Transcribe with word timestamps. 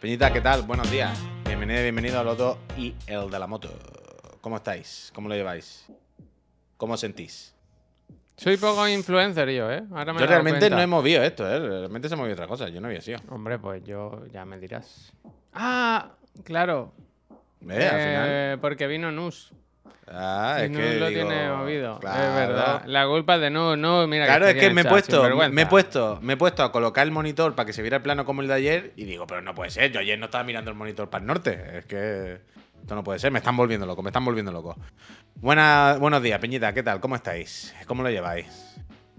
Peñita, 0.00 0.32
¿qué 0.32 0.40
tal? 0.40 0.62
Buenos 0.62 0.90
días. 0.90 1.18
Bienvenido, 1.44 1.82
bienvenido 1.82 2.20
a 2.20 2.24
Loto 2.24 2.58
y 2.76 2.94
el 3.06 3.30
de 3.30 3.38
la 3.38 3.46
moto. 3.46 3.68
¿Cómo 4.40 4.56
estáis? 4.56 5.10
¿Cómo 5.14 5.28
lo 5.28 5.34
lleváis? 5.34 5.86
¿Cómo 6.76 6.94
os 6.94 7.00
sentís? 7.00 7.54
Soy 8.36 8.56
poco 8.56 8.86
influencer 8.86 9.50
yo, 9.50 9.70
¿eh? 9.72 9.82
Ahora 9.90 10.12
me 10.12 10.20
he 10.20 10.22
Yo 10.22 10.26
realmente 10.28 10.60
cuenta. 10.60 10.76
no 10.76 10.82
he 10.82 10.86
movido 10.86 11.22
esto, 11.24 11.48
¿eh? 11.52 11.58
Realmente 11.58 12.08
se 12.08 12.14
ha 12.14 12.16
movido 12.16 12.34
otra 12.34 12.46
cosa. 12.46 12.68
Yo 12.68 12.80
no 12.80 12.86
había 12.86 13.00
sido. 13.00 13.18
Hombre, 13.30 13.58
pues 13.58 13.82
yo 13.82 14.24
ya 14.32 14.44
me 14.44 14.58
dirás. 14.60 15.12
Ah, 15.52 16.12
claro. 16.44 16.92
¿Eh? 17.68 17.84
Al 17.86 18.00
final. 18.00 18.28
Eh, 18.28 18.58
porque 18.60 18.86
vino 18.86 19.10
Nus. 19.10 19.52
Ah, 20.10 20.58
es 20.62 20.70
Nus 20.70 20.80
que. 20.80 20.98
lo 20.98 21.08
digo, 21.08 21.28
tiene 21.28 21.50
movido. 21.52 21.98
claro. 22.00 22.22
Es 22.22 22.34
verdad. 22.48 22.82
La 22.86 23.06
culpa 23.06 23.34
es 23.36 23.40
de 23.42 23.50
Nus. 23.50 23.76
No, 23.78 24.06
mira 24.06 24.26
Claro, 24.26 24.46
es 24.46 24.54
que 24.54 24.70
me 24.70 24.80
he 24.80 24.84
el 24.84 24.90
puesto, 24.90 25.22
me 25.50 25.62
he 25.62 25.66
puesto, 25.66 26.18
me 26.22 26.32
he 26.32 26.36
puesto 26.36 26.62
a 26.62 26.72
colocar 26.72 27.04
el 27.06 27.10
monitor 27.12 27.54
para 27.54 27.66
que 27.66 27.72
se 27.72 27.82
viera 27.82 27.98
el 27.98 28.02
plano 28.02 28.24
como 28.24 28.40
el 28.42 28.48
de 28.48 28.54
ayer 28.54 28.92
y 28.96 29.04
digo, 29.04 29.26
pero 29.26 29.42
no 29.42 29.54
puede 29.54 29.70
ser, 29.70 29.92
yo 29.92 30.00
ayer 30.00 30.18
no 30.18 30.26
estaba 30.26 30.44
mirando 30.44 30.70
el 30.70 30.76
monitor 30.76 31.10
para 31.10 31.22
el 31.22 31.26
norte, 31.26 31.78
es 31.78 31.84
que 31.86 32.40
esto 32.80 32.94
no 32.94 33.04
puede 33.04 33.18
ser, 33.18 33.30
me 33.32 33.38
están 33.38 33.56
volviendo 33.56 33.84
loco, 33.86 34.02
me 34.02 34.08
están 34.10 34.24
volviendo 34.24 34.50
loco. 34.52 34.76
Buena, 35.34 35.96
buenos 36.00 36.22
días, 36.22 36.38
Peñita, 36.40 36.72
¿qué 36.72 36.82
tal? 36.82 37.00
¿Cómo 37.00 37.14
estáis? 37.14 37.74
¿Cómo 37.86 38.02
lo 38.02 38.10
lleváis? 38.10 38.46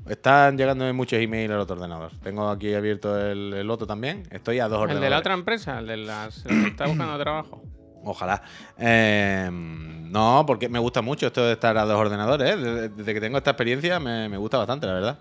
Están 0.07 0.57
llegando 0.57 0.91
muchos 0.93 1.19
emails 1.19 1.51
al 1.51 1.59
otro 1.59 1.75
ordenador. 1.75 2.11
Tengo 2.23 2.49
aquí 2.49 2.73
abierto 2.73 3.15
el, 3.29 3.53
el 3.53 3.69
otro 3.69 3.85
también. 3.85 4.23
Estoy 4.31 4.59
a 4.59 4.63
dos 4.67 4.77
El 4.77 4.83
ordenadores. 4.83 5.05
de 5.05 5.09
la 5.11 5.19
otra 5.19 5.33
empresa, 5.35 5.79
el 5.79 5.85
de 5.87 5.97
las. 5.97 6.45
el 6.47 6.63
que 6.63 6.67
está 6.69 6.87
buscando 6.87 7.19
trabajo. 7.19 7.61
Ojalá. 8.03 8.41
Eh, 8.77 9.49
no, 9.51 10.43
porque 10.47 10.69
me 10.69 10.79
gusta 10.79 11.01
mucho 11.01 11.27
esto 11.27 11.45
de 11.45 11.53
estar 11.53 11.77
a 11.77 11.85
dos 11.85 11.97
ordenadores. 11.97 12.49
¿eh? 12.49 12.57
Desde, 12.57 12.89
desde 12.89 13.13
que 13.13 13.21
tengo 13.21 13.37
esta 13.37 13.51
experiencia 13.51 13.99
me, 13.99 14.29
me 14.29 14.37
gusta 14.37 14.57
bastante, 14.57 14.87
la 14.87 14.93
verdad. 14.93 15.19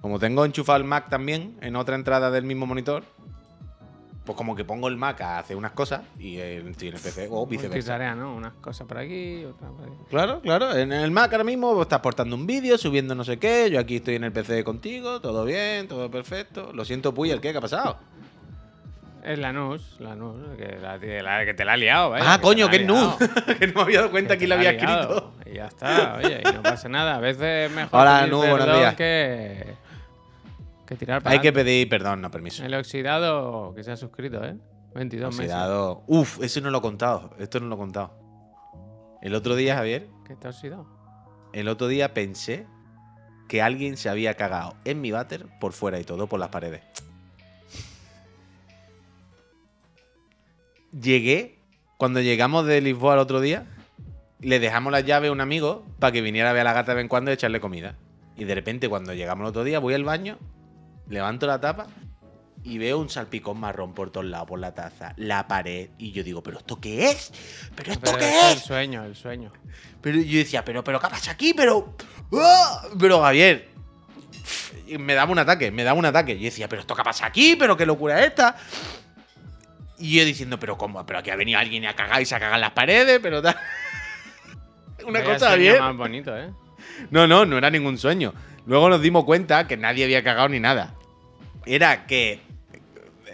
Como 0.00 0.18
tengo 0.18 0.44
enchufado 0.44 0.78
el 0.78 0.84
Mac 0.84 1.08
también 1.08 1.56
en 1.60 1.76
otra 1.76 1.94
entrada 1.94 2.30
del 2.30 2.44
mismo 2.44 2.66
monitor, 2.66 3.04
pues 4.24 4.36
como 4.36 4.54
que 4.54 4.64
pongo 4.64 4.88
el 4.88 4.96
Mac 4.96 5.20
a 5.20 5.38
hacer 5.38 5.56
unas 5.56 5.72
cosas 5.72 6.02
y 6.18 6.38
estoy 6.38 6.88
en 6.88 6.94
el 6.94 7.00
PC 7.00 7.28
o 7.30 7.46
viceversa. 7.46 7.74
Multitarea, 7.74 8.14
¿no? 8.14 8.34
Unas 8.34 8.52
cosas 8.54 8.86
por 8.86 8.98
aquí, 8.98 9.44
otras 9.44 9.70
por 9.72 9.84
aquí. 9.84 9.96
Claro, 10.10 10.40
claro. 10.40 10.76
En 10.76 10.92
el 10.92 11.10
Mac 11.10 11.32
ahora 11.32 11.44
mismo 11.44 11.80
estás 11.82 12.00
portando 12.00 12.36
un 12.36 12.46
vídeo, 12.46 12.78
subiendo 12.78 13.14
no 13.14 13.24
sé 13.24 13.38
qué. 13.38 13.68
Yo 13.70 13.80
aquí 13.80 13.96
estoy 13.96 14.16
en 14.16 14.24
el 14.24 14.32
PC 14.32 14.62
contigo, 14.64 15.20
todo 15.20 15.44
bien, 15.44 15.88
todo 15.88 16.10
perfecto. 16.10 16.72
Lo 16.72 16.84
siento, 16.84 17.12
Puy, 17.12 17.30
¿el 17.30 17.40
qué? 17.40 17.52
¿Qué 17.52 17.58
ha 17.58 17.62
pasado? 17.62 17.98
Es 19.22 19.38
la 19.38 19.52
Nus, 19.52 20.00
la 20.00 20.16
Nus, 20.16 20.56
que, 20.56 20.78
la, 20.80 20.96
la- 20.98 21.44
que 21.44 21.54
te 21.54 21.64
la 21.64 21.74
ha 21.74 21.76
liado, 21.76 22.10
vaya. 22.10 22.24
ah, 22.34 22.40
coño, 22.40 22.68
que 22.68 22.76
es 22.76 22.86
nu. 22.86 23.16
que 23.58 23.66
no 23.68 23.74
me 23.74 23.80
había 23.82 23.98
dado 24.00 24.10
cuenta 24.10 24.34
Que 24.34 24.38
quién 24.38 24.50
lo 24.50 24.56
la 24.56 24.70
había 24.70 24.70
escrito. 24.72 25.32
Y 25.46 25.54
ya 25.54 25.66
está, 25.66 26.16
oye, 26.18 26.40
y 26.48 26.52
no 26.52 26.62
pasa 26.62 26.88
nada. 26.88 27.16
A 27.16 27.20
veces 27.20 27.70
es 27.70 27.76
mejor 27.76 28.00
Hola, 28.00 28.26
Nu, 28.26 28.38
buenos 28.38 28.66
días. 28.76 28.94
que, 28.96 29.74
que 30.86 30.96
tirar 30.96 31.22
para 31.22 31.34
Hay 31.34 31.40
que 31.40 31.52
pedir 31.52 31.88
perdón, 31.88 32.20
no 32.20 32.30
permiso. 32.32 32.64
El 32.64 32.74
oxidado 32.74 33.72
que 33.74 33.84
se 33.84 33.92
ha 33.92 33.96
suscrito, 33.96 34.44
¿eh? 34.44 34.56
22 34.94 35.30
meses. 35.36 35.52
Oxidado. 35.52 36.02
Uf, 36.08 36.42
eso 36.42 36.60
no 36.60 36.70
lo 36.70 36.78
he 36.78 36.82
contado. 36.82 37.30
Esto 37.38 37.60
no 37.60 37.66
lo 37.66 37.76
he 37.76 37.78
contado. 37.78 38.14
El 39.22 39.34
otro 39.36 39.54
día, 39.54 39.76
Javier, 39.76 40.08
¿Qué 40.26 40.34
te 40.34 40.48
ha 40.48 40.50
oxidado? 40.50 40.86
el 41.52 41.68
otro 41.68 41.86
día 41.86 42.12
pensé 42.12 42.66
que 43.48 43.62
alguien 43.62 43.96
se 43.96 44.08
había 44.08 44.34
cagado 44.34 44.74
en 44.84 45.00
mi 45.00 45.10
váter 45.12 45.46
por 45.60 45.72
fuera 45.72 46.00
y 46.00 46.04
todo, 46.04 46.26
por 46.26 46.40
las 46.40 46.48
paredes. 46.48 46.82
Llegué, 50.92 51.58
cuando 51.96 52.20
llegamos 52.20 52.66
de 52.66 52.80
Lisboa 52.80 53.14
el 53.14 53.20
otro 53.20 53.40
día, 53.40 53.66
le 54.40 54.60
dejamos 54.60 54.92
la 54.92 55.00
llave 55.00 55.28
a 55.28 55.32
un 55.32 55.40
amigo 55.40 55.86
para 55.98 56.12
que 56.12 56.20
viniera 56.20 56.50
a 56.50 56.52
ver 56.52 56.62
a 56.62 56.64
la 56.64 56.72
gata 56.72 56.92
de 56.92 56.96
vez 56.96 57.02
en 57.02 57.08
cuando 57.08 57.30
y 57.30 57.34
echarle 57.34 57.60
comida. 57.60 57.96
Y 58.36 58.44
de 58.44 58.54
repente, 58.54 58.88
cuando 58.88 59.14
llegamos 59.14 59.42
el 59.44 59.48
otro 59.48 59.64
día, 59.64 59.78
voy 59.78 59.94
al 59.94 60.04
baño, 60.04 60.38
levanto 61.08 61.46
la 61.46 61.60
tapa 61.60 61.86
y 62.64 62.78
veo 62.78 62.98
un 62.98 63.08
salpicón 63.08 63.58
marrón 63.58 63.92
por 63.92 64.10
todos 64.10 64.26
lados, 64.26 64.48
por 64.48 64.58
la 64.58 64.74
taza, 64.74 65.14
la 65.16 65.48
pared. 65.48 65.90
Y 65.98 66.12
yo 66.12 66.22
digo, 66.22 66.42
¿pero 66.42 66.58
esto 66.58 66.80
qué 66.80 67.10
es? 67.10 67.32
¿pero 67.74 67.92
esto 67.92 68.02
Pero 68.04 68.18
qué 68.18 68.28
es 68.28 68.52
el 68.52 68.58
sueño, 68.58 69.04
el 69.04 69.16
sueño. 69.16 69.52
Pero 70.00 70.18
yo 70.18 70.38
decía, 70.38 70.64
pero, 70.64 70.84
pero, 70.84 71.00
¿qué 71.00 71.08
pasa 71.08 71.32
aquí? 71.32 71.54
Pero. 71.54 71.96
¡Ah! 72.32 72.82
Pero, 72.98 73.20
Javier. 73.20 73.70
Me 74.98 75.14
daba 75.14 75.32
un 75.32 75.38
ataque, 75.38 75.70
me 75.70 75.84
daba 75.84 75.98
un 75.98 76.04
ataque. 76.04 76.36
Yo 76.36 76.44
decía, 76.44 76.68
pero 76.68 76.82
esto 76.82 76.94
qué 76.94 77.02
pasa 77.02 77.26
aquí, 77.26 77.56
pero 77.56 77.76
qué 77.76 77.86
locura 77.86 78.20
es 78.20 78.28
esta. 78.28 78.56
Y 79.98 80.18
yo 80.18 80.24
diciendo, 80.24 80.58
pero 80.58 80.76
cómo, 80.76 81.04
pero 81.06 81.18
aquí 81.20 81.30
ha 81.30 81.36
venido 81.36 81.58
alguien 81.58 81.86
a 81.86 81.94
cagar 81.94 82.20
y 82.22 82.26
se 82.26 82.34
ha 82.34 82.38
cagado 82.38 82.56
en 82.56 82.60
las 82.62 82.72
paredes, 82.72 83.20
pero 83.22 83.40
tal. 83.42 83.56
Una 85.06 85.20
Vaya 85.20 85.32
cosa, 85.34 85.56
más 85.80 85.96
bonito, 85.96 86.36
¿eh? 86.36 86.50
No, 87.10 87.26
no, 87.26 87.44
no 87.44 87.58
era 87.58 87.70
ningún 87.70 87.98
sueño. 87.98 88.32
Luego 88.66 88.88
nos 88.88 89.00
dimos 89.02 89.24
cuenta 89.24 89.66
que 89.66 89.76
nadie 89.76 90.04
había 90.04 90.22
cagado 90.22 90.48
ni 90.48 90.60
nada. 90.60 90.94
Era 91.66 92.06
que 92.06 92.40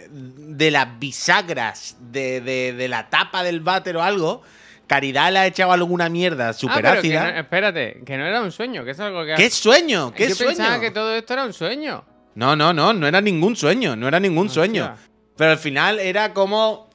de 0.09 0.71
las 0.71 0.99
bisagras 0.99 1.95
de, 1.99 2.41
de- 2.41 2.73
de 2.73 2.87
la 2.87 3.09
tapa 3.09 3.43
del 3.43 3.61
váter 3.61 3.97
o 3.97 4.03
algo, 4.03 4.41
Caridad 4.87 5.31
le 5.31 5.39
ha 5.39 5.45
echado 5.45 5.71
alguna 5.71 6.09
mierda 6.09 6.49
ah, 6.49 6.81
que 6.81 6.87
ácida. 6.87 7.31
no- 7.31 7.39
espérate, 7.39 8.01
que 8.03 8.17
no 8.17 8.25
era 8.25 8.41
un 8.41 8.51
sueño, 8.51 8.83
que 8.83 8.91
es 8.91 8.99
algo 8.99 9.23
que... 9.23 9.35
¿Qué 9.35 9.49
sueño? 9.51 10.11
¿Qué 10.11 10.29
Yo 10.29 10.35
sueño? 10.35 10.57
pensaba 10.57 10.79
que 10.79 10.89
todo 10.89 11.13
esto 11.15 11.33
era 11.33 11.45
un 11.45 11.53
sueño. 11.53 12.03
No, 12.33 12.55
no, 12.55 12.73
no, 12.73 12.93
no 12.93 13.05
era 13.07 13.21
ningún 13.21 13.55
sueño, 13.55 13.95
no 13.95 14.07
era 14.07 14.19
ningún 14.19 14.47
Hostia. 14.47 14.63
sueño. 14.63 14.95
Pero 15.39 15.51
al 15.51 15.57
final 15.57 15.99
era 15.99 16.33
como 16.33 16.89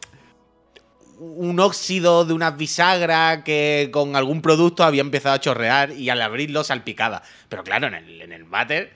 un 1.18 1.58
óxido 1.60 2.26
de 2.26 2.34
unas 2.34 2.58
bisagras 2.58 3.42
que 3.42 3.88
con 3.90 4.16
algún 4.16 4.42
producto 4.42 4.84
había 4.84 5.00
empezado 5.00 5.34
a 5.34 5.40
chorrear 5.40 5.92
y 5.92 6.10
al 6.10 6.20
abrirlo 6.20 6.62
salpicaba. 6.62 7.22
Pero 7.48 7.64
claro, 7.64 7.86
en 7.86 7.94
el, 7.94 8.20
en 8.20 8.32
el 8.34 8.44
váter, 8.44 8.92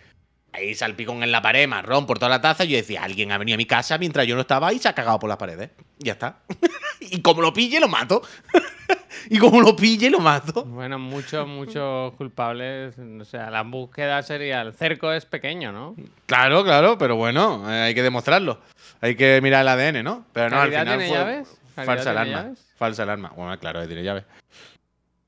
ahí 0.53 0.75
salpicón 0.75 1.23
en 1.23 1.33
la 1.33 1.41
pared, 1.41 1.67
marrón 1.67 2.05
por 2.05 2.19
toda 2.19 2.29
la 2.29 2.43
taza, 2.43 2.65
yo 2.65 2.77
decía, 2.77 3.03
alguien 3.03 3.33
ha 3.33 3.39
venido 3.39 3.55
a 3.55 3.57
mi 3.57 3.65
casa 3.65 3.97
mientras 3.97 4.27
yo 4.27 4.35
no 4.35 4.43
estaba 4.43 4.71
y 4.75 4.81
se 4.81 4.89
ha 4.89 4.93
cagado 4.93 5.19
por 5.19 5.31
las 5.31 5.39
paredes. 5.39 5.71
Y 5.99 6.05
ya 6.05 6.13
está. 6.13 6.41
y 7.01 7.23
como 7.23 7.41
lo 7.41 7.51
pille, 7.55 7.81
lo 7.81 7.89
mato. 7.89 8.21
y 9.31 9.39
como 9.39 9.63
lo 9.63 9.75
pille, 9.75 10.11
lo 10.11 10.21
mato. 10.21 10.67
Bueno, 10.67 10.99
muchos, 10.99 11.47
muchos 11.47 12.13
culpables. 12.17 12.97
O 12.99 13.25
sea, 13.25 13.49
la 13.49 13.63
búsqueda 13.63 14.23
sería... 14.23 14.61
El 14.61 14.75
cerco 14.75 15.11
es 15.11 15.25
pequeño, 15.25 15.73
¿no? 15.73 15.97
Claro, 16.27 16.65
claro, 16.65 16.99
pero 16.99 17.17
bueno, 17.17 17.65
eh, 17.71 17.85
hay 17.85 17.95
que 17.95 18.03
demostrarlo. 18.03 18.61
Hay 19.01 19.15
que 19.15 19.41
mirar 19.43 19.63
el 19.63 19.69
ADN, 19.69 20.03
¿no? 20.05 20.27
Pero 20.33 20.51
no, 20.51 20.61
al 20.61 20.71
¿Caridad 20.71 20.81
final 20.83 20.99
tiene 20.99 21.09
fue 21.09 21.19
llaves? 21.19 21.61
¿Caridad 21.75 21.95
falsa 21.95 22.11
alarma. 22.11 22.43
llaves? 22.43 22.73
Falsa 22.77 23.03
alarma. 23.05 23.33
Bueno, 23.37 23.59
claro, 23.59 23.87
tiene 23.87 24.03
llaves. 24.03 24.25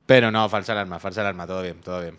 Pero 0.06 0.30
no, 0.30 0.48
falsa 0.48 0.72
alarma, 0.72 0.98
falsa 0.98 1.20
alarma, 1.20 1.46
todo 1.46 1.62
bien, 1.62 1.80
todo 1.80 2.00
bien. 2.00 2.16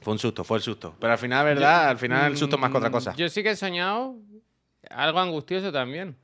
Fue 0.00 0.12
un 0.12 0.18
susto, 0.18 0.44
fue 0.44 0.58
el 0.58 0.62
susto. 0.62 0.94
Pero 1.00 1.12
al 1.12 1.18
final, 1.18 1.44
¿verdad? 1.44 1.88
al 1.88 1.98
final 1.98 2.32
el 2.32 2.36
susto 2.36 2.56
es 2.56 2.60
más 2.60 2.70
que 2.70 2.76
otra 2.76 2.90
cosa. 2.90 3.12
Mm, 3.12 3.16
Yo 3.16 3.28
sí 3.28 3.42
que 3.42 3.50
he 3.50 3.56
soñado 3.56 4.16
algo 4.90 5.20
angustioso 5.20 5.72
también. 5.72 6.16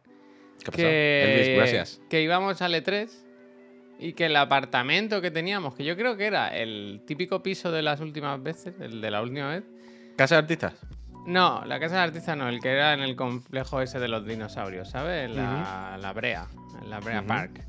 ¿Qué? 0.64 0.70
Que, 0.72 1.24
Elvis, 1.42 1.56
gracias. 1.56 2.00
que 2.10 2.20
íbamos 2.22 2.60
al 2.60 2.74
E3 2.74 3.08
y 4.00 4.12
que 4.12 4.26
el 4.26 4.36
apartamento 4.36 5.22
que 5.22 5.30
teníamos, 5.30 5.74
que 5.74 5.84
yo 5.84 5.96
creo 5.96 6.16
que 6.16 6.26
era 6.26 6.48
el 6.48 7.02
típico 7.06 7.42
piso 7.42 7.70
de 7.72 7.82
las 7.82 8.00
últimas 8.00 8.42
veces, 8.42 8.74
el 8.80 9.00
de 9.00 9.10
la 9.10 9.22
última 9.22 9.48
vez. 9.50 9.64
¿Casa 10.16 10.34
de 10.34 10.38
artistas? 10.40 10.74
No, 11.26 11.64
la 11.64 11.78
casa 11.78 11.96
de 11.96 12.00
artista 12.02 12.34
no, 12.34 12.48
el 12.48 12.60
que 12.60 12.70
era 12.70 12.94
en 12.94 13.00
el 13.00 13.14
complejo 13.14 13.80
ese 13.80 13.98
de 14.00 14.08
los 14.08 14.26
dinosaurios, 14.26 14.90
¿sabes? 14.90 15.28
En 15.30 15.36
La, 15.36 15.98
la 16.00 16.12
Brea, 16.12 16.46
en 16.82 16.90
la 16.90 17.00
Brea. 17.00 17.22
Park. 17.26 17.62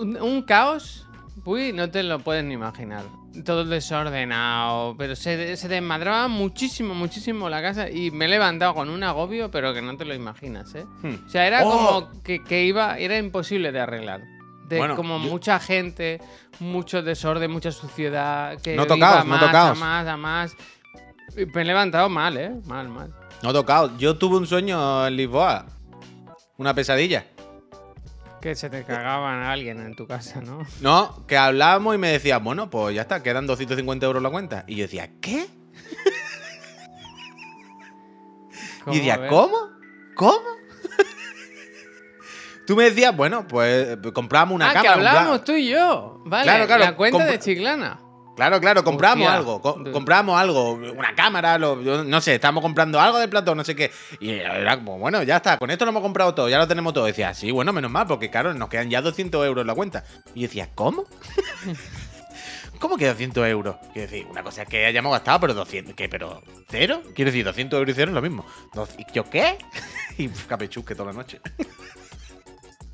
Un, 0.00 0.20
un 0.20 0.42
caos, 0.42 1.06
uy, 1.44 1.72
no 1.72 1.90
te 1.90 2.02
lo 2.02 2.18
puedes 2.20 2.44
ni 2.44 2.54
imaginar. 2.54 3.02
Todo 3.44 3.64
desordenado, 3.64 4.94
pero 4.96 5.16
se, 5.16 5.56
se 5.56 5.68
desmadraba 5.68 6.28
muchísimo, 6.28 6.94
muchísimo 6.94 7.48
la 7.48 7.60
casa 7.60 7.90
y 7.90 8.10
me 8.12 8.26
he 8.26 8.28
levantado 8.28 8.74
con 8.74 8.88
un 8.88 9.02
agobio, 9.02 9.50
pero 9.50 9.74
que 9.74 9.82
no 9.82 9.96
te 9.96 10.04
lo 10.04 10.14
imaginas, 10.14 10.74
¿eh? 10.76 10.86
Hmm. 11.02 11.26
O 11.26 11.28
sea, 11.28 11.46
era 11.46 11.64
¡Oh! 11.64 11.70
como 11.70 12.22
que, 12.22 12.42
que 12.44 12.64
iba, 12.64 12.96
era 12.98 13.18
imposible 13.18 13.72
de 13.72 13.80
arreglar. 13.80 14.22
De 14.68 14.78
Bueno, 14.78 14.94
como 14.96 15.18
yo- 15.18 15.30
mucha 15.30 15.58
gente, 15.58 16.20
mucho 16.60 17.02
desorden, 17.02 17.50
mucha 17.50 17.72
suciedad. 17.72 18.60
Que 18.62 18.76
No 18.76 18.84
iba 18.84 18.94
tocaos, 18.94 19.24
no 19.26 19.30
más, 19.32 19.40
tocaos. 19.40 19.76
A 19.76 19.80
más, 19.80 20.06
a 20.06 20.16
más. 20.16 20.56
Me 21.36 21.62
he 21.62 21.64
levantado 21.64 22.08
mal, 22.08 22.36
¿eh? 22.36 22.52
Mal, 22.66 22.88
mal. 22.88 23.12
No 23.42 23.50
he 23.50 23.52
tocado. 23.52 23.96
Yo 23.98 24.16
tuve 24.16 24.36
un 24.36 24.46
sueño 24.46 25.06
en 25.06 25.16
Lisboa. 25.16 25.66
Una 26.56 26.74
pesadilla. 26.74 27.26
Que 28.40 28.54
se 28.54 28.70
te 28.70 28.84
cagaban 28.84 29.42
a 29.42 29.52
alguien 29.52 29.80
en 29.80 29.96
tu 29.96 30.06
casa, 30.06 30.40
¿no? 30.40 30.60
No, 30.80 31.26
que 31.26 31.36
hablábamos 31.36 31.94
y 31.94 31.98
me 31.98 32.10
decía, 32.10 32.38
bueno, 32.38 32.70
pues 32.70 32.94
ya 32.94 33.02
está, 33.02 33.22
quedan 33.22 33.46
250 33.46 34.06
euros 34.06 34.22
la 34.22 34.30
cuenta. 34.30 34.64
Y 34.66 34.76
yo 34.76 34.82
decía, 34.82 35.10
¿qué? 35.20 35.46
Y 38.86 38.98
decía? 38.98 39.28
¿cómo? 39.28 39.56
¿Cómo? 40.14 40.40
Tú 42.66 42.76
me 42.76 42.84
decías, 42.84 43.16
bueno, 43.16 43.46
pues 43.48 43.96
compramos 44.12 44.54
una 44.54 44.70
ah, 44.70 44.72
que 44.72 44.76
cámara. 44.76 44.94
hablábamos 44.94 45.38
compra- 45.38 45.44
tú 45.44 45.52
y 45.52 45.70
yo. 45.70 46.22
Vale, 46.26 46.44
Claro, 46.44 46.66
claro, 46.66 46.84
la 46.84 46.96
cuenta 46.96 47.24
de 47.24 47.38
Chiclana. 47.38 47.98
Claro, 48.36 48.60
claro, 48.60 48.82
compramos 48.82 49.26
Hostia. 49.26 49.38
algo. 49.38 49.60
co- 49.62 49.92
compramos 49.92 50.38
algo, 50.40 50.72
una 50.72 51.14
cámara, 51.14 51.56
lo- 51.58 51.76
no 52.04 52.20
sé, 52.20 52.34
estamos 52.34 52.62
comprando 52.62 53.00
algo 53.00 53.18
de 53.18 53.28
plato, 53.28 53.54
no 53.54 53.62
sé 53.64 53.76
qué. 53.76 53.92
Y 54.20 54.30
era 54.30 54.76
como, 54.76 54.98
bueno, 54.98 55.22
ya 55.22 55.36
está, 55.36 55.56
con 55.58 55.70
esto 55.70 55.84
lo 55.84 55.90
hemos 55.92 56.02
comprado 56.02 56.34
todo, 56.34 56.48
ya 56.48 56.58
lo 56.58 56.66
tenemos 56.66 56.92
todo. 56.92 57.06
Y 57.06 57.12
decía, 57.12 57.32
sí, 57.34 57.50
bueno, 57.52 57.72
menos 57.72 57.90
mal, 57.90 58.06
porque 58.08 58.30
claro, 58.30 58.52
nos 58.54 58.68
quedan 58.68 58.90
ya 58.90 59.00
200 59.02 59.46
euros 59.46 59.62
en 59.62 59.66
la 59.68 59.74
cuenta. 59.74 60.04
Y 60.34 60.40
yo 60.40 60.48
decía, 60.48 60.68
¿cómo? 60.74 61.04
¿Cómo 62.80 62.96
que 62.98 63.06
200 63.06 63.46
euros? 63.46 63.76
Quiero 63.92 64.10
decir, 64.10 64.26
una 64.28 64.42
cosa 64.42 64.62
es 64.62 64.68
que 64.68 64.84
hayamos 64.84 65.12
gastado, 65.12 65.40
pero 65.40 65.54
200. 65.54 65.94
¿Qué? 65.94 66.08
¿Pero 66.08 66.42
cero? 66.68 67.02
Quiero 67.14 67.30
decir, 67.30 67.44
200 67.44 67.78
euros 67.78 67.92
y 67.92 67.94
cero 67.96 68.10
es 68.10 68.14
lo 68.14 68.20
mismo. 68.22 68.44
Dos- 68.74 68.90
¿Y 68.98 69.06
yo 69.12 69.24
qué? 69.30 69.56
y 70.18 70.28
pf, 70.28 70.46
capechusque 70.48 70.94
toda 70.94 71.12
la 71.12 71.18
noche. 71.18 71.40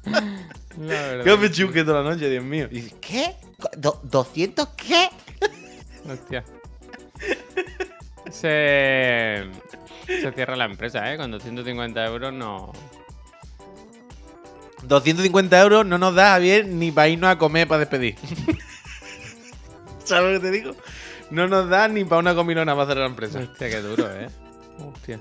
La 0.05 0.87
verdad. 0.87 1.25
Capechusque 1.25 1.85
toda 1.85 2.03
la 2.03 2.11
noche, 2.11 2.29
Dios 2.31 2.45
mío. 2.45 2.69
Y 2.71 2.77
dices, 2.81 2.95
¿qué? 3.01 3.35
Do- 3.77 4.01
¿200 4.03 4.69
qué? 4.77 5.09
Hostia. 6.11 6.45
Se. 8.31 9.45
Se 10.07 10.33
cierra 10.33 10.57
la 10.57 10.65
empresa, 10.65 11.13
¿eh? 11.13 11.17
Con 11.17 11.31
250 11.31 12.05
euros 12.07 12.33
no. 12.33 12.73
250 14.83 15.61
euros 15.61 15.87
no 15.87 15.99
nos 15.99 16.15
da, 16.15 16.31
Javier, 16.33 16.67
ni 16.67 16.91
para 16.91 17.09
irnos 17.09 17.31
a 17.31 17.39
comer 17.39 17.69
para 17.69 17.81
despedir. 17.81 18.17
¿Sabes 20.05 20.35
lo 20.35 20.41
que 20.41 20.47
te 20.47 20.51
digo? 20.53 20.75
No 21.31 21.47
nos 21.47 21.69
da 21.69 21.87
ni 21.89 22.05
para 22.05 22.19
una 22.21 22.35
comilona 22.35 22.75
para 22.75 22.87
cerrar 22.87 23.05
la 23.05 23.11
empresa. 23.11 23.39
Hostia, 23.41 23.69
qué 23.69 23.81
duro, 23.83 24.11
¿eh? 24.11 24.29
Hostia. 24.93 25.21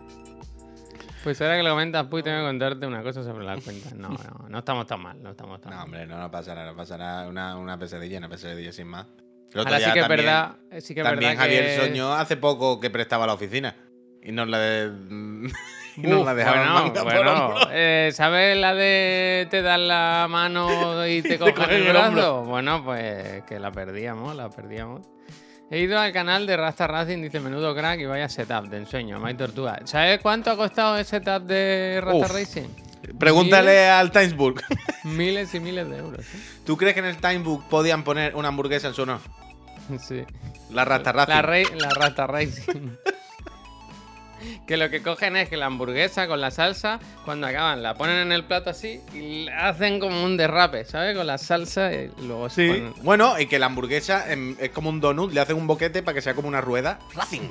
Pues 1.23 1.41
ahora 1.41 1.57
que 1.57 1.63
lo 1.63 1.71
comentas, 1.71 2.05
Puy, 2.07 2.23
tengo 2.23 2.37
que 2.39 2.45
contarte 2.45 2.87
una 2.87 3.03
cosa 3.03 3.23
sobre 3.23 3.43
las 3.45 3.61
cuentas. 3.63 3.93
No, 3.93 4.09
no, 4.09 4.47
no 4.49 4.59
estamos 4.59 4.87
tan 4.87 5.01
mal, 5.01 5.21
no 5.21 5.31
estamos 5.31 5.59
tan 5.59 5.71
No, 5.71 5.77
mal. 5.77 5.85
hombre, 5.85 6.07
no, 6.07 6.17
no 6.17 6.31
pasa 6.31 6.55
nada, 6.55 6.71
no 6.71 6.77
pasa 6.77 6.97
nada. 6.97 7.27
Una, 7.27 7.57
una 7.57 7.77
pesadilla, 7.77 8.17
una 8.19 8.29
pesadilla 8.29 8.71
sin 8.71 8.87
más. 8.87 9.05
El 9.53 9.59
otro 9.61 9.73
Ahora 9.73 9.85
sí 9.85 9.91
que 9.93 9.99
es 9.99 10.07
también- 10.07 10.25
verdad, 10.25 10.55
eh, 10.71 10.81
sí 10.81 10.93
que 10.93 11.01
es 11.01 11.05
También 11.07 11.31
verdad 11.31 11.43
Javier 11.43 11.65
que... 11.65 11.85
soñó 11.87 12.13
hace 12.13 12.37
poco 12.37 12.79
que 12.79 12.89
prestaba 12.89 13.25
la 13.27 13.33
oficina. 13.33 13.75
Y 14.21 14.31
nos 14.31 14.47
la, 14.47 14.59
de- 14.59 14.85
y 15.97 16.01
nos 16.01 16.19
Uf, 16.21 16.25
la 16.25 16.33
dejaron 16.35 16.93
bueno, 16.93 17.03
bueno, 17.03 17.59
eh, 17.71 18.11
¿sabes 18.13 18.57
la 18.57 18.73
de 18.75 19.47
te 19.49 19.61
dan 19.61 19.87
la 19.87 20.27
mano 20.29 21.05
y 21.07 21.21
te 21.21 21.37
cogen 21.39 21.69
el 21.69 21.89
brazo? 21.89 22.43
Bueno, 22.43 22.83
pues 22.85 23.43
que 23.43 23.59
la 23.59 23.71
perdíamos, 23.71 24.35
la 24.35 24.49
perdíamos. 24.49 25.01
He 25.71 25.79
ido 25.79 25.99
al 25.99 26.11
canal 26.11 26.47
de 26.47 26.57
Rasta 26.57 26.87
Racing, 26.87 27.21
dice 27.21 27.39
menudo 27.39 27.75
crack 27.75 27.99
y 27.99 28.05
vaya 28.05 28.27
setup 28.27 28.69
de 28.69 28.77
ensueño, 28.77 29.19
May 29.19 29.35
Tortuga. 29.35 29.79
¿Sabes 29.85 30.19
cuánto 30.19 30.49
ha 30.49 30.57
costado 30.57 30.97
el 30.97 31.05
setup 31.05 31.43
de 31.43 32.01
Rasta 32.03 32.25
Uf. 32.25 32.31
Racing? 32.31 32.67
Pregúntale 33.19 33.87
al 33.87 34.11
Timesbook. 34.11 34.61
Miles 35.03 35.53
y 35.53 35.59
miles 35.59 35.87
de 35.89 35.97
euros. 35.97 36.19
¿eh? 36.21 36.39
¿Tú 36.65 36.75
crees 36.75 36.93
que 36.93 36.99
en 36.99 37.05
el 37.05 37.17
Timebook 37.17 37.67
podían 37.69 38.03
poner 38.03 38.35
una 38.35 38.47
hamburguesa 38.47 38.87
en 38.87 38.93
su 38.93 39.03
honor? 39.03 39.19
Sí. 39.99 40.23
La 40.71 40.85
Rasta 40.85 41.11
Racing. 41.11 41.33
La, 41.33 41.41
rey, 41.41 41.65
la 41.75 41.89
Rasta 41.89 42.27
Racing. 42.27 42.91
que 44.67 44.77
lo 44.77 44.89
que 44.89 45.01
cogen 45.01 45.35
es 45.37 45.49
que 45.49 45.57
la 45.57 45.65
hamburguesa 45.67 46.27
con 46.27 46.41
la 46.41 46.51
salsa, 46.51 46.99
cuando 47.25 47.47
acaban, 47.47 47.81
la 47.83 47.95
ponen 47.95 48.17
en 48.17 48.31
el 48.31 48.43
plato 48.45 48.69
así 48.69 49.01
y 49.13 49.47
hacen 49.49 49.99
como 49.99 50.23
un 50.23 50.37
derrape, 50.37 50.85
¿sabes? 50.85 51.15
Con 51.17 51.27
la 51.27 51.37
salsa 51.37 51.93
y 51.93 52.11
luego 52.25 52.49
Sí. 52.49 52.67
ponen- 52.67 52.93
Bueno, 53.03 53.39
y 53.39 53.45
que 53.47 53.59
la 53.59 53.67
hamburguesa 53.67 54.25
es 54.31 54.69
como 54.71 54.89
un 54.89 54.99
donut, 55.01 55.31
le 55.33 55.41
hacen 55.41 55.55
un 55.57 55.67
boquete 55.67 56.03
para 56.03 56.15
que 56.15 56.21
sea 56.21 56.33
como 56.33 56.47
una 56.47 56.61
rueda. 56.61 56.99
Racing. 57.15 57.49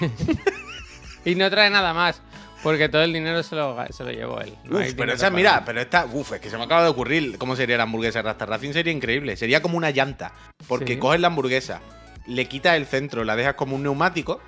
Y 1.24 1.34
no 1.34 1.50
trae 1.50 1.68
nada 1.70 1.92
más, 1.92 2.22
porque 2.62 2.88
todo 2.88 3.02
el 3.02 3.12
dinero 3.12 3.42
se 3.42 3.56
lo, 3.56 3.76
se 3.90 4.04
lo 4.04 4.12
llevó 4.12 4.40
él. 4.40 4.54
No 4.64 4.78
Uf, 4.78 4.94
pero 4.96 5.12
esa, 5.12 5.28
mira, 5.28 5.64
pero 5.66 5.80
esta, 5.80 6.04
uf, 6.06 6.34
es 6.34 6.40
que 6.40 6.50
se 6.50 6.56
me 6.56 6.62
acaba 6.64 6.84
de 6.84 6.88
ocurrir 6.88 7.36
cómo 7.36 7.56
sería 7.56 7.76
la 7.76 7.82
hamburguesa 7.82 8.22
Rasta 8.22 8.46
Racing. 8.46 8.72
Sería 8.72 8.92
increíble. 8.92 9.36
Sería 9.36 9.60
como 9.60 9.76
una 9.76 9.90
llanta. 9.90 10.32
Porque 10.68 10.94
Sí. 10.94 10.98
coges 11.00 11.18
la 11.20 11.26
hamburguesa, 11.26 11.80
le 12.28 12.44
quitas 12.46 12.76
el 12.76 12.86
centro, 12.86 13.24
la 13.24 13.34
dejas 13.34 13.54
como 13.54 13.74
un 13.74 13.82
neumático 13.82 14.40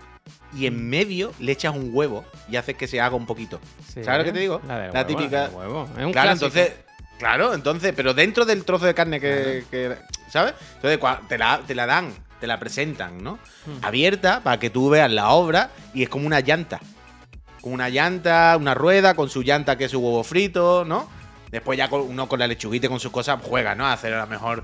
y 0.54 0.66
en 0.66 0.88
medio 0.88 1.32
le 1.40 1.52
echas 1.52 1.74
un 1.74 1.90
huevo 1.92 2.24
y 2.48 2.56
haces 2.56 2.76
que 2.76 2.86
se 2.86 3.00
haga 3.00 3.16
un 3.16 3.26
poquito. 3.26 3.60
Sí, 3.92 4.02
¿Sabes 4.04 4.18
lo 4.20 4.24
que 4.24 4.32
te 4.32 4.40
digo? 4.40 4.60
La, 4.66 5.06
típica- 5.06 5.30
la 5.42 5.48
de 5.48 5.54
huevo. 5.56 5.88
Es 5.98 6.04
un 6.04 6.12
claro, 6.12 6.28
clásico. 6.30 6.46
entonces. 6.46 6.72
Claro, 7.18 7.52
entonces, 7.52 7.92
pero 7.96 8.14
dentro 8.14 8.44
del 8.44 8.64
trozo 8.64 8.86
de 8.86 8.94
carne 8.94 9.20
que. 9.20 9.64
que- 9.70 9.96
¿Sabes? 10.30 10.54
Entonces, 10.76 11.00
te 11.28 11.36
la, 11.38 11.60
te 11.66 11.74
la 11.74 11.86
dan, 11.86 12.12
te 12.38 12.46
la 12.46 12.58
presentan, 12.60 13.22
¿no? 13.24 13.38
Hmm. 13.66 13.82
Abierta 13.84 14.40
para 14.44 14.58
que 14.60 14.70
tú 14.70 14.88
veas 14.90 15.10
la 15.10 15.30
obra 15.30 15.70
y 15.94 16.02
es 16.04 16.08
como 16.08 16.26
una 16.26 16.40
llanta. 16.40 16.78
Como 17.60 17.74
una 17.74 17.88
llanta, 17.88 18.56
una 18.56 18.74
rueda 18.74 19.14
con 19.14 19.28
su 19.30 19.42
llanta 19.42 19.76
que 19.76 19.86
es 19.86 19.90
su 19.90 19.98
huevo 19.98 20.22
frito, 20.22 20.84
¿no? 20.84 21.08
Después 21.50 21.76
ya 21.76 21.88
uno 21.90 22.28
con 22.28 22.38
la 22.38 22.46
lechuguita 22.46 22.86
y 22.86 22.88
con 22.90 23.00
sus 23.00 23.10
cosas 23.10 23.40
juega, 23.42 23.74
¿no? 23.74 23.86
A 23.86 23.94
hacer 23.94 24.12
a 24.14 24.20
lo 24.20 24.26
mejor 24.28 24.62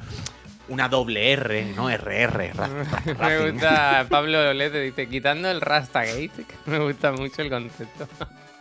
una 0.69 0.88
doble 0.88 1.32
R, 1.32 1.64
¿no? 1.76 1.88
RR. 1.90 2.52
ra- 2.55 2.69
Me 3.28 3.50
gusta 3.50 4.06
Pablo 4.08 4.50
Olete, 4.50 4.81
dice, 4.81 5.08
quitando 5.08 5.50
el 5.50 5.61
Rastagate, 5.61 6.31
que 6.64 6.70
me 6.70 6.78
gusta 6.78 7.12
mucho 7.12 7.43
el 7.43 7.50
concepto. 7.50 8.08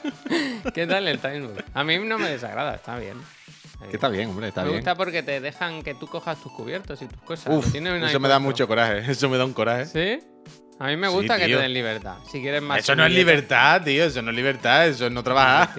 ¿Qué 0.74 0.86
tal 0.88 1.08
el 1.08 1.20
Timebook? 1.20 1.60
A 1.74 1.84
mí 1.84 1.98
no 2.00 2.18
me 2.20 2.30
desagrada, 2.30 2.76
está 2.76 2.98
bien. 2.98 3.18
Que 3.90 3.98
está 3.98 4.08
bien, 4.10 4.30
hombre, 4.30 4.48
está 4.50 4.62
me 4.62 4.68
bien. 4.70 4.80
gusta 4.80 4.96
porque 4.96 5.24
te 5.24 5.42
dejan 5.42 5.82
que 5.84 5.94
tú 5.94 6.08
cojas 6.08 6.42
tus 6.42 6.52
cubiertos 6.54 7.02
y 7.02 7.06
tus 7.06 7.22
cosas. 7.22 7.54
Uf, 7.54 7.74
eso 7.76 8.20
me 8.20 8.28
da 8.30 8.40
mucho 8.40 8.66
coraje. 8.68 9.12
Eso 9.12 9.28
me 9.30 9.38
da 9.38 9.44
un 9.46 9.54
coraje. 9.54 9.86
¿Sí? 9.86 10.26
A 10.80 10.88
mí 10.88 10.96
me 10.98 11.08
Sí, 11.08 11.14
gusta 11.14 11.38
que 11.38 11.48
te 11.48 11.56
den 11.58 11.74
libertad. 11.74 12.16
Si 12.32 12.42
quieres 12.42 12.62
más. 12.62 12.80
Eso 12.80 12.96
no 12.96 13.06
es 13.06 13.12
libertad, 13.12 13.82
tío. 13.84 14.06
Eso 14.06 14.22
no 14.22 14.30
es 14.32 14.36
libertad. 14.38 14.88
Eso 14.88 15.08
es 15.08 15.12
no 15.12 15.22
trabajar. 15.24 15.70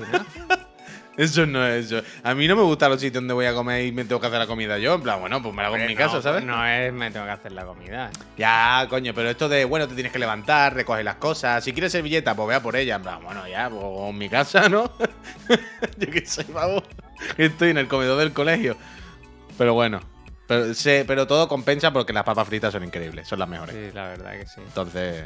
Eso 1.17 1.47
no 1.47 1.65
es 1.67 1.87
eso. 1.93 2.03
A 2.25 2.35
mí 2.35 2.49
no 2.49 2.57
me 2.57 2.63
gustan 2.63 2.91
los 2.91 3.01
sitios 3.01 3.23
donde 3.23 3.35
voy 3.35 3.47
a 3.47 3.55
comer 3.55 3.85
y 3.87 3.93
me 3.93 4.05
tengo 4.05 4.21
que 4.21 4.27
hacer 4.27 4.39
la 4.41 4.47
comida 4.49 4.79
yo. 4.79 4.95
En 4.95 5.03
plan, 5.03 5.21
bueno, 5.21 5.41
pues 5.43 5.55
me 5.55 5.63
la 5.63 5.69
hago 5.69 5.77
en 5.77 5.87
mi 5.87 5.95
casa, 5.95 6.21
¿sabes? 6.21 6.45
No 6.45 6.67
es 6.67 6.93
me 6.93 7.11
tengo 7.11 7.27
que 7.27 7.33
hacer 7.33 7.53
la 7.53 7.65
comida. 7.65 8.11
Ya, 8.37 8.87
coño, 8.91 9.15
pero 9.15 9.31
esto 9.31 9.49
de, 9.49 9.65
bueno, 9.65 9.87
te 9.87 9.95
tienes 9.95 10.13
que 10.13 10.19
levantar, 10.19 10.75
recoger 10.75 11.05
las 11.05 11.17
cosas. 11.17 11.63
Si 11.63 11.73
quieres 11.73 11.93
servilleta, 11.93 12.35
pues 12.35 12.49
vea 12.49 12.61
por 12.61 12.75
ella. 12.75 12.97
En 12.97 13.03
plan, 13.03 13.23
bueno, 13.23 13.47
ya, 13.47 13.71
pues 13.71 13.83
en 14.11 14.19
mi 14.19 14.29
casa, 14.29 14.69
¿no? 14.69 14.91
yo 15.99 16.11
qué 16.11 16.25
sé, 16.27 16.45
vamos. 16.53 16.83
Estoy 17.37 17.71
en 17.71 17.79
el 17.79 17.89
comedor 17.89 18.19
del 18.19 18.33
colegio. 18.33 18.77
Pero 19.57 19.75
bueno. 19.75 20.01
Pero, 20.47 20.75
sé- 20.75 21.05
pero 21.07 21.27
todo 21.27 21.49
compensa 21.49 21.91
porque 21.93 22.13
las 22.13 22.25
papas 22.25 22.47
fritas 22.49 22.73
son 22.73 22.85
increíbles, 22.85 23.27
son 23.29 23.39
las 23.39 23.49
mejores. 23.49 23.75
Sí, 23.75 23.91
la 23.95 24.09
verdad 24.09 24.33
que 24.33 24.47
sí. 24.47 24.61
Entonces, 24.67 25.25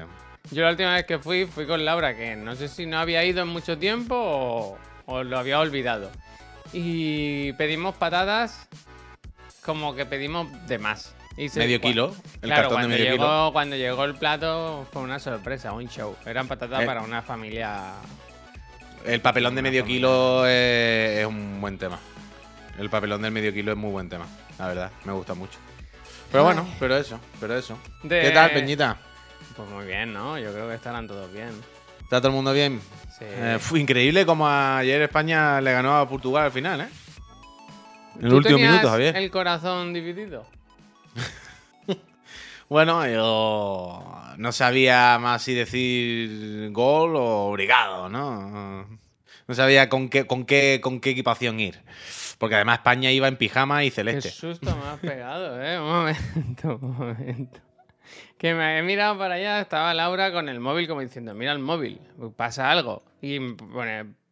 Yo 0.52 0.62
la 0.62 0.70
última 0.70 0.94
vez 0.94 1.06
que 1.06 1.18
fui, 1.18 1.46
fui 1.46 1.66
con 1.66 1.84
Laura, 1.84 2.14
que 2.16 2.36
no 2.36 2.54
sé 2.54 2.68
si 2.68 2.86
no 2.86 2.98
había 3.00 3.24
ido 3.24 3.42
en 3.42 3.48
mucho 3.48 3.76
tiempo 3.78 4.14
o, 4.16 4.78
o 5.08 5.24
lo 5.24 5.38
había 5.38 5.58
olvidado. 5.58 6.10
Y 6.72 7.52
pedimos 7.54 7.94
patatas 7.96 8.68
como 9.64 9.94
que 9.94 10.04
pedimos 10.06 10.46
de 10.68 10.78
más. 10.78 11.14
Y 11.36 11.48
se- 11.48 11.60
medio 11.60 11.80
kilo, 11.80 12.14
el 12.34 12.40
claro, 12.50 12.62
cartón 12.68 12.82
de 12.82 12.88
medio 12.88 13.04
llegó, 13.12 13.16
kilo. 13.24 13.50
cuando 13.52 13.76
llegó 13.76 14.04
el 14.04 14.14
plato 14.16 14.86
fue 14.92 15.02
una 15.02 15.18
sorpresa, 15.18 15.72
un 15.72 15.88
show. 15.88 16.14
Eran 16.26 16.46
patatas 16.48 16.82
Eh. 16.82 16.86
para 16.86 17.00
una 17.02 17.22
familia. 17.22 17.92
El 19.06 19.20
papelón 19.20 19.54
de 19.54 19.62
medio 19.62 19.82
familia. 19.82 19.96
kilo 19.98 20.46
es, 20.46 21.18
es 21.20 21.26
un 21.26 21.60
buen 21.60 21.78
tema. 21.78 21.98
El 22.78 22.90
papelón 22.90 23.22
del 23.22 23.30
medio 23.32 23.52
kilo 23.52 23.72
es 23.72 23.78
muy 23.78 23.90
buen 23.90 24.08
tema, 24.08 24.26
la 24.58 24.66
verdad. 24.68 24.90
Me 25.04 25.12
gusta 25.12 25.34
mucho. 25.34 25.58
Pero 26.30 26.44
bueno, 26.44 26.66
Ay. 26.68 26.76
pero 26.78 26.96
eso, 26.96 27.18
pero 27.40 27.56
eso. 27.56 27.78
De- 28.02 28.20
¿Qué 28.20 28.30
tal, 28.30 28.50
Peñita? 28.50 28.98
Pues 29.56 29.68
muy 29.70 29.86
bien, 29.86 30.12
¿no? 30.12 30.38
Yo 30.38 30.52
creo 30.52 30.68
que 30.68 30.74
estarán 30.74 31.06
todos 31.08 31.32
bien. 31.32 31.50
¿Está 32.08 32.20
todo 32.20 32.28
el 32.28 32.34
mundo 32.36 32.54
bien? 32.54 32.80
Sí. 33.18 33.24
Eh, 33.26 33.58
fue 33.60 33.80
increíble 33.80 34.24
como 34.24 34.48
ayer 34.48 35.02
España 35.02 35.60
le 35.60 35.72
ganó 35.72 35.98
a 35.98 36.08
Portugal 36.08 36.46
al 36.46 36.52
final, 36.52 36.80
¿eh? 36.80 36.88
En 38.18 38.24
el 38.24 38.30
¿Tú 38.30 38.36
último 38.38 38.58
minuto, 38.58 38.88
Javier. 38.88 39.14
El 39.14 39.30
corazón 39.30 39.92
dividido. 39.92 40.46
Bueno, 42.70 43.06
yo 43.08 44.04
no 44.36 44.52
sabía 44.52 45.18
más 45.18 45.40
si 45.42 45.54
decir 45.54 46.70
gol 46.70 47.16
o 47.16 47.46
obrigado, 47.46 48.10
¿no? 48.10 48.86
No 49.46 49.54
sabía 49.54 49.88
con 49.88 50.10
qué, 50.10 50.26
con 50.26 50.44
qué, 50.44 50.78
con 50.82 51.00
qué 51.00 51.10
equipación 51.10 51.60
ir. 51.60 51.80
Porque 52.36 52.56
además 52.56 52.80
España 52.80 53.10
iba 53.10 53.26
en 53.26 53.38
pijama 53.38 53.84
y 53.84 53.88
Qué 53.88 53.94
celeste. 53.94 54.30
susto 54.30 54.76
me 54.76 54.86
has 54.86 54.98
pegado, 55.00 55.62
¿eh? 55.62 55.80
Un 55.80 55.86
momento, 55.88 56.78
un 56.82 56.98
momento. 56.98 57.60
Que 58.38 58.54
me 58.54 58.78
he 58.78 58.82
mirado 58.82 59.18
para 59.18 59.34
allá, 59.34 59.60
estaba 59.60 59.92
Laura 59.94 60.30
con 60.32 60.48
el 60.48 60.60
móvil 60.60 60.86
como 60.86 61.00
diciendo, 61.00 61.34
mira 61.34 61.50
el 61.52 61.58
móvil, 61.58 62.00
pasa 62.36 62.70
algo. 62.70 63.02
Y 63.20 63.40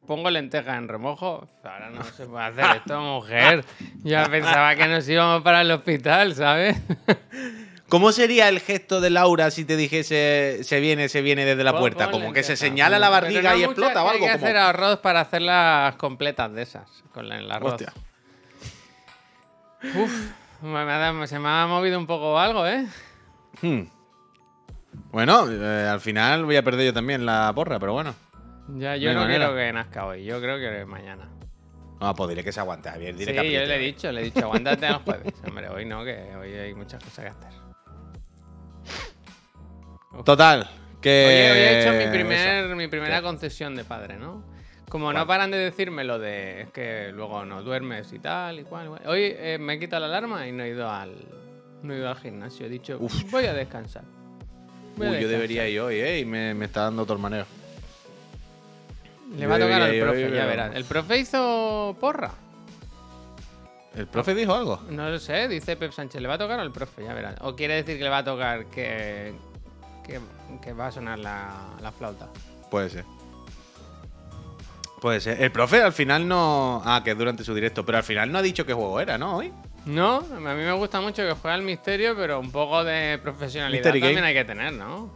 pongo 0.07 0.31
lentejas 0.31 0.79
en 0.79 0.87
remojo. 0.87 1.49
Ahora 1.65 1.91
no 1.91 2.05
se 2.05 2.25
puede 2.27 2.45
hacer 2.45 2.77
esto, 2.77 3.01
mujer. 3.01 3.65
Yo 4.05 4.23
pensaba 4.31 4.77
que 4.77 4.87
nos 4.87 5.09
íbamos 5.09 5.43
para 5.43 5.63
el 5.63 5.71
hospital, 5.73 6.35
¿sabes? 6.37 6.77
¿Cómo 7.89 8.11
sería 8.13 8.49
el 8.49 8.59
gesto 8.61 9.01
de 9.01 9.11
Laura 9.11 9.51
si 9.53 9.65
te 9.65 9.77
dijese 9.77 10.59
se 10.63 10.81
viene, 10.81 11.09
se 11.09 11.21
viene 11.23 11.45
desde 11.45 11.63
la 11.65 11.77
puerta? 11.79 12.11
Como 12.11 12.33
que 12.33 12.43
se 12.45 12.57
señala 12.57 12.99
la 13.01 13.09
barriga 13.09 13.53
no 13.53 13.59
y 13.59 13.63
explota 13.65 14.03
o 14.05 14.09
algo. 14.09 14.25
Hay 14.25 14.31
que 14.31 14.37
como- 14.39 14.45
hacer 14.47 14.57
arroz 14.57 14.99
para 15.01 15.21
hacerlas 15.21 15.95
completas 15.97 16.53
de 16.53 16.63
esas, 16.63 16.89
con 17.13 17.29
la- 17.29 17.39
el 17.39 17.51
arroz. 17.51 17.73
Hostia. 17.75 17.93
Uf, 19.95 20.13
me 20.63 20.79
ha 20.79 20.85
dado- 20.85 21.27
se 21.27 21.39
me 21.39 21.49
ha 21.49 21.67
movido 21.67 21.99
un 21.99 22.07
poco 22.07 22.39
algo, 22.39 22.67
¿eh? 22.67 22.87
Hmm. 23.63 23.83
Bueno, 25.13 25.51
eh, 25.51 25.89
al 25.89 26.01
final 26.01 26.45
voy 26.45 26.57
a 26.57 26.63
perder 26.63 26.87
yo 26.87 26.93
también 26.95 27.25
la 27.27 27.53
porra, 27.55 27.79
pero 27.79 27.93
bueno. 27.93 28.15
Ya, 28.77 28.97
yo 28.97 29.13
No 29.15 29.21
manera. 29.21 29.47
quiero 29.47 29.57
que 29.57 29.73
nazca 29.73 30.07
hoy, 30.07 30.25
yo 30.25 30.41
creo 30.41 30.59
que 30.59 30.85
mañana. 30.87 31.29
No, 32.01 32.15
pues 32.15 32.29
diré 32.31 32.45
que 32.45 32.53
se 32.53 32.61
aguante, 32.61 32.91
Javier. 32.91 33.15
Diré 33.17 33.33
Sí, 33.33 33.41
que 33.41 33.53
yo 33.53 33.61
le 33.65 33.77
he 33.77 33.79
dicho, 33.79 34.13
le 34.13 34.21
he 34.21 34.25
dicho, 34.25 34.41
aguántate 34.45 34.87
el 34.87 34.95
jueves. 35.05 35.35
Hombre, 35.47 35.69
hoy 35.69 35.85
no, 35.85 36.05
que 36.05 36.35
hoy 36.37 36.53
hay 36.53 36.75
muchas 36.75 37.03
cosas 37.03 37.25
que 37.25 37.31
hacer. 37.31 37.61
Total, 40.25 40.69
que... 41.01 41.27
Oye, 41.27 41.53
hoy 41.53 41.59
he 41.59 41.81
hecho 41.83 41.93
mi, 41.93 42.13
primer, 42.13 42.77
mi 42.77 42.89
primera 42.89 43.17
¿Qué? 43.19 43.23
concesión 43.23 43.77
de 43.77 43.85
padre, 43.85 44.17
¿no? 44.17 44.43
Como 44.89 45.07
¿Cuál? 45.07 45.17
no 45.17 45.27
paran 45.27 45.51
de 45.51 45.59
decirme 45.59 46.05
lo 46.05 46.19
de 46.19 46.63
es 46.63 46.71
que 46.71 47.11
luego 47.13 47.45
no 47.45 47.63
duermes 47.63 48.13
y 48.13 48.19
tal 48.19 48.61
y 48.61 48.65
cual. 48.65 48.89
Hoy 49.07 49.35
eh, 49.37 49.59
me 49.61 49.75
he 49.75 49.79
quitado 49.79 50.01
la 50.07 50.17
alarma 50.17 50.47
y 50.47 50.53
no 50.53 50.63
he 50.65 50.71
ido 50.71 50.89
al, 50.89 51.15
No 51.83 51.93
he 51.95 51.99
ido 51.99 52.09
al 52.09 52.17
gimnasio. 52.17 52.67
He 52.67 52.69
dicho, 52.69 52.97
Uf. 53.01 53.31
voy 53.31 53.47
a 53.47 53.53
descansar. 53.55 54.03
Voy 54.97 55.07
a 55.09 55.11
Uy, 55.11 55.21
yo 55.21 55.29
debería 55.29 55.69
ir 55.69 55.81
hoy, 55.81 55.97
¿eh? 56.01 56.21
Y 56.21 56.25
me, 56.25 56.55
me 56.55 56.65
está 56.65 56.83
dando 56.83 57.05
tormaneo. 57.07 57.45
Le 59.35 59.43
yo 59.43 59.49
va 59.49 59.57
a 59.57 59.59
tocar 59.59 59.83
al 59.83 59.99
profe, 59.99 60.17
hoy, 60.17 60.23
ya 60.23 60.29
pero- 60.37 60.47
verás. 60.49 60.75
¿El 60.75 60.85
profe 60.85 61.19
hizo 61.19 61.97
porra? 62.01 62.31
¿El 63.95 64.07
profe 64.07 64.35
dijo 64.35 64.55
algo? 64.55 64.81
No 64.91 65.09
lo 65.11 65.19
sé, 65.19 65.49
dice 65.49 65.77
Pep 65.77 65.91
Sánchez. 65.93 66.21
¿Le 66.21 66.29
va 66.29 66.35
a 66.35 66.39
tocar 66.39 66.61
al 66.61 66.71
profe? 66.71 67.03
Ya 67.05 67.15
verás. 67.15 67.37
¿O 67.41 67.57
quiere 67.57 67.75
decir 67.77 67.97
que 67.99 68.05
le 68.05 68.11
va 68.11 68.19
a 68.19 68.25
tocar 68.25 68.67
que, 68.67 69.35
que, 70.05 70.21
que 70.63 70.73
va 70.75 70.89
a 70.89 70.93
sonar 70.93 71.19
la, 71.19 71.51
la 71.81 71.93
flauta? 71.93 72.29
Puede 72.71 72.91
ser. 72.91 73.05
Puede 75.01 75.21
ser. 75.21 75.43
El 75.43 75.51
profe 75.51 75.83
al 75.83 75.93
final 75.93 76.27
no. 76.29 76.83
Ah, 76.85 77.03
que 77.05 77.13
es 77.13 77.19
durante 77.19 77.43
su 77.45 77.55
directo, 77.55 77.85
pero 77.87 77.99
al 77.99 78.05
final 78.05 78.31
no 78.31 78.39
ha 78.39 78.43
dicho 78.43 78.65
qué 78.67 78.73
juego 78.75 79.01
era, 79.01 79.17
¿no? 79.19 79.37
Hoy. 79.39 79.53
No, 79.87 80.17
a 80.19 80.21
mí 80.55 80.63
me 80.65 80.73
gusta 80.73 81.01
mucho 81.01 81.23
que 81.23 81.33
juegue 81.33 81.55
al 81.55 81.63
misterio, 81.63 82.15
pero 82.17 82.41
un 82.41 82.51
poco 82.51 82.83
de 82.85 83.19
profesionalidad 83.23 83.79
Mystery 83.85 84.01
también 84.01 84.17
Game. 84.17 84.27
hay 84.29 84.35
que 84.35 84.45
tener, 84.45 84.73
¿no? 84.73 85.11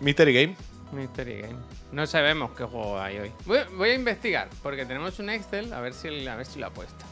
Mystery 0.00 0.32
Game. 0.32 0.56
Mystery 0.92 1.42
Game. 1.42 1.56
No 1.92 2.06
sabemos 2.06 2.50
qué 2.56 2.64
juego 2.64 2.98
hay 3.00 3.18
hoy. 3.18 3.32
Voy, 3.44 3.58
voy 3.76 3.90
a 3.90 3.94
investigar, 3.94 4.48
porque 4.62 4.86
tenemos 4.86 5.18
un 5.18 5.28
Excel, 5.30 5.72
a 5.74 5.80
ver 5.80 5.92
si, 5.92 6.26
a 6.26 6.36
ver 6.36 6.46
si 6.46 6.58
lo 6.58 6.66
ha 6.66 6.70
puesto. 6.70 7.04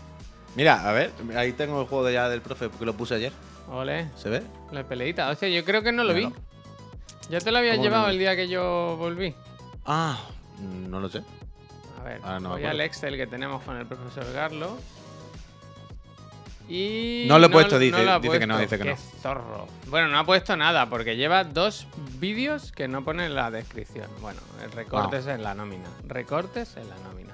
Mira, 0.55 0.89
a 0.89 0.93
ver, 0.93 1.13
ahí 1.37 1.53
tengo 1.53 1.81
el 1.83 1.87
juego 1.87 2.05
de 2.05 2.15
ya 2.15 2.31
del 2.31 2.41
profe 2.41 2.71
porque 2.71 2.87
lo 2.87 2.95
puse 2.97 3.15
ayer. 3.15 3.33
Ole, 3.71 4.09
¿Se 4.17 4.31
ve? 4.31 4.43
la 4.73 4.85
peleita. 4.85 5.29
O 5.31 5.35
sea, 5.35 5.49
yo 5.51 5.65
creo 5.67 5.83
que 5.83 5.93
no 5.93 6.03
lo 6.05 6.15
vi. 6.15 6.27
Míralo. 6.27 6.43
Ya 7.29 7.41
te 7.41 7.51
lo 7.51 7.59
habías 7.59 7.75
¿Cómo 7.77 7.83
que 7.85 7.91
no 7.91 7.95
llevado 7.97 8.07
lo 8.07 8.13
el 8.13 8.19
día 8.19 8.37
que 8.37 8.49
yo 8.49 8.97
volví. 8.97 9.35
Ah, 9.85 10.19
no 10.89 11.01
lo 11.01 11.09
sé. 11.11 11.23
A 12.01 12.05
ver, 12.05 12.21
Ah, 12.25 12.35
no 12.35 12.41
me 12.41 12.49
voy 12.49 12.57
acuerdo. 12.61 12.69
al 12.71 12.81
Excel 12.83 13.17
que 13.19 13.27
tenemos 13.27 13.63
con 13.65 13.77
el 13.77 13.85
profesor 13.87 14.33
Garlo. 14.33 14.79
Y. 16.69 17.27
No 17.29 17.39
lo 17.39 17.47
he 17.47 17.51
puesto, 17.51 17.79
dice- 17.79 18.05
lo 18.05 18.13
ha 18.13 18.19
dice 18.19 18.39
que 18.41 18.47
no, 18.47 18.59
dice 18.59 18.77
que 18.79 18.85
Qué 18.85 18.91
no. 18.91 18.97
zorro. 19.23 19.67
Bueno, 19.89 20.09
no 20.09 20.19
ha 20.19 20.25
puesto 20.27 20.57
nada 20.57 20.89
porque 20.91 21.17
lleva 21.17 21.45
dos 21.45 21.87
vídeos 22.19 22.73
que 22.73 22.89
no 22.89 23.05
pone 23.05 23.27
en 23.27 23.35
la 23.35 23.51
descripción. 23.51 24.09
Bueno, 24.21 24.41
el 24.65 24.73
recortes 24.73 25.27
en 25.27 25.43
la 25.43 25.55
nómina. 25.55 25.89
Recortes 26.09 26.77
en 26.77 26.89
la 26.89 26.97
nómina. 27.09 27.33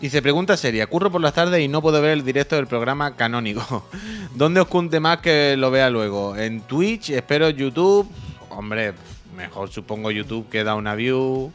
Dice, 0.00 0.22
pregunta 0.22 0.56
seria, 0.56 0.86
curro 0.86 1.10
por 1.10 1.20
las 1.20 1.34
tardes 1.34 1.60
y 1.60 1.68
no 1.68 1.82
puedo 1.82 2.00
ver 2.00 2.12
el 2.12 2.24
directo 2.24 2.56
del 2.56 2.66
programa 2.66 3.16
canónico. 3.16 3.84
¿Dónde 4.34 4.60
os 4.60 4.66
cunte 4.68 4.98
más 4.98 5.18
que 5.18 5.56
lo 5.58 5.70
vea 5.70 5.90
luego? 5.90 6.36
¿En 6.36 6.62
Twitch? 6.62 7.10
¿Espero 7.10 7.50
YouTube? 7.50 8.10
Hombre, 8.48 8.94
mejor 9.36 9.68
supongo 9.70 10.10
YouTube 10.10 10.48
que 10.48 10.64
da 10.64 10.74
una 10.74 10.94
view. 10.94 11.52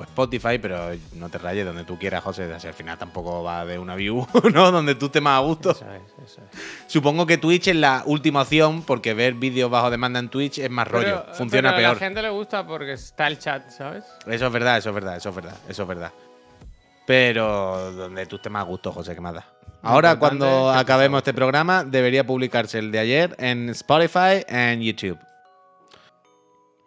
O 0.00 0.04
Spotify, 0.04 0.58
pero 0.62 0.90
no 1.14 1.28
te 1.28 1.38
rayes 1.38 1.66
donde 1.66 1.82
tú 1.82 1.98
quieras, 1.98 2.22
José. 2.22 2.44
Así 2.54 2.68
al 2.68 2.74
final 2.74 2.96
tampoco 2.96 3.42
va 3.42 3.64
de 3.66 3.80
una 3.80 3.96
view, 3.96 4.24
¿no? 4.54 4.70
Donde 4.70 4.94
tú 4.94 5.06
estés 5.06 5.20
más 5.20 5.38
a 5.38 5.40
gusto. 5.42 5.72
Eso 5.72 5.84
es, 5.92 6.30
eso 6.30 6.40
es. 6.40 6.58
Supongo 6.86 7.26
que 7.26 7.36
Twitch 7.36 7.66
es 7.66 7.74
la 7.74 8.04
última 8.06 8.42
opción 8.42 8.82
porque 8.82 9.12
ver 9.12 9.34
vídeos 9.34 9.68
bajo 9.68 9.90
demanda 9.90 10.20
en 10.20 10.28
Twitch 10.28 10.58
es 10.58 10.70
más 10.70 10.86
rollo. 10.86 11.22
Pero- 11.24 11.34
Funciona 11.34 11.70
pero 11.70 11.78
A 11.78 11.90
peor. 11.90 11.94
la 11.94 11.98
gente 12.06 12.22
le 12.22 12.30
gusta 12.30 12.64
porque 12.64 12.92
está 12.92 13.26
el 13.26 13.40
chat, 13.40 13.68
¿sabes? 13.70 14.04
Eso 14.24 14.46
es 14.46 14.52
verdad, 14.52 14.78
eso 14.78 14.90
es 14.90 14.94
verdad, 14.94 15.16
eso 15.16 15.28
es 15.30 15.34
verdad, 15.34 15.56
eso 15.68 15.82
es 15.82 15.88
verdad. 15.88 16.12
Pero 17.06 17.90
donde 17.92 18.26
tú 18.26 18.36
estés 18.36 18.52
más 18.52 18.62
a 18.62 18.66
gusto, 18.66 18.92
José, 18.92 19.14
¿qué 19.14 19.20
más 19.20 19.34
da? 19.34 19.46
Ahora, 19.82 20.18
cuando 20.18 20.44
que 20.70 20.74
te 20.74 20.78
acabemos 20.80 21.18
este 21.18 21.32
programa, 21.32 21.84
debería 21.84 22.26
publicarse 22.26 22.78
el 22.78 22.90
de 22.92 22.98
ayer 22.98 23.34
en 23.38 23.68
Spotify 23.70 24.44
en 24.48 24.80
YouTube. 24.82 25.18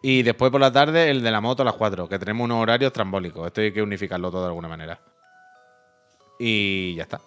Y 0.01 0.23
después 0.23 0.51
por 0.51 0.59
la 0.59 0.71
tarde, 0.71 1.09
el 1.09 1.21
de 1.21 1.31
la 1.31 1.41
moto 1.41 1.61
a 1.61 1.65
las 1.65 1.75
4, 1.75 2.09
que 2.09 2.17
tenemos 2.17 2.45
unos 2.45 2.61
horarios 2.61 2.91
trambólicos. 2.91 3.45
Esto 3.45 3.61
hay 3.61 3.71
que 3.71 3.81
unificarlo 3.81 4.31
todo 4.31 4.41
de 4.41 4.47
alguna 4.47 4.67
manera. 4.67 4.99
Y 6.39 6.95
ya 6.95 7.03
está. 7.03 7.21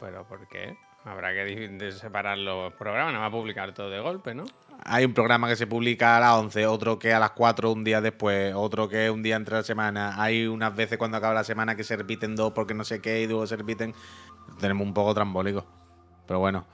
Pero 0.00 0.26
¿por 0.26 0.48
qué? 0.48 0.76
Habrá 1.04 1.32
que 1.32 1.92
separar 1.92 2.38
los 2.38 2.72
programas, 2.74 3.12
no 3.12 3.20
va 3.20 3.26
a 3.26 3.30
publicar 3.30 3.72
todo 3.72 3.90
de 3.90 4.00
golpe, 4.00 4.34
¿no? 4.34 4.44
Hay 4.84 5.04
un 5.04 5.14
programa 5.14 5.48
que 5.48 5.56
se 5.56 5.66
publica 5.66 6.16
a 6.16 6.20
las 6.20 6.34
11, 6.34 6.66
otro 6.66 6.98
que 6.98 7.12
a 7.12 7.20
las 7.20 7.30
4 7.32 7.72
un 7.72 7.84
día 7.84 8.00
después, 8.00 8.52
otro 8.54 8.88
que 8.88 9.10
un 9.10 9.22
día 9.22 9.36
entre 9.36 9.56
la 9.56 9.62
semana. 9.62 10.20
Hay 10.20 10.46
unas 10.46 10.74
veces 10.74 10.98
cuando 10.98 11.16
acaba 11.16 11.34
la 11.34 11.44
semana 11.44 11.76
que 11.76 11.84
se 11.84 11.96
repiten 11.96 12.34
dos 12.34 12.52
porque 12.52 12.74
no 12.74 12.84
sé 12.84 13.00
qué 13.00 13.22
y 13.22 13.26
luego 13.26 13.46
se 13.46 13.56
repiten. 13.56 13.94
Tenemos 14.60 14.86
un 14.86 14.94
poco 14.94 15.14
trambólico. 15.14 15.64
Pero 16.26 16.40
bueno. 16.40 16.64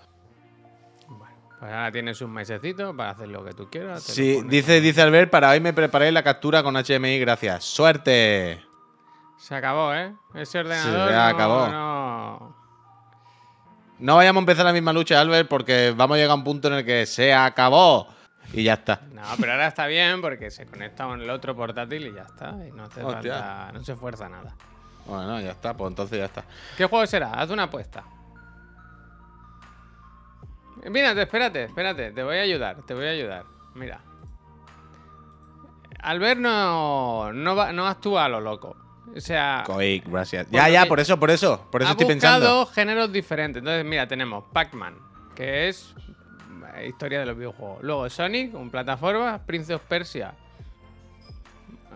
Pues 1.59 1.73
ahora 1.73 1.91
tienes 1.91 2.21
un 2.21 2.31
mesecito 2.33 2.97
para 2.97 3.11
hacer 3.11 3.29
lo 3.29 3.45
que 3.45 3.53
tú 3.53 3.69
quieras. 3.69 4.03
Sí, 4.03 4.41
dice, 4.47 4.81
dice 4.81 5.03
Albert, 5.03 5.31
para 5.31 5.51
hoy 5.51 5.61
me 5.61 5.73
preparé 5.73 6.13
la 6.13 6.23
captura 6.23 6.63
con 6.63 6.75
HMI, 6.77 7.19
gracias. 7.19 7.65
¡Suerte! 7.65 8.63
Se 9.39 9.55
acabó, 9.55 9.93
¿eh? 9.95 10.15
Ese 10.35 10.61
ordenador 10.61 11.09
Se 11.09 11.15
no, 11.15 11.21
acabó. 11.23 11.67
no- 11.69 12.57
No 13.99 14.17
vayamos 14.17 14.41
a 14.41 14.43
empezar 14.43 14.65
la 14.65 14.73
misma 14.73 14.93
lucha, 14.93 15.21
Albert, 15.21 15.49
porque 15.49 15.93
vamos 15.97 16.15
a 16.15 16.19
llegar 16.19 16.31
a 16.33 16.35
un 16.35 16.45
punto 16.45 16.69
en 16.69 16.75
el 16.75 16.85
que 16.85 17.07
se 17.07 17.35
acabó. 17.35 18.07
Y 18.53 18.63
ya 18.63 18.75
está. 18.75 19.01
No, 19.13 19.23
pero 19.39 19.53
ahora 19.53 19.67
está 19.67 19.87
bien 19.87 20.21
porque 20.23 20.51
se 20.51 20.65
conecta 20.65 21.05
con 21.05 21.21
el 21.21 21.29
otro 21.29 21.55
portátil 21.57 22.07
y 22.07 22.15
ya 22.15 22.23
está. 22.23 22.55
Y 22.67 22.71
no 22.71 22.85
hace 22.85 23.03
falta, 23.03 23.71
no 23.75 23.83
se 23.85 23.95
fuerza 23.97 24.29
nada. 24.29 24.55
Bueno, 25.07 25.41
ya 25.41 25.51
está, 25.51 25.75
pues 25.77 25.91
entonces 25.91 26.19
ya 26.19 26.25
está. 26.27 26.45
¿Qué 26.77 26.85
juego 26.87 27.05
será? 27.07 27.33
Haz 27.33 27.51
una 27.51 27.65
apuesta. 27.65 28.05
Mírate, 30.91 31.23
espérate, 31.23 31.65
espérate, 31.65 32.13
te 32.13 32.23
voy 32.23 32.37
a 32.37 32.43
ayudar, 32.43 32.83
te 32.87 32.95
voy 32.95 33.07
a 33.07 33.11
ayudar. 33.11 33.45
Mira. 33.75 34.01
Albert 36.01 36.39
no, 36.41 37.33
no, 37.33 37.57
va- 37.57 37.73
no 37.73 37.87
actúa 37.87 38.25
a 38.27 38.29
lo 38.29 38.41
loco. 38.41 38.77
O 39.17 39.21
sea, 39.21 39.63
Coic, 39.67 40.05
gracias. 40.09 40.47
Ya, 40.51 40.69
ya, 40.69 40.87
por 40.87 41.01
eso, 41.01 41.19
por 41.19 41.31
eso. 41.31 41.67
Por 41.73 41.83
eso 41.83 41.89
ha 41.89 41.93
estoy 41.93 42.07
pensando. 42.07 42.67
géneros 42.67 43.11
diferentes. 43.13 43.61
Entonces, 43.61 43.85
mira, 43.85 44.07
tenemos 44.07 44.45
Pac-Man, 44.53 44.95
que 45.35 45.69
es 45.69 45.95
eh, 46.77 46.87
historia 46.89 47.21
de 47.21 47.27
los 47.27 47.37
videojuegos. 47.37 47.83
Luego 47.83 48.09
Sonic, 48.11 48.55
un 48.55 48.71
plataforma, 48.71 49.39
Prince 49.45 49.75
of 49.75 49.83
Persia. 49.83 50.35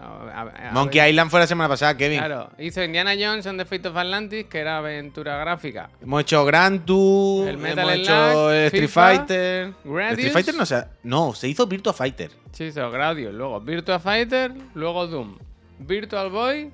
A- 0.02 0.40
a- 0.42 0.68
a- 0.68 0.72
Monkey 0.72 1.00
Island 1.00 1.30
fue 1.30 1.38
la 1.40 1.46
semana 1.46 1.68
pasada, 1.68 1.96
Kevin. 1.96 2.18
Claro, 2.18 2.50
hizo 2.58 2.82
Indiana 2.82 3.12
Jones 3.18 3.46
and 3.46 3.58
the 3.58 3.64
Fate 3.64 3.88
of 3.88 3.96
Atlantis, 3.96 4.46
que 4.46 4.58
era 4.58 4.78
aventura 4.78 5.36
gráfica. 5.38 5.90
Hemos 6.02 6.22
hecho 6.22 6.44
Gran 6.44 6.84
Tour, 6.84 7.48
El 7.48 7.58
Metal 7.58 7.78
hemos 7.88 7.94
hecho 7.94 8.52
Street 8.52 8.82
FIFA, 8.82 9.16
Fighter. 9.16 9.72
Gradius. 9.84 10.18
Street 10.18 10.32
Fighter 10.32 10.54
no 10.56 10.66
se, 10.66 10.84
no, 11.04 11.34
se 11.34 11.48
hizo 11.48 11.66
Virtua 11.66 11.92
Fighter. 11.92 12.30
Sí, 12.50 12.64
hizo 12.64 12.90
Gradius, 12.90 13.32
luego 13.32 13.60
Virtua 13.60 13.98
Fighter, 14.00 14.52
luego 14.74 15.06
Doom, 15.06 15.38
Virtual 15.78 16.30
Boy 16.30 16.70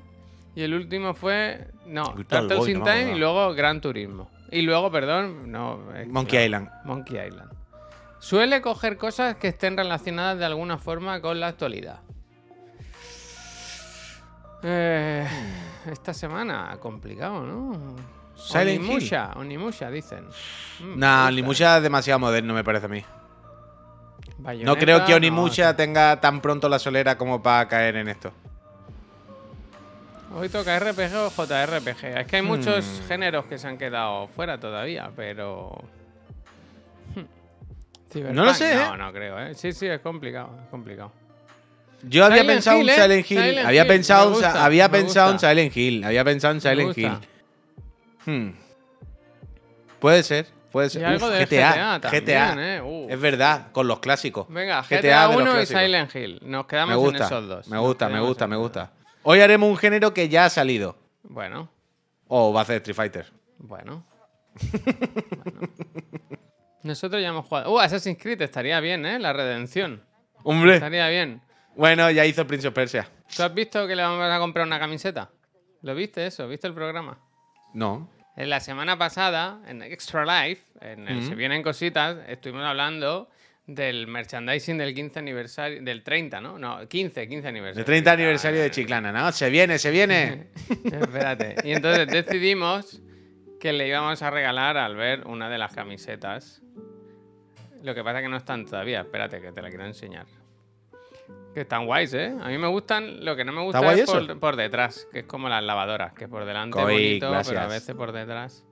y 0.54 0.62
el 0.62 0.74
último 0.74 1.14
fue. 1.14 1.66
No, 1.86 2.12
Virtual 2.14 2.48
Boy, 2.48 2.70
in 2.72 2.78
no 2.80 2.84
Time 2.84 3.12
y 3.12 3.18
luego 3.18 3.54
Gran 3.54 3.80
Turismo. 3.80 4.30
Y 4.50 4.62
luego, 4.62 4.90
perdón, 4.90 5.52
no. 5.52 5.78
Monkey 6.08 6.38
no, 6.38 6.44
Island. 6.44 6.68
Monkey 6.84 7.18
Island. 7.26 7.50
Suele 8.18 8.60
coger 8.62 8.96
cosas 8.96 9.36
que 9.36 9.48
estén 9.48 9.76
relacionadas 9.76 10.38
de 10.38 10.44
alguna 10.44 10.78
forma 10.78 11.20
con 11.20 11.38
la 11.38 11.48
actualidad. 11.48 12.00
Eh, 14.62 15.26
esta 15.90 16.12
semana, 16.12 16.76
complicado, 16.80 17.42
¿no? 17.44 17.96
Silent 18.34 18.80
Hill. 18.82 18.88
Onimusha, 18.90 19.30
Onimusha, 19.36 19.90
dicen. 19.90 20.24
Mm, 20.80 20.98
Nah. 20.98 21.26
Onimusha 21.28 21.76
es 21.78 21.82
demasiado 21.82 22.18
moderno, 22.20 22.54
me 22.54 22.64
parece 22.64 22.86
a 22.86 22.88
mí. 22.88 23.04
No 24.64 24.76
creo 24.76 25.04
que 25.04 25.10
no, 25.12 25.16
Onimusha 25.16 25.74
tenga 25.74 26.20
tan 26.20 26.40
pronto 26.40 26.68
la 26.68 26.78
solera 26.78 27.18
como 27.18 27.42
para 27.42 27.66
caer 27.68 27.96
en 27.96 28.08
esto. 28.08 28.32
Hoy 30.34 30.48
toca 30.48 30.78
RPG 30.78 31.14
o 31.16 31.30
JRPG. 31.30 32.04
Es 32.20 32.26
que 32.26 32.36
hay 32.36 32.42
muchos 32.42 32.84
Hmm. 32.84 33.08
géneros 33.08 33.46
que 33.46 33.58
se 33.58 33.66
han 33.66 33.78
quedado 33.78 34.28
fuera 34.28 34.60
todavía, 34.60 35.10
pero. 35.16 35.76
Hmm. 37.16 38.34
No 38.34 38.44
lo 38.44 38.54
sé, 38.54 38.74
No, 38.76 38.94
¿eh? 38.94 38.98
no 38.98 39.12
creo, 39.12 39.38
¿eh? 39.40 39.54
Sí, 39.54 39.72
sí, 39.72 39.86
es 39.86 40.00
complicado, 40.00 40.50
es 40.62 40.68
complicado. 40.68 41.10
Yo 42.02 42.24
había 42.24 42.42
Silent 42.42 42.56
pensado 42.56 42.78
Hill, 42.80 42.88
en 42.88 42.94
¿eh? 42.94 43.02
Silent 43.02 43.30
Hill. 43.30 43.38
Silent 43.38 43.66
había 43.66 43.82
Hill, 43.82 43.88
pensado, 43.88 44.30
gusta, 44.30 44.64
había 44.64 44.88
pensado 44.90 45.32
en. 45.32 45.38
Silent 45.38 45.76
Hill. 45.76 46.04
Había 46.04 46.24
pensado 46.24 46.54
en 46.54 46.60
Silent 46.60 46.98
Hill. 46.98 47.18
Hmm. 48.24 48.50
Puede 49.98 50.22
ser, 50.22 50.46
puede 50.70 50.90
ser. 50.90 51.02
Y 51.02 51.04
algo 51.06 51.26
Uf, 51.26 51.32
de 51.32 51.44
GTA, 51.44 51.70
GTA 51.72 52.00
también, 52.00 52.24
GTA. 52.24 52.76
¿eh? 52.76 52.82
Uh. 52.82 53.06
Es 53.10 53.20
verdad, 53.20 53.72
con 53.72 53.88
los 53.88 53.98
clásicos. 53.98 54.46
Venga, 54.48 54.82
GTA 54.82 55.00
GTA, 55.00 55.28
de 55.28 55.34
los 55.34 55.42
1 55.54 55.62
y. 55.62 55.66
Silent 55.66 56.14
Hill. 56.14 56.40
Nos 56.44 56.66
quedamos 56.66 56.96
gusta, 56.96 57.18
en 57.18 57.24
esos 57.24 57.48
dos. 57.48 57.68
me 57.68 57.78
gusta, 57.78 58.08
me 58.08 58.20
gusta, 58.20 58.46
me 58.46 58.56
gusta. 58.56 58.92
Hoy 59.24 59.40
haremos 59.40 59.68
un 59.68 59.76
género 59.76 60.14
que 60.14 60.28
ya 60.28 60.44
ha 60.44 60.50
salido. 60.50 60.96
Bueno, 61.24 61.68
O 62.28 62.52
va 62.52 62.60
a 62.60 62.62
hacer 62.62 62.76
Street 62.76 62.96
Fighter. 62.96 63.26
bueno. 63.58 64.04
Bueno. 64.04 64.04
Nosotros 66.82 67.20
ya 67.20 67.28
hemos 67.28 67.46
jugado. 67.46 67.72
Uh, 67.72 67.80
Assassin's 67.80 68.18
Creed 68.20 68.40
estaría 68.40 68.78
bien, 68.80 69.04
¿eh? 69.04 69.18
La 69.18 69.32
redención. 69.32 70.02
Hombre. 70.44 70.74
Estaría 70.74 71.08
bien. 71.08 71.42
Bueno, 71.78 72.10
ya 72.10 72.26
hizo 72.26 72.44
Prince 72.44 72.66
of 72.66 72.74
Persia. 72.74 73.08
¿Tú 73.36 73.40
has 73.40 73.54
visto 73.54 73.86
que 73.86 73.94
le 73.94 74.02
vamos 74.02 74.28
a 74.28 74.36
comprar 74.40 74.66
una 74.66 74.80
camiseta? 74.80 75.30
¿Lo 75.82 75.94
viste 75.94 76.26
eso? 76.26 76.48
¿Viste 76.48 76.66
el 76.66 76.74
programa? 76.74 77.20
No. 77.72 78.10
En 78.36 78.50
la 78.50 78.58
semana 78.58 78.98
pasada, 78.98 79.60
en 79.64 79.82
Extra 79.82 80.24
Life, 80.24 80.60
en 80.80 81.06
el 81.06 81.22
Se 81.22 81.36
Vienen 81.36 81.62
Cositas, 81.62 82.16
estuvimos 82.26 82.64
hablando 82.64 83.30
del 83.64 84.08
merchandising 84.08 84.76
del 84.76 84.92
15 84.92 85.20
aniversario, 85.20 85.80
del 85.80 86.02
30, 86.02 86.40
¿no? 86.40 86.58
No, 86.58 86.88
15, 86.88 87.28
15 87.28 87.46
aniversario. 87.46 87.80
El 87.82 87.86
30 87.86 88.10
aniversario 88.10 88.60
de 88.60 88.72
Chiclana, 88.72 89.12
¿no? 89.12 89.30
Se 89.30 89.48
viene, 89.48 89.78
se 89.78 89.92
viene. 89.92 90.48
Espérate. 90.84 91.54
Y 91.62 91.70
entonces 91.74 92.08
decidimos 92.08 93.00
que 93.60 93.72
le 93.72 93.86
íbamos 93.86 94.20
a 94.22 94.30
regalar 94.30 94.76
al 94.76 94.96
ver 94.96 95.28
una 95.28 95.48
de 95.48 95.58
las 95.58 95.72
camisetas 95.72 96.60
Lo 97.84 97.94
que 97.94 98.02
pasa 98.02 98.18
es 98.18 98.24
que 98.24 98.30
no 98.30 98.36
están 98.36 98.66
todavía. 98.66 99.02
Espérate, 99.02 99.40
que 99.40 99.52
te 99.52 99.62
la 99.62 99.68
quiero 99.68 99.86
enseñar. 99.86 100.26
Que 101.58 101.62
están 101.62 101.86
guays, 101.86 102.14
¿eh? 102.14 102.32
A 102.40 102.50
mí 102.50 102.56
me 102.56 102.68
gustan. 102.68 103.24
Lo 103.24 103.34
que 103.34 103.44
no 103.44 103.50
me 103.50 103.60
gusta 103.62 103.92
es 103.92 104.06
por, 104.08 104.38
por 104.38 104.54
detrás, 104.54 105.08
que 105.10 105.18
es 105.18 105.24
como 105.24 105.48
las 105.48 105.60
lavadoras, 105.60 106.12
que 106.12 106.28
por 106.28 106.44
delante 106.44 106.80
Coi, 106.80 106.84
bonito, 106.84 107.32
pero 107.48 107.60
a 107.62 107.66
veces 107.66 107.96
por 107.96 108.12
detrás. 108.12 108.64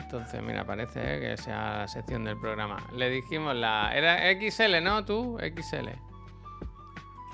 Entonces, 0.00 0.42
mira, 0.42 0.64
parece 0.64 1.20
que 1.20 1.36
sea 1.36 1.78
la 1.78 1.86
sección 1.86 2.24
del 2.24 2.40
programa. 2.40 2.78
Le 2.96 3.08
dijimos 3.08 3.54
la. 3.54 3.92
Era 3.94 4.18
XL, 4.32 4.82
¿no? 4.82 5.04
Tú, 5.04 5.38
XL. 5.38 5.90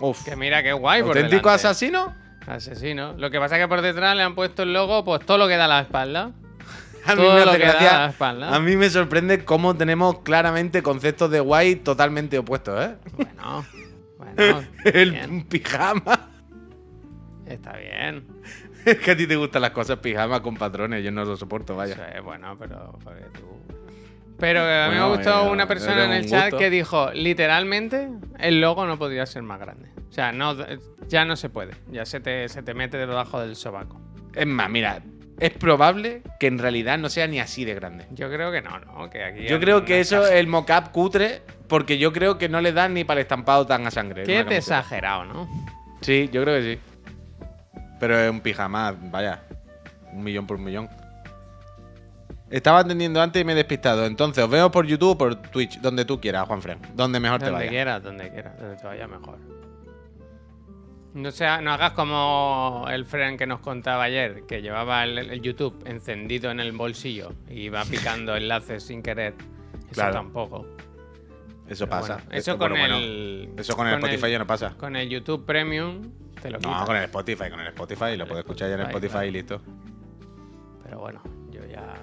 Uf. 0.00 0.22
Que 0.22 0.36
mira 0.36 0.62
qué 0.62 0.74
guay, 0.74 1.00
por 1.00 1.16
¿Auténtico 1.16 1.48
delante. 1.48 1.68
asesino? 1.68 2.14
Asesino. 2.46 3.14
Lo 3.14 3.30
que 3.30 3.38
pasa 3.38 3.56
es 3.56 3.62
que 3.62 3.68
por 3.68 3.80
detrás 3.80 4.14
le 4.14 4.22
han 4.22 4.34
puesto 4.34 4.64
el 4.64 4.74
logo, 4.74 5.02
pues 5.02 5.24
todo 5.24 5.38
lo 5.38 5.48
que 5.48 5.56
da 5.56 5.64
a 5.64 5.68
la 5.68 5.80
espalda. 5.80 6.32
A 7.08 7.14
mí 7.16 7.22
me 7.22 7.44
lo 7.44 7.50
hace 7.50 7.58
que 7.58 7.66
da 7.66 7.72
gracia- 7.72 7.96
a 7.96 7.98
la 8.04 8.10
espalda. 8.10 8.54
A 8.54 8.60
mí 8.60 8.76
me 8.76 8.90
sorprende 8.90 9.44
cómo 9.44 9.76
tenemos 9.76 10.20
claramente 10.20 10.82
conceptos 10.82 11.30
de 11.30 11.40
guay 11.40 11.76
totalmente 11.76 12.38
opuestos, 12.38 12.84
¿eh? 12.84 12.94
Bueno, 13.16 13.64
bueno. 14.18 14.64
El 14.84 15.12
bien, 15.12 15.44
pijama. 15.44 16.28
está 17.46 17.76
bien. 17.76 18.26
Es 18.84 18.98
que 18.98 19.10
a 19.12 19.16
ti 19.16 19.26
te 19.26 19.36
gustan 19.36 19.62
las 19.62 19.70
cosas 19.72 19.98
pijama 19.98 20.40
con 20.42 20.56
patrones, 20.56 21.04
yo 21.04 21.10
no 21.10 21.24
lo 21.24 21.36
soporto, 21.36 21.76
vaya. 21.76 22.20
Bueno, 22.24 22.56
pero 22.58 22.98
porque 23.04 23.22
tú. 23.34 23.46
Pero 24.38 24.60
a 24.60 24.88
mí 24.88 24.94
Bueno, 24.96 25.08
me 25.10 25.16
gustó 25.16 25.50
una 25.50 25.66
persona 25.66 26.04
en 26.04 26.12
el 26.12 26.26
chat 26.28 26.54
que 26.54 26.70
dijo, 26.70 27.10
literalmente, 27.12 28.08
el 28.38 28.60
logo 28.60 28.86
no 28.86 28.96
podría 28.98 29.26
ser 29.26 29.42
más 29.42 29.58
grande. 29.58 29.88
O 30.08 30.12
sea, 30.12 30.30
no, 30.32 30.56
ya 31.08 31.24
no 31.24 31.34
se 31.36 31.48
puede. 31.50 31.72
Ya 31.90 32.06
se 32.06 32.20
te, 32.20 32.48
se 32.48 32.62
te 32.62 32.72
mete 32.72 32.96
debajo 32.98 33.40
del 33.40 33.56
sobaco. 33.56 34.00
Es 34.34 34.46
más, 34.46 34.70
mira, 34.70 35.02
es 35.40 35.50
probable 35.52 36.22
que 36.40 36.46
en 36.46 36.58
realidad 36.58 36.98
no 36.98 37.08
sea 37.08 37.26
ni 37.26 37.38
así 37.40 37.64
de 37.64 37.74
grande. 37.74 38.06
Yo 38.12 38.28
creo 38.30 38.50
que 38.50 38.60
no, 38.62 38.78
¿no? 38.80 39.08
Que 39.10 39.24
aquí 39.24 39.46
Yo 39.46 39.60
creo 39.60 39.84
que 39.84 40.00
eso 40.00 40.26
es 40.26 40.32
el 40.32 40.46
mocap 40.46 40.90
cutre, 40.92 41.42
porque 41.68 41.98
yo 41.98 42.12
creo 42.12 42.38
que 42.38 42.48
no 42.48 42.60
le 42.60 42.72
dan 42.72 42.94
ni 42.94 43.04
para 43.04 43.20
el 43.20 43.22
estampado 43.22 43.66
tan 43.66 43.86
a 43.86 43.90
sangre. 43.90 44.24
Qué 44.24 44.44
no 44.44 44.50
exagerado, 44.50 45.24
¿no? 45.24 45.48
Sí, 46.00 46.28
yo 46.32 46.42
creo 46.42 46.60
que 46.60 46.74
sí. 46.74 46.80
Pero 48.00 48.18
es 48.18 48.30
un 48.30 48.40
pijama, 48.40 48.94
vaya. 49.00 49.42
Un 50.12 50.22
millón 50.22 50.46
por 50.46 50.56
un 50.56 50.64
millón. 50.64 50.88
Estaba 52.50 52.78
atendiendo 52.78 53.20
antes 53.20 53.42
y 53.42 53.44
me 53.44 53.52
he 53.52 53.56
despistado. 53.56 54.06
Entonces, 54.06 54.42
os 54.42 54.50
veo 54.50 54.70
por 54.70 54.86
YouTube 54.86 55.10
o 55.10 55.18
por 55.18 55.36
Twitch, 55.36 55.80
donde 55.80 56.04
tú 56.04 56.20
quieras, 56.20 56.46
Juanfran. 56.48 56.78
Donde 56.94 57.20
mejor 57.20 57.40
te 57.40 57.46
Donde 57.46 57.58
vaya. 57.60 57.70
quieras, 57.70 58.02
donde 58.02 58.30
quieras, 58.30 58.58
donde 58.58 58.76
te 58.76 58.86
vaya 58.86 59.06
mejor. 59.06 59.38
No, 61.14 61.30
sea, 61.32 61.60
no 61.60 61.72
hagas 61.72 61.92
como 61.92 62.86
el 62.90 63.04
friend 63.06 63.38
que 63.38 63.46
nos 63.46 63.60
contaba 63.60 64.04
ayer, 64.04 64.44
que 64.46 64.60
llevaba 64.62 65.04
el, 65.04 65.18
el 65.18 65.40
YouTube 65.42 65.82
encendido 65.86 66.50
en 66.50 66.60
el 66.60 66.72
bolsillo 66.72 67.32
y 67.48 67.62
iba 67.62 67.84
picando 67.90 68.36
enlaces 68.36 68.82
sin 68.84 69.02
querer. 69.02 69.34
Eso 69.86 69.94
Claro. 69.94 70.12
tampoco. 70.12 70.66
Eso 71.68 71.86
Pero 71.86 72.00
pasa. 72.00 72.14
bueno, 72.16 72.30
eso 72.32 72.58
con 72.58 72.70
bueno, 72.70 72.96
el. 72.96 73.44
bueno, 73.48 73.60
Eso 73.62 73.76
con 73.76 73.86
el 73.88 73.94
Spotify 73.94 74.30
ya 74.30 74.38
no 74.38 74.46
pasa. 74.46 74.74
Con 74.78 74.96
el 74.96 75.08
YouTube 75.08 75.44
Premium 75.44 76.10
te 76.40 76.50
lo 76.50 76.58
No, 76.60 76.68
quitas. 76.68 76.86
con 76.86 76.96
el 76.96 77.04
Spotify, 77.04 77.50
con 77.50 77.60
el 77.60 77.66
Spotify. 77.68 78.16
Lo 78.16 78.26
puedes 78.26 78.44
escuchar 78.44 78.68
ya 78.68 78.74
en 78.74 78.80
el 78.80 78.86
Spotify, 78.86 79.26
y 79.26 79.30
listo. 79.32 79.60
Pero 80.84 80.98
bueno, 81.00 81.22
yo 81.50 81.60
ya, 81.66 81.94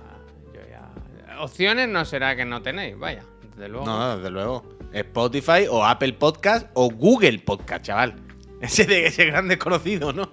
yo 0.53 0.61
ya. 0.69 1.39
Opciones 1.41 1.87
no 1.89 2.05
será 2.05 2.35
que 2.35 2.45
no 2.45 2.61
tenéis, 2.61 2.97
vaya. 2.97 3.23
Desde 3.55 3.69
luego. 3.69 3.85
No, 3.85 3.97
no, 3.99 4.17
desde 4.17 4.29
luego. 4.29 4.65
Spotify 4.93 5.65
o 5.69 5.83
Apple 5.85 6.13
Podcast 6.13 6.69
o 6.73 6.89
Google 6.89 7.39
Podcast, 7.39 7.85
chaval. 7.85 8.15
Ese, 8.61 8.85
de, 8.85 9.05
ese 9.07 9.25
gran 9.25 9.47
desconocido, 9.47 10.13
¿no? 10.13 10.29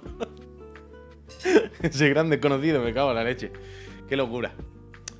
ese 1.83 2.09
gran 2.09 2.31
desconocido, 2.31 2.81
me 2.83 2.93
cago 2.95 3.11
en 3.11 3.17
la 3.17 3.25
leche. 3.25 3.53
Qué 4.09 4.17
locura. 4.17 4.53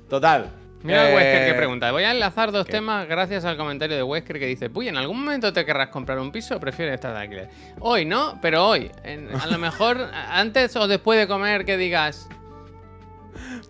Total. 0.09 0.51
Mira 0.83 1.09
eh, 1.11 1.15
Wesker 1.15 1.47
que 1.51 1.53
pregunta. 1.57 1.91
Voy 1.91 2.03
a 2.03 2.11
enlazar 2.11 2.51
dos 2.51 2.65
¿qué? 2.65 2.73
temas 2.73 3.07
gracias 3.07 3.45
al 3.45 3.55
comentario 3.55 3.95
de 3.95 4.03
Wesker 4.03 4.37
que 4.39 4.45
dice: 4.47 4.69
Puy, 4.69 4.89
¿en 4.89 4.97
algún 4.97 5.19
momento 5.21 5.53
te 5.53 5.65
querrás 5.65 5.89
comprar 5.89 6.19
un 6.19 6.31
piso 6.31 6.57
o 6.57 6.59
prefieres 6.59 6.95
estar 6.95 7.13
de 7.13 7.19
alquiler? 7.21 7.49
Hoy 7.79 8.05
no, 8.05 8.37
pero 8.41 8.67
hoy. 8.67 8.91
En- 9.03 9.29
a 9.33 9.47
lo 9.47 9.57
mejor 9.57 9.97
antes 10.29 10.75
o 10.75 10.87
después 10.87 11.17
de 11.19 11.27
comer 11.27 11.63
que 11.65 11.77
digas. 11.77 12.27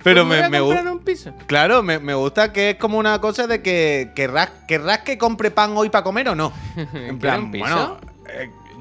Pero 0.03 0.27
"Pues 0.27 0.49
me, 0.49 0.59
gusta. 0.59 0.91
un 0.91 0.99
piso. 0.99 1.33
Claro, 1.47 1.81
me, 1.83 1.97
me 1.99 2.13
gusta 2.13 2.51
que 2.51 2.71
es 2.71 2.75
como 2.77 2.97
una 2.97 3.21
cosa 3.21 3.47
de 3.47 3.61
que 3.61 4.11
querrás, 4.15 4.49
querrás 4.67 4.99
que 4.99 5.17
compre 5.17 5.51
pan 5.51 5.71
hoy 5.77 5.89
para 5.89 6.03
comer 6.03 6.29
o 6.29 6.35
no. 6.35 6.51
En 6.75 6.85
¿Quieres 6.87 7.17
plan, 7.19 7.43
un 7.43 7.51
piso? 7.51 7.63
bueno, 7.63 7.97
eh, 8.01 8.12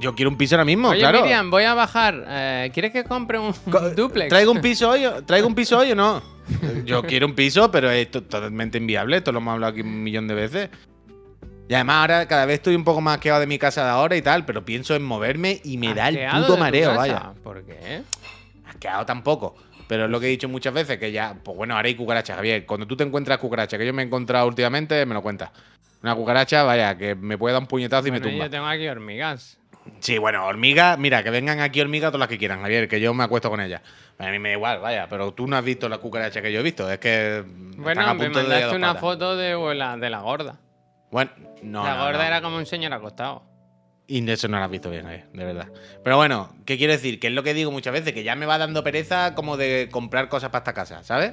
yo 0.00 0.14
quiero 0.14 0.30
un 0.30 0.36
piso 0.36 0.54
ahora 0.56 0.64
mismo, 0.64 0.88
Oye, 0.90 1.00
claro. 1.00 1.22
Miriam, 1.22 1.50
voy 1.50 1.64
a 1.64 1.74
bajar. 1.74 2.24
eh, 2.26 2.70
¿Quieres 2.72 2.92
que 2.92 3.04
compre 3.04 3.38
un 3.38 3.54
duplex? 3.96 4.28
¿Traigo 4.28 4.52
un 4.52 4.60
piso 4.60 4.90
hoy? 4.90 5.02
¿Traigo 5.26 5.46
un 5.46 5.54
piso 5.54 5.78
hoy 5.78 5.92
o 5.92 5.94
no? 5.94 6.22
Yo 6.84 7.02
quiero 7.04 7.26
un 7.26 7.34
piso, 7.34 7.70
pero 7.70 7.90
es 7.90 8.10
to- 8.10 8.22
totalmente 8.24 8.78
inviable. 8.78 9.16
Esto 9.18 9.32
lo 9.32 9.38
hemos 9.38 9.52
hablado 9.54 9.72
aquí 9.72 9.80
un 9.82 10.02
millón 10.02 10.26
de 10.28 10.34
veces. 10.34 10.70
Y 11.68 11.74
además 11.74 11.96
ahora 12.00 12.26
cada 12.28 12.44
vez 12.44 12.56
estoy 12.56 12.74
un 12.74 12.84
poco 12.84 13.00
más 13.00 13.18
quedado 13.18 13.40
de 13.40 13.46
mi 13.46 13.58
casa 13.58 13.84
de 13.84 13.90
ahora 13.90 14.16
y 14.16 14.22
tal, 14.22 14.44
pero 14.44 14.64
pienso 14.64 14.94
en 14.94 15.02
moverme 15.02 15.60
y 15.64 15.78
me 15.78 15.94
da 15.94 16.08
el 16.08 16.16
¿Asqueado 16.16 16.40
de 16.42 16.46
puto 16.48 16.58
mareo, 16.58 16.94
vaya. 16.94 17.32
¿Por 17.42 17.64
qué? 17.64 18.02
Asqueado 18.66 19.06
tampoco. 19.06 19.54
Pero 19.88 20.04
es 20.06 20.10
lo 20.10 20.20
que 20.20 20.26
he 20.26 20.30
dicho 20.30 20.48
muchas 20.48 20.74
veces, 20.74 20.98
que 20.98 21.12
ya, 21.12 21.36
pues 21.42 21.56
bueno, 21.56 21.74
ahora 21.76 21.86
hay 21.88 21.94
cucarachas, 21.94 22.36
Javier. 22.36 22.66
Cuando 22.66 22.86
tú 22.86 22.96
te 22.96 23.04
encuentras 23.04 23.38
cucarachas, 23.38 23.78
que 23.78 23.86
yo 23.86 23.92
me 23.92 24.02
he 24.02 24.06
encontrado 24.06 24.46
últimamente, 24.46 25.04
me 25.06 25.14
lo 25.14 25.22
cuentas. 25.22 25.50
Una 26.02 26.14
cucaracha, 26.14 26.62
vaya, 26.64 26.96
que 26.98 27.14
me 27.14 27.38
puede 27.38 27.52
dar 27.52 27.62
un 27.62 27.68
puñetazo 27.68 28.08
y 28.08 28.10
me 28.10 28.20
tumba. 28.20 28.44
yo 28.44 28.50
tengo 28.50 28.66
aquí 28.66 28.88
hormigas. 28.88 29.58
Sí, 30.00 30.18
bueno, 30.18 30.46
hormigas, 30.46 30.98
mira, 30.98 31.22
que 31.22 31.30
vengan 31.30 31.60
aquí 31.60 31.80
hormigas 31.80 32.10
todas 32.10 32.20
las 32.20 32.28
que 32.28 32.38
quieran, 32.38 32.60
Javier, 32.60 32.88
que 32.88 33.00
yo 33.00 33.14
me 33.14 33.24
acuesto 33.24 33.50
con 33.50 33.60
ellas. 33.60 33.82
A 34.18 34.30
mí 34.30 34.38
me 34.38 34.50
da 34.50 34.54
igual, 34.54 34.80
vaya, 34.80 35.08
pero 35.08 35.32
tú 35.32 35.46
no 35.46 35.56
has 35.56 35.64
visto 35.64 35.88
la 35.88 35.98
cucaracha 35.98 36.42
que 36.42 36.52
yo 36.52 36.60
he 36.60 36.62
visto, 36.62 36.90
es 36.90 36.98
que. 36.98 37.44
Bueno, 37.46 38.00
están 38.00 38.08
a 38.08 38.14
me 38.14 38.24
punto 38.24 38.40
mandaste 38.40 38.76
una 38.76 38.94
foto 38.94 39.36
de 39.36 39.74
la, 39.74 39.96
de 39.96 40.10
la 40.10 40.20
gorda. 40.20 40.58
Bueno, 41.10 41.30
no. 41.62 41.84
la 41.84 41.96
no, 41.96 42.04
gorda 42.04 42.18
no. 42.18 42.24
era 42.24 42.42
como 42.42 42.56
un 42.56 42.66
señor 42.66 42.92
acostado. 42.92 43.44
Y 44.06 44.20
de 44.20 44.32
eso 44.32 44.48
no 44.48 44.58
lo 44.58 44.64
has 44.64 44.70
visto 44.70 44.90
bien, 44.90 45.04
Javier, 45.04 45.26
de 45.32 45.44
verdad. 45.44 45.68
Pero 46.02 46.16
bueno, 46.16 46.54
¿qué 46.66 46.76
quiero 46.76 46.92
decir? 46.92 47.18
Que 47.18 47.28
es 47.28 47.32
lo 47.32 47.42
que 47.42 47.54
digo 47.54 47.70
muchas 47.70 47.92
veces, 47.92 48.12
que 48.12 48.24
ya 48.24 48.34
me 48.34 48.46
va 48.46 48.58
dando 48.58 48.84
pereza 48.84 49.34
como 49.34 49.56
de 49.56 49.88
comprar 49.90 50.28
cosas 50.28 50.50
para 50.50 50.60
esta 50.60 50.74
casa, 50.74 51.02
¿sabes? 51.02 51.32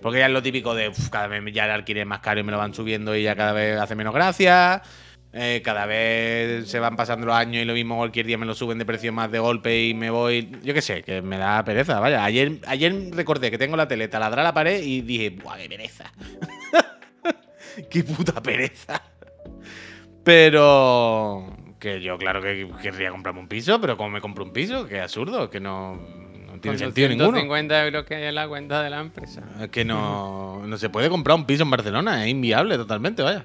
Porque 0.00 0.18
ya 0.18 0.26
es 0.26 0.32
lo 0.32 0.42
típico 0.42 0.74
de 0.74 0.88
uf, 0.88 1.10
cada 1.10 1.26
vez 1.26 1.42
ya 1.52 1.66
el 1.66 1.70
alquiler 1.70 2.02
es 2.02 2.06
más 2.06 2.20
caro 2.20 2.40
y 2.40 2.42
me 2.42 2.52
lo 2.52 2.58
van 2.58 2.74
subiendo 2.74 3.14
y 3.14 3.22
ya 3.22 3.36
cada 3.36 3.52
vez 3.52 3.78
hace 3.78 3.94
menos 3.94 4.14
gracia. 4.14 4.82
Eh, 5.32 5.60
cada 5.62 5.84
vez 5.84 6.68
se 6.68 6.78
van 6.80 6.96
pasando 6.96 7.26
los 7.26 7.36
años 7.36 7.62
y 7.62 7.64
lo 7.66 7.74
mismo 7.74 7.96
cualquier 7.96 8.24
día 8.24 8.38
me 8.38 8.46
lo 8.46 8.54
suben 8.54 8.78
de 8.78 8.86
precio 8.86 9.12
más 9.12 9.30
de 9.30 9.38
golpe 9.38 9.84
y 9.84 9.94
me 9.94 10.10
voy. 10.10 10.50
Yo 10.62 10.72
qué 10.72 10.80
sé, 10.80 11.02
que 11.02 11.20
me 11.20 11.36
da 11.36 11.64
pereza. 11.64 12.00
Vaya, 12.00 12.24
ayer, 12.24 12.58
ayer 12.66 12.94
recordé 13.12 13.50
que 13.50 13.58
tengo 13.58 13.76
la 13.76 13.88
tele 13.88 14.08
taladrar 14.08 14.44
la 14.44 14.54
pared 14.54 14.82
y 14.82 15.02
dije, 15.02 15.30
¡buah, 15.30 15.58
qué 15.58 15.68
pereza! 15.68 16.12
¡Qué 17.90 18.02
puta 18.04 18.42
pereza! 18.42 19.02
Pero 20.24 21.46
que 21.78 22.00
yo, 22.00 22.18
claro 22.18 22.42
que 22.42 22.68
querría 22.82 23.10
comprarme 23.10 23.40
un 23.40 23.48
piso, 23.48 23.80
pero 23.80 23.96
como 23.96 24.10
me 24.10 24.20
compro 24.20 24.44
un 24.44 24.52
piso, 24.52 24.86
que 24.86 25.00
absurdo, 25.00 25.48
que 25.50 25.60
no, 25.60 25.94
no 25.94 26.60
tiene 26.60 26.76
Con 26.76 26.78
sentido 26.78 27.08
ninguno. 27.08 27.30
150 27.30 27.84
euros 27.84 28.04
que 28.04 28.14
hay 28.16 28.24
en 28.24 28.34
la 28.34 28.48
cuenta 28.48 28.82
de 28.82 28.90
la 28.90 29.00
empresa. 29.00 29.42
Es 29.60 29.68
que 29.68 29.84
no, 29.84 30.66
no 30.66 30.76
se 30.76 30.88
puede 30.88 31.08
comprar 31.08 31.36
un 31.36 31.44
piso 31.44 31.62
en 31.62 31.70
Barcelona, 31.70 32.24
es 32.24 32.30
inviable 32.30 32.76
totalmente, 32.76 33.22
vaya. 33.22 33.44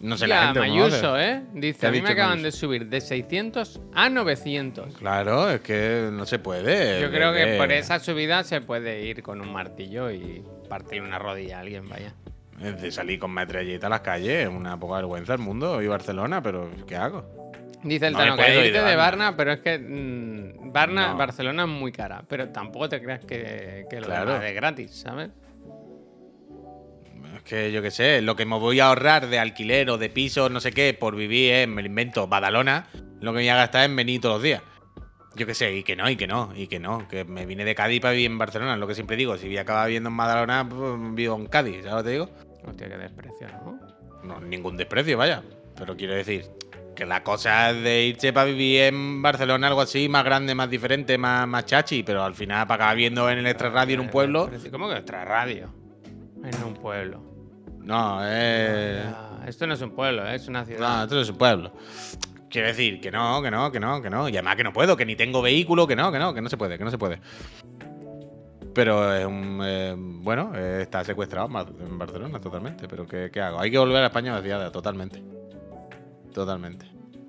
No 0.00 0.16
sé 0.16 0.26
la 0.26 0.44
gente 0.46 0.60
Mayuso. 0.60 1.18
¿eh? 1.18 1.42
¿Qué 1.54 1.60
Dice, 1.60 1.86
a 1.86 1.90
mí 1.90 2.00
me 2.02 2.10
acaban 2.10 2.38
Mayuso? 2.38 2.44
de 2.46 2.52
subir 2.52 2.86
de 2.88 3.00
600 3.00 3.80
a 3.94 4.08
900. 4.08 4.94
Claro, 4.96 5.50
es 5.50 5.60
que 5.60 6.08
no 6.12 6.24
se 6.26 6.38
puede. 6.38 7.00
Yo 7.00 7.10
creo 7.10 7.32
que 7.32 7.56
por 7.58 7.70
esa 7.72 7.98
subida 7.98 8.44
se 8.44 8.60
puede 8.60 9.02
ir 9.04 9.22
con 9.22 9.40
un 9.40 9.52
martillo 9.52 10.10
y 10.10 10.42
partirle 10.68 11.06
una 11.06 11.18
rodilla 11.18 11.58
a 11.58 11.60
alguien, 11.60 11.88
vaya. 11.88 12.14
De 12.58 12.92
salir 12.92 13.18
con 13.18 13.32
metralleta 13.32 13.88
a 13.88 13.90
las 13.90 14.00
calles, 14.02 14.44
es 14.44 14.48
una 14.48 14.78
poca 14.78 14.96
vergüenza 14.96 15.32
el 15.32 15.40
mundo 15.40 15.82
y 15.82 15.88
Barcelona, 15.88 16.40
pero 16.42 16.70
¿qué 16.86 16.94
hago? 16.96 17.42
Dice 17.82 18.06
el 18.06 18.12
No 18.12 18.18
Tano, 18.20 18.36
que 18.36 18.66
irte 18.66 18.80
de 18.80 18.84
de 18.90 18.94
Barna. 18.96 19.36
Pero 19.36 19.52
es 19.52 19.58
que 19.60 19.76
mm, 19.76 20.72
Barna, 20.72 21.08
No. 21.08 21.16
Barcelona 21.16 21.64
es 21.64 21.68
muy 21.68 21.90
cara. 21.90 22.22
Pero 22.28 22.48
tampoco 22.50 22.88
te 22.88 23.02
creas 23.02 23.24
que, 23.24 23.86
que 23.90 24.00
lo 24.00 24.06
Claro. 24.06 24.40
es 24.40 24.54
gratis, 24.54 24.92
¿sabes? 24.92 25.30
Es 27.44 27.50
que 27.50 27.72
yo 27.72 27.82
qué 27.82 27.90
sé, 27.90 28.22
lo 28.22 28.36
que 28.36 28.46
me 28.46 28.58
voy 28.58 28.80
a 28.80 28.86
ahorrar 28.86 29.28
de 29.28 29.38
alquiler 29.38 29.90
o 29.90 29.98
de 29.98 30.08
piso, 30.08 30.48
no 30.48 30.60
sé 30.60 30.72
qué, 30.72 30.94
por 30.94 31.16
vivir 31.16 31.52
es, 31.52 31.68
me 31.68 31.82
invento, 31.82 32.28
Badalona, 32.28 32.86
lo 33.20 33.32
que 33.32 33.36
me 33.36 33.42
voy 33.42 33.48
a 33.48 33.56
gastar 33.56 33.90
es 33.90 33.96
venir 33.96 34.20
todos 34.20 34.36
los 34.36 34.42
días. 34.42 34.62
Yo 35.34 35.46
qué 35.46 35.54
sé, 35.54 35.74
y 35.74 35.82
que 35.82 35.96
no, 35.96 36.08
y 36.08 36.16
que 36.16 36.26
no, 36.26 36.52
y 36.54 36.66
que 36.66 36.78
no, 36.78 37.08
que 37.08 37.24
me 37.24 37.46
vine 37.46 37.64
de 37.64 37.74
Cádiz 37.74 38.00
para 38.00 38.12
vivir 38.12 38.30
en 38.30 38.38
Barcelona, 38.38 38.74
es 38.74 38.78
lo 38.78 38.86
que 38.86 38.94
siempre 38.94 39.16
digo, 39.16 39.36
si 39.38 39.46
voy 39.46 39.56
a 39.56 39.62
acabar 39.62 39.86
viviendo 39.86 40.10
en 40.10 40.16
Badalona, 40.16 40.68
pues 40.68 41.14
vivo 41.14 41.36
en 41.36 41.46
Cádiz, 41.46 41.84
¿sabes 41.84 41.92
lo 41.92 41.96
que 41.98 42.04
te 42.04 42.10
digo? 42.10 42.30
Hostia, 42.64 42.88
qué 42.88 42.96
desprecio, 42.96 43.48
¿no? 43.48 43.80
No, 44.22 44.40
ningún 44.40 44.76
desprecio, 44.76 45.18
vaya. 45.18 45.42
Pero 45.76 45.96
quiero 45.96 46.14
decir 46.14 46.44
que 46.94 47.06
la 47.06 47.24
cosa 47.24 47.70
es 47.70 47.82
de 47.82 48.04
irse 48.04 48.32
para 48.32 48.46
vivir 48.46 48.82
en 48.82 49.22
Barcelona, 49.22 49.68
algo 49.68 49.80
así, 49.80 50.08
más 50.08 50.24
grande, 50.24 50.54
más 50.54 50.70
diferente, 50.70 51.16
más, 51.18 51.48
más 51.48 51.64
chachi, 51.64 52.02
pero 52.02 52.22
al 52.22 52.34
final 52.34 52.66
para 52.66 52.84
acabar 52.84 52.96
viendo 52.96 53.28
en 53.30 53.38
el 53.38 53.46
extra 53.46 53.70
radio 53.70 53.94
en 53.94 54.00
un 54.00 54.08
pueblo. 54.10 54.50
¿Cómo 54.70 54.88
que 54.88 54.96
extra 54.96 55.24
radio? 55.24 55.74
En 56.44 56.62
un 56.62 56.74
pueblo. 56.74 57.31
No, 57.82 58.24
es. 58.24 59.04
Ah, 59.06 59.40
esto 59.46 59.66
no 59.66 59.74
es 59.74 59.80
un 59.82 59.90
pueblo, 59.90 60.26
¿eh? 60.26 60.34
es 60.36 60.48
una 60.48 60.64
ciudad. 60.64 60.96
No, 60.98 61.02
esto 61.04 61.14
no 61.16 61.20
es 61.20 61.28
un 61.30 61.36
pueblo. 61.36 61.72
Quiero 62.48 62.68
decir 62.68 63.00
que 63.00 63.10
no, 63.10 63.40
que 63.42 63.50
no, 63.50 63.72
que 63.72 63.80
no, 63.80 64.00
que 64.02 64.10
no. 64.10 64.28
Y 64.28 64.32
además 64.36 64.56
que 64.56 64.64
no 64.64 64.72
puedo, 64.72 64.96
que 64.96 65.06
ni 65.06 65.16
tengo 65.16 65.40
vehículo, 65.42 65.86
que 65.86 65.96
no, 65.96 66.12
que 66.12 66.18
no, 66.18 66.32
que 66.34 66.40
no 66.42 66.48
se 66.48 66.56
puede, 66.56 66.78
que 66.78 66.84
no 66.84 66.90
se 66.90 66.98
puede. 66.98 67.18
Pero 68.74 69.14
es 69.14 69.26
un. 69.26 69.60
eh, 69.64 69.94
bueno, 69.96 70.52
eh, 70.54 70.80
está 70.82 71.04
secuestrado 71.04 71.46
en 71.46 71.52
Bar- 71.52 71.72
en 71.80 71.98
Barcelona 71.98 72.40
totalmente. 72.40 72.88
Pero 72.88 73.06
¿qué, 73.06 73.30
qué 73.32 73.40
hago? 73.40 73.60
Hay 73.60 73.70
que 73.70 73.78
volver 73.78 74.02
a 74.02 74.06
España 74.06 74.32
vaciada, 74.32 74.70
totalmente. 74.70 75.22
Totalmente. 76.32 76.86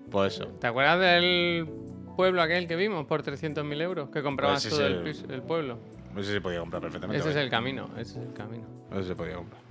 Por 0.10 0.28
eso. 0.28 0.46
¿Te 0.62 0.68
acuerdas 0.68 1.00
del 1.00 1.68
pueblo 2.16 2.42
aquel 2.42 2.68
que 2.68 2.76
vimos 2.76 3.06
por 3.08 3.24
300.000 3.24 3.82
euros? 3.82 4.10
Que 4.10 4.22
comprabas 4.22 4.63
Pues 4.63 4.74
ese 4.74 4.84
todo 5.16 5.28
el, 5.30 5.34
el- 5.36 5.42
pueblo. 5.42 5.80
Eso 6.16 6.32
se 6.32 6.42
podía 6.42 6.60
comprar 6.60 6.82
perfectamente. 6.82 7.20
Ese 7.22 7.32
es 7.32 7.36
el 7.44 7.50
camino, 7.50 7.89
ese 7.98 8.20
es 8.22 8.28
el 8.28 8.34
camino. 8.34 8.66
Eso 8.92 9.04
se 9.04 9.16
podía 9.16 9.36
comprar. 9.36 9.62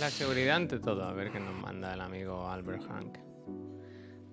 La 0.00 0.10
seguridad 0.10 0.56
ante 0.56 0.78
todo, 0.78 1.04
a 1.04 1.12
ver 1.12 1.30
qué 1.30 1.40
nos 1.40 1.54
manda 1.54 1.94
el 1.94 2.00
amigo 2.00 2.48
Albert 2.48 2.82
Hank. 2.88 3.16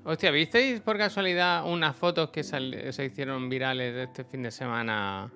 Hostia, 0.03 0.31
¿visteis 0.31 0.81
por 0.81 0.97
casualidad 0.97 1.65
unas 1.65 1.95
fotos 1.95 2.29
que 2.31 2.43
se 2.43 3.05
hicieron 3.05 3.47
virales 3.49 3.95
este 3.95 4.25
fin 4.25 4.43
de 4.43 4.51
semana 4.51 5.31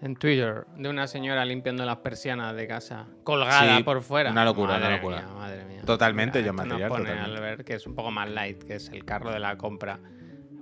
en 0.00 0.16
Twitter 0.16 0.66
de 0.78 0.88
una 0.88 1.06
señora 1.06 1.44
limpiando 1.44 1.84
las 1.84 1.98
persianas 1.98 2.56
de 2.56 2.66
casa, 2.66 3.06
colgada 3.24 3.76
Sí, 3.76 3.82
por 3.82 4.00
fuera? 4.00 4.30
una 4.30 4.44
locura, 4.46 4.76
una 4.76 4.80
Madre 4.80 4.96
locura. 4.96 5.16
mía, 5.22 5.34
madre 5.34 5.64
mía. 5.66 5.82
Totalmente, 5.84 6.38
Mira, 6.40 6.52
John 6.52 6.60
esto 6.60 6.68
nos 6.68 6.80
Material, 6.80 6.88
pone 6.88 7.04
totalmente. 7.10 7.36
Albert, 7.38 7.66
que 7.66 7.74
es 7.74 7.86
un 7.86 7.94
poco 7.94 8.10
más 8.10 8.30
light, 8.30 8.62
que 8.64 8.74
es 8.76 8.88
el 8.88 9.04
carro 9.04 9.30
de 9.30 9.40
la 9.40 9.56
compra. 9.58 10.00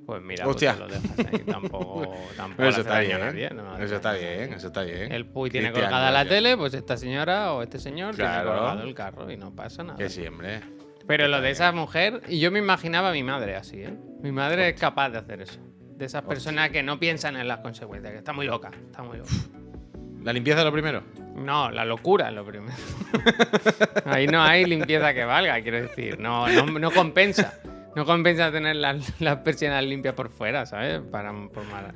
Pues 0.07 0.23
mira, 0.23 0.45
pues 0.45 0.57
te 0.57 0.67
lo 0.75 0.87
dejas 0.87 1.19
ahí, 1.33 1.39
tampoco, 1.41 2.15
tampoco 2.37 2.69
eso 2.69 2.81
está 2.83 3.01
bien. 3.01 3.19
no 3.57 3.73
hace 3.73 3.85
Eso 3.85 3.97
está 3.97 4.13
bien, 4.13 4.53
eso 4.53 4.67
está 4.67 4.83
bien. 4.83 5.13
El 5.13 5.27
Puy 5.27 5.51
tiene 5.51 5.69
Cristian, 5.69 5.91
colgada 5.91 6.11
la 6.11 6.29
tele, 6.29 6.57
pues 6.57 6.75
esta 6.75 6.97
señora 6.97 7.53
o 7.55 7.63
este 7.63 7.79
señor 7.79 8.15
tiene 8.15 8.31
Claro. 8.31 8.51
colgado 8.55 8.83
el 8.83 8.95
carro 8.95 9.31
y 9.31 9.37
no 9.37 9.55
pasa 9.55 9.83
nada. 9.83 9.97
Que 9.97 10.09
sí, 10.11 10.27
hombre. 10.27 10.61
Pero 11.07 11.29
lo 11.29 11.41
de 11.41 11.51
esa 11.51 11.73
mujer, 11.73 12.23
y 12.29 12.39
yo 12.41 12.51
me 12.51 12.59
imaginaba 12.59 13.11
a 13.11 13.13
mi 13.13 13.23
madre 13.23 13.57
así, 13.57 13.83
¿eh? 13.83 13.95
Mi 14.23 14.33
madre 14.33 14.71
es 14.71 14.81
capaz 14.81 15.11
de 15.11 15.19
hacer 15.19 15.41
eso. 15.43 15.61
De 15.97 16.07
esas 16.07 16.23
personas 16.23 16.71
que 16.71 16.83
no 16.83 16.99
piensan 16.99 17.37
en 17.37 17.47
las 17.47 17.59
consecuencias, 17.61 18.13
que 18.13 18.19
está 18.19 18.33
muy 18.33 18.47
loca, 18.47 18.71
está 18.87 19.03
muy 19.03 19.19
loca. 19.19 19.31
¿La 20.23 20.33
limpieza 20.33 20.61
es 20.61 20.65
lo 20.65 20.73
primero? 20.73 21.03
No, 21.35 21.71
la 21.71 21.85
locura 21.85 22.29
es 22.29 22.35
lo 22.35 22.45
primero. 22.45 22.73
Ahí 24.07 24.27
no 24.27 24.43
hay 24.43 24.65
limpieza 24.65 25.13
que 25.13 25.25
valga, 25.25 25.61
quiero 25.61 25.83
decir. 25.83 26.19
No, 26.19 26.49
no, 26.49 26.67
no 26.79 26.91
compensa. 26.91 27.59
No 27.97 28.05
compensa 28.05 28.51
tener 28.51 28.77
las, 28.77 29.21
las 29.21 29.39
persianas 29.39 29.85
limpias 29.85 30.15
por 30.15 30.29
fuera, 30.31 30.67
¿sabes? 30.67 31.01
Para, 31.11 31.33
por 31.49 31.65
mala- 31.67 31.95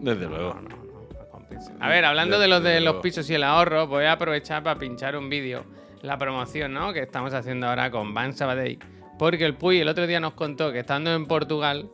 Desde 0.00 0.24
no, 0.26 0.30
luego. 0.30 0.54
No, 0.54 0.60
no, 0.62 0.76
no, 0.76 1.28
compensa. 1.30 1.72
A 1.80 1.88
ver, 1.88 2.04
hablando 2.04 2.38
de 2.38 2.48
los 2.48 2.62
de 2.62 2.70
Desde 2.70 2.84
los 2.84 2.96
pisos 2.96 3.28
y 3.30 3.34
el 3.34 3.42
ahorro, 3.44 3.86
voy 3.86 4.04
a 4.04 4.12
aprovechar 4.12 4.62
para 4.62 4.78
pinchar 4.78 5.16
un 5.16 5.28
vídeo. 5.30 5.64
La 6.02 6.18
promoción, 6.18 6.74
¿no? 6.74 6.92
Que 6.92 7.00
estamos 7.00 7.32
haciendo 7.32 7.68
ahora 7.68 7.90
con 7.90 8.12
Van 8.12 8.32
Sabadell. 8.34 8.78
Porque 9.18 9.44
el 9.44 9.54
Puy 9.54 9.78
el 9.78 9.88
otro 9.88 10.06
día 10.06 10.18
nos 10.20 10.32
contó 10.34 10.72
que 10.72 10.80
estando 10.80 11.14
en 11.14 11.26
Portugal, 11.26 11.88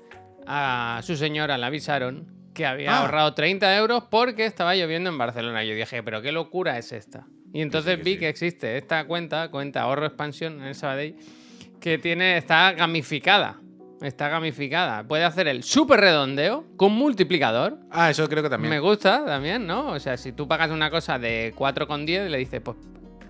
a 0.46 1.00
su 1.02 1.14
señora 1.16 1.58
le 1.58 1.66
avisaron 1.66 2.26
que 2.54 2.64
había 2.64 2.90
Ah. 2.92 3.02
ahorrado 3.02 3.34
30 3.34 3.76
euros 3.76 4.04
porque 4.10 4.46
estaba 4.46 4.74
lloviendo 4.74 5.10
en 5.10 5.18
Barcelona. 5.18 5.62
Yo 5.62 5.74
dije, 5.74 6.02
pero 6.02 6.22
qué 6.22 6.32
locura 6.32 6.78
es 6.78 6.90
esta. 6.92 7.26
Y 7.52 7.60
entonces 7.60 7.98
que 7.98 8.02
vi 8.02 8.12
sí. 8.14 8.18
que 8.18 8.28
existe 8.30 8.76
esta 8.78 9.04
cuenta, 9.06 9.50
cuenta 9.50 9.82
ahorro 9.82 10.06
expansión 10.06 10.60
en 10.60 10.68
el 10.68 10.74
Sabadell, 10.74 11.16
que 11.80 11.98
tiene, 11.98 12.36
está 12.36 12.72
gamificada. 12.72 13.60
Está 14.00 14.28
gamificada. 14.28 15.06
Puede 15.06 15.24
hacer 15.24 15.48
el 15.48 15.64
súper 15.64 16.00
redondeo 16.00 16.64
con 16.76 16.92
multiplicador. 16.92 17.78
Ah, 17.90 18.10
eso 18.10 18.28
creo 18.28 18.42
que 18.42 18.48
también. 18.48 18.70
Me 18.70 18.80
gusta 18.80 19.24
también, 19.24 19.66
¿no? 19.66 19.88
O 19.88 19.98
sea, 19.98 20.16
si 20.16 20.32
tú 20.32 20.46
pagas 20.46 20.70
una 20.70 20.90
cosa 20.90 21.18
de 21.18 21.52
4,10 21.56 22.28
le 22.28 22.38
dices, 22.38 22.60
pues 22.60 22.76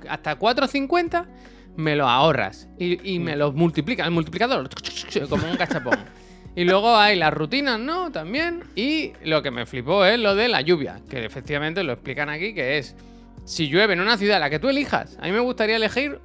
hasta 0.09 0.39
4,50 0.39 1.27
me 1.77 1.97
lo 1.97 2.09
ahorras 2.09 2.69
y, 2.79 3.15
y 3.15 3.19
me 3.19 3.37
lo 3.37 3.53
multiplica, 3.53 4.05
el 4.05 4.11
multiplicador, 4.11 4.69
como 5.31 5.51
un 5.51 5.57
cachapón. 5.57 5.99
Y 6.55 6.65
luego 6.65 6.97
hay 6.97 7.17
las 7.17 7.33
rutinas, 7.33 7.79
¿no? 7.79 8.11
También. 8.11 8.65
Y 8.75 9.13
lo 9.23 9.43
que 9.43 9.51
me 9.53 9.65
flipó 9.65 10.05
es 10.05 10.19
lo 10.19 10.35
de 10.35 10.49
la 10.49 10.61
lluvia, 10.61 11.01
que 11.09 11.25
efectivamente 11.25 11.85
lo 11.85 11.93
explican 11.93 12.29
aquí, 12.29 12.53
que 12.53 12.79
es, 12.79 12.97
si 13.45 13.69
llueve 13.69 13.93
en 13.93 14.01
una 14.01 14.17
ciudad, 14.19 14.41
la 14.41 14.51
que 14.51 14.59
tú 14.59 14.69
elijas, 14.69 15.17
a 15.21 15.27
mí 15.27 15.33
me 15.33 15.39
gustaría 15.39 15.77
elegir, 15.77 16.19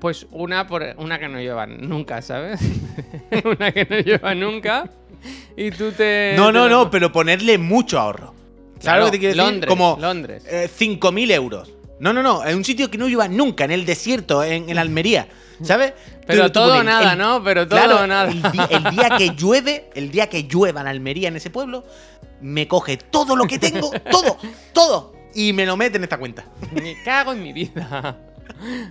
pues 0.00 0.26
una, 0.30 0.66
por, 0.66 0.84
una 0.98 1.18
que 1.18 1.28
no 1.28 1.38
llueva 1.38 1.66
nunca, 1.66 2.22
¿sabes? 2.22 2.60
una 3.44 3.72
que 3.72 3.84
no 3.88 3.98
llueva 3.98 4.34
nunca. 4.34 4.90
Y 5.56 5.70
tú 5.70 5.92
te... 5.92 6.34
No, 6.36 6.52
no, 6.52 6.68
no, 6.68 6.90
pero 6.90 7.10
ponerle 7.10 7.58
mucho 7.58 7.98
ahorro. 7.98 8.34
¿Sabes 8.78 8.80
Claro, 8.82 8.98
lo 9.00 9.06
que 9.06 9.10
te 9.12 9.18
quiero 9.20 9.34
decir? 9.34 9.52
Londres, 9.52 9.68
Como 9.70 9.96
Londres. 10.00 10.44
eh, 10.48 10.68
5.000 10.78 11.30
euros. 11.32 11.72
No, 11.98 12.12
no, 12.12 12.22
no. 12.22 12.44
En 12.44 12.56
un 12.58 12.64
sitio 12.64 12.90
que 12.90 12.98
no 12.98 13.08
llueva 13.08 13.26
nunca, 13.26 13.64
en 13.64 13.70
el 13.70 13.86
desierto, 13.86 14.44
en, 14.44 14.68
en 14.68 14.78
Almería. 14.78 15.28
¿Sabes? 15.62 15.94
Pero 16.26 16.42
Tú- 16.42 16.48
tú 16.48 16.52
todo 16.52 16.66
o 16.74 16.76
pones 16.76 16.84
nada, 16.84 17.12
el- 17.12 17.18
¿no? 17.18 17.42
Pero 17.42 17.66
todo 17.66 17.78
Claro, 17.80 18.06
nada. 18.06 18.30
El, 18.30 18.42
di- 18.42 18.58
el 18.68 18.84
día 18.94 19.10
que 19.16 19.30
llueve, 19.36 19.88
el 19.94 20.10
día 20.10 20.28
que 20.28 20.42
llueva 20.42 20.82
en 20.82 20.88
Almería, 20.88 21.28
en 21.28 21.36
ese 21.36 21.48
pueblo, 21.48 21.84
me 22.42 22.68
coge 22.68 22.98
todo 22.98 23.34
lo 23.34 23.46
que 23.46 23.58
tengo, 23.58 23.90
todo, 24.10 24.36
todo, 24.74 25.14
y 25.34 25.54
me 25.54 25.64
lo 25.64 25.78
mete 25.78 25.96
en 25.96 26.04
esta 26.04 26.18
cuenta. 26.18 26.44
Me 26.74 27.02
cago 27.02 27.32
en 27.32 27.42
mi 27.42 27.54
vida. 27.54 28.18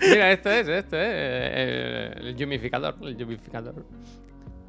Mira, 0.02 0.32
esto 0.32 0.50
es, 0.52 0.68
esto 0.68 0.96
es. 0.98 1.08
eh, 1.10 2.12
El, 2.18 2.44
humificador, 2.44 2.96
el 3.02 3.24
humificador. 3.24 3.86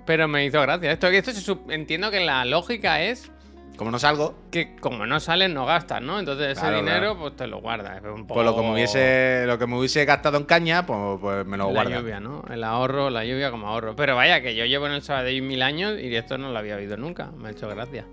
Pero 0.06 0.28
me 0.28 0.44
hizo 0.44 0.60
gracia. 0.62 0.92
Esto, 0.92 1.08
esto 1.08 1.32
se 1.32 1.56
entiendo 1.74 2.10
que 2.10 2.20
la 2.20 2.44
lógica 2.44 3.02
es 3.02 3.30
Como 3.76 3.90
no 3.90 3.98
salgo, 3.98 4.34
que 4.50 4.76
como 4.76 5.04
no 5.04 5.18
salen, 5.20 5.52
no 5.52 5.66
gastas, 5.66 6.00
¿no? 6.00 6.18
Entonces 6.20 6.52
ese 6.52 6.60
Claro, 6.60 6.76
dinero, 6.78 6.98
claro. 7.00 7.18
pues 7.18 7.36
te 7.36 7.46
lo 7.46 7.60
guardas. 7.60 8.00
Un 8.04 8.26
poco 8.26 8.34
pues 8.40 8.46
lo 8.46 8.54
que 8.56 8.62
me 8.62 8.72
hubiese, 8.72 9.44
lo 9.46 9.58
que 9.58 9.66
me 9.66 9.76
hubiese 9.78 10.04
gastado 10.04 10.38
en 10.38 10.44
caña, 10.44 10.86
pues, 10.86 11.18
pues 11.20 11.44
me 11.44 11.56
lo 11.56 11.66
la 11.66 11.72
guardo. 11.72 12.00
lluvia, 12.00 12.20
¿no? 12.20 12.42
El 12.50 12.62
ahorro, 12.64 13.10
la 13.10 13.24
lluvia 13.24 13.50
como 13.50 13.66
ahorro. 13.68 13.94
Pero 13.96 14.14
vaya, 14.16 14.40
que 14.40 14.54
yo 14.54 14.64
llevo 14.64 14.86
en 14.86 14.92
el 14.92 15.02
Sabadell 15.02 15.42
mil 15.42 15.60
años 15.62 15.98
y 16.00 16.14
esto 16.14 16.38
no 16.38 16.50
lo 16.52 16.58
había 16.58 16.76
oído 16.76 16.96
nunca. 16.96 17.32
Me 17.36 17.48
ha 17.48 17.50
hecho 17.50 17.68
gracia. 17.68 18.06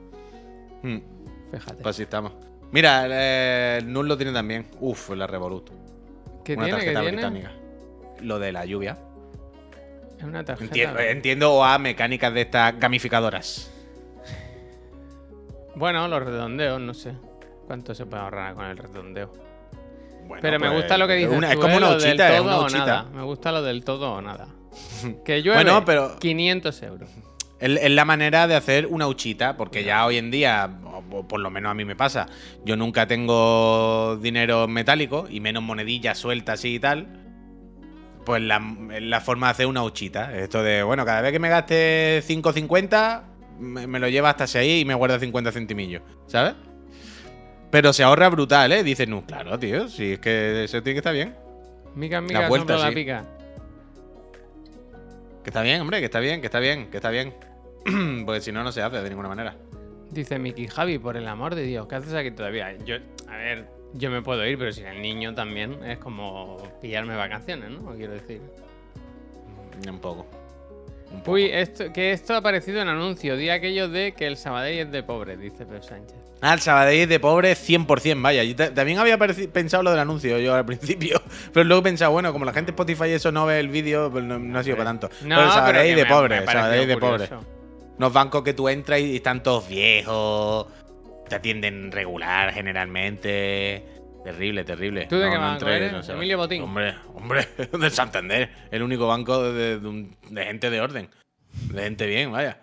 Hmm, 0.82 0.98
Fíjate. 1.52 1.76
pues 1.84 1.96
así 1.96 2.04
estamos. 2.04 2.34
Mira, 2.72 3.78
el 3.78 3.94
NUS 3.94 4.06
lo 4.08 4.18
tiene 4.18 4.34
también. 4.34 4.66
Uf, 4.82 5.12
la 5.12 5.28
Revolut. 5.28 5.70
¿Qué 6.44 6.54
una 6.54 6.66
tiene? 6.66 6.80
¿Qué 6.80 6.86
tarjeta 6.94 7.02
tiene? 7.02 7.16
británica. 7.18 7.52
Lo 8.22 8.40
de 8.40 8.52
la 8.52 8.66
lluvia. 8.66 8.98
Es 10.18 10.24
una 10.24 10.44
tarjeta. 10.44 10.66
Entiendo, 10.66 11.00
entiendo 11.00 11.64
a 11.64 11.78
mecánicas 11.80 12.34
de 12.34 12.42
estas 12.42 12.80
gamificadoras. 12.80 13.70
Bueno, 15.76 16.08
los 16.08 16.24
redondeos, 16.24 16.80
no 16.80 16.94
sé. 16.94 17.14
¿Cuánto 17.68 17.96
se 17.96 18.06
puede 18.06 18.22
ahorrar 18.24 18.54
con 18.56 18.66
el 18.66 18.78
redondeo? 18.78 19.32
Bueno, 20.28 20.42
Pero 20.42 20.60
me 20.60 20.68
pues, 20.68 20.82
gusta 20.82 20.98
lo 20.98 21.08
que 21.08 21.16
dices 21.16 21.36
una- 21.36 21.50
es 21.52 21.56
como 21.58 21.74
¿eh? 21.74 21.78
una 21.78 21.90
ochita, 21.90 22.34
es 22.36 22.42
una 22.42 22.58
ochita. 22.60 23.04
Me 23.14 23.24
gusta 23.24 23.52
lo 23.52 23.62
del 23.62 23.84
todo 23.84 24.14
o 24.14 24.22
nada. 24.22 24.48
Que 25.26 25.42
llueve 25.42 25.64
Bueno, 25.64 25.84
pero- 25.86 26.18
500 26.20 26.82
euros. 26.84 27.10
Es, 27.64 27.92
la 27.92 28.04
manera 28.04 28.46
de 28.46 28.56
hacer 28.56 28.88
una 28.88 29.08
huchita, 29.08 29.56
porque 29.56 29.86
ya 29.86 30.06
hoy 30.06 30.18
en 30.18 30.32
día, 30.32 30.70
o, 30.84 31.26
por 31.26 31.40
lo 31.40 31.50
menos 31.50 31.72
a 31.72 31.74
mí 31.74 31.86
me 31.86 31.96
pasa, 31.96 32.28
yo 32.66 32.76
nunca 32.76 33.08
tengo 33.08 34.18
dinero 34.18 34.68
metálico 34.68 35.28
y 35.30 35.40
menos 35.40 35.64
monedillas 35.64 36.18
sueltas 36.18 36.66
y 36.66 36.78
tal. 36.78 37.08
Pues 38.26 38.42
la, 38.42 38.62
la 39.00 39.22
forma 39.22 39.48
de 39.48 39.52
hacer 39.52 39.68
una 39.68 39.82
huchita. 39.82 40.38
Esto 40.38 40.62
de, 40.62 40.84
bueno, 40.84 41.06
cada 41.06 41.22
vez 41.22 41.32
que 41.32 41.40
me 41.40 41.48
gaste 41.48 42.22
5.50, 42.28 43.24
me, 43.60 43.88
me 43.88 44.00
lo 44.00 44.10
lleva 44.10 44.32
hasta 44.32 44.46
6 44.46 44.82
y 44.82 44.86
me 44.86 44.94
guarda 44.94 45.18
50 45.18 45.54
centimillos, 45.54 46.02
¿sabes? 46.28 46.56
Pero 47.72 47.94
se 47.94 48.04
ahorra 48.04 48.28
brutal, 48.28 48.74
¿eh? 48.74 48.84
Dice, 48.84 49.08
no, 49.08 49.26
claro, 49.26 49.58
tío, 49.58 49.88
si 49.88 50.14
es 50.14 50.20
que 50.20 50.66
eso 50.66 50.84
tiene 50.84 50.96
que 50.96 51.00
estar 51.00 51.14
bien. 51.14 51.34
Mica, 51.96 52.20
mica, 52.20 52.50
vuelta, 52.50 52.74
sopla 52.74 52.86
la 52.86 52.90
sí. 52.90 52.96
pica. 52.96 53.26
Que 55.44 55.50
está 55.50 55.62
bien, 55.62 55.80
hombre, 55.80 56.00
que 56.00 56.06
está 56.06 56.20
bien, 56.20 56.42
que 56.42 56.48
está 56.48 56.60
bien, 56.60 56.90
que 56.92 56.98
está 56.98 57.10
bien. 57.10 57.34
Porque 58.26 58.42
si 58.42 58.52
no, 58.52 58.64
no 58.64 58.72
se 58.72 58.82
hace 58.82 59.02
de 59.02 59.10
ninguna 59.10 59.30
manera. 59.30 59.56
Dice 60.12 60.38
Miki, 60.40 60.68
Javi, 60.68 61.00
por 61.00 61.18
el 61.18 61.28
amor 61.28 61.56
de 61.56 61.64
Dios, 61.64 61.88
¿qué 61.88 61.96
haces 61.96 62.14
aquí 62.14 62.32
todavía? 62.32 62.76
Yo, 62.86 62.98
a 63.28 63.36
ver, 63.38 63.66
yo 63.94 64.12
me 64.12 64.22
puedo 64.22 64.46
ir, 64.46 64.58
pero 64.58 64.72
si 64.72 64.82
el 64.84 65.02
niño 65.02 65.34
también 65.34 65.84
es 65.84 65.98
como 65.98 66.58
pillarme 66.82 67.16
vacaciones, 67.16 67.72
¿no? 67.72 67.92
Quiero 67.96 68.14
decir. 68.14 68.42
Un 69.90 70.00
poco. 70.00 70.28
Un 71.12 71.20
poco. 71.20 71.32
Uy, 71.32 71.46
esto, 71.46 71.92
que 71.92 72.12
esto 72.12 72.34
ha 72.34 72.38
aparecido 72.38 72.80
en 72.82 72.90
anuncio. 72.90 73.36
Día 73.38 73.56
aquello 73.56 73.90
de 73.90 74.14
que 74.14 74.28
el 74.28 74.38
Sabadell 74.38 74.80
es 74.88 74.92
de 74.92 75.02
pobre, 75.04 75.36
dice 75.38 75.66
Pedro 75.66 75.82
Sánchez. 75.84 76.18
Ah, 76.42 76.54
el 76.54 76.60
Sabadell 76.60 77.08
de 77.10 77.20
pobre 77.20 77.54
100%, 77.54 78.22
vaya. 78.22 78.44
Yo 78.44 78.56
ta- 78.56 78.74
también 78.74 79.00
había 79.00 79.18
pensado 79.18 79.82
lo 79.82 79.92
del 79.92 80.00
anuncio 80.00 80.38
yo 80.40 80.54
al 80.54 80.66
principio, 80.68 81.22
pero 81.54 81.64
luego 81.64 81.82
he 81.82 81.84
pensado, 81.84 82.12
bueno, 82.12 82.32
como 82.34 82.46
la 82.46 82.54
gente 82.54 82.72
de 82.72 82.76
Spotify 82.76 83.10
eso 83.12 83.32
no 83.32 83.46
ve 83.48 83.60
el 83.60 83.70
vídeo, 83.70 84.12
pues 84.12 84.24
no, 84.24 84.38
no 84.38 84.60
ha 84.60 84.64
sido 84.64 84.76
para 84.78 84.90
tanto. 84.90 85.10
No, 85.24 85.36
pero 85.36 85.42
el 85.44 85.50
Sabadell 85.52 85.96
que 85.96 85.96
de 85.96 86.06
pobre, 86.06 86.38
el 86.38 86.46
Sabadell 86.46 86.88
de 86.88 86.98
pobre. 86.98 87.30
Unos 88.04 88.12
bancos 88.12 88.44
que 88.44 88.54
tú 88.54 88.68
entras 88.68 89.00
y 89.00 89.16
están 89.16 89.42
todos 89.44 89.70
viejos, 89.70 90.68
te 91.30 91.36
atienden 91.36 91.90
regular 91.90 92.52
generalmente. 92.54 93.86
Terrible, 94.26 94.66
terrible. 94.66 95.06
¿Tú 95.06 95.16
de 95.16 95.28
No, 95.28 95.32
qué 95.32 95.38
no 95.38 95.42
banco 95.42 95.54
entré, 95.60 95.76
eres? 95.78 95.92
no 95.94 96.04
sé. 96.04 96.12
Emilio 96.12 96.38
Botín. 96.38 96.62
Hombre, 96.64 96.96
hombre, 97.14 97.48
del 97.80 97.92
Santander. 97.92 98.52
El 98.72 98.84
único 98.84 99.08
banco 99.08 99.42
de, 99.54 99.80
de 99.80 100.10
de 100.32 100.46
gente 100.46 100.70
de 100.70 100.82
orden. 100.82 101.10
De 101.72 101.82
gente 101.84 102.06
bien, 102.06 102.30
vaya. 102.34 102.60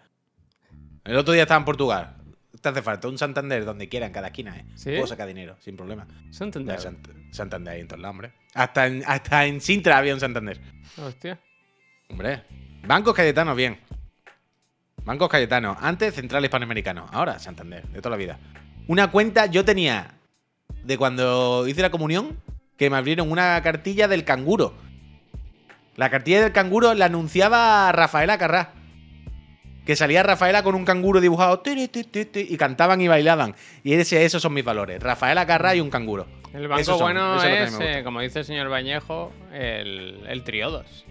El 1.05 1.17
otro 1.17 1.33
día 1.33 1.45
estaba 1.45 1.57
en 1.59 1.65
Portugal. 1.65 2.17
Te 2.61 2.69
hace 2.69 2.83
falta 2.83 3.09
un 3.09 3.17
Santander 3.17 3.65
donde 3.65 3.89
quiera, 3.89 4.05
en 4.05 4.13
cada 4.13 4.27
esquina, 4.27 4.59
¿eh? 4.59 4.67
¿Sí? 4.75 4.91
Puedo 4.91 5.07
sacar 5.07 5.27
dinero, 5.27 5.57
sin 5.61 5.75
problema. 5.75 6.07
Santander. 6.31 6.79
Ya, 6.79 6.91
Sant- 6.91 7.33
Santander 7.33 7.73
ahí 7.77 7.81
en 7.81 7.89
todos 7.89 8.03
lados, 8.03 8.13
hombre. 8.13 8.33
Hasta 8.53 8.87
en, 8.87 9.03
hasta 9.07 9.47
en 9.47 9.63
Sintra 9.63 9.97
había 9.97 10.13
un 10.13 10.21
Santander. 10.21 10.61
Hostia. 10.99 11.41
Hombre. 12.11 12.43
Bancos 12.87 13.15
Cayetanos, 13.15 13.57
bien. 13.57 13.79
Bancos 15.11 15.29
Cayetanos. 15.29 15.77
Antes 15.81 16.15
Central 16.15 16.45
Hispanoamericano. 16.45 17.07
Ahora 17.11 17.41
Santander, 17.41 17.83
de 17.89 17.99
toda 17.99 18.11
la 18.11 18.17
vida. 18.17 18.39
Una 18.87 19.11
cuenta, 19.11 19.47
yo 19.47 19.65
tenía 19.65 20.15
de 20.85 20.97
cuando 20.97 21.67
hice 21.67 21.83
la 21.83 21.91
comunión 21.91 22.39
que 22.77 22.91
me 22.91 22.97
abrieron 22.97 23.29
una 23.29 23.61
cartilla 23.61 24.07
del 24.07 24.25
canguro. 24.25 24.73
La 25.97 26.11
cartilla 26.11 26.41
del 26.41 26.53
canguro 26.53 26.95
la 26.95 27.07
anunciaba 27.07 27.91
Rafaela 27.91 28.39
Carrá. 28.39 28.73
Que 29.85 29.97
salía 29.97 30.23
Rafaela 30.23 30.63
con 30.63 30.77
un 30.77 30.85
canguro 30.85 31.21
dibujado 31.21 31.61
y 31.65 32.57
cantaban 32.57 33.01
y 33.01 33.09
bailaban. 33.09 33.57
Y 33.83 33.95
ese, 33.95 34.25
esos 34.25 34.41
son 34.41 34.55
mis 34.55 34.65
valores. 34.65 35.03
Rafaela 35.03 35.45
Carrá 35.45 35.75
y 35.75 35.81
un 35.81 35.91
canguro. 35.91 36.29
El 36.55 36.69
banco 36.69 36.85
son, 36.85 37.01
bueno 37.01 37.43
es 37.43 37.77
eh, 37.81 38.03
como 38.05 38.21
dice 38.21 38.39
el 38.39 38.45
señor 38.45 38.69
Bañejo, 38.69 39.33
el, 39.53 40.25
el 40.29 40.45
triodos. 40.45 41.05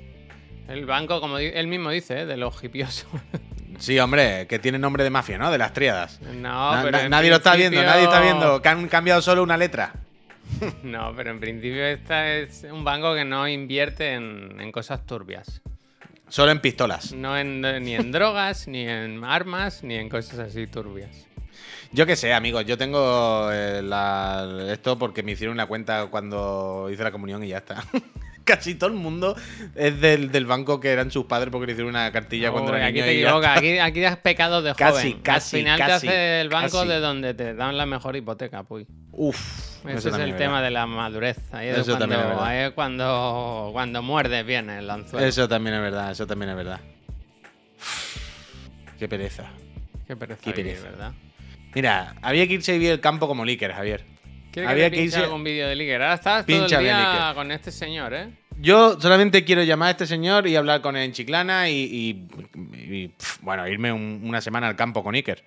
El 0.69 0.85
banco, 0.85 1.19
como 1.19 1.37
él 1.37 1.67
mismo 1.67 1.89
dice, 1.89 2.21
eh, 2.21 2.25
de 2.25 2.37
los 2.37 2.63
hipiosos. 2.63 3.09
Sí, 3.79 3.97
hombre, 3.99 4.45
que 4.47 4.59
tiene 4.59 4.77
nombre 4.77 5.03
de 5.03 5.09
mafia, 5.09 5.37
¿no? 5.37 5.49
De 5.51 5.57
las 5.57 5.73
tríadas. 5.73 6.19
No, 6.21 6.75
Na- 6.75 6.81
pero 6.83 6.97
na- 6.97 7.09
nadie 7.09 7.29
lo 7.29 7.37
está 7.37 7.55
viendo, 7.55 7.81
nadie 7.81 8.03
está 8.03 8.19
viendo. 8.21 8.61
Que 8.61 8.69
han 8.69 8.87
cambiado 8.87 9.21
solo 9.21 9.43
una 9.43 9.57
letra. 9.57 9.93
No, 10.83 11.13
pero 11.15 11.29
en 11.29 11.39
principio 11.39 11.85
esta 11.85 12.27
es 12.35 12.65
un 12.71 12.83
banco 12.83 13.13
que 13.13 13.23
no 13.23 13.47
invierte 13.47 14.13
en, 14.13 14.59
en 14.59 14.71
cosas 14.71 15.05
turbias. 15.05 15.61
Solo 16.27 16.51
en 16.51 16.59
pistolas. 16.59 17.13
No 17.13 17.37
en, 17.37 17.61
ni 17.61 17.95
en 17.95 18.11
drogas, 18.11 18.67
ni 18.67 18.87
en 18.87 19.23
armas, 19.23 19.83
ni 19.83 19.93
en 19.95 20.09
cosas 20.09 20.39
así 20.39 20.65
turbias. 20.67 21.27
Yo 21.91 22.05
qué 22.07 22.15
sé, 22.15 22.33
amigos, 22.33 22.65
yo 22.65 22.77
tengo 22.79 23.49
eh, 23.51 23.81
la- 23.83 24.65
esto 24.71 24.97
porque 24.97 25.21
me 25.23 25.31
hicieron 25.33 25.53
una 25.55 25.67
cuenta 25.67 26.07
cuando 26.07 26.89
hice 26.91 27.03
la 27.03 27.11
comunión 27.11 27.43
y 27.43 27.49
ya 27.49 27.57
está. 27.59 27.83
Casi 28.49 28.75
todo 28.75 28.89
el 28.89 28.95
mundo 28.95 29.35
es 29.75 29.99
del, 30.01 30.31
del 30.31 30.45
banco 30.45 30.79
que 30.79 30.89
eran 30.89 31.11
sus 31.11 31.25
padres 31.25 31.49
porque 31.51 31.67
le 31.67 31.71
hicieron 31.73 31.89
una 31.91 32.11
cartilla 32.11 32.51
cuando 32.51 32.71
Uy, 32.71 32.77
era 32.77 32.87
aquí 32.87 32.93
niño 32.95 33.05
te 33.05 33.21
equivocas, 33.21 33.57
aquí, 33.57 33.77
aquí 33.79 34.03
has 34.05 34.17
pecado 34.17 34.61
de 34.61 34.73
Casi, 34.75 35.09
joven. 35.11 35.21
casi, 35.21 35.55
Al 35.57 35.61
final 35.63 35.77
casi, 35.79 36.07
te 36.07 36.13
hace 36.13 36.41
el 36.41 36.49
banco 36.49 36.77
casi. 36.79 36.87
de 36.89 36.99
donde 36.99 37.33
te 37.33 37.53
dan 37.53 37.77
la 37.77 37.85
mejor 37.85 38.15
hipoteca, 38.15 38.63
puy. 38.63 38.87
Uf, 39.11 39.37
Ese 39.85 39.97
eso 39.97 40.09
es 40.09 40.17
el 40.19 40.35
tema 40.35 40.61
de 40.61 40.71
la 40.71 40.85
madurez. 40.85 41.37
Ahí 41.53 41.67
es, 41.69 41.77
Eso 41.79 41.97
también 41.97 42.19
es 42.21 42.25
cuando, 42.25 42.35
verdad. 42.41 42.45
ahí 42.47 42.67
es 42.67 42.71
cuando, 42.73 43.69
cuando 43.71 44.01
muerdes 44.03 44.45
bien 44.45 44.69
el 44.69 44.89
anzuelo. 44.89 45.25
Eso 45.27 45.47
también 45.47 45.75
es 45.75 45.81
verdad, 45.81 46.11
eso 46.11 46.25
también 46.27 46.51
es 46.51 46.55
verdad. 46.57 46.79
Qué 48.97 49.07
pereza. 49.07 49.45
Qué 50.07 50.15
pereza, 50.15 50.41
Qué 50.43 50.51
pereza. 50.51 50.83
¿verdad? 50.89 51.11
Mira, 51.73 52.15
había 52.21 52.47
que 52.47 52.53
irse 52.55 52.71
a 52.71 52.73
vivir 52.73 52.91
el 52.91 52.99
campo 52.99 53.27
como 53.27 53.45
líker, 53.45 53.71
Javier. 53.73 54.03
¿Quieres 54.51 54.69
Había 54.71 54.85
que 54.85 54.91
que 54.91 54.95
te 54.97 55.01
pinche 55.03 55.17
irse- 55.19 55.23
algún 55.23 55.43
vídeo 55.43 55.67
de 55.67 55.75
Liger? 55.75 56.01
Ahora 56.01 56.13
estás 56.15 56.45
todo 56.45 56.65
el 56.65 56.67
día 56.67 57.31
con 57.35 57.51
este 57.51 57.71
señor, 57.71 58.13
¿eh? 58.13 58.29
Yo 58.61 58.99
solamente 58.99 59.45
quiero 59.45 59.63
llamar 59.63 59.87
a 59.89 59.91
este 59.91 60.05
señor 60.07 60.45
y 60.47 60.55
hablar 60.55 60.81
con 60.81 60.97
él 60.97 61.03
en 61.03 61.11
Chiclana 61.13 61.69
y, 61.69 61.75
y- 61.75 62.27
y, 62.73 63.07
pf, 63.09 63.39
bueno, 63.41 63.67
irme 63.67 63.91
un- 63.93 64.21
una 64.23 64.41
semana 64.41 64.67
al 64.67 64.75
campo 64.75 65.03
con 65.03 65.15
Iker. 65.15 65.43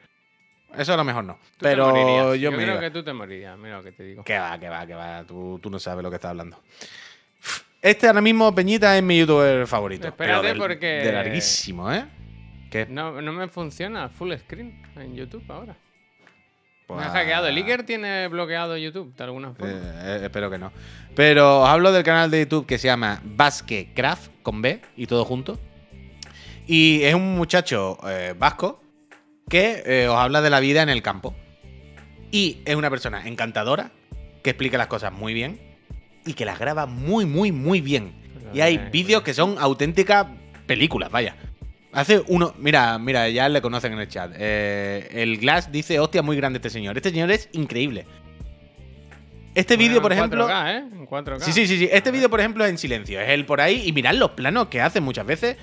Eso 0.79 0.95
a 0.95 0.97
lo 0.97 1.05
mejor 1.05 1.25
no. 1.25 1.35
Tú 1.35 1.41
Pero 1.61 1.89
morirías. 1.91 2.41
yo, 2.41 2.51
me 2.53 2.57
creo 2.59 2.71
iba. 2.75 2.81
que 2.81 2.91
tú 2.91 3.03
te 3.05 3.13
morirías, 3.13 3.59
mira 3.59 3.77
lo 3.77 3.83
que 3.85 3.93
te 3.93 4.05
digo. 4.05 4.25
Que 4.25 4.39
va, 4.39 4.59
que 4.59 4.69
va, 4.71 4.87
que 4.87 4.95
va. 4.95 5.25
Tú, 5.25 5.59
tú 5.63 5.69
no 5.69 5.79
sabes 5.79 6.03
lo 6.03 6.09
que 6.09 6.17
estás 6.17 6.31
hablando. 6.31 6.59
Este 7.83 8.07
ahora 8.07 8.21
mismo, 8.23 8.55
Peñita, 8.55 8.97
es 8.97 9.03
mi 9.03 9.19
youtuber 9.19 9.67
favorito. 9.67 10.07
Espérate, 10.09 10.47
del- 10.47 10.59
porque- 10.59 10.87
De 10.87 11.13
larguísimo, 11.13 11.93
¿eh? 11.93 12.07
¿Qué? 12.71 12.87
No, 12.89 13.21
no 13.21 13.33
me 13.33 13.49
funciona 13.49 14.09
full 14.09 14.33
screen 14.39 14.81
en 14.97 15.15
YouTube 15.17 15.45
ahora. 15.51 15.77
Pues, 16.95 17.07
Me 17.07 17.11
ha 17.11 17.11
hackeado. 17.11 17.47
¿El 17.49 17.57
Iker 17.57 17.85
tiene 17.85 18.29
bloqueado 18.29 18.77
YouTube 18.77 19.15
de 19.15 19.25
alguna 19.25 19.53
forma? 19.53 19.73
eh, 19.73 19.81
eh, 19.83 20.21
espero 20.25 20.51
que 20.51 20.59
no. 20.59 20.73
Pero 21.15 21.63
os 21.63 21.69
hablo 21.69 21.93
del 21.93 22.03
canal 22.05 22.31
de 22.31 22.41
YouTube 22.41 22.67
que 22.67 22.79
se 22.79 22.89
llama 22.89 23.21
Basquecraft, 23.25 24.31
con 24.43 24.63
B 24.63 24.81
y 24.97 25.07
todo 25.07 25.25
junto. 25.25 25.59
Y 26.67 27.03
es 27.03 27.15
un 27.15 27.35
muchacho 27.37 27.99
eh, 28.09 28.35
vasco 28.39 28.83
que 29.49 29.83
eh, 29.85 30.09
os 30.09 30.17
habla 30.17 30.41
de 30.41 30.51
la 30.51 30.61
vida 30.61 30.83
en 30.83 30.89
el 30.89 31.03
campo. 31.03 31.35
Y 32.31 32.63
es 32.65 32.77
una 32.77 32.89
persona 32.89 33.27
encantadora, 33.27 33.91
que 34.43 34.51
explica 34.51 34.79
las 34.79 34.87
cosas 34.87 35.13
muy 35.13 35.35
bien 35.35 35.61
y 36.25 36.35
que 36.35 36.45
las 36.45 36.59
graba 36.59 36.87
muy, 36.87 37.27
muy, 37.27 37.53
muy 37.53 37.81
bien. 37.81 38.15
Y 38.55 38.61
hay 38.61 38.79
vídeos 38.91 39.23
que 39.23 39.35
son 39.35 39.57
auténticas 39.59 40.27
películas, 40.67 41.11
vaya. 41.11 41.37
Hace 41.93 42.23
uno, 42.29 42.55
mira, 42.59 42.99
mira, 42.99 43.29
ya 43.29 43.49
le 43.51 43.61
conocen 43.61 43.93
en 43.93 44.01
el 44.01 44.09
chat. 44.09 44.33
Eh, 44.35 45.09
el 45.13 45.37
Glass 45.37 45.71
dice, 45.71 46.01
hostia, 46.01 46.23
muy 46.23 46.37
grande 46.37 46.57
este 46.57 46.71
señor. 46.71 46.97
Este 46.97 47.11
señor 47.11 47.31
es 47.31 47.51
increíble. 47.53 48.07
Este 49.55 49.77
Bueno, 49.77 49.89
vídeo, 49.89 50.03
por 50.03 50.13
ejemplo... 50.13 50.49
4K, 50.49 50.71
¿eh? 50.71 50.79
En 50.79 51.07
4K. 51.07 51.41
Sí, 51.41 51.53
sí, 51.53 51.67
sí, 51.67 51.77
sí. 51.77 51.89
Este 51.93 52.11
vídeo, 52.11 52.31
por 52.31 52.41
ejemplo, 52.41 52.65
es 52.65 52.71
en 52.71 52.79
silencio. 52.79 53.21
Es 53.21 53.29
él 53.29 53.45
por 53.45 53.61
ahí 53.61 53.83
y 53.87 53.93
mirad 53.93 54.15
los 54.15 54.31
planos 54.31 54.69
que 54.69 54.81
hace 54.81 55.03
muchas 55.03 55.27
veces, 55.27 55.59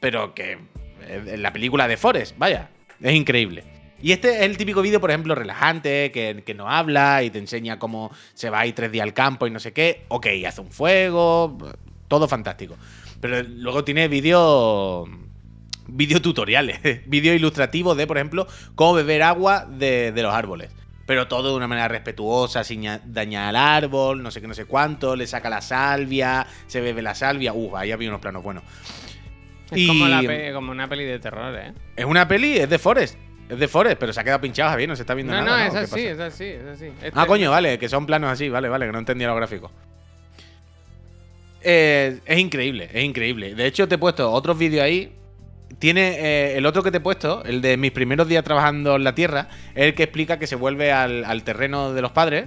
pero 0.00 0.34
que 0.34 0.58
eh, 1.02 1.22
en 1.28 1.42
la 1.42 1.52
película 1.52 1.86
de 1.86 1.96
Forrest, 1.96 2.36
vaya, 2.36 2.70
es 3.00 3.14
increíble. 3.14 3.62
Y 4.02 4.10
este 4.10 4.38
es 4.38 4.42
el 4.42 4.56
típico 4.56 4.82
vídeo, 4.82 5.00
por 5.00 5.10
ejemplo, 5.10 5.36
relajante, 5.36 6.10
que, 6.10 6.42
que 6.44 6.54
no 6.54 6.68
habla 6.68 7.22
y 7.22 7.30
te 7.30 7.38
enseña 7.38 7.78
cómo 7.78 8.10
se 8.34 8.50
va 8.50 8.60
a 8.60 8.66
ir 8.66 8.74
tres 8.74 8.90
días 8.90 9.04
al 9.04 9.14
campo 9.14 9.46
y 9.46 9.50
no 9.52 9.60
sé 9.60 9.72
qué. 9.72 10.04
Ok, 10.08 10.26
hace 10.48 10.62
un 10.62 10.72
fuego, 10.72 11.56
todo 12.08 12.26
fantástico. 12.26 12.74
Pero 13.20 13.42
luego 13.42 13.84
tiene 13.84 14.08
vídeos 14.08 15.08
vídeo 15.92 16.20
tutoriales, 16.22 16.80
vídeos 17.06 17.36
ilustrativos 17.36 17.96
de, 17.96 18.06
por 18.06 18.16
ejemplo, 18.18 18.46
cómo 18.74 18.94
beber 18.94 19.22
agua 19.22 19.66
de, 19.68 20.12
de 20.12 20.22
los 20.22 20.32
árboles. 20.34 20.70
Pero 21.06 21.26
todo 21.26 21.50
de 21.50 21.56
una 21.56 21.66
manera 21.66 21.88
respetuosa, 21.88 22.62
sin 22.62 22.82
ña- 22.82 23.00
dañar 23.04 23.48
al 23.48 23.56
árbol, 23.56 24.22
no 24.22 24.30
sé 24.30 24.40
qué, 24.40 24.46
no 24.46 24.54
sé 24.54 24.64
cuánto, 24.66 25.16
le 25.16 25.26
saca 25.26 25.50
la 25.50 25.60
salvia, 25.60 26.46
se 26.68 26.80
bebe 26.80 27.02
la 27.02 27.14
salvia. 27.16 27.52
Uf, 27.52 27.74
ahí 27.74 27.90
había 27.90 28.08
unos 28.08 28.20
planos 28.20 28.42
buenos. 28.44 28.62
Es 29.72 29.86
como, 29.88 30.06
la 30.06 30.20
pe- 30.22 30.52
como 30.52 30.70
una 30.72 30.88
peli 30.88 31.04
de 31.04 31.18
terror, 31.18 31.54
¿eh? 31.56 31.72
Es 31.96 32.04
una 32.04 32.28
peli, 32.28 32.58
es 32.58 32.70
de 32.70 32.78
Forest. 32.78 33.16
Es 33.48 33.58
de 33.58 33.66
Forest, 33.66 33.98
pero 33.98 34.12
se 34.12 34.20
ha 34.20 34.24
quedado 34.24 34.40
pinchado, 34.40 34.70
Javier, 34.70 34.88
no 34.88 34.94
se 34.94 35.02
está 35.02 35.14
viendo 35.14 35.32
No, 35.32 35.42
nada. 35.42 35.58
no, 35.58 35.64
es 35.66 35.72
¿Qué 35.72 35.78
así, 35.80 36.06
es 36.06 36.20
así, 36.20 36.44
es 36.44 36.64
así. 36.64 36.84
Este- 36.86 37.10
Ah, 37.14 37.26
coño, 37.26 37.50
vale, 37.50 37.76
que 37.80 37.88
son 37.88 38.06
planos 38.06 38.30
así, 38.30 38.48
vale, 38.48 38.68
vale, 38.68 38.86
que 38.86 38.92
no 38.92 38.98
entendía 39.00 39.26
los 39.26 39.36
gráficos. 39.36 39.72
Eh, 41.62 42.20
es 42.24 42.38
increíble, 42.38 42.88
es 42.92 43.04
increíble. 43.04 43.54
De 43.54 43.66
hecho, 43.66 43.86
te 43.88 43.96
he 43.96 43.98
puesto 43.98 44.30
otros 44.30 44.56
vídeos 44.56 44.84
ahí. 44.84 45.12
Tiene 45.78 46.18
eh, 46.18 46.56
el 46.58 46.66
otro 46.66 46.82
que 46.82 46.90
te 46.90 46.98
he 46.98 47.00
puesto, 47.00 47.42
el 47.44 47.62
de 47.62 47.76
mis 47.76 47.90
primeros 47.92 48.28
días 48.28 48.44
trabajando 48.44 48.96
en 48.96 49.04
la 49.04 49.14
tierra, 49.14 49.48
es 49.74 49.84
el 49.86 49.94
que 49.94 50.02
explica 50.02 50.38
que 50.38 50.46
se 50.46 50.56
vuelve 50.56 50.92
al, 50.92 51.42
terreno 51.44 51.92
de 51.92 52.02
los 52.02 52.10
padres 52.12 52.46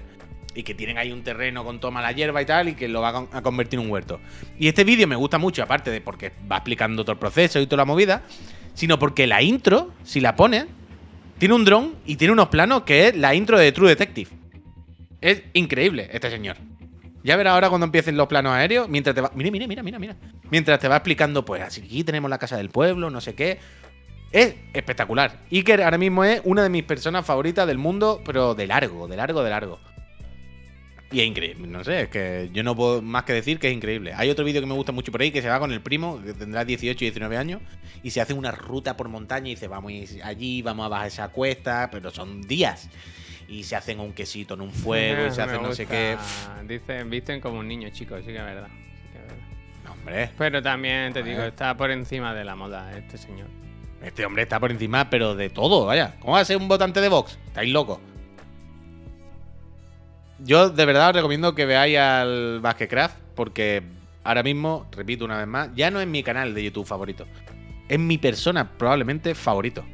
y 0.56 0.64
que 0.64 0.76
tienen 0.76 0.98
ahí 1.00 1.12
un 1.12 1.24
terreno 1.24 1.64
con 1.64 1.80
toma 1.80 2.02
la 2.02 2.12
hierba 2.12 2.42
y 2.42 2.46
tal 2.46 2.70
y 2.70 2.74
que 2.76 2.88
lo 2.88 3.02
va 3.02 3.10
a 3.10 3.14
con- 3.14 3.30
a 3.32 3.42
convertir 3.42 3.80
en 3.80 3.86
un 3.86 3.92
huerto. 3.92 4.20
Y 4.60 4.68
este 4.68 4.84
vídeo 4.84 5.08
me 5.08 5.16
gusta 5.16 5.38
mucho, 5.40 5.64
aparte 5.64 5.90
de 5.90 6.00
porque 6.02 6.32
va 6.52 6.58
explicando 6.58 7.04
todo 7.04 7.14
el 7.14 7.18
proceso 7.18 7.60
y 7.60 7.66
toda 7.66 7.78
la 7.78 7.86
movida, 7.86 8.24
sino 8.76 9.00
porque 9.00 9.26
la 9.26 9.42
intro, 9.42 9.92
si 10.04 10.20
la 10.20 10.36
pones, 10.36 10.66
tiene 11.40 11.56
un 11.56 11.66
dron 11.66 11.96
y 12.06 12.18
tiene 12.18 12.34
unos 12.34 12.50
planos 12.50 12.84
que 12.84 13.08
es 13.08 13.18
la 13.18 13.34
intro 13.34 13.58
de 13.58 13.72
True 13.72 13.90
Detective. 13.90 14.30
Es 15.22 15.42
increíble 15.54 16.10
este 16.12 16.30
señor. 16.30 16.58
Ya 17.24 17.38
verás 17.38 17.54
ahora 17.54 17.70
cuando 17.70 17.86
empiecen 17.86 18.18
los 18.18 18.28
planos 18.28 18.54
aéreos, 18.54 18.90
mientras 18.90 19.16
te 19.16 19.22
va. 19.22 19.32
Mira, 19.34 19.50
mira, 19.50 19.68
mira, 19.68 19.82
mira, 19.82 20.00
mira. 20.00 20.16
Mientras 20.52 20.80
te 20.80 20.88
va 20.88 20.98
explicando, 20.98 21.46
pues 21.46 21.64
aquí 21.64 22.04
tenemos 22.04 22.30
la 22.30 22.38
casa 22.38 22.58
del 22.58 22.70
pueblo, 22.70 23.10
no 23.10 23.22
sé 23.22 23.34
qué. 23.34 23.60
Es 24.32 24.56
espectacular. 24.74 25.40
Iker 25.52 25.84
ahora 25.84 25.98
mismo 25.98 26.24
es 26.24 26.42
una 26.44 26.64
de 26.64 26.70
mis 26.70 26.84
personas 26.84 27.26
favoritas 27.26 27.66
del 27.68 27.78
mundo, 27.78 28.22
pero 28.26 28.56
de 28.56 28.68
largo, 28.68 29.08
de 29.08 29.16
largo, 29.16 29.44
de 29.44 29.50
largo. 29.50 29.80
Y 31.14 31.22
es 31.22 31.28
increíble, 31.28 31.68
no 31.68 31.84
sé, 31.84 32.02
es 32.02 32.10
que 32.10 32.50
yo 32.52 32.64
no 32.64 32.76
puedo 32.76 33.00
más 33.04 33.24
que 33.24 33.34
decir 33.34 33.60
que 33.60 33.68
es 33.68 33.74
increíble. 33.76 34.14
Hay 34.16 34.32
otro 34.32 34.44
vídeo 34.44 34.62
que 34.62 34.66
me 34.66 34.74
gusta 34.74 34.92
mucho 34.92 35.12
por 35.12 35.22
ahí 35.22 35.30
que 35.30 35.44
se 35.44 35.48
va 35.48 35.60
con 35.60 35.72
el 35.72 35.80
primo, 35.80 36.20
que 36.24 36.34
tendrá 36.34 36.66
18 36.66 37.04
y 37.04 37.06
19 37.06 37.38
años, 37.38 37.62
y 38.02 38.10
se 38.10 38.20
hace 38.20 38.34
una 38.34 38.52
ruta 38.52 38.98
por 38.98 39.10
montaña 39.10 39.46
y 39.46 39.52
dice, 39.52 39.68
vamos 39.68 39.94
allí, 40.24 40.64
vamos 40.64 40.88
a 40.88 40.90
bajar 40.90 41.08
esa 41.08 41.28
cuesta, 41.28 41.90
pero 41.92 42.10
son 42.10 42.42
días. 42.42 42.90
Y 43.54 43.64
se 43.64 43.76
hacen 43.76 44.00
un 44.00 44.14
quesito 44.14 44.56
en 44.56 44.62
un 44.62 44.72
fuego 44.72 45.28
y 45.28 45.32
se 45.32 45.38
Me 45.46 45.52
hace 45.52 45.62
no 45.62 45.74
sé 45.74 45.86
qué. 45.86 46.16
gusta. 46.18 46.64
Dicen, 46.68 47.10
visten 47.10 47.40
como 47.40 47.60
un 47.60 47.68
niño, 47.68 47.90
chicos, 47.92 48.22
sí 48.22 48.28
que 48.32 48.38
es 48.38 48.44
verdad. 48.44 48.68
sí 48.68 49.10
que 49.12 49.18
es 49.20 49.24
verdad. 49.26 49.44
No, 49.86 49.92
hombre, 49.92 50.30
Pero 50.38 50.62
también 50.62 51.14
te 51.14 51.22
digo, 51.22 51.44
está 51.44 51.76
por 51.78 51.92
encima 51.92 52.34
de 52.34 52.44
la 52.44 52.56
moda 52.56 52.98
este 52.98 53.18
señor. 53.18 53.48
este 54.02 54.26
hombre 54.26 54.44
está 54.44 54.60
por 54.60 54.72
encima, 54.72 55.10
pero 55.10 55.36
de 55.36 55.50
todo, 55.50 55.86
vaya. 55.86 56.16
¿Cómo 56.20 56.34
va 56.34 56.40
a 56.40 56.46
ser 56.46 56.58
un 56.58 56.68
votante 56.68 57.00
de 57.00 57.10
Vox? 57.10 57.38
Estáis 57.48 57.72
locos. 57.72 58.00
Yo 60.40 60.70
de 60.70 60.86
verdad 60.86 61.10
os 61.10 61.16
recomiendo 61.16 61.54
que 61.56 61.66
veáis 61.66 61.98
al 61.98 62.60
Basketcraft 62.60 63.16
porque 63.36 63.84
ahora 64.24 64.44
mismo, 64.44 64.88
repito 64.92 65.26
una 65.26 65.38
vez 65.38 65.48
más, 65.48 65.70
ya 65.76 65.92
no 65.92 66.02
es 66.02 66.08
mi 66.08 66.24
canal 66.24 66.54
de 66.54 66.64
YouTube 66.64 66.86
favorito. 66.86 67.26
Es 67.88 68.00
mi 68.00 68.18
persona 68.18 68.68
probablemente 68.78 69.36
favorito. 69.36 69.86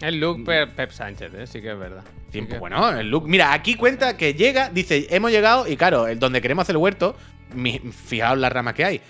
El 0.00 0.20
look 0.20 0.44
Pep, 0.44 0.74
Pep 0.74 0.90
Sánchez, 0.90 1.32
¿eh? 1.34 1.46
sí 1.46 1.62
que 1.62 1.72
es 1.72 1.78
verdad. 1.78 2.02
Sí 2.26 2.32
Tiempo, 2.32 2.54
que- 2.54 2.58
bueno, 2.58 2.90
el 2.90 3.08
look. 3.10 3.26
Mira, 3.28 3.52
aquí 3.52 3.74
cuenta 3.76 4.16
que 4.16 4.34
llega, 4.34 4.68
dice, 4.68 5.06
hemos 5.10 5.30
llegado, 5.30 5.66
y 5.66 5.76
claro, 5.76 6.06
el 6.06 6.18
donde 6.18 6.42
queremos 6.42 6.62
hacer 6.62 6.74
el 6.74 6.78
huerto, 6.82 7.16
mi- 7.54 7.78
fijaos 7.78 8.36
las 8.38 8.52
ramas 8.52 8.74
que 8.74 8.84
hay. 8.84 9.00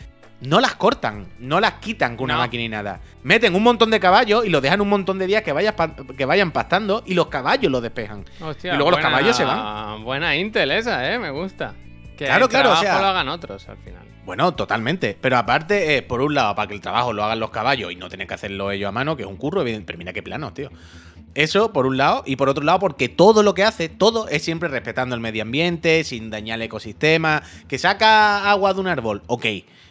No 0.42 0.60
las 0.60 0.74
cortan, 0.74 1.26
no 1.38 1.60
las 1.60 1.72
quitan 1.74 2.14
con 2.16 2.24
una 2.24 2.34
No. 2.34 2.40
máquina 2.40 2.62
y 2.62 2.68
nada. 2.68 3.00
Meten 3.22 3.54
un 3.54 3.62
montón 3.62 3.90
de 3.90 3.98
caballos 3.98 4.44
y 4.44 4.50
los 4.50 4.60
dejan 4.60 4.80
un 4.82 4.88
montón 4.90 5.18
de 5.18 5.26
días 5.26 5.42
que, 5.42 5.50
vaya 5.50 5.74
pa- 5.74 5.96
que 5.96 6.24
vayan 6.26 6.50
pastando 6.52 7.02
y 7.06 7.14
los 7.14 7.28
caballos 7.28 7.72
los 7.72 7.82
despejan. 7.82 8.24
Hostia, 8.40 8.74
Y 8.74 8.76
luego 8.76 8.90
los 8.90 9.00
caballos 9.00 9.34
se 9.36 9.44
van. 9.44 10.04
Buena 10.04 10.36
Intel 10.36 10.70
esa, 10.72 11.10
¿eh? 11.12 11.18
Me 11.18 11.30
gusta. 11.30 11.72
Que 12.18 12.26
Claro, 12.26 12.44
el 12.44 12.50
claro, 12.50 12.72
o 12.72 12.76
sea- 12.76 13.00
lo 13.00 13.06
hagan 13.06 13.28
otros 13.28 13.66
al 13.68 13.78
final. 13.78 14.02
Bueno, 14.26 14.54
totalmente. 14.54 15.16
Pero 15.20 15.36
aparte, 15.38 15.96
eh, 15.96 16.02
por 16.02 16.20
un 16.20 16.34
lado, 16.34 16.54
para 16.56 16.66
que 16.66 16.74
el 16.74 16.80
trabajo 16.80 17.12
lo 17.12 17.22
hagan 17.22 17.38
los 17.38 17.50
caballos 17.50 17.92
y 17.92 17.96
no 17.96 18.08
tener 18.08 18.26
que 18.26 18.34
hacerlo 18.34 18.72
ellos 18.72 18.88
a 18.88 18.92
mano, 18.92 19.16
que 19.16 19.22
es 19.22 19.28
un 19.28 19.36
curro, 19.36 19.62
evidente- 19.62 19.86
pero 19.86 19.98
mira 19.98 20.12
qué 20.12 20.22
planos, 20.22 20.52
tío. 20.52 20.68
Eso, 21.36 21.72
por 21.72 21.86
un 21.86 21.96
lado, 21.96 22.24
y 22.26 22.34
por 22.34 22.48
otro 22.48 22.64
lado, 22.64 22.80
porque 22.80 23.08
todo 23.08 23.44
lo 23.44 23.54
que 23.54 23.62
hace, 23.62 23.88
todo 23.88 24.26
es 24.28 24.42
siempre 24.42 24.68
respetando 24.68 25.14
el 25.14 25.20
medio 25.20 25.42
ambiente, 25.42 26.02
sin 26.02 26.28
dañar 26.30 26.56
el 26.58 26.62
ecosistema. 26.62 27.42
Que 27.68 27.78
saca 27.78 28.50
agua 28.50 28.74
de 28.74 28.80
un 28.80 28.88
árbol, 28.88 29.22
ok, 29.28 29.46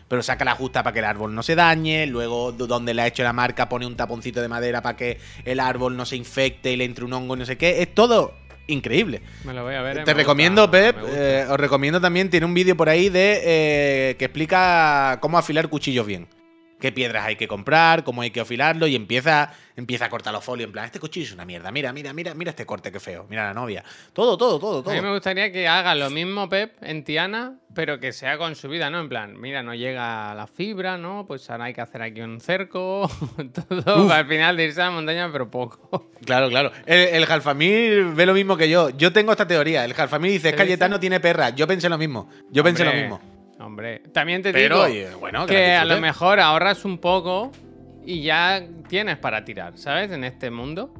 pero 0.10 0.22
saca 0.22 0.44
la 0.44 0.56
justa 0.56 0.84
para 0.84 0.94
que 0.94 1.00
el 1.00 1.06
árbol 1.06 1.34
no 1.34 1.42
se 1.42 1.56
dañe. 1.56 2.06
Luego, 2.06 2.52
donde 2.52 2.94
le 2.94 3.04
ha 3.04 3.08
hecho 3.08 3.24
la 3.24 3.32
marca, 3.32 3.70
pone 3.70 3.86
un 3.86 3.96
taponcito 3.96 4.42
de 4.42 4.50
madera 4.50 4.82
para 4.82 4.98
que 4.98 5.18
el 5.46 5.62
árbol 5.62 5.96
no 5.96 6.06
se 6.06 6.18
infecte 6.18 6.74
y 6.74 6.76
le 6.76 6.84
entre 6.84 7.06
un 7.06 7.14
hongo 7.14 7.36
y 7.36 7.40
no 7.40 7.46
sé 7.46 7.58
qué. 7.58 7.82
Es 7.82 7.94
todo 7.96 8.34
increíble. 8.68 9.22
Me 9.44 9.54
lo 9.54 9.64
voy 9.64 9.76
a 9.76 9.82
ver. 9.82 10.00
eh, 10.00 10.04
Te 10.04 10.14
recomiendo, 10.14 10.64
gusta, 10.64 10.72
Pep, 10.72 10.98
eh, 11.08 11.46
os 11.50 11.58
recomiendo 11.60 12.00
también, 12.02 12.30
tiene 12.30 12.46
un 12.46 12.54
vídeo 12.54 12.76
por 12.76 12.90
ahí 12.90 13.10
de 13.10 13.42
eh, 13.44 14.16
que 14.18 14.26
explica 14.26 15.18
cómo 15.22 15.38
afilar 15.38 15.68
cuchillos 15.70 16.06
bien. 16.06 16.28
Qué 16.86 16.92
piedras 16.92 17.26
hay 17.26 17.36
que 17.36 17.48
comprar, 17.48 18.04
cómo 18.04 18.22
hay 18.22 18.30
que 18.30 18.42
afilarlo 18.42 18.86
y 18.86 18.96
empieza, 18.96 19.52
empieza 19.76 20.06
a 20.06 20.10
cortar 20.12 20.32
los 20.32 20.44
folios. 20.44 20.68
En 20.68 20.72
plan, 20.72 20.86
este 20.86 21.00
cuchillo 21.00 21.26
es 21.26 21.34
una 21.34 21.44
mierda. 21.44 21.72
Mira, 21.72 21.92
mira, 21.92 22.14
mira, 22.14 22.36
mira 22.36 22.52
este 22.52 22.68
corte 22.68 22.92
que 22.92 23.00
feo. 23.00 23.26
Mira 23.28 23.44
la 23.44 23.56
novia. 23.56 23.84
Todo, 24.14 24.38
todo, 24.38 24.60
todo, 24.60 24.88
A 24.88 24.94
mí 24.94 24.98
me 25.00 25.02
todo. 25.02 25.14
gustaría 25.14 25.52
que 25.52 25.68
haga 25.68 25.96
lo 25.96 26.12
mismo 26.12 26.48
Pep 26.48 26.76
en 26.84 27.04
Tiana, 27.04 27.56
pero 27.74 28.00
que 28.00 28.14
sea 28.14 28.38
con 28.38 28.56
su 28.56 28.70
vida, 28.70 28.92
¿no? 28.92 29.00
En 29.00 29.10
plan, 29.10 29.36
mira, 29.42 29.64
no 29.64 29.74
llega 29.74 30.36
la 30.36 30.46
fibra, 30.46 30.96
¿no? 31.00 31.26
Pues 31.28 31.50
ahora 31.50 31.66
hay 31.66 31.74
que 31.74 31.82
hacer 31.82 32.04
aquí 32.04 32.22
un 32.22 32.40
cerco, 32.40 33.10
todo 33.84 34.14
al 34.14 34.28
final 34.28 34.56
de 34.58 34.66
irse 34.66 34.84
a 34.84 34.86
la 34.86 34.92
montaña, 34.92 35.28
pero 35.32 35.50
poco. 35.50 36.12
Claro, 36.24 36.50
claro. 36.50 36.72
El, 36.86 37.00
el 37.16 37.26
Jalfamir 37.26 38.04
ve 38.14 38.28
lo 38.28 38.36
mismo 38.36 38.58
que 38.58 38.70
yo. 38.70 38.92
Yo 38.92 39.12
tengo 39.12 39.32
esta 39.32 39.48
teoría. 39.48 39.84
El 39.86 39.96
Jalfamir 39.96 40.34
dice, 40.34 40.50
es 40.50 40.54
¿Qué 40.54 40.60
Cayetano 40.60 41.00
tiene 41.00 41.20
perra. 41.20 41.50
Yo 41.50 41.66
pensé 41.66 41.90
lo 41.90 41.98
mismo. 41.98 42.30
Yo 42.52 42.64
pensé 42.64 42.86
lo 42.86 42.94
mismo. 42.94 43.20
Hombre, 43.60 44.00
también 44.12 44.42
te 44.42 44.52
Pero, 44.52 44.86
digo 44.86 45.08
oye, 45.08 45.16
bueno, 45.16 45.46
que 45.46 45.74
a 45.74 45.86
lo 45.86 45.96
disfrute. 45.96 46.02
mejor 46.02 46.40
ahorras 46.40 46.84
un 46.86 46.98
poco 46.98 47.52
y 48.06 48.22
ya 48.22 48.64
tienes 48.90 49.18
para 49.18 49.46
tirar, 49.46 49.78
¿sabes? 49.78 50.12
En 50.12 50.24
este 50.24 50.52
mundo. 50.52 50.94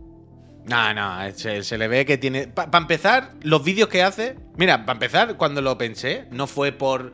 No, 0.66 0.94
no, 0.94 1.32
se, 1.34 1.64
se 1.64 1.78
le 1.78 1.88
ve 1.88 2.06
que 2.06 2.18
tiene. 2.18 2.48
Para 2.48 2.78
empezar, 2.78 3.34
los 3.44 3.64
vídeos 3.64 3.90
que 3.90 4.02
hace. 4.02 4.36
Mira, 4.58 4.86
para 4.86 4.94
empezar, 4.94 5.38
cuando 5.38 5.62
lo 5.62 5.78
pensé, 5.78 6.26
no 6.32 6.48
fue 6.48 6.72
por 6.72 7.14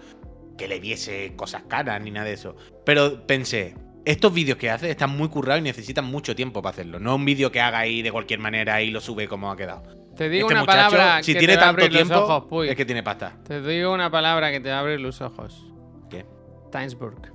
que 0.57 0.67
le 0.67 0.79
viese 0.79 1.33
cosas 1.35 1.63
caras 1.67 2.01
ni 2.01 2.11
nada 2.11 2.27
de 2.27 2.33
eso. 2.33 2.55
Pero 2.85 3.25
pensé, 3.25 3.75
estos 4.05 4.33
vídeos 4.33 4.57
que 4.57 4.69
hace 4.69 4.89
están 4.89 5.09
muy 5.17 5.27
currados 5.27 5.59
y 5.59 5.63
necesitan 5.63 6.05
mucho 6.05 6.35
tiempo 6.35 6.61
para 6.61 6.73
hacerlo. 6.73 6.99
No 6.99 7.15
un 7.15 7.25
vídeo 7.25 7.51
que 7.51 7.59
haga 7.59 7.79
ahí 7.79 8.01
de 8.01 8.11
cualquier 8.11 8.39
manera 8.39 8.81
y 8.81 8.91
lo 8.91 9.01
sube 9.01 9.27
como 9.27 9.51
ha 9.51 9.57
quedado. 9.57 10.00
Te 10.15 10.29
digo 10.29 10.47
este 10.47 10.53
una 10.53 10.61
muchacho, 10.63 10.91
palabra 10.91 11.23
si 11.23 11.33
que 11.33 11.39
tiene 11.39 11.53
te 11.53 11.57
va 11.57 11.63
a 11.63 11.65
tanto 11.67 11.81
abrir 11.83 11.97
tiempo, 11.97 12.13
los 12.13 12.23
ojos, 12.29 12.43
Puy. 12.49 12.69
es 12.69 12.75
que 12.75 12.85
tiene 12.85 13.01
pasta. 13.03 13.33
Te 13.47 13.61
digo 13.61 13.93
una 13.93 14.09
palabra 14.11 14.51
que 14.51 14.59
te 14.59 14.69
va 14.69 14.77
a 14.77 14.79
abrir 14.81 14.99
los 14.99 15.21
ojos. 15.21 15.65
¿Qué? 16.09 16.25
Timesburg. 16.71 17.31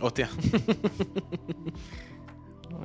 Hostia. 0.00 0.28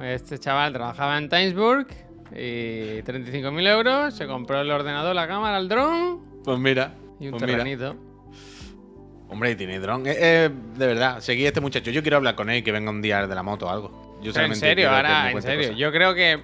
Este 0.01 0.37
chaval 0.39 0.71
trabajaba 0.71 1.17
en 1.17 1.27
Timesburg 1.29 1.87
y 2.31 3.01
35.000 3.01 3.67
euros, 3.67 4.13
se 4.13 4.27
compró 4.27 4.61
el 4.61 4.71
ordenador, 4.71 5.13
la 5.15 5.27
cámara, 5.27 5.57
el 5.57 5.67
dron 5.67 6.41
Pues 6.43 6.57
mira. 6.59 6.93
y 7.19 7.25
un 7.25 7.31
pues 7.31 7.43
mira. 7.43 7.57
terrenito. 7.57 7.95
Hombre, 9.29 9.55
tiene 9.55 9.79
dron. 9.79 10.05
Eh, 10.07 10.15
eh, 10.17 10.49
de 10.77 10.87
verdad, 10.87 11.19
seguí 11.19 11.45
a 11.45 11.49
este 11.49 11.59
muchacho. 11.61 11.91
Yo 11.91 12.01
quiero 12.01 12.17
hablar 12.17 12.35
con 12.35 12.49
él, 12.49 12.63
que 12.63 12.71
venga 12.71 12.89
un 12.89 13.01
día 13.01 13.27
de 13.27 13.35
la 13.35 13.43
moto 13.43 13.67
o 13.67 13.69
algo. 13.69 14.17
Yo 14.23 14.31
en 14.39 14.55
serio, 14.55 14.89
ahora, 14.89 15.31
en 15.31 15.41
serio. 15.41 15.71
Yo 15.73 15.91
creo 15.91 16.13
que 16.15 16.43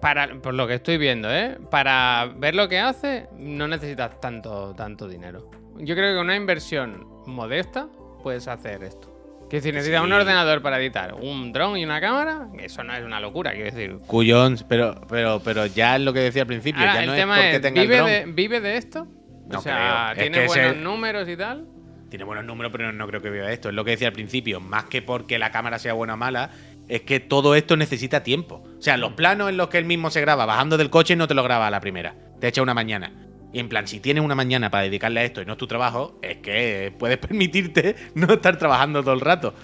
para, 0.00 0.34
por 0.40 0.54
lo 0.54 0.66
que 0.66 0.74
estoy 0.74 0.98
viendo, 0.98 1.32
¿eh? 1.32 1.58
Para 1.70 2.30
ver 2.36 2.54
lo 2.54 2.68
que 2.68 2.78
hace, 2.78 3.26
no 3.38 3.66
necesitas 3.68 4.20
tanto, 4.20 4.74
tanto 4.74 5.08
dinero. 5.08 5.50
Yo 5.78 5.94
creo 5.94 6.10
que 6.12 6.16
con 6.16 6.26
una 6.26 6.36
inversión 6.36 7.06
modesta 7.26 7.88
puedes 8.22 8.48
hacer 8.48 8.82
esto. 8.82 9.14
Que 9.48 9.60
si 9.62 9.72
necesitas 9.72 10.02
un 10.04 10.12
ordenador 10.12 10.60
para 10.60 10.78
editar, 10.78 11.14
un 11.14 11.52
dron 11.52 11.78
y 11.78 11.84
una 11.84 12.00
cámara, 12.00 12.48
eso 12.58 12.84
no 12.84 12.94
es 12.94 13.02
una 13.02 13.18
locura, 13.18 13.52
quiero 13.52 13.64
decir. 13.74 13.98
Cuyón, 14.06 14.58
pero, 14.68 15.00
pero, 15.08 15.40
pero 15.42 15.64
ya 15.66 15.96
es 15.96 16.02
lo 16.02 16.12
que 16.12 16.20
decía 16.20 16.42
al 16.42 16.48
principio, 16.48 16.80
Ahora, 16.82 16.94
ya 16.94 17.00
el 17.00 17.06
no 17.06 17.12
es 17.14 17.18
tema 17.20 17.34
porque 17.36 17.54
es, 17.56 17.62
tenga 17.62 17.80
el 17.80 17.86
¿vive 17.88 17.96
dron. 17.98 18.10
de, 18.10 18.24
¿vive 18.32 18.60
de 18.60 18.76
esto? 18.76 19.06
No 19.46 19.58
o 19.58 19.62
sea, 19.62 20.10
creo. 20.14 20.26
Es 20.26 20.30
¿tiene 20.32 20.44
ese- 20.44 20.60
buenos 20.66 20.76
números 20.82 21.28
y 21.30 21.36
tal? 21.36 21.66
Tiene 22.10 22.24
buenos 22.24 22.44
números, 22.44 22.72
pero 22.72 22.92
no 22.92 23.06
creo 23.06 23.22
que 23.22 23.30
viva 23.30 23.46
de 23.46 23.54
esto. 23.54 23.68
Es 23.70 23.74
lo 23.74 23.84
que 23.84 23.92
decía 23.92 24.08
al 24.08 24.14
principio. 24.14 24.60
Más 24.60 24.84
que 24.84 25.00
porque 25.02 25.38
la 25.38 25.50
cámara 25.50 25.78
sea 25.78 25.92
buena 25.94 26.14
o 26.14 26.16
mala, 26.18 26.50
es 26.88 27.02
que 27.02 27.20
todo 27.20 27.54
esto 27.54 27.76
necesita 27.76 28.22
tiempo. 28.22 28.62
O 28.78 28.82
sea, 28.82 28.96
los 28.96 29.12
planos 29.12 29.48
en 29.50 29.56
los 29.56 29.68
que 29.68 29.78
él 29.78 29.84
mismo 29.84 30.10
se 30.10 30.20
graba 30.20 30.46
bajando 30.46 30.76
del 30.76 30.90
coche 30.90 31.16
no 31.16 31.28
te 31.28 31.34
lo 31.34 31.42
graba 31.42 31.66
a 31.66 31.70
la 31.70 31.80
primera. 31.80 32.14
Te 32.40 32.48
echa 32.48 32.62
una 32.62 32.74
mañana. 32.74 33.12
Y 33.52 33.60
en 33.60 33.68
plan, 33.68 33.86
si 33.86 34.00
tienes 34.00 34.22
una 34.22 34.34
mañana 34.34 34.70
para 34.70 34.84
dedicarle 34.84 35.20
a 35.20 35.24
esto 35.24 35.40
y 35.40 35.46
no 35.46 35.52
es 35.52 35.58
tu 35.58 35.66
trabajo, 35.66 36.18
es 36.22 36.38
que 36.38 36.92
puedes 36.98 37.18
permitirte 37.18 37.96
no 38.14 38.32
estar 38.34 38.58
trabajando 38.58 39.02
todo 39.02 39.14
el 39.14 39.20
rato. 39.20 39.54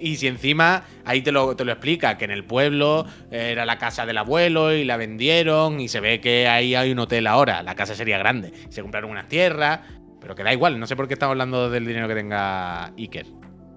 Y 0.00 0.16
si 0.16 0.28
encima 0.28 0.84
ahí 1.04 1.22
te 1.22 1.32
lo, 1.32 1.56
te 1.56 1.64
lo 1.64 1.72
explica, 1.72 2.16
que 2.18 2.24
en 2.24 2.30
el 2.30 2.44
pueblo 2.44 3.04
era 3.32 3.66
la 3.66 3.78
casa 3.78 4.06
del 4.06 4.18
abuelo 4.18 4.72
y 4.72 4.84
la 4.84 4.96
vendieron 4.96 5.80
y 5.80 5.88
se 5.88 5.98
ve 5.98 6.20
que 6.20 6.46
ahí 6.46 6.76
hay 6.76 6.92
un 6.92 7.00
hotel 7.00 7.26
ahora, 7.26 7.64
la 7.64 7.74
casa 7.74 7.96
sería 7.96 8.16
grande. 8.16 8.52
Se 8.68 8.82
compraron 8.82 9.10
unas 9.10 9.26
tierras, 9.26 9.80
pero 10.20 10.36
que 10.36 10.44
da 10.44 10.52
igual, 10.52 10.78
no 10.78 10.86
sé 10.86 10.94
por 10.94 11.08
qué 11.08 11.14
estamos 11.14 11.32
hablando 11.32 11.68
del 11.68 11.84
dinero 11.84 12.06
que 12.06 12.14
tenga 12.14 12.92
Iker. 12.96 13.26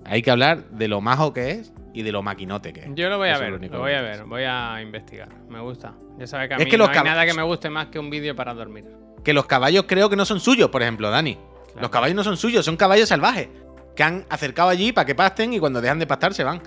Hay 0.06 0.22
que 0.22 0.30
hablar 0.30 0.70
de 0.70 0.88
lo 0.88 1.02
majo 1.02 1.34
que 1.34 1.52
es 1.52 1.74
y 1.93 2.04
de 2.04 2.12
lo 2.12 2.21
maquinote 2.21 2.73
que 2.73 2.82
es. 2.82 2.88
Yo 2.95 3.10
lo 3.10 3.17
voy 3.17 3.30
a 3.30 3.34
Eso 3.34 3.41
ver, 3.41 3.51
lo 3.51 3.80
voy 3.80 3.93
a 3.93 4.01
ver, 4.01 4.23
voy 4.25 4.43
a 4.43 4.82
investigar. 4.82 5.30
Me 5.49 5.60
gusta. 5.60 5.93
Ya 6.17 6.27
sabes 6.27 6.47
que 6.47 6.54
a 6.56 6.58
Es 6.58 6.65
mí 6.65 6.71
que 6.71 6.77
no 6.77 6.88
los 6.88 6.97
hay 6.97 7.04
nada 7.04 7.25
que 7.25 7.34
me 7.34 7.43
guste 7.43 7.69
más 7.69 7.88
que 7.88 7.99
un 7.99 8.10
vídeo 8.10 8.36
para 8.36 8.54
dormir. 8.54 8.86
Que 9.23 9.34
los 9.34 9.45
caballos 9.45 9.86
creo 9.88 10.10
que 10.10 10.15
no 10.15 10.25
son 10.25 10.39
suyos, 10.39 10.69
por 10.69 10.82
ejemplo, 10.82 11.10
Dani. 11.10 11.36
Claro. 11.36 11.82
Los 11.82 11.89
caballos 11.89 12.15
no 12.15 12.23
son 12.23 12.38
suyos, 12.38 12.65
son 12.65 12.77
caballos 12.77 13.10
salvajes. 13.10 13.49
Que 13.95 14.04
han 14.04 14.25
acercado 14.30 14.69
allí 14.69 14.91
para 14.91 15.06
que 15.06 15.15
pasten 15.15 15.54
y 15.54 15.60
cuando 15.60 15.82
dejan 15.82 15.99
de 15.99 16.08
pastar 16.08 16.34
se 16.34 16.43
van. 16.43 16.62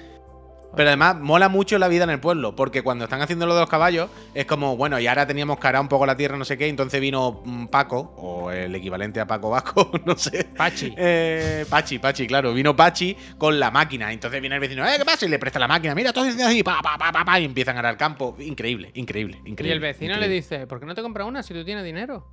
Pero 0.76 0.88
además 0.88 1.18
mola 1.20 1.48
mucho 1.48 1.78
la 1.78 1.88
vida 1.88 2.04
en 2.04 2.10
el 2.10 2.20
pueblo, 2.20 2.54
porque 2.56 2.82
cuando 2.82 3.04
están 3.04 3.20
haciendo 3.22 3.46
lo 3.46 3.54
de 3.54 3.60
los 3.60 3.70
caballos, 3.70 4.10
es 4.34 4.46
como, 4.46 4.76
bueno, 4.76 4.98
y 4.98 5.06
ahora 5.06 5.26
teníamos 5.26 5.58
que 5.58 5.66
arar 5.66 5.80
un 5.82 5.88
poco 5.88 6.06
la 6.06 6.16
tierra, 6.16 6.36
no 6.36 6.44
sé 6.44 6.58
qué, 6.58 6.68
entonces 6.68 7.00
vino 7.00 7.42
mm, 7.44 7.66
Paco, 7.66 8.14
o 8.16 8.50
el 8.50 8.74
equivalente 8.74 9.20
a 9.20 9.26
Paco 9.26 9.50
Vasco, 9.50 9.90
no 10.04 10.16
sé. 10.16 10.44
Pachi. 10.56 10.94
Eh, 10.96 11.64
Pachi, 11.68 11.98
Pachi, 11.98 12.26
claro. 12.26 12.52
Vino 12.52 12.74
Pachi 12.74 13.16
con 13.38 13.58
la 13.58 13.70
máquina. 13.70 14.12
Entonces 14.12 14.40
viene 14.40 14.56
el 14.56 14.60
vecino, 14.60 14.86
¿eh? 14.86 14.94
¿Qué 14.98 15.04
pasa? 15.04 15.26
Y 15.26 15.28
le 15.28 15.38
presta 15.38 15.58
la 15.58 15.68
máquina. 15.68 15.94
Mira, 15.94 16.12
todo 16.12 16.24
haciendo 16.24 16.46
así, 16.46 16.62
pa, 16.62 16.80
pa, 16.82 16.98
pa, 16.98 17.12
pa, 17.12 17.24
pa, 17.24 17.40
y 17.40 17.44
empiezan 17.44 17.76
a 17.76 17.80
arar 17.80 17.96
campo. 17.96 18.36
Increíble, 18.38 18.90
increíble, 18.94 19.40
Y 19.44 19.50
increíble. 19.50 19.74
el 19.74 19.80
vecino 19.80 20.14
increíble. 20.14 20.28
le 20.28 20.34
dice, 20.34 20.66
¿por 20.66 20.80
qué 20.80 20.86
no 20.86 20.94
te 20.94 21.02
compras 21.02 21.26
una 21.26 21.42
si 21.42 21.54
tú 21.54 21.64
tienes 21.64 21.84
dinero? 21.84 22.26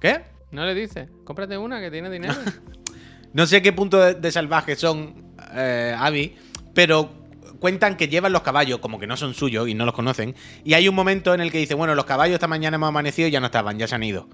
¿Qué? 0.00 0.22
No 0.50 0.64
le 0.66 0.74
dice, 0.74 1.08
cómprate 1.24 1.56
una 1.56 1.80
que 1.80 1.90
tiene 1.90 2.10
dinero. 2.10 2.34
No 3.34 3.46
sé 3.46 3.62
qué 3.62 3.72
punto 3.72 3.98
de, 3.98 4.12
de 4.12 4.30
salvaje 4.30 4.76
son, 4.76 5.32
eh, 5.54 5.96
Abby, 5.98 6.36
pero 6.74 7.10
cuentan 7.58 7.96
que 7.96 8.08
llevan 8.08 8.32
los 8.32 8.42
caballos 8.42 8.80
como 8.80 8.98
que 8.98 9.06
no 9.06 9.16
son 9.16 9.34
suyos 9.34 9.68
y 9.68 9.74
no 9.74 9.84
los 9.84 9.94
conocen. 9.94 10.34
Y 10.64 10.74
hay 10.74 10.88
un 10.88 10.94
momento 10.94 11.32
en 11.32 11.40
el 11.40 11.52
que 11.52 11.58
dice, 11.58 11.74
bueno, 11.74 11.94
los 11.94 12.04
caballos 12.04 12.34
esta 12.34 12.48
mañana 12.48 12.74
hemos 12.74 12.88
amanecido 12.88 13.28
y 13.28 13.30
ya 13.30 13.40
no 13.40 13.46
estaban, 13.46 13.78
ya 13.78 13.86
se 13.86 13.94
han 13.94 14.02
ido. 14.02 14.28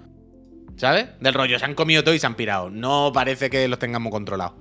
¿Sabes? 0.77 1.09
Del 1.21 1.35
rollo, 1.35 1.59
se 1.59 1.65
han 1.65 1.75
comido 1.75 2.03
todo 2.05 2.15
y 2.15 2.19
se 2.19 2.27
han 2.27 2.37
pirado. 2.37 2.71
No 2.71 3.11
parece 3.13 3.51
que 3.51 3.67
los 3.69 3.79
tengamos 3.79 4.13
controlados. 4.13 4.55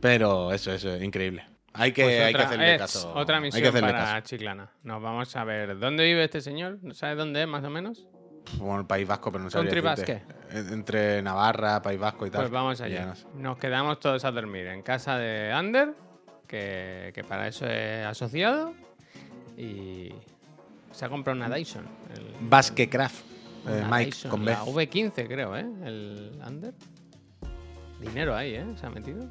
Pero 0.00 0.52
eso, 0.52 0.72
eso 0.72 0.94
es 0.94 1.02
increíble. 1.02 1.44
Hay 1.74 1.92
que, 1.92 2.02
Pues 2.02 2.20
hay 2.20 2.34
que 2.34 2.42
hacerle 2.42 2.74
es 2.74 2.80
caso. 2.80 3.12
Otra 3.14 3.36
hay 3.36 3.50
que 3.50 3.58
misión 3.60 3.80
para 3.80 3.92
caso. 3.92 4.20
Chiclana. 4.22 4.72
Nos 4.82 5.02
vamos 5.02 5.36
a 5.36 5.44
ver 5.44 5.78
dónde 5.78 6.04
vive 6.04 6.24
este 6.24 6.40
señor. 6.40 6.78
¿Sabes 6.92 7.16
dónde 7.16 7.42
es 7.42 7.48
más 7.48 7.62
o 7.64 7.70
menos? 7.70 8.08
Como 8.56 8.78
el 8.78 8.86
País 8.86 9.06
Vasco, 9.06 9.30
pero 9.32 9.44
no 9.44 9.50
sabría 9.50 9.82
Country. 9.82 10.14
En- 10.50 10.72
Entre 10.72 11.20
Navarra, 11.22 11.82
País 11.82 11.98
Vasco 12.00 12.26
y 12.26 12.30
tal. 12.30 12.40
Pues 12.42 12.50
vamos 12.50 12.80
allá. 12.80 13.06
no 13.06 13.14
sé. 13.14 13.26
Nos 13.36 13.58
quedamos 13.58 14.00
todos 14.00 14.24
a 14.24 14.30
dormir 14.30 14.66
en 14.68 14.82
casa 14.82 15.18
de 15.18 15.52
Ander, 15.52 15.92
que, 16.46 17.12
que 17.14 17.24
para 17.24 17.48
eso 17.48 17.66
es 17.66 18.06
asociado. 18.06 18.72
Y 19.56 20.12
se 20.92 21.04
ha 21.04 21.08
comprado 21.08 21.36
una 21.36 21.54
Dyson. 21.54 21.84
el- 22.16 22.48
Basque 22.48 22.88
Craft. 22.88 23.24
eh, 23.68 23.84
Mike 23.90 24.04
Dyson, 24.06 24.30
con 24.30 24.44
B. 24.44 24.52
La 24.52 24.64
V15 24.64 25.26
creo, 25.26 25.56
¿eh? 25.56 25.66
El 25.84 26.40
Ander. 26.42 26.72
Dinero 28.00 28.34
ahí, 28.36 28.54
¿eh? 28.54 28.64
Se 28.80 28.86
ha 28.86 28.90
metido. 28.90 29.26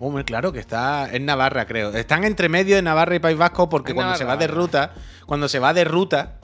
Hombre, 0.00 0.24
claro 0.24 0.52
que 0.52 0.58
está 0.58 1.08
en 1.12 1.24
Navarra, 1.24 1.66
creo. 1.66 1.90
Están 1.90 2.24
entre 2.24 2.48
medio 2.48 2.76
de 2.76 2.82
Navarra 2.82 3.14
y 3.14 3.18
País 3.20 3.38
Vasco 3.38 3.68
porque 3.68 3.92
En 3.92 3.96
cuando 3.96 4.16
se 4.16 4.24
va 4.24 4.36
de 4.36 4.46
ruta, 4.48 4.92
cuando 5.26 5.48
se 5.48 5.58
va 5.58 5.72
de 5.72 5.84
ruta, 5.84 6.37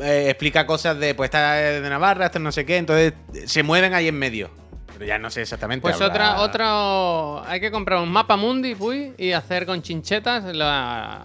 eh, 0.00 0.26
explica 0.30 0.66
cosas 0.66 0.98
de, 0.98 1.14
pues 1.14 1.28
esta 1.28 1.60
es 1.70 1.82
de 1.82 1.88
Navarra, 1.90 2.26
esto 2.26 2.38
no 2.38 2.52
sé 2.52 2.64
qué, 2.66 2.76
entonces 2.78 3.14
eh, 3.34 3.46
se 3.46 3.62
mueven 3.62 3.94
ahí 3.94 4.08
en 4.08 4.18
medio. 4.18 4.50
Pero 4.92 5.04
ya 5.04 5.18
no 5.18 5.28
sé 5.30 5.42
exactamente. 5.42 5.82
Pues 5.82 6.00
otra, 6.00 6.40
otra. 6.40 7.50
Hay 7.50 7.60
que 7.60 7.70
comprar 7.70 8.00
un 8.00 8.10
mapa 8.10 8.36
mundi, 8.36 8.74
Puy, 8.74 9.12
y 9.18 9.32
hacer 9.32 9.66
con 9.66 9.82
chinchetas 9.82 10.44
la- 10.56 11.22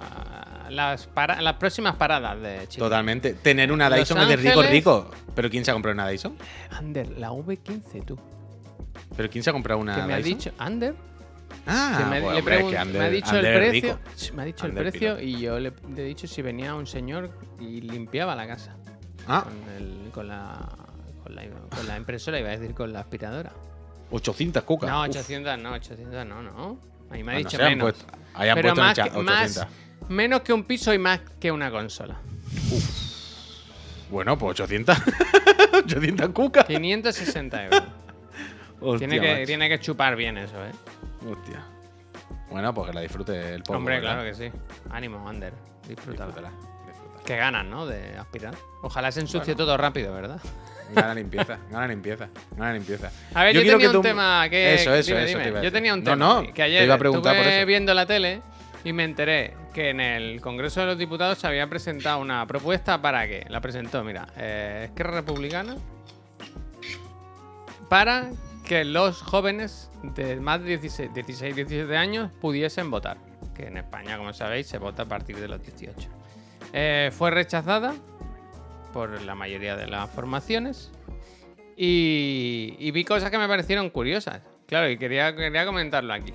las, 0.70 1.08
para- 1.08 1.42
las 1.42 1.54
próximas 1.56 1.96
paradas 1.96 2.42
de 2.42 2.68
Chile. 2.68 2.84
Totalmente. 2.86 3.34
Tener 3.34 3.72
una 3.72 3.90
Los 3.90 4.00
Dyson 4.00 4.20
es 4.22 4.28
de 4.28 4.36
rico 4.38 4.62
rico. 4.62 5.12
¿Pero 5.36 5.50
quién 5.50 5.64
se 5.64 5.72
ha 5.72 5.74
comprado 5.74 5.94
una 5.94 6.08
Dyson? 6.08 6.36
Ander, 6.72 7.08
la 7.18 7.32
V15, 7.32 8.04
tú. 8.06 8.20
¿Pero 9.16 9.30
quién 9.30 9.44
se 9.44 9.50
ha 9.50 9.54
comprado 9.54 9.80
una 9.80 9.96
que 9.96 10.02
me 10.04 10.14
ha 10.14 10.18
Dyson? 10.18 10.38
dicho, 10.38 10.52
Ander, 10.58 10.94
Ah, 11.68 12.08
me, 12.10 12.22
bueno, 12.22 12.38
hombre, 12.40 12.58
que 12.68 12.78
Ander- 12.78 13.00
me 13.00 13.06
ha 13.06 13.10
dicho 13.10 13.30
Ander 13.36 13.46
el 13.64 13.70
precio. 13.70 14.00
rico. 14.00 14.36
Me 14.36 14.42
ha 14.42 14.46
dicho 14.46 14.66
Ander 14.66 14.86
el 14.86 14.92
precio 14.92 15.20
y 15.22 15.40
yo 15.40 15.60
le, 15.60 15.72
le 15.96 16.02
he 16.02 16.06
dicho 16.06 16.28
si 16.28 16.42
venía 16.42 16.74
un 16.76 16.88
señor 16.88 17.32
y 17.60 17.82
limpiaba 17.82 18.36
la 18.36 18.48
casa. 18.48 18.76
Ah, 19.28 19.44
Con, 19.44 19.54
el- 19.78 20.10
con 20.12 20.28
la, 20.28 20.70
con, 21.24 21.36
la, 21.36 21.44
con 21.76 21.88
la 21.88 21.98
impresora, 21.98 22.40
iba 22.40 22.50
a 22.50 22.58
decir 22.58 22.74
con 22.76 22.92
la 22.92 23.02
aspiradora. 23.02 23.52
800 24.12 24.64
cucas. 24.64 24.90
No, 24.90 25.02
Uf. 25.02 25.10
800 25.10 25.58
no, 25.60 25.72
800 25.74 26.26
no, 26.26 26.42
no. 26.42 26.80
Ahí 27.10 27.24
me 27.24 27.34
ha 27.34 27.36
Ah, 27.36 27.38
dicho 27.40 27.58
menos. 27.58 27.94
puesto- 27.94 28.06
Pero 28.56 28.76
más, 28.76 28.96
que- 28.96 29.02
800. 29.04 29.24
más- 29.26 29.68
menos 30.10 30.42
que 30.42 30.54
un 30.54 30.64
piso 30.64 30.94
y 30.94 30.98
más 30.98 31.20
que 31.40 31.52
una 31.52 31.70
consola. 31.72 32.18
Bueno, 34.10 34.38
pues 34.38 34.60
800. 34.60 34.98
800 35.86 36.30
cucas. 36.34 36.66
560 36.66 37.66
euros. 37.66 37.84
Hostia, 38.82 39.08
tiene, 39.08 39.38
que, 39.38 39.46
tiene 39.46 39.70
que 39.70 39.80
chupar 39.80 40.16
bien 40.16 40.38
eso, 40.38 40.56
¿eh? 40.66 40.72
Hostia. 41.30 41.64
Bueno, 42.50 42.74
pues 42.74 42.88
que 42.90 42.94
la 42.94 43.02
disfrute 43.02 43.54
el 43.56 43.64
pobre. 43.64 43.78
Hombre, 43.78 43.96
¿verdad? 44.00 44.14
claro 44.16 44.30
que 44.30 44.34
sí. 44.36 44.52
Ánimo, 44.90 45.28
Ander. 45.28 45.54
Disfrútala. 45.88 46.28
Disfrútala. 46.28 46.52
disfrútala. 46.88 47.24
Que 47.26 47.38
ganas, 47.38 47.66
¿no? 47.66 47.86
De 47.86 48.18
aspirar. 48.18 48.56
Ojalá 48.82 49.12
se 49.12 49.22
ensucie 49.22 49.56
todo 49.56 49.78
rápido, 49.78 50.14
¿verdad? 50.14 50.40
Gana 50.94 51.14
limpieza, 51.14 51.58
gana 51.70 51.88
limpieza, 51.88 52.28
gana 52.58 52.74
limpieza. 52.74 53.12
A 53.34 53.46
ver, 53.46 53.56
yo, 53.56 53.62
tenía 53.62 53.78
que 53.78 53.88
un 53.88 53.94
tú- 53.94 54.02
tema 54.02 54.48
que. 54.50 54.74
Eso, 54.74 54.94
eso, 54.94 55.12
dime, 55.12 55.24
eso 55.30 55.40
dime. 55.40 55.52
te 55.60 55.64
Yo 55.64 55.72
tenía 55.72 55.94
un 55.94 56.00
No, 56.04 56.12
tema 56.12 56.26
no, 56.42 56.44
que 56.44 56.52
te 56.54 56.64
ayer 56.64 56.84
iba 56.84 56.96
a 56.96 56.98
preguntar 56.98 57.34
por 57.38 57.46
estuve 57.46 57.60
eso. 57.60 57.66
viendo 57.68 57.94
la 57.94 58.06
tele 58.06 58.42
y 58.84 58.92
me 58.92 59.06
enteré 59.06 59.56
que 59.74 59.92
en 59.92 60.02
el 60.02 60.42
Congreso 60.42 60.82
de 60.82 60.88
los 60.88 60.98
Diputados 60.98 61.38
se 61.38 61.48
había 61.48 61.68
presentado 61.70 62.20
una 62.20 62.46
propuesta 62.46 63.02
para 63.02 63.26
que 63.26 63.46
la 63.48 63.62
presentó, 63.62 64.04
mira, 64.04 64.28
eh, 64.36 64.88
Esquerra 64.90 65.12
Republicana 65.12 65.78
para 67.88 68.32
que 68.72 68.86
los 68.86 69.22
jóvenes 69.22 69.92
de 70.02 70.38
más 70.38 70.62
de 70.62 70.78
16, 70.78 71.14
16, 71.14 71.58
17 71.58 71.98
años 71.98 72.32
pudiesen 72.40 72.90
votar. 72.90 73.18
Que 73.54 73.68
en 73.68 73.76
España, 73.76 74.18
como 74.18 74.32
sabéis, 74.32 74.68
se 74.68 74.78
vota 74.78 75.04
a 75.04 75.08
partir 75.10 75.36
de 75.36 75.50
los 75.50 75.62
18. 75.62 76.08
Eh, 76.72 77.12
fue 77.12 77.32
rechazada 77.32 77.94
por 78.94 79.22
la 79.24 79.36
mayoría 79.36 79.76
de 79.76 79.88
las 79.88 80.10
formaciones 80.10 80.90
y, 81.76 82.78
y 82.80 82.92
vi 82.92 83.04
cosas 83.04 83.30
que 83.30 83.38
me 83.38 83.50
parecieron 83.50 83.90
curiosas. 83.90 84.42
Claro, 84.68 84.90
y 84.90 84.98
quería, 84.98 85.36
quería 85.36 85.66
comentarlo 85.66 86.14
aquí. 86.14 86.34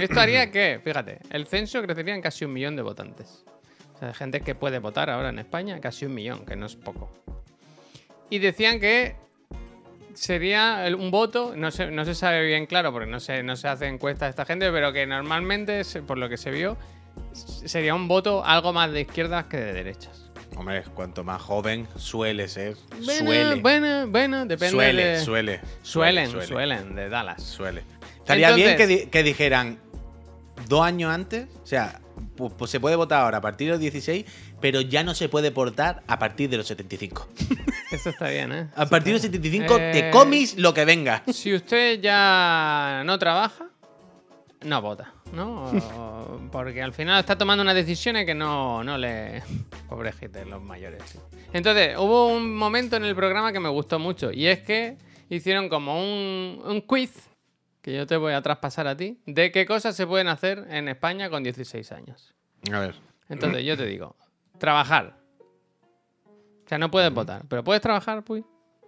Esto 0.00 0.20
haría 0.20 0.50
que, 0.52 0.80
fíjate, 0.84 1.18
el 1.30 1.48
censo 1.48 1.82
crecería 1.82 2.14
en 2.14 2.22
casi 2.22 2.44
un 2.44 2.52
millón 2.52 2.76
de 2.76 2.82
votantes. 2.82 3.44
O 3.96 3.98
sea, 3.98 4.06
de 4.06 4.14
gente 4.14 4.40
que 4.42 4.54
puede 4.54 4.78
votar 4.78 5.10
ahora 5.10 5.30
en 5.30 5.40
España, 5.40 5.80
casi 5.80 6.06
un 6.06 6.14
millón, 6.14 6.46
que 6.46 6.54
no 6.54 6.66
es 6.66 6.76
poco. 6.76 7.10
Y 8.30 8.38
decían 8.38 8.78
que 8.78 9.16
sería 10.14 10.84
un 10.98 11.10
voto, 11.10 11.54
no 11.56 11.70
se, 11.70 11.90
no 11.90 12.04
se 12.04 12.14
sabe 12.14 12.46
bien 12.46 12.66
claro 12.66 12.92
porque 12.92 13.10
no 13.10 13.20
se, 13.20 13.42
no 13.42 13.56
se 13.56 13.68
hace 13.68 13.86
encuesta 13.86 14.26
a 14.26 14.28
esta 14.28 14.44
gente, 14.44 14.70
pero 14.70 14.92
que 14.92 15.06
normalmente, 15.06 15.82
por 16.06 16.18
lo 16.18 16.28
que 16.28 16.36
se 16.36 16.50
vio, 16.50 16.76
sería 17.32 17.94
un 17.94 18.08
voto 18.08 18.44
algo 18.44 18.72
más 18.72 18.90
de 18.92 19.02
izquierdas 19.02 19.44
que 19.46 19.56
de 19.58 19.72
derechas. 19.72 20.30
Hombre, 20.56 20.82
cuanto 20.94 21.24
más 21.24 21.40
joven 21.40 21.88
suele 21.96 22.46
ser. 22.46 22.76
Bueno, 23.04 23.24
suele. 23.24 23.60
bueno, 23.62 24.06
bueno, 24.08 24.38
depende 24.46 24.70
suele, 24.72 25.04
de... 25.04 25.20
suele, 25.20 25.60
Suelen, 25.82 26.30
suele. 26.30 26.46
suelen, 26.46 26.94
de 26.94 27.08
Dallas. 27.08 27.42
Suele. 27.42 27.82
Estaría 28.18 28.50
Entonces- 28.50 28.66
bien 28.66 28.76
que, 28.76 28.86
di- 28.86 29.06
que 29.10 29.22
dijeran 29.22 29.78
dos 30.68 30.82
años 30.84 31.10
antes, 31.12 31.46
o 31.62 31.66
sea, 31.66 32.01
pues, 32.36 32.70
se 32.70 32.80
puede 32.80 32.96
votar 32.96 33.22
ahora 33.22 33.38
a 33.38 33.40
partir 33.40 33.66
de 33.68 33.72
los 33.72 33.80
16, 33.80 34.24
pero 34.60 34.80
ya 34.80 35.02
no 35.02 35.14
se 35.14 35.28
puede 35.28 35.50
votar 35.50 36.02
a 36.06 36.18
partir 36.18 36.48
de 36.50 36.56
los 36.58 36.66
75. 36.66 37.28
Eso 37.92 38.10
está 38.10 38.28
bien, 38.28 38.52
¿eh? 38.52 38.68
A 38.74 38.86
partir 38.86 39.08
de 39.08 39.12
los 39.14 39.22
75 39.22 39.76
Eh, 39.78 39.90
te 39.92 40.10
comis 40.10 40.56
lo 40.58 40.72
que 40.74 40.84
venga. 40.84 41.22
Si 41.32 41.52
usted 41.54 42.00
ya 42.00 43.02
no 43.04 43.18
trabaja, 43.18 43.66
no 44.64 44.80
vota, 44.80 45.12
¿no? 45.32 45.64
O- 45.66 46.40
Porque 46.52 46.82
al 46.82 46.92
final 46.92 47.20
está 47.20 47.36
tomando 47.36 47.62
unas 47.62 47.74
decisiones 47.74 48.24
que 48.26 48.34
no, 48.34 48.82
no 48.84 48.96
le... 48.98 49.42
Pobrejitos 49.88 50.46
los 50.46 50.62
mayores. 50.62 51.02
Entonces, 51.52 51.96
hubo 51.98 52.28
un 52.28 52.56
momento 52.56 52.96
en 52.96 53.04
el 53.04 53.14
programa 53.14 53.52
que 53.52 53.60
me 53.60 53.68
gustó 53.68 53.98
mucho 53.98 54.32
y 54.32 54.46
es 54.46 54.60
que 54.60 54.96
hicieron 55.28 55.68
como 55.68 56.00
un, 56.00 56.62
un 56.64 56.80
quiz, 56.80 57.10
que 57.82 57.94
yo 57.94 58.06
te 58.06 58.16
voy 58.16 58.32
a 58.32 58.40
traspasar 58.40 58.86
a 58.86 58.96
ti, 58.96 59.20
de 59.26 59.50
qué 59.50 59.66
cosas 59.66 59.96
se 59.96 60.06
pueden 60.06 60.28
hacer 60.28 60.66
en 60.70 60.88
España 60.88 61.28
con 61.28 61.42
16 61.42 61.92
años. 61.92 62.32
A 62.72 62.78
ver. 62.78 62.94
Entonces, 63.28 63.64
yo 63.64 63.76
te 63.76 63.84
digo, 63.86 64.16
trabajar. 64.58 65.18
O 66.64 66.68
sea, 66.68 66.78
no 66.78 66.90
puedes 66.90 67.12
votar, 67.12 67.42
pero 67.48 67.64
puedes 67.64 67.82
trabajar, 67.82 68.22
pues. 68.22 68.44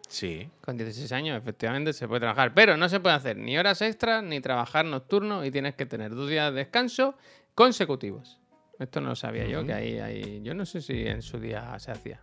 Sí. 0.09 0.49
Con 0.61 0.77
16 0.77 1.11
años, 1.13 1.37
efectivamente, 1.37 1.93
se 1.93 2.07
puede 2.07 2.21
trabajar. 2.21 2.55
Pero 2.55 2.77
no 2.77 2.89
se 2.89 3.01
puede 3.01 3.17
hacer 3.17 3.37
ni 3.37 3.59
horas 3.59 3.83
extras 3.83 4.23
ni 4.23 4.41
trabajar 4.41 4.85
nocturno 4.85 5.45
y 5.45 5.51
tienes 5.51 5.75
que 5.75 5.87
tener 5.87 6.15
dos 6.15 6.29
días 6.29 6.53
de 6.53 6.59
descanso 6.59 7.17
consecutivos. 7.55 8.39
Esto 8.79 9.01
no 9.01 9.11
lo 9.11 9.17
sabía 9.17 9.47
yo, 9.47 9.65
que 9.65 9.73
ahí, 9.73 9.99
ahí. 9.99 10.41
Yo 10.43 10.55
no 10.55 10.67
sé 10.67 10.81
si 10.81 11.07
en 11.07 11.23
su 11.23 11.41
día 11.41 11.77
se 11.79 11.91
hacía. 11.91 12.21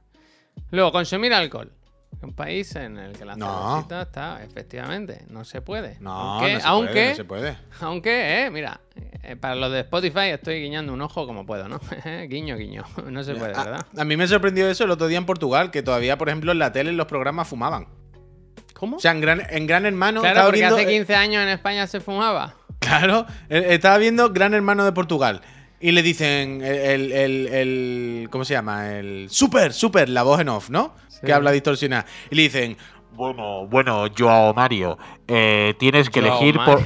Luego, 0.70 0.92
consumir 0.92 1.34
alcohol. 1.34 1.72
Un 2.22 2.34
país 2.34 2.76
en 2.76 2.98
el 2.98 3.14
que 3.14 3.26
la 3.26 3.36
No. 3.36 3.80
está, 3.90 4.44
efectivamente, 4.44 5.26
no 5.30 5.44
se 5.44 5.62
puede. 5.62 5.98
No, 6.00 6.12
aunque, 6.12 6.54
no 6.54 6.60
se 6.60 6.68
aunque, 6.68 6.92
puede, 6.94 7.10
no 7.10 7.16
se 7.16 7.24
puede. 7.26 7.58
aunque, 7.82 8.46
eh, 8.46 8.52
mira, 8.52 8.82
eh, 9.24 9.36
para 9.36 9.56
los 9.56 9.72
de 9.72 9.80
Spotify 9.80 10.30
estoy 10.32 10.62
guiñando 10.62 10.94
un 10.94 11.02
ojo 11.02 11.26
como 11.26 11.46
puedo, 11.48 11.68
¿no? 11.68 11.80
guiño, 12.28 12.58
guiño. 12.58 12.84
No 13.10 13.24
se 13.24 13.34
puede, 13.34 13.56
A- 13.56 13.64
¿verdad? 13.64 13.86
A, 13.98 14.04
mí 14.04 14.18
me 14.18 14.28
sorprendió 14.28 14.70
eso 14.70 14.84
el 14.84 14.92
otro 14.92 15.08
día 15.08 15.18
en 15.18 15.26
Portugal, 15.26 15.72
que 15.72 15.82
todavía, 15.82 16.18
por 16.18 16.30
ejemplo, 16.30 16.52
en 16.52 16.60
la 16.60 16.72
tele 16.72 16.92
en 16.92 16.98
los 16.98 17.08
programas 17.08 17.48
fumaban. 17.48 17.88
¿Cómo? 18.74 18.98
O 18.98 19.00
sea, 19.00 19.12
en 19.12 19.22
Gran, 19.22 19.42
en 19.50 19.66
Gran 19.68 19.86
Hermano 19.86 20.22
claro, 20.22 20.44
porque 20.44 20.60
viendo. 20.60 20.76
hace 20.76 20.86
eh, 20.86 20.98
15 20.98 21.16
años 21.16 21.44
en 21.44 21.50
España 21.50 21.88
se 21.88 22.02
fumaba. 22.02 22.56
Claro, 22.80 23.26
eh, 23.50 23.68
estaba 23.70 23.98
viendo 23.98 24.32
Gran 24.32 24.54
Hermano 24.54 24.86
de 24.86 24.92
Portugal. 24.92 25.42
Y 25.80 25.92
le 25.92 26.04
dicen 26.04 26.62
el, 26.64 27.12
el- 27.12 27.48
el- 27.48 28.28
¿Cómo 28.30 28.46
se 28.46 28.54
llama? 28.54 28.92
El. 28.92 29.28
Super, 29.32 29.74
super, 29.74 30.10
la 30.10 30.22
voz 30.24 30.40
en 30.40 30.50
off, 30.50 30.70
¿no? 30.70 30.94
Sí. 31.22 31.28
Que 31.28 31.34
habla 31.34 31.52
distorsionada. 31.52 32.06
Y 32.30 32.36
le 32.36 32.42
dicen. 32.44 32.78
Bueno, 33.14 33.68
bueno, 33.68 34.06
Joao 34.18 34.54
Mario, 34.54 34.98
eh, 35.28 35.76
tienes 35.78 36.10
que 36.10 36.22
Joao 36.22 36.40
elegir 36.40 36.58
por, 36.64 36.82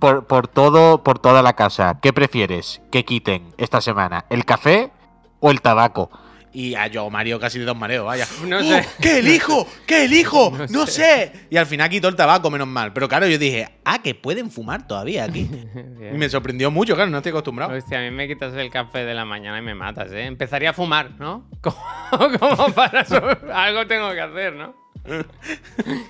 por, 0.00 0.26
por 0.26 0.48
todo, 0.48 1.04
por 1.04 1.20
toda 1.20 1.40
la 1.40 1.52
casa. 1.52 2.00
¿Qué 2.02 2.12
prefieres 2.12 2.82
que 2.90 3.04
quiten 3.04 3.54
esta 3.58 3.80
semana? 3.80 4.24
¿El 4.28 4.44
café 4.44 4.90
o 5.38 5.52
el 5.52 5.60
tabaco? 5.60 6.10
Y 6.52 6.74
a 6.74 6.90
Joao 6.92 7.10
Mario 7.10 7.38
casi 7.38 7.58
de 7.58 7.64
dos 7.64 7.76
mareos, 7.76 8.06
vaya. 8.06 8.26
No 8.46 8.58
¡Oh, 8.58 8.62
sé. 8.62 8.86
¿Qué 9.00 9.18
elijo? 9.18 9.66
¿Qué 9.86 10.04
elijo? 10.04 10.50
No 10.70 10.80
No, 10.80 10.86
sé. 10.86 11.32
Y 11.50 11.56
al 11.56 11.66
final 11.66 11.88
quitó 11.90 12.08
el 12.08 12.16
tabaco, 12.16 12.50
menos 12.50 12.68
mal. 12.68 12.92
Pero 12.92 13.08
claro, 13.08 13.26
yo 13.26 13.38
dije, 13.38 13.68
ah, 13.84 14.00
que 14.02 14.14
pueden 14.14 14.50
fumar 14.50 14.86
todavía 14.86 15.24
aquí. 15.24 15.48
Y 16.12 16.16
me 16.16 16.28
sorprendió 16.30 16.70
mucho, 16.70 16.94
claro, 16.94 17.10
no 17.10 17.18
estoy 17.18 17.30
acostumbrado. 17.30 17.76
Hostia, 17.76 17.98
a 17.98 18.02
mí 18.02 18.10
me 18.10 18.26
quitas 18.26 18.54
el 18.54 18.70
café 18.70 19.04
de 19.04 19.12
la 19.14 19.24
mañana 19.26 19.58
y 19.58 19.62
me 19.62 19.74
matas, 19.74 20.10
¿eh? 20.12 20.24
Empezaría 20.24 20.70
a 20.70 20.72
fumar, 20.72 21.10
¿no? 21.18 21.46
Como, 21.60 22.72
para 22.74 23.04
algo 23.52 23.86
tengo 23.86 24.10
que 24.12 24.20
hacer, 24.20 24.54
¿no? 24.54 24.74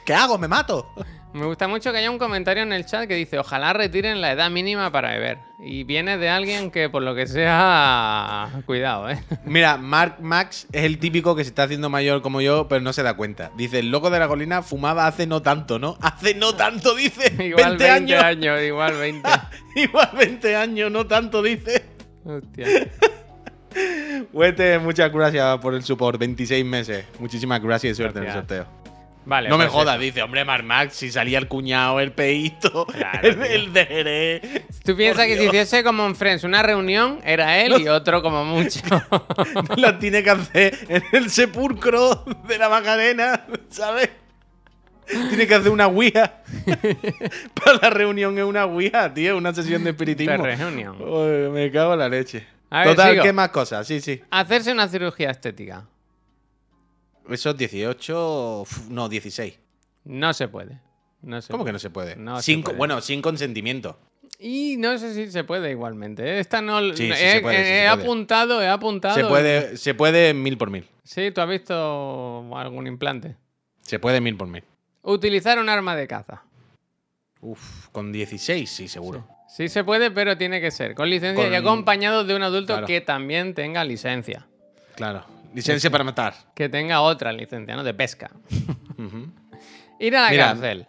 ¿Qué 0.04 0.14
hago? 0.14 0.38
¿Me 0.38 0.46
mato? 0.48 0.92
Me 1.34 1.44
gusta 1.44 1.68
mucho 1.68 1.92
que 1.92 1.98
haya 1.98 2.10
un 2.10 2.18
comentario 2.18 2.62
en 2.62 2.72
el 2.72 2.86
chat 2.86 3.06
que 3.06 3.14
dice, 3.14 3.38
ojalá 3.38 3.74
retiren 3.74 4.20
la 4.20 4.32
edad 4.32 4.50
mínima 4.50 4.90
para 4.90 5.10
beber. 5.10 5.38
Y 5.60 5.84
viene 5.84 6.16
de 6.16 6.30
alguien 6.30 6.70
que 6.70 6.88
por 6.88 7.02
lo 7.02 7.14
que 7.14 7.26
sea... 7.26 8.48
Cuidado, 8.64 9.10
¿eh? 9.10 9.22
Mira, 9.44 9.76
Mark 9.76 10.16
Max 10.20 10.66
es 10.72 10.84
el 10.84 10.98
típico 10.98 11.36
que 11.36 11.44
se 11.44 11.50
está 11.50 11.64
haciendo 11.64 11.90
mayor 11.90 12.22
como 12.22 12.40
yo, 12.40 12.66
pero 12.66 12.80
no 12.80 12.92
se 12.92 13.02
da 13.02 13.14
cuenta. 13.14 13.50
Dice, 13.56 13.80
el 13.80 13.90
loco 13.90 14.08
de 14.08 14.18
la 14.18 14.26
colina 14.26 14.62
fumaba 14.62 15.06
hace 15.06 15.26
no 15.26 15.42
tanto, 15.42 15.78
¿no? 15.78 15.98
Hace 16.02 16.34
no 16.34 16.54
tanto, 16.54 16.94
dice. 16.94 17.26
Igual 17.44 17.76
20, 17.76 17.84
20 17.84 17.88
años. 17.88 18.22
años, 18.24 18.62
igual 18.62 18.96
20. 18.96 19.28
Igual 19.76 20.10
20 20.16 20.56
años, 20.56 20.90
no 20.90 21.06
tanto, 21.06 21.42
dice. 21.42 21.84
Hostia. 22.24 22.66
Huete, 24.32 24.78
muchas 24.78 25.12
gracias 25.12 25.58
por 25.58 25.74
el 25.74 25.82
support. 25.82 26.18
26 26.18 26.64
meses. 26.64 27.04
Muchísimas 27.18 27.62
gracias 27.62 27.92
y 27.92 27.94
suerte 27.94 28.18
en 28.18 28.24
el 28.24 28.32
sorteo. 28.32 28.87
Vale. 29.28 29.50
no 29.50 29.58
me 29.58 29.64
pues 29.66 29.74
jodas, 29.74 29.96
eso. 29.96 30.02
dice, 30.04 30.22
hombre, 30.22 30.42
Mark 30.42 30.64
Max, 30.64 30.94
si 30.94 31.10
salía 31.12 31.38
el 31.38 31.48
cuñado, 31.48 32.00
el 32.00 32.12
peito, 32.12 32.86
Claro, 32.86 33.28
el, 33.28 33.42
el 33.42 33.72
de 33.74 33.84
Jerez. 33.86 34.42
Tú 34.82 34.96
piensas 34.96 35.26
que 35.26 35.36
si 35.36 35.44
hiciese 35.44 35.84
como 35.84 36.06
en 36.06 36.16
Friends 36.16 36.44
una 36.44 36.62
reunión, 36.62 37.20
era 37.22 37.58
él 37.60 37.78
y 37.78 37.88
otro 37.88 38.22
como 38.22 38.44
mucho. 38.46 38.80
Lo 39.76 39.98
tiene 39.98 40.22
que 40.22 40.30
hacer 40.30 40.78
en 40.88 41.02
el 41.12 41.28
sepulcro 41.30 42.24
de 42.48 42.56
la 42.56 42.70
Macarena, 42.70 43.44
¿sabes? 43.68 44.08
Tiene 45.06 45.46
que 45.46 45.54
hacer 45.54 45.72
una 45.72 45.86
ouija. 45.88 46.36
Para 47.54 47.78
la 47.82 47.90
reunión 47.90 48.38
es 48.38 48.44
una 48.44 48.64
ouija, 48.64 49.12
tío, 49.12 49.36
una 49.36 49.52
sesión 49.54 49.80
de 49.80 49.84
de 49.84 49.90
espiritismo. 49.90 50.42
reunión. 50.44 50.96
Uy, 51.02 51.50
me 51.50 51.70
cago 51.70 51.92
en 51.92 51.98
la 51.98 52.08
leche. 52.08 52.46
A 52.70 52.80
ver, 52.80 52.88
Total, 52.88 53.10
sigo. 53.12 53.22
¿qué 53.24 53.32
más 53.32 53.48
cosas? 53.50 53.86
Sí, 53.86 54.00
sí. 54.00 54.20
Hacerse 54.30 54.72
una 54.72 54.88
cirugía 54.88 55.30
estética. 55.30 55.84
Esos 57.30 57.56
18, 57.56 58.60
uf, 58.62 58.88
no, 58.88 59.08
16. 59.08 59.58
No 60.04 60.32
se 60.32 60.48
puede. 60.48 60.80
No 61.22 61.42
se 61.42 61.50
¿Cómo 61.50 61.64
que 61.64 61.72
no 61.72 61.78
se 61.78 61.90
puede? 61.90 62.16
No 62.16 62.40
Sin 62.40 62.62
puede. 62.62 62.76
Bueno, 62.76 63.00
sin 63.00 63.20
consentimiento. 63.20 63.98
Y 64.38 64.76
no 64.78 64.96
sé 64.98 65.14
si 65.14 65.30
se 65.32 65.42
puede 65.42 65.70
igualmente. 65.72 66.22
¿eh? 66.22 66.38
Esta 66.38 66.62
no. 66.62 66.80
Sí, 66.94 66.96
sí, 66.96 67.10
he, 67.12 67.32
se 67.32 67.40
puede, 67.40 67.56
sí, 67.56 67.62
he 67.62 67.64
se 67.64 67.88
puede. 67.88 67.88
apuntado, 67.88 68.62
he 68.62 68.68
apuntado. 68.68 69.14
Se 69.16 69.24
puede, 69.24 69.76
se 69.76 69.94
puede 69.94 70.32
mil 70.32 70.56
por 70.56 70.70
mil. 70.70 70.86
Sí, 71.02 71.30
tú 71.32 71.40
has 71.40 71.48
visto 71.48 72.48
algún 72.56 72.86
implante. 72.86 73.36
Se 73.82 73.98
puede 73.98 74.20
mil 74.20 74.36
por 74.36 74.46
mil. 74.46 74.62
Utilizar 75.02 75.58
un 75.58 75.68
arma 75.68 75.96
de 75.96 76.06
caza. 76.06 76.44
Uf, 77.40 77.88
con 77.88 78.12
16, 78.12 78.68
sí, 78.70 78.88
seguro. 78.88 79.26
Sí 79.48 79.68
se 79.68 79.82
puede, 79.82 80.10
pero 80.10 80.36
tiene 80.36 80.60
que 80.60 80.70
ser 80.70 80.94
con 80.94 81.08
licencia 81.08 81.48
y 81.48 81.54
acompañado 81.54 82.24
de 82.24 82.34
un 82.36 82.42
adulto 82.42 82.74
Claro. 82.74 82.86
que 82.86 83.00
también 83.00 83.54
tenga 83.54 83.82
licencia. 83.84 84.46
Claro. 84.94 85.24
Licencia 85.54 85.90
para 85.90 86.04
matar. 86.04 86.34
Que 86.54 86.68
tenga 86.68 87.00
otra 87.00 87.32
licencia, 87.32 87.74
¿no? 87.74 87.82
De 87.84 87.94
pesca. 87.94 88.30
Ir 90.00 90.16
a 90.16 90.22
la 90.22 90.30
Mira, 90.30 90.46
cárcel. 90.48 90.86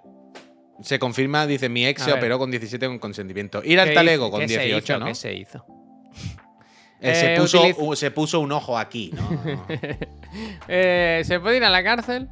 Se 0.82 1.00
confirma, 1.00 1.46
dice, 1.48 1.68
mi 1.70 1.86
ex 1.86 2.02
A 2.02 2.06
se 2.06 2.12
ver. 2.12 2.20
operó 2.20 2.40
con 2.40 2.52
17 2.52 2.88
con 2.88 3.00
consentimiento. 3.00 3.62
Ir 3.64 3.80
al 3.80 3.90
¿Qué 3.90 3.96
talego 3.96 4.30
con 4.32 4.42
¿Qué 4.42 4.48
se 4.50 4.60
18, 4.60 4.78
hizo? 4.94 5.00
¿no? 5.00 5.06
¿Qué 5.08 5.16
se 5.16 5.34
hizo? 5.34 5.66
Eh, 7.02 7.16
se, 7.16 7.34
Eh, 7.34 7.38
puso, 7.38 7.96
se 7.96 8.12
puso 8.12 8.40
un 8.42 8.52
ojo 8.52 8.78
aquí, 8.78 9.12
¿no? 9.14 9.66
Eh, 10.68 11.22
¿Se 11.26 11.40
puede 11.40 11.58
ir 11.58 11.64
a 11.64 11.70
la 11.70 11.84
cárcel? 11.84 12.30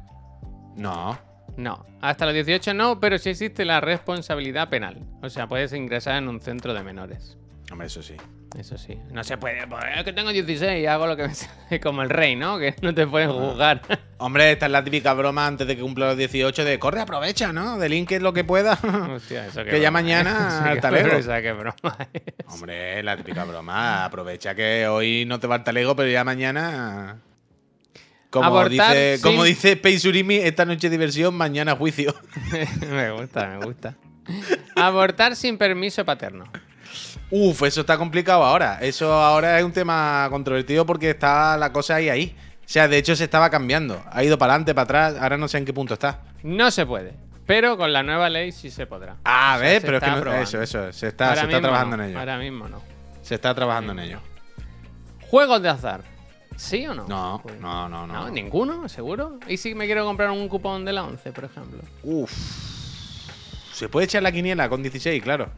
No. 0.76 1.18
No. 1.56 1.84
Hasta 2.00 2.26
los 2.26 2.34
18 2.34 2.72
no, 2.74 3.00
pero 3.00 3.18
sí 3.18 3.30
existe 3.30 3.64
la 3.64 3.80
responsabilidad 3.80 4.68
penal. 4.68 5.02
O 5.22 5.28
sea, 5.30 5.48
puedes 5.48 5.72
ingresar 5.72 6.16
en 6.16 6.28
un 6.28 6.40
centro 6.40 6.74
de 6.74 6.82
menores. 6.84 7.37
Hombre, 7.70 7.86
eso 7.86 8.02
sí. 8.02 8.14
Eso 8.58 8.78
sí. 8.78 8.98
No 9.12 9.22
se 9.22 9.36
puede. 9.36 9.66
pues, 9.66 9.84
es 9.94 10.02
que 10.04 10.14
tengo 10.14 10.32
16 10.32 10.82
y 10.82 10.86
hago 10.86 11.06
lo 11.06 11.16
que 11.16 11.28
me. 11.70 11.80
Como 11.80 12.02
el 12.02 12.08
rey, 12.08 12.34
¿no? 12.34 12.58
Que 12.58 12.74
no 12.80 12.94
te 12.94 13.06
pueden 13.06 13.30
juzgar. 13.30 13.82
Hombre, 14.18 14.52
esta 14.52 14.66
es 14.66 14.72
la 14.72 14.82
típica 14.82 15.12
broma 15.12 15.46
antes 15.46 15.66
de 15.66 15.76
que 15.76 15.82
cumpla 15.82 16.06
los 16.08 16.16
18 16.16 16.64
de 16.64 16.78
corre, 16.78 17.00
aprovecha, 17.02 17.52
¿no? 17.52 17.78
Delinque 17.78 18.20
lo 18.20 18.32
que 18.32 18.44
pueda. 18.44 18.72
Hostia, 19.14 19.46
eso 19.48 19.64
Que 19.64 19.72
ya 19.80 19.90
broma, 19.90 20.02
mañana 20.02 20.62
¿eh? 20.64 20.68
al 20.70 20.74
qué 20.76 20.80
talego. 20.80 21.04
broma, 21.08 21.20
esa 21.20 21.42
qué 21.42 21.52
broma 21.52 21.96
es. 22.14 22.22
Hombre, 22.46 23.02
la 23.02 23.16
típica 23.18 23.44
broma. 23.44 24.04
Aprovecha 24.06 24.54
que 24.54 24.88
hoy 24.88 25.24
no 25.26 25.38
te 25.38 25.46
va 25.46 25.56
al 25.56 25.64
talego, 25.64 25.94
pero 25.94 26.08
ya 26.08 26.24
mañana. 26.24 27.18
Como 28.30 28.46
Abortar 28.46 28.94
dice, 28.94 29.18
como 29.22 29.44
sin- 29.44 29.54
dice 29.54 29.76
Pei 29.76 29.98
Surimi, 29.98 30.36
esta 30.36 30.64
noche 30.64 30.88
diversión, 30.90 31.34
mañana 31.34 31.76
juicio. 31.76 32.14
me 32.90 33.10
gusta, 33.12 33.46
me 33.58 33.64
gusta. 33.66 33.94
Abortar 34.76 35.36
sin 35.36 35.56
permiso 35.58 36.04
paterno. 36.04 36.44
Uf, 37.30 37.62
eso 37.62 37.82
está 37.82 37.98
complicado 37.98 38.42
ahora. 38.42 38.78
Eso 38.80 39.12
ahora 39.12 39.58
es 39.58 39.64
un 39.64 39.72
tema 39.72 40.26
controvertido 40.30 40.86
porque 40.86 41.10
está 41.10 41.56
la 41.56 41.72
cosa 41.72 41.96
ahí 41.96 42.08
ahí. 42.08 42.34
O 42.60 42.70
sea, 42.70 42.88
de 42.88 42.98
hecho 42.98 43.16
se 43.16 43.24
estaba 43.24 43.50
cambiando. 43.50 44.02
Ha 44.10 44.24
ido 44.24 44.38
para 44.38 44.52
adelante, 44.54 44.74
para 44.74 44.84
atrás. 44.84 45.22
Ahora 45.22 45.36
no 45.36 45.48
sé 45.48 45.58
en 45.58 45.64
qué 45.64 45.72
punto 45.72 45.94
está. 45.94 46.20
No 46.42 46.70
se 46.70 46.86
puede. 46.86 47.14
Pero 47.46 47.76
con 47.78 47.92
la 47.92 48.02
nueva 48.02 48.28
ley 48.28 48.52
sí 48.52 48.70
se 48.70 48.86
podrá. 48.86 49.16
Ah, 49.24 49.54
O 49.56 49.58
sea, 49.60 49.68
¿ves? 49.68 49.80
se 49.80 49.86
Pero 49.86 49.96
es 49.98 50.02
que 50.04 50.10
no, 50.10 50.34
eso, 50.34 50.62
eso. 50.62 50.92
Se 50.92 51.08
está, 51.08 51.34
se 51.34 51.44
está 51.46 51.60
trabajando 51.60 51.96
no, 51.96 52.04
en 52.04 52.10
ello. 52.10 52.18
Ahora 52.18 52.38
mismo 52.38 52.68
no. 52.68 52.82
Se 53.22 53.34
está 53.34 53.54
trabajando 53.54 53.92
en 53.92 53.98
ello. 54.00 54.20
¿Juegos 55.30 55.62
de 55.62 55.68
azar? 55.70 56.02
¿Sí 56.56 56.86
o 56.86 56.94
no? 56.94 57.06
No, 57.08 57.40
Pues- 57.42 57.58
no, 57.60 57.88
no, 57.88 58.06
no. 58.06 58.12
No, 58.12 58.30
ninguno, 58.30 58.88
seguro. 58.88 59.38
¿Y 59.46 59.56
si 59.58 59.74
me 59.74 59.86
quiero 59.86 60.04
comprar 60.04 60.30
un 60.30 60.48
cupón 60.48 60.84
de 60.84 60.92
la 60.92 61.04
11, 61.04 61.32
por 61.32 61.44
ejemplo? 61.44 61.80
Uf. 62.02 62.32
Se 63.72 63.88
puede 63.88 64.06
echar 64.06 64.22
la 64.22 64.32
quiniela 64.32 64.68
con 64.68 64.82
16, 64.82 65.22
claro. 65.22 65.48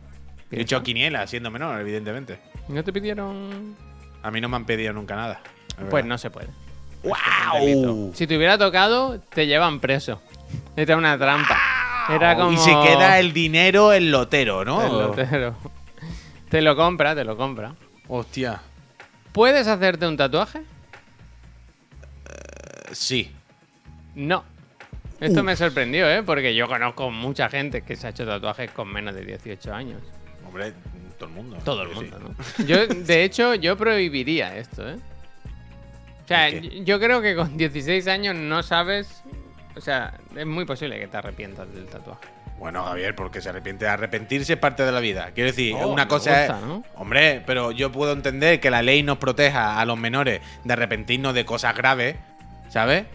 He 0.51 0.63
hecho 0.63 0.83
quiniela 0.83 1.27
siendo 1.27 1.51
menor, 1.51 1.81
evidentemente. 1.81 2.39
¿No 2.69 2.83
te 2.83 2.93
pidieron...? 2.93 3.77
A 4.23 4.31
mí 4.31 4.41
no 4.41 4.49
me 4.49 4.57
han 4.57 4.65
pedido 4.65 4.93
nunca 4.93 5.17
nada. 5.17 5.41
es 5.79 5.85
Pues 5.89 6.05
no 6.05 6.19
se 6.19 6.31
puede. 6.31 6.49
¡Guau! 7.03 8.13
Si 8.15 8.27
te 8.27 8.37
hubiera 8.37 8.59
tocado, 8.59 9.21
te 9.21 9.47
llevan 9.47 9.81
preso. 9.81 10.21
Era 10.77 10.97
una 10.97 11.17
trampa. 11.17 11.59
Era 12.11 12.37
como... 12.37 12.53
Y 12.53 12.57
se 12.59 12.71
queda 12.71 13.19
el 13.19 13.33
dinero 13.33 13.93
el 13.93 14.11
lotero, 14.11 14.65
¿no? 14.65 14.83
el 14.85 14.93
lotero. 14.93 15.57
Te 16.49 16.61
lo 16.61 16.75
compra, 16.77 17.15
te 17.15 17.25
lo 17.25 17.37
compra. 17.37 17.75
Hostia. 18.09 18.61
¿Puedes 19.33 19.69
hacerte 19.69 20.07
un 20.07 20.17
tatuaje? 20.17 20.63
Sí. 22.93 23.31
No. 24.17 24.45
Esto 25.21 25.43
me 25.43 25.55
sorprendió, 25.55 26.11
¿eh? 26.11 26.23
Porque 26.23 26.55
yo 26.55 26.67
conozco 26.67 27.11
mucha 27.11 27.49
gente 27.49 27.83
que 27.83 27.95
se 27.95 28.07
ha 28.07 28.11
hecho 28.11 28.27
tatuajes 28.27 28.71
con 28.73 28.89
menos 28.89 29.15
de 29.15 29.25
18 29.25 29.73
años. 29.73 30.03
Hombre, 30.51 30.73
todo 31.19 31.29
el 31.29 31.35
mundo. 31.35 31.59
Todo 31.65 31.83
el 31.83 31.89
mundo, 31.91 32.19
sí. 32.57 32.63
¿no? 32.63 32.67
Yo, 32.67 32.87
de 32.87 33.25
hecho, 33.25 33.55
yo 33.55 33.77
prohibiría 33.77 34.57
esto, 34.57 34.89
¿eh? 34.89 34.97
O 36.25 36.29
sea, 36.29 36.49
yo- 36.51 37.01
creo 37.01 37.21
que 37.23 37.35
con 37.35 37.57
16 37.57 38.07
años 38.09 38.35
no 38.37 38.63
sabes... 38.63 39.23
O 39.77 39.81
sea, 39.81 40.15
es 40.37 40.47
muy 40.47 40.65
posible 40.65 40.99
que 40.99 41.07
te 41.07 41.17
arrepientas 41.17 41.73
del 41.73 41.87
tatuaje. 41.87 42.21
Bueno, 42.59 42.85
Javier, 42.85 43.15
porque 43.15 43.41
se 43.41 43.49
arrepiente. 43.49 43.87
Arrepentirse 43.89 44.53
es 44.55 44.59
parte 44.59 44.85
de 44.85 44.93
la 44.93 45.01
vida. 45.01 45.31
Quiero 45.35 45.51
decir, 45.51 45.75
Oh, 45.79 45.89
una 45.89 46.07
cosa 46.09 46.31
gusta, 46.47 46.59
es. 46.59 46.65
¿no? 46.67 46.85
Hombre, 46.97 47.43
pero 47.47 47.71
yo 47.73 47.91
puedo 47.91 48.13
entender 48.13 48.61
que 48.61 48.71
la 48.71 48.83
ley 48.83 49.03
nos 49.03 49.19
proteja 49.19 49.81
a 49.81 49.85
los 49.87 49.97
menores 49.99 50.41
de 50.65 50.73
arrepentirnos 50.73 51.33
de 51.35 51.45
cosas 51.47 51.75
graves, 51.77 52.17
¿sabes? 52.69 53.07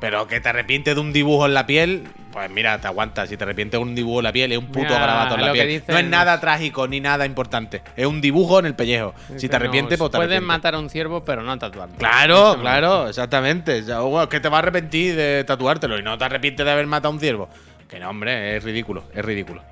Pero 0.00 0.28
que 0.28 0.40
te 0.40 0.48
arrepientes 0.48 0.94
de 0.94 1.00
un 1.00 1.12
dibujo 1.12 1.46
en 1.46 1.54
la 1.54 1.66
piel, 1.66 2.06
pues 2.30 2.48
mira, 2.50 2.80
te 2.80 2.86
aguantas. 2.86 3.28
Si 3.28 3.36
te 3.36 3.42
arrepientes 3.42 3.80
de 3.80 3.82
un 3.84 3.96
dibujo 3.96 4.20
en 4.20 4.24
la 4.24 4.32
piel, 4.32 4.52
es 4.52 4.58
un 4.58 4.66
puto 4.66 4.80
Mira, 4.86 5.00
garabato 5.00 5.34
en 5.34 5.40
la 5.44 5.52
piel. 5.52 5.66
dicen 5.66 5.86
no 5.92 5.98
es 5.98 6.04
nada 6.06 6.38
trágico 6.40 6.86
ni 6.86 7.00
nada 7.00 7.26
importante. 7.26 7.82
Es 7.96 8.06
un 8.06 8.20
dibujo 8.20 8.60
en 8.60 8.66
el 8.66 8.74
pellejo. 8.76 9.12
Si 9.36 9.48
te 9.48 9.56
arrepientes, 9.56 9.98
pues 9.98 10.10
te 10.12 10.16
arrepientes. 10.18 10.46
matar 10.46 10.76
a 10.76 10.78
un 10.78 10.88
ciervo, 10.88 11.24
pero 11.24 11.42
no 11.42 11.58
tatuarlo. 11.58 11.96
Claro, 11.96 12.56
claro, 12.60 13.08
exactamente. 13.08 13.82
O 13.94 14.22
es 14.22 14.28
que 14.28 14.38
te 14.38 14.48
vas 14.48 14.56
a 14.56 14.58
arrepentir 14.60 15.16
de 15.16 15.42
tatuártelo 15.44 15.98
y 15.98 16.02
no 16.04 16.16
te 16.16 16.24
arrepientes 16.24 16.64
de 16.64 16.70
haber 16.70 16.86
matado 16.86 17.08
a 17.08 17.12
un 17.14 17.20
ciervo. 17.20 17.48
Que 17.88 17.98
no, 17.98 18.10
hombre, 18.10 18.56
es 18.56 18.62
ridículo, 18.62 19.02
es 19.12 19.24
ridículo. 19.24 19.62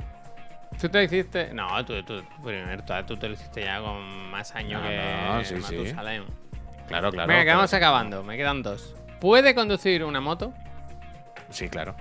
¿Tú 0.81 0.89
te 0.89 0.99
lo 0.99 1.05
hiciste? 1.05 1.55
No, 1.55 1.85
tú, 1.87 2.03
tú, 2.03 2.23
primero, 2.45 2.83
tú, 3.07 3.17
te 3.17 3.29
lo 3.29 3.35
hiciste 3.35 3.63
ya 3.63 3.79
con 3.81 4.29
más 4.31 4.55
años 4.57 4.83
No, 4.83 4.89
que 4.89 4.97
no, 4.97 5.45
sí, 5.45 5.55
sí. 5.69 5.77
Matusalén. 5.77 6.25
Claro, 6.89 7.11
claro. 7.13 7.29
Venga, 7.29 7.41
que 7.43 7.47
pero- 7.47 7.57
vamos 7.59 7.75
acabando. 7.75 8.23
Me 8.25 8.37
quedan 8.37 8.63
dos. 8.63 8.95
¿Puede 9.21 9.55
conducir 9.55 10.05
una 10.05 10.21
moto? 10.21 10.53
Sí, 11.51 11.69
claro. 11.69 11.95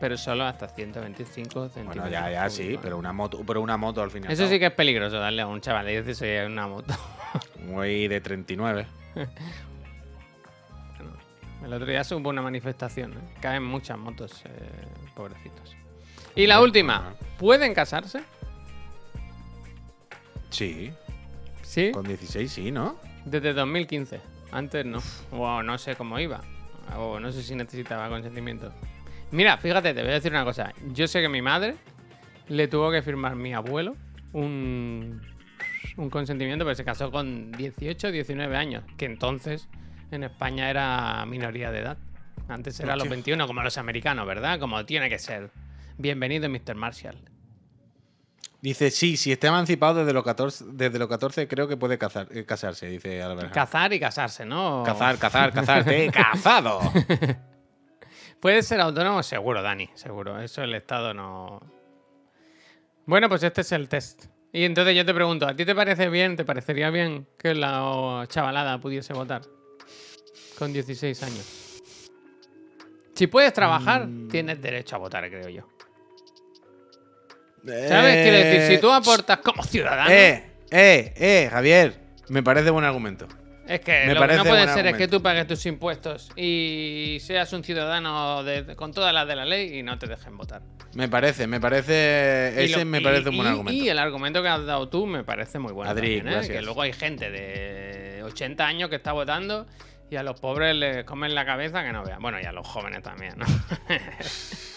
Pero 0.00 0.16
solo 0.16 0.44
hasta 0.44 0.68
125 0.68 1.68
centímetros. 1.68 1.94
Bueno, 1.96 2.10
ya, 2.10 2.30
ya, 2.30 2.50
sí, 2.50 2.78
pero 2.82 2.98
una 2.98 3.12
moto, 3.12 3.42
pero 3.46 3.60
una 3.60 3.76
moto 3.76 4.02
al 4.02 4.10
final. 4.10 4.32
Eso 4.32 4.48
sí 4.48 4.58
que 4.58 4.66
es 4.66 4.72
peligroso, 4.72 5.18
darle 5.18 5.42
a 5.42 5.46
un 5.46 5.60
chaval 5.60 5.86
de 5.86 5.92
16 6.02 6.40
en 6.40 6.52
una 6.52 6.66
moto. 6.66 6.92
Muy 7.66 8.08
de 8.08 8.20
39. 8.20 8.86
El 11.64 11.72
otro 11.72 11.86
día 11.86 12.02
se 12.02 12.14
hubo 12.16 12.28
una 12.30 12.42
manifestación. 12.42 13.12
¿eh? 13.12 13.34
Caen 13.40 13.62
muchas 13.62 13.96
motos, 13.96 14.42
eh, 14.46 14.50
pobrecitos. 15.14 15.76
Y 16.34 16.46
la 16.48 16.60
última. 16.60 17.14
¿Pueden 17.38 17.72
casarse? 17.72 18.22
Sí, 20.50 20.92
Sí. 21.62 21.92
con 21.92 22.04
16 22.04 22.50
sí, 22.50 22.70
¿no? 22.72 22.96
Desde 23.24 23.52
2015. 23.52 24.20
Antes 24.50 24.84
no. 24.84 24.98
O 25.30 25.62
no 25.62 25.78
sé 25.78 25.94
cómo 25.94 26.18
iba. 26.18 26.40
O 26.98 27.20
no 27.20 27.32
sé 27.32 27.42
si 27.42 27.54
necesitaba 27.54 28.08
consentimiento. 28.08 28.72
Mira, 29.30 29.56
fíjate, 29.56 29.94
te 29.94 30.02
voy 30.02 30.10
a 30.10 30.14
decir 30.14 30.32
una 30.32 30.44
cosa. 30.44 30.72
Yo 30.92 31.06
sé 31.06 31.20
que 31.20 31.28
mi 31.28 31.42
madre 31.42 31.76
le 32.48 32.68
tuvo 32.68 32.90
que 32.90 33.02
firmar 33.02 33.34
mi 33.34 33.54
abuelo 33.54 33.96
un, 34.32 35.22
un 35.96 36.10
consentimiento, 36.10 36.64
pero 36.64 36.74
se 36.74 36.84
casó 36.84 37.10
con 37.10 37.52
18 37.52 38.08
o 38.08 38.10
19 38.10 38.56
años. 38.56 38.84
Que 38.96 39.06
entonces 39.06 39.68
en 40.10 40.24
España 40.24 40.68
era 40.68 41.24
minoría 41.26 41.70
de 41.70 41.80
edad. 41.80 41.98
Antes 42.48 42.78
era 42.80 42.94
los 42.94 43.04
Hostia. 43.04 43.16
21, 43.16 43.46
como 43.46 43.62
los 43.62 43.78
americanos, 43.78 44.26
¿verdad? 44.26 44.58
Como 44.58 44.84
tiene 44.84 45.08
que 45.08 45.18
ser. 45.18 45.50
Bienvenido, 45.96 46.48
Mr. 46.48 46.74
Marshall. 46.74 47.31
Dice, 48.62 48.90
sí, 48.92 49.16
si 49.16 49.32
está 49.32 49.48
emancipado 49.48 49.98
desde 50.00 50.12
los 50.12 50.22
14, 50.22 50.64
desde 50.68 50.98
los 50.98 51.08
14 51.08 51.48
creo 51.48 51.66
que 51.66 51.76
puede 51.76 51.98
cazar, 51.98 52.28
eh, 52.30 52.44
casarse, 52.44 52.86
dice 52.86 53.20
Albert. 53.20 53.52
Cazar 53.52 53.92
y 53.92 53.98
casarse, 53.98 54.44
¿no? 54.46 54.84
Cazar, 54.86 55.18
cazar, 55.18 55.52
cazar. 55.52 55.84
¡Te 55.84 56.04
he 56.06 56.10
cazado! 56.12 56.80
Puede 58.40 58.62
ser 58.62 58.80
autónomo, 58.80 59.22
seguro, 59.24 59.62
Dani, 59.62 59.88
seguro. 59.94 60.40
Eso 60.40 60.62
el 60.62 60.74
Estado 60.74 61.12
no. 61.12 61.60
Bueno, 63.04 63.28
pues 63.28 63.42
este 63.42 63.62
es 63.62 63.72
el 63.72 63.88
test. 63.88 64.26
Y 64.52 64.64
entonces 64.64 64.94
yo 64.94 65.04
te 65.04 65.12
pregunto, 65.14 65.46
¿a 65.48 65.56
ti 65.56 65.64
te 65.64 65.74
parece 65.74 66.08
bien, 66.08 66.36
te 66.36 66.44
parecería 66.44 66.90
bien 66.90 67.26
que 67.38 67.54
la 67.54 68.24
chavalada 68.28 68.78
pudiese 68.80 69.12
votar? 69.12 69.42
Con 70.56 70.72
16 70.72 71.20
años. 71.24 71.82
Si 73.14 73.26
puedes 73.26 73.52
trabajar, 73.52 74.06
Mm. 74.06 74.28
tienes 74.28 74.62
derecho 74.62 74.96
a 74.96 74.98
votar, 75.00 75.28
creo 75.28 75.48
yo. 75.48 75.68
¿Sabes? 77.64 78.22
Quiero 78.22 78.36
decir, 78.38 78.74
si 78.76 78.80
tú 78.80 78.88
Eh, 78.90 78.94
aportas 78.96 79.38
como 79.38 79.62
ciudadano, 79.62 80.10
Eh, 80.10 80.44
eh, 80.70 81.12
eh, 81.16 81.48
Javier. 81.50 81.94
Me 82.28 82.42
parece 82.42 82.70
buen 82.70 82.84
argumento. 82.84 83.26
es 83.66 83.80
que 83.80 84.04
me 84.06 84.14
lo 84.14 84.26
que 84.26 84.34
no 84.36 84.44
puede 84.44 84.60
ser 84.62 84.70
es 84.70 84.74
que 84.74 84.88
argumento. 84.88 85.16
tú 85.18 85.22
pagues 85.22 85.46
tus 85.46 85.64
impuestos 85.66 86.30
y 86.36 87.18
seas 87.20 87.52
un 87.52 87.62
ciudadano 87.62 88.42
de- 88.42 88.74
con 88.76 88.92
todas 88.92 89.14
las 89.14 89.26
de 89.28 89.36
la 89.36 89.44
ley 89.44 89.78
y 89.78 89.82
no 89.82 89.98
te 89.98 90.06
dejen 90.06 90.36
votar. 90.36 90.62
Me 90.94 91.08
parece, 91.08 91.46
me 91.46 91.60
parece. 91.60 92.52
Y 92.56 92.64
Ese 92.64 92.78
lo- 92.80 92.84
me 92.86 92.98
y- 92.98 93.04
parece 93.04 93.28
un 93.28 93.36
buen 93.36 93.46
y- 93.48 93.50
argumento. 93.50 93.84
Y 93.84 93.88
el 93.88 93.98
argumento 93.98 94.42
que 94.42 94.48
has 94.48 94.64
dado 94.66 94.88
tú 94.88 95.06
me 95.06 95.22
parece 95.24 95.58
muy 95.58 95.72
bueno. 95.72 95.90
Adri, 95.90 96.16
también, 96.16 96.28
¿eh? 96.28 96.30
gracias. 96.32 96.56
Que 96.56 96.62
luego 96.62 96.82
hay 96.82 96.92
gente 96.92 97.30
de 97.30 98.22
80 98.24 98.66
años 98.66 98.88
que 98.90 98.96
está 98.96 99.12
votando 99.12 99.66
y 100.10 100.16
a 100.16 100.22
los 100.22 100.38
pobres 100.40 100.74
les 100.74 101.04
comen 101.04 101.34
la 101.34 101.46
cabeza 101.46 101.82
que 101.84 101.92
no 101.92 102.04
vean. 102.04 102.20
Bueno, 102.20 102.38
y 102.40 102.44
a 102.44 102.52
los 102.52 102.66
jóvenes 102.66 103.02
también, 103.02 103.34
¿no? 103.38 103.46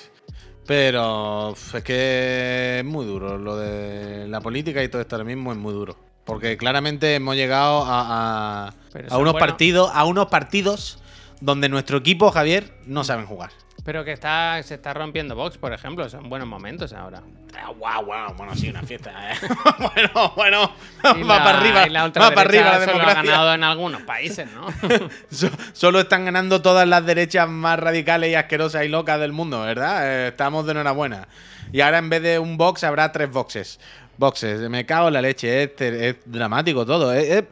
Pero 0.68 1.54
es 1.74 1.84
que 1.84 2.80
es 2.80 2.86
muy 2.86 3.06
duro. 3.06 3.38
Lo 3.38 3.58
de 3.58 4.28
la 4.28 4.42
política 4.42 4.84
y 4.84 4.88
todo 4.90 5.02
esto 5.02 5.16
ahora 5.16 5.26
mismo 5.26 5.52
es 5.52 5.58
muy 5.58 5.74
duro. 5.74 5.96
Porque 6.26 6.58
claramente 6.58 7.16
hemos 7.16 7.36
llegado 7.36 7.84
a, 7.86 8.68
a- 8.70 8.74
unos 9.18 9.34
bueno. 9.34 9.38
partidos, 9.38 9.92
a 9.94 10.06
unos 10.06 10.26
partidos 10.28 11.00
donde 11.40 11.70
nuestro 11.70 11.98
equipo, 11.98 12.32
Javier, 12.32 12.74
no 12.88 13.04
saben 13.04 13.26
jugar. 13.28 13.52
Pero 13.86 14.04
que 14.04 14.12
está, 14.14 14.62
se 14.64 14.74
está 14.74 14.94
rompiendo 14.96 15.36
Vox, 15.36 15.58
por 15.60 15.72
ejemplo. 15.72 16.10
Son 16.10 16.28
buenos 16.28 16.48
momentos 16.48 16.92
ahora. 16.92 17.22
Ah, 17.56 17.70
Guau, 17.70 18.04
guau, 18.06 18.34
bueno, 18.34 18.56
sí, 18.56 18.68
una 18.70 18.82
fiesta. 18.82 19.12
¿eh? 19.32 19.36
bueno, 19.96 20.34
bueno, 20.36 20.72
Y 21.16 21.22
va 21.24 21.38
la- 21.38 21.44
para 21.44 21.58
arriba, 21.60 21.88
y 21.88 21.90
la 21.92 22.04
va 22.08 22.12
para 22.12 22.42
arriba 22.42 22.64
la 22.64 22.72
ultraderecha 22.72 22.74
solo 22.74 22.74
ha 22.74 22.80
democracia. 22.80 23.22
ganado 23.32 23.54
en 23.54 23.64
algunos 23.64 24.02
países, 24.02 24.48
¿no? 24.52 24.68
So- 25.30 25.52
Solo 25.74 26.00
están 26.00 26.26
ganando 26.26 26.62
todas 26.64 26.88
las 26.88 27.06
derechas 27.06 27.48
más 27.48 27.80
radicales 27.80 28.32
y 28.32 28.36
asquerosas 28.36 28.84
y 28.86 28.88
locas 28.90 29.20
del 29.20 29.32
mundo, 29.34 29.62
¿verdad? 29.62 30.02
Eh, 30.26 30.28
estamos 30.30 30.66
de 30.66 30.72
enhorabuena. 30.72 31.28
Y 31.72 31.82
ahora 31.82 32.00
en 32.00 32.10
vez 32.10 32.24
de 32.24 32.40
un 32.40 32.58
box 32.58 32.84
habrá 32.84 33.12
tres 33.12 33.30
boxes. 33.30 33.80
Boxes, 34.18 34.62
me 34.70 34.86
cago 34.88 35.10
en 35.10 35.14
la 35.14 35.22
leche, 35.22 35.64
es 35.78 36.16
dramático 36.26 36.86
todo. 36.88 37.14
es- 37.14 37.30
es- 37.30 37.44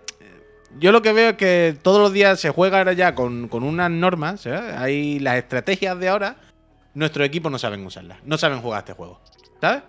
yo 0.80 0.92
lo 0.92 1.02
que 1.02 1.14
veo 1.14 1.32
es 1.32 1.38
que 1.38 1.78
todos 1.82 2.02
los 2.02 2.14
días 2.14 2.40
se 2.40 2.50
juega 2.50 2.80
ahora 2.80 2.94
ya 2.94 3.16
con, 3.16 3.48
con 3.48 3.64
unas 3.64 3.90
normas, 3.92 4.46
¿eh? 4.46 4.56
Hay 4.78 5.20
las 5.20 5.38
estrategias 5.38 6.00
de 6.00 6.10
ahora, 6.10 6.38
nuestros 6.94 7.26
equipos 7.26 7.52
no 7.52 7.60
saben 7.60 7.86
usarlas, 7.86 8.20
no 8.24 8.38
saben 8.38 8.62
jugar 8.62 8.80
este 8.80 8.94
juego, 8.94 9.20
¿sabes? 9.62 9.84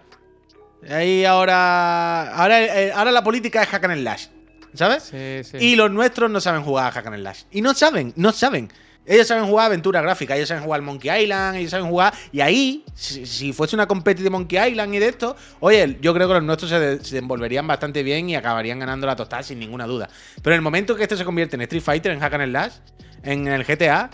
Ahí 0.88 1.24
ahora, 1.24 2.34
ahora, 2.34 2.62
eh, 2.62 2.92
ahora 2.92 3.10
la 3.10 3.24
política 3.24 3.62
es 3.62 3.68
hack 3.68 3.84
and 3.84 4.00
slash, 4.00 4.26
¿sabes? 4.74 5.04
Sí, 5.04 5.42
sí. 5.44 5.56
Y 5.64 5.76
los 5.76 5.90
nuestros 5.90 6.30
no 6.30 6.40
saben 6.40 6.62
jugar 6.62 6.86
a 6.86 6.90
Hack 6.92 7.06
and 7.06 7.16
Slash. 7.16 7.42
Y 7.52 7.62
no 7.62 7.74
saben, 7.74 8.12
no 8.16 8.32
saben. 8.32 8.70
Ellos 9.06 9.26
saben 9.26 9.44
jugar 9.46 9.66
aventura 9.66 10.00
gráfica, 10.00 10.34
ellos 10.34 10.48
saben 10.48 10.64
jugar 10.64 10.80
Monkey 10.80 11.22
Island, 11.24 11.56
ellos 11.56 11.70
saben 11.70 11.86
jugar. 11.88 12.14
Y 12.32 12.40
ahí, 12.40 12.84
si, 12.94 13.26
fuese 13.52 13.76
una 13.76 13.86
competición 13.86 14.24
de 14.24 14.30
Monkey 14.30 14.70
Island 14.70 14.94
y 14.94 14.98
de 14.98 15.08
esto, 15.08 15.36
oye, 15.60 15.98
yo 16.00 16.14
creo 16.14 16.26
que 16.26 16.34
los 16.34 16.42
nuestros 16.42 16.70
se, 16.70 16.78
de- 16.80 16.98
bastante 17.66 18.02
bien 18.02 18.30
y 18.30 18.36
acabarían 18.36 18.78
ganando 18.78 19.06
la 19.06 19.14
tostada 19.14 19.42
sin 19.42 19.58
ninguna 19.58 19.86
duda. 19.86 20.08
Pero 20.42 20.54
en 20.54 20.58
el 20.58 20.62
momento 20.62 20.96
que 20.96 21.02
esto 21.02 21.16
se 21.16 21.24
convierte 21.24 21.56
en 21.56 21.62
Street 21.62 21.82
Fighter, 21.82 22.12
en 22.12 22.20
Hack 22.20 22.34
and 22.34 22.44
Slash, 22.50 22.72
en 23.22 23.46
el 23.48 23.64
GTA, 23.64 24.10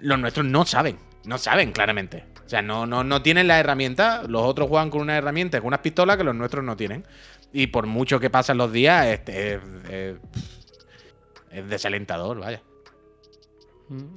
los 0.00 0.18
nuestros 0.18 0.44
no 0.46 0.66
saben. 0.66 0.98
No 1.24 1.38
saben, 1.38 1.72
claramente. 1.72 2.24
O 2.44 2.48
sea, 2.48 2.62
no, 2.62 2.86
no, 2.86 3.04
no 3.04 3.22
tienen 3.22 3.46
la 3.48 3.58
herramienta. 3.60 4.22
Los 4.26 4.42
otros 4.42 4.68
juegan 4.68 4.88
con 4.90 5.00
una 5.02 5.16
herramienta, 5.16 5.58
con 5.60 5.68
unas 5.68 5.80
pistolas 5.80 6.16
que 6.16 6.24
los 6.24 6.34
nuestros 6.34 6.64
no 6.64 6.76
tienen. 6.76 7.06
Y 7.52 7.66
por 7.68 7.86
mucho 7.86 8.20
que 8.20 8.30
pasan 8.30 8.56
los 8.58 8.72
días, 8.72 9.06
este, 9.06 9.54
es, 9.54 9.60
es- 9.90 10.16
es 11.50 11.68
desalentador, 11.68 12.40
vaya. 12.40 12.62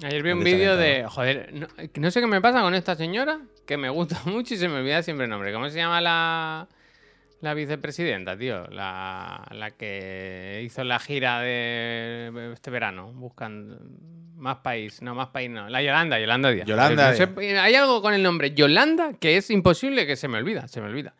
Ayer 0.04 0.24
vi 0.24 0.32
un 0.32 0.44
vídeo 0.44 0.76
de. 0.76 1.06
Joder, 1.08 1.54
no, 1.54 1.68
no 1.96 2.12
sé 2.12 2.20
qué 2.20 2.28
me 2.28 2.42
pasa 2.42 2.62
con 2.62 2.74
esta 2.74 2.96
señora, 2.96 3.40
que 3.66 3.78
me 3.78 3.90
gusta 3.90 4.22
mucho 4.26 4.54
y 4.54 4.58
se 4.58 4.68
me 4.68 4.76
olvida 4.76 5.02
siempre 5.04 5.26
el 5.26 5.30
nombre. 5.30 5.54
¿Cómo 5.54 5.70
se 5.70 5.78
llama 5.78 6.02
la, 6.02 6.68
la 7.40 7.54
vicepresidenta, 7.54 8.38
tío? 8.38 8.68
La, 8.68 9.48
la 9.52 9.72
que 9.72 10.62
hizo 10.66 10.84
la 10.84 11.00
gira 11.00 11.40
de 11.42 12.52
este 12.54 12.70
verano, 12.70 13.14
buscando 13.14 13.80
más 14.36 14.58
país. 14.58 15.02
No, 15.02 15.16
más 15.16 15.30
país 15.30 15.50
no. 15.50 15.70
La 15.70 15.82
Yolanda, 15.82 16.20
Yolanda 16.20 16.52
Díaz. 16.52 16.68
Yolanda 16.68 17.12
No 17.12 17.16
sé, 17.16 17.60
hay 17.60 17.76
algo 17.76 18.02
con 18.02 18.14
el 18.14 18.24
nombre 18.24 18.54
Yolanda 18.54 19.14
que 19.20 19.38
es 19.38 19.50
imposible 19.50 20.06
que 20.06 20.16
se 20.16 20.28
me 20.28 20.38
olvida, 20.38 20.68
se 20.68 20.82
me 20.82 20.88
olvida. 20.88 21.14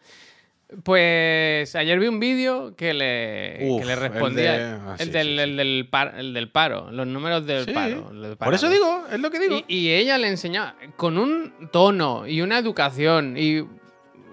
Pues 0.84 1.76
ayer 1.76 2.00
vi 2.00 2.08
un 2.08 2.20
vídeo 2.20 2.76
que 2.78 2.94
le, 2.94 3.58
que 3.60 3.92
el 3.92 3.98
respondía. 4.00 4.96
El, 5.00 5.08
sí, 5.08 5.12
del, 5.12 5.28
sí, 5.28 5.34
sí. 5.36 5.40
el 5.42 5.58
del 5.58 5.88
par- 5.90 6.14
el 6.18 6.34
del 6.34 6.50
paro, 6.50 6.92
los 6.92 7.06
números 7.08 7.46
del 7.46 7.72
paro. 7.74 8.10
del 8.12 8.38
Por 8.38 8.54
eso 8.54 8.70
digo, 8.70 9.04
es 9.12 9.20
lo 9.20 9.30
que 9.32 9.40
digo. 9.40 9.58
Y, 9.68 9.76
y 9.78 9.92
ella 9.92 10.18
le 10.18 10.30
enseñaba 10.30 10.76
con 10.96 11.18
un 11.18 11.70
tono 11.72 12.26
y 12.26 12.42
una 12.42 12.58
educación 12.58 13.36
y 13.38 13.66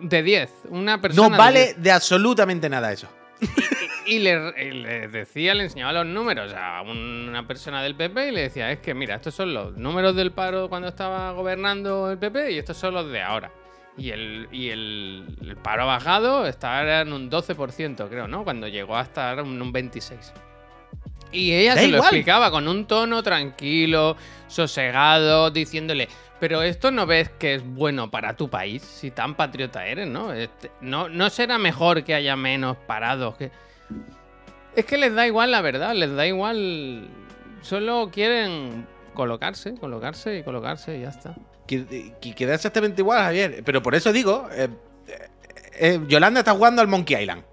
de 0.01 0.22
10, 0.22 0.51
una 0.70 1.01
persona. 1.01 1.28
no 1.28 1.32
de 1.32 1.39
vale 1.39 1.64
10. 1.64 1.82
de 1.82 1.91
absolutamente 1.91 2.68
nada 2.68 2.93
eso. 2.93 3.09
Y 4.07 4.20
le, 4.20 4.53
y 4.64 4.70
le 4.70 5.09
decía, 5.09 5.55
le 5.55 5.64
enseñaba 5.64 5.93
los 5.93 6.07
números 6.07 6.55
a 6.57 6.82
una 6.82 7.47
persona 7.47 7.82
del 7.82 7.95
PP 7.95 8.28
y 8.28 8.30
le 8.30 8.41
decía: 8.43 8.70
Es 8.72 8.78
que 8.78 8.95
mira, 8.95 9.16
estos 9.16 9.34
son 9.34 9.53
los 9.53 9.76
números 9.76 10.16
del 10.16 10.30
paro 10.32 10.68
cuando 10.68 10.89
estaba 10.89 11.32
gobernando 11.32 12.11
el 12.11 12.16
PP 12.18 12.53
y 12.53 12.59
estos 12.59 12.76
son 12.78 12.95
los 12.95 13.11
de 13.11 13.20
ahora. 13.20 13.51
Y 13.99 14.11
el, 14.11 14.49
y 14.53 14.70
el, 14.70 15.36
el 15.42 15.57
paro 15.57 15.82
ha 15.82 15.86
bajado, 15.86 16.46
estaba 16.46 17.01
en 17.01 17.12
un 17.12 17.30
12%, 17.30 18.09
creo, 18.09 18.28
¿no? 18.28 18.44
Cuando 18.44 18.68
llegó 18.68 18.96
a 18.96 19.03
estar 19.03 19.40
en 19.40 19.61
un 19.61 19.72
26%. 19.72 20.32
Y 21.30 21.53
ella 21.53 21.74
Da 21.74 21.82
se 21.82 21.88
lo 21.88 21.99
explicaba 21.99 22.51
con 22.51 22.68
un 22.68 22.86
tono 22.86 23.22
tranquilo, 23.22 24.16
sosegado, 24.46 25.51
diciéndole, 25.51 26.09
pero 26.40 26.62
esto 26.62 26.90
no 26.90 27.07
ves 27.07 27.30
que 27.30 27.57
es 27.57 27.64
bueno 27.64 28.11
para 28.11 28.36
tu 28.36 28.49
país, 28.49 28.82
si 28.82 29.11
tan 29.11 29.34
patriota 29.34 29.86
eres, 29.86 30.09
¿no? 30.09 30.32
Este, 30.32 30.70
no, 30.80 31.09
no 31.09 31.28
será 31.28 31.59
mejor 31.59 32.05
que 32.05 32.14
haya 32.14 32.36
menos 32.36 32.76
parados. 32.86 33.36
Que... 33.36 33.51
Es 34.74 34.84
que 34.84 34.96
les 34.96 35.14
da 35.14 35.26
igual 35.26 35.51
la 35.51 35.61
verdad, 35.61 35.94
les 35.94 36.14
da 36.14 36.26
igual. 36.26 37.09
Solo 37.61 38.11
quieren 38.12 38.86
colocarse, 39.14 39.74
colocarse 39.74 40.38
y 40.38 40.42
colocarse 40.44 40.96
y 40.96 41.03
ya 41.03 41.09
está. 41.09 41.34
Que, 41.69 42.14
que 42.21 42.53
exactamente 42.53 43.03
igual, 43.03 43.21
Javier. 43.21 43.62
Pero 43.64 43.83
por 43.83 43.95
eso 43.95 44.11
digo, 44.11 44.49
eh, 44.53 44.69
eh, 45.07 45.29
eh, 45.75 46.01
Yolanda 46.09 46.41
está 46.41 46.53
jugando 46.53 46.81
al 46.81 46.89
Monkey 46.89 47.21
Island. 47.21 47.45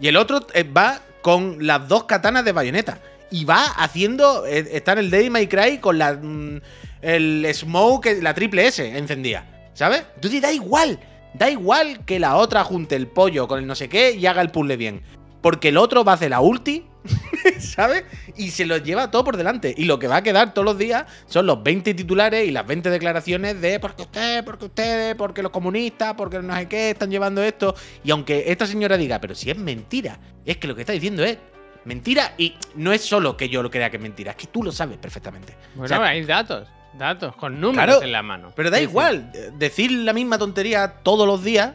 Y 0.00 0.08
el 0.08 0.16
otro 0.16 0.44
va 0.76 1.00
con 1.22 1.64
las 1.64 1.86
dos 1.86 2.04
katanas 2.04 2.44
de 2.44 2.52
bayoneta. 2.52 2.98
Y 3.30 3.44
va 3.44 3.64
haciendo. 3.64 4.44
está 4.44 4.92
en 4.92 4.98
el 4.98 5.10
Day 5.10 5.30
My 5.30 5.46
Cry 5.46 5.78
con 5.78 5.98
la. 5.98 6.14
mm, 6.14 6.60
el 7.00 7.48
Smoke, 7.54 8.18
la 8.20 8.34
triple 8.34 8.66
S 8.66 8.98
encendida. 8.98 9.70
¿Sabes? 9.72 10.04
Entonces 10.16 10.42
da 10.42 10.52
igual. 10.52 10.98
Da 11.34 11.48
igual 11.48 12.04
que 12.04 12.18
la 12.18 12.36
otra 12.36 12.64
junte 12.64 12.96
el 12.96 13.06
pollo 13.06 13.48
con 13.48 13.60
el 13.60 13.66
no 13.66 13.74
sé 13.74 13.88
qué 13.88 14.12
y 14.12 14.26
haga 14.26 14.42
el 14.42 14.50
puzzle 14.50 14.76
bien. 14.76 15.02
Porque 15.42 15.68
el 15.68 15.76
otro 15.76 16.04
va 16.04 16.12
a 16.12 16.14
hacer 16.14 16.30
la 16.30 16.40
ulti, 16.40 16.86
¿sabes? 17.58 18.04
Y 18.36 18.50
se 18.50 18.64
lo 18.64 18.76
lleva 18.76 19.10
todo 19.10 19.24
por 19.24 19.36
delante. 19.36 19.74
Y 19.76 19.84
lo 19.86 19.98
que 19.98 20.06
va 20.08 20.16
a 20.16 20.22
quedar 20.22 20.54
todos 20.54 20.64
los 20.64 20.78
días 20.78 21.04
son 21.26 21.46
los 21.46 21.62
20 21.62 21.94
titulares 21.94 22.46
y 22.46 22.52
las 22.52 22.66
20 22.66 22.90
declaraciones 22.90 23.60
de 23.60 23.80
porque 23.80 24.02
usted, 24.02 24.44
porque 24.44 24.66
ustedes, 24.66 25.14
porque 25.16 25.42
los 25.42 25.50
comunistas, 25.50 26.14
porque 26.14 26.38
no 26.40 26.54
sé 26.54 26.68
qué 26.68 26.90
están 26.90 27.10
llevando 27.10 27.42
esto. 27.42 27.74
Y 28.04 28.10
aunque 28.12 28.44
esta 28.46 28.66
señora 28.66 28.96
diga, 28.96 29.20
pero 29.20 29.34
si 29.34 29.50
es 29.50 29.58
mentira, 29.58 30.18
es 30.44 30.56
que 30.58 30.68
lo 30.68 30.74
que 30.74 30.82
está 30.82 30.92
diciendo 30.92 31.24
es 31.24 31.38
mentira. 31.84 32.34
Y 32.38 32.54
no 32.76 32.92
es 32.92 33.02
solo 33.02 33.36
que 33.36 33.48
yo 33.48 33.62
lo 33.62 33.70
crea 33.70 33.90
que 33.90 33.96
es 33.96 34.02
mentira, 34.02 34.30
es 34.30 34.36
que 34.36 34.46
tú 34.46 34.62
lo 34.62 34.70
sabes 34.70 34.96
perfectamente. 34.98 35.56
Bueno, 35.74 35.84
O 35.86 35.88
sea, 35.88 36.04
hay 36.08 36.24
datos, 36.24 36.68
datos, 36.96 37.34
con 37.34 37.60
números 37.60 37.84
Claro, 37.84 38.02
en 38.02 38.12
la 38.12 38.22
mano. 38.22 38.52
pero 38.54 38.70
da 38.70 38.76
Sí, 38.76 38.84
igual, 38.84 39.32
decir 39.58 39.90
la 39.90 40.12
misma 40.12 40.38
tontería 40.38 40.98
todos 41.02 41.26
los 41.26 41.42
días, 41.42 41.72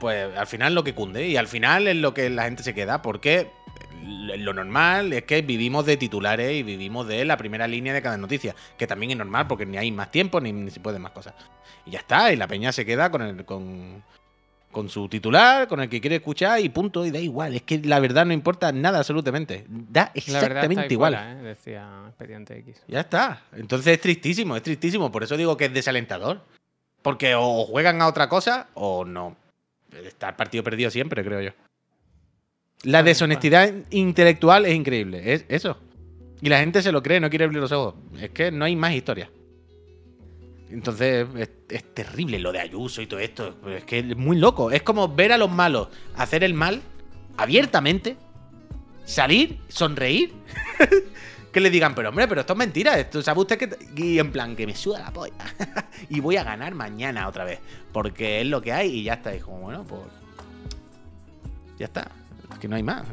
pues 0.00 0.36
al 0.36 0.46
final 0.46 0.74
lo 0.74 0.84
que 0.84 0.94
cunde 0.94 1.26
y 1.28 1.36
al 1.36 1.48
final 1.48 1.88
es 1.88 1.96
lo 1.96 2.14
que 2.14 2.30
la 2.30 2.44
gente 2.44 2.62
se 2.62 2.74
queda, 2.74 3.02
porque 3.02 3.50
lo 4.04 4.54
normal 4.54 5.12
es 5.12 5.24
que 5.24 5.42
vivimos 5.42 5.84
de 5.86 5.96
titulares 5.96 6.52
y 6.52 6.62
vivimos 6.62 7.06
de 7.06 7.24
la 7.24 7.36
primera 7.36 7.66
línea 7.66 7.92
de 7.92 8.02
cada 8.02 8.16
noticia, 8.16 8.54
que 8.76 8.86
también 8.86 9.12
es 9.12 9.18
normal 9.18 9.46
porque 9.46 9.66
ni 9.66 9.76
hay 9.76 9.90
más 9.92 10.10
tiempo 10.10 10.40
ni, 10.40 10.52
ni 10.52 10.70
se 10.70 10.80
pueden 10.80 11.02
más 11.02 11.12
cosas. 11.12 11.34
Y 11.84 11.92
ya 11.92 12.00
está, 12.00 12.32
y 12.32 12.36
la 12.36 12.46
peña 12.46 12.72
se 12.72 12.84
queda 12.86 13.10
con 13.10 13.22
el 13.22 13.44
con, 13.44 14.02
con 14.70 14.88
su 14.88 15.08
titular, 15.08 15.66
con 15.68 15.80
el 15.80 15.88
que 15.88 16.00
quiere 16.00 16.16
escuchar 16.16 16.60
y 16.60 16.68
punto, 16.68 17.04
y 17.04 17.10
da 17.10 17.18
igual, 17.18 17.54
es 17.54 17.62
que 17.62 17.78
la 17.78 18.00
verdad 18.00 18.26
no 18.26 18.32
importa 18.32 18.72
nada 18.72 18.98
absolutamente, 18.98 19.64
da 19.68 20.04
La 20.04 20.10
exactamente 20.14 20.82
está 20.82 20.92
igual. 20.92 21.14
fuera, 21.14 21.32
¿eh? 21.32 21.42
decía 21.42 21.88
Expediente 22.08 22.58
X. 22.58 22.82
Ya 22.86 23.00
está. 23.00 23.42
Entonces 23.52 23.94
es 23.94 24.00
tristísimo, 24.00 24.56
es 24.56 24.62
tristísimo. 24.62 25.10
Por 25.10 25.22
eso 25.22 25.36
digo 25.36 25.56
que 25.56 25.66
es 25.66 25.74
desalentador. 25.74 26.40
Porque 27.02 27.34
o 27.36 27.64
juegan 27.64 28.02
a 28.02 28.08
otra 28.08 28.28
cosa 28.28 28.68
o 28.74 29.04
no. 29.04 29.36
Está 30.04 30.30
el 30.30 30.36
partido 30.36 30.64
perdido 30.64 30.90
siempre, 30.90 31.24
creo 31.24 31.40
yo. 31.40 31.50
La 32.82 33.02
deshonestidad 33.02 33.72
intelectual 33.90 34.66
es 34.66 34.74
increíble. 34.74 35.32
Es 35.32 35.44
eso. 35.48 35.78
Y 36.40 36.48
la 36.48 36.60
gente 36.60 36.82
se 36.82 36.92
lo 36.92 37.02
cree, 37.02 37.20
no 37.20 37.30
quiere 37.30 37.46
abrir 37.46 37.60
los 37.60 37.72
ojos. 37.72 37.94
Es 38.20 38.30
que 38.30 38.52
no 38.52 38.64
hay 38.64 38.76
más 38.76 38.92
historia. 38.92 39.30
Entonces 40.70 41.26
es, 41.36 41.50
es 41.70 41.94
terrible 41.94 42.38
lo 42.38 42.52
de 42.52 42.60
Ayuso 42.60 43.02
y 43.02 43.06
todo 43.06 43.20
esto. 43.20 43.56
Pero 43.62 43.76
es 43.76 43.84
que 43.84 43.98
es 43.98 44.16
muy 44.16 44.36
loco. 44.36 44.70
Es 44.70 44.82
como 44.82 45.08
ver 45.08 45.32
a 45.32 45.38
los 45.38 45.50
malos 45.50 45.88
hacer 46.14 46.44
el 46.44 46.54
mal 46.54 46.82
abiertamente, 47.36 48.16
salir, 49.04 49.58
sonreír. 49.68 50.32
que 51.52 51.60
le 51.60 51.70
digan, 51.70 51.94
pero 51.94 52.08
hombre, 52.10 52.28
pero 52.28 52.40
esto 52.42 52.52
es 52.52 52.58
mentira. 52.58 52.98
Esto 52.98 53.22
sabe 53.22 53.40
usted 53.40 53.58
que. 53.58 53.70
Y 53.96 54.18
en 54.18 54.30
plan, 54.32 54.54
que 54.56 54.66
me 54.66 54.74
suda 54.76 55.00
la 55.00 55.10
polla. 55.12 55.34
y 56.10 56.20
voy 56.20 56.36
a 56.36 56.44
ganar 56.44 56.74
mañana 56.74 57.26
otra 57.28 57.44
vez. 57.44 57.58
Porque 57.92 58.40
es 58.40 58.46
lo 58.46 58.60
que 58.62 58.72
hay 58.72 58.90
y 58.90 59.02
ya 59.04 59.14
está. 59.14 59.34
Y 59.34 59.40
como, 59.40 59.60
bueno, 59.60 59.84
pues. 59.84 60.02
Ya 61.78 61.86
está. 61.86 62.10
Es 62.52 62.58
que 62.58 62.66
no 62.68 62.76
hay 62.76 62.82
más. 62.82 63.04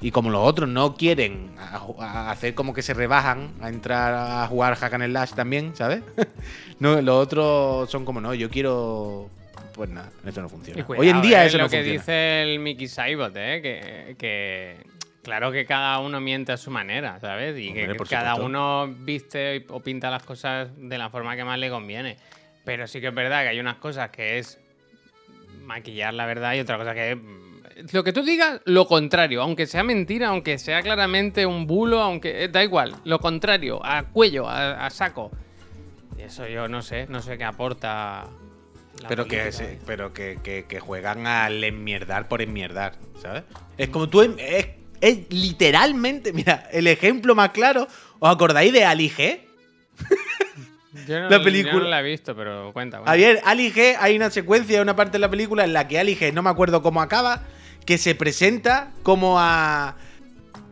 Y 0.00 0.10
como 0.10 0.30
los 0.30 0.46
otros 0.46 0.68
no 0.68 0.94
quieren 0.94 1.50
a- 1.58 1.80
a 2.04 2.30
hacer 2.30 2.54
como 2.54 2.72
que 2.74 2.82
se 2.82 2.94
rebajan 2.94 3.50
a 3.60 3.68
entrar 3.68 4.14
a 4.14 4.46
jugar 4.46 4.74
Hack 4.76 4.94
and 4.94 5.04
Slash 5.06 5.32
también, 5.32 5.74
¿sabes? 5.74 6.02
no, 6.78 7.00
los 7.00 7.16
otros 7.16 7.90
son 7.90 8.04
como, 8.04 8.20
no, 8.20 8.34
yo 8.34 8.48
quiero. 8.50 9.28
Pues 9.74 9.88
nada, 9.88 10.10
eso 10.26 10.42
no 10.42 10.48
funciona. 10.50 10.84
Hoy 10.86 11.08
en 11.08 11.22
día 11.22 11.44
eh, 11.44 11.46
eso 11.48 11.56
lo 11.56 11.64
no 11.64 11.70
que 11.70 11.76
funciona. 11.78 11.98
dice 12.00 12.42
el 12.42 12.58
Mickey 12.58 12.86
Saibot, 12.86 13.32
¿eh? 13.34 13.60
que, 13.62 14.16
que 14.18 14.76
claro 15.22 15.52
que 15.52 15.64
cada 15.66 15.98
uno 16.00 16.20
miente 16.20 16.52
a 16.52 16.56
su 16.56 16.70
manera, 16.70 17.18
¿sabes? 17.20 17.58
Y 17.58 17.68
Hombre, 17.68 17.88
que 17.96 18.04
cada 18.04 18.32
supuesto. 18.34 18.44
uno 18.46 18.94
viste 18.98 19.64
o 19.68 19.80
pinta 19.80 20.10
las 20.10 20.22
cosas 20.22 20.68
de 20.76 20.98
la 20.98 21.10
forma 21.10 21.36
que 21.36 21.44
más 21.44 21.58
le 21.58 21.70
conviene. 21.70 22.16
Pero 22.64 22.86
sí 22.86 23.00
que 23.00 23.08
es 23.08 23.14
verdad 23.14 23.42
que 23.42 23.48
hay 23.48 23.60
unas 23.60 23.76
cosas 23.76 24.10
que 24.10 24.38
es 24.38 24.58
maquillar 25.64 26.14
la 26.14 26.26
verdad 26.26 26.54
y 26.54 26.60
otra 26.60 26.76
cosa 26.78 26.94
que 26.94 27.12
es 27.12 27.18
lo 27.92 28.04
que 28.04 28.12
tú 28.12 28.22
digas, 28.22 28.60
lo 28.66 28.86
contrario, 28.86 29.42
aunque 29.42 29.66
sea 29.66 29.82
mentira, 29.82 30.28
aunque 30.28 30.58
sea 30.58 30.82
claramente 30.82 31.46
un 31.46 31.66
bulo, 31.66 32.00
aunque 32.00 32.44
eh, 32.44 32.48
da 32.48 32.62
igual, 32.62 32.94
lo 33.04 33.18
contrario, 33.18 33.80
a 33.84 34.04
cuello, 34.04 34.46
a, 34.48 34.84
a 34.86 34.90
saco. 34.90 35.30
Y 36.18 36.22
eso 36.22 36.46
yo 36.46 36.68
no 36.68 36.82
sé, 36.82 37.06
no 37.08 37.22
sé 37.22 37.38
qué 37.38 37.44
aporta. 37.44 38.26
la 39.02 39.08
Pero, 39.08 39.26
que, 39.26 39.50
pero 39.86 40.12
que, 40.12 40.38
que- 40.44 40.66
que 40.68 40.80
juegan 40.80 41.26
al 41.26 41.64
enmierdar 41.64 42.28
por 42.28 42.42
enmierdar, 42.42 42.96
¿sabes? 43.20 43.44
Es 43.78 43.88
como 43.88 44.08
tú. 44.08 44.20
Es, 44.38 44.66
es 45.02 45.18
literalmente. 45.30 46.32
Mira, 46.32 46.66
el 46.72 46.86
ejemplo 46.86 47.34
más 47.34 47.50
claro. 47.50 47.86
¿Os 48.18 48.30
acordáis 48.34 48.72
de 48.72 48.84
Ali 48.86 49.10
G? 49.10 49.40
Yo 51.08 51.20
no, 51.20 51.28
la 51.30 51.38
yo 51.38 51.44
película- 51.44 51.72
no 51.74 51.88
la 51.88 52.00
he 52.00 52.02
visto, 52.02 52.36
pero 52.36 52.70
cuenta. 52.72 52.98
cuenta. 52.98 53.10
Ayer, 53.10 53.40
Ali 53.44 53.72
G, 53.72 53.96
hay 53.98 54.14
una 54.16 54.30
secuencia, 54.30 54.80
una 54.82 54.94
parte 54.94 55.12
de 55.12 55.18
la 55.20 55.30
película 55.30 55.64
en 55.64 55.72
la 55.72 55.88
que 55.88 55.98
Ali 55.98 56.16
G, 56.16 56.32
no 56.32 56.42
me 56.42 56.50
acuerdo 56.50 56.82
cómo 56.82 57.00
acaba, 57.00 57.42
que 57.86 57.96
se 57.98 58.14
presenta 58.14 58.92
como 59.02 59.40
a 59.40 59.96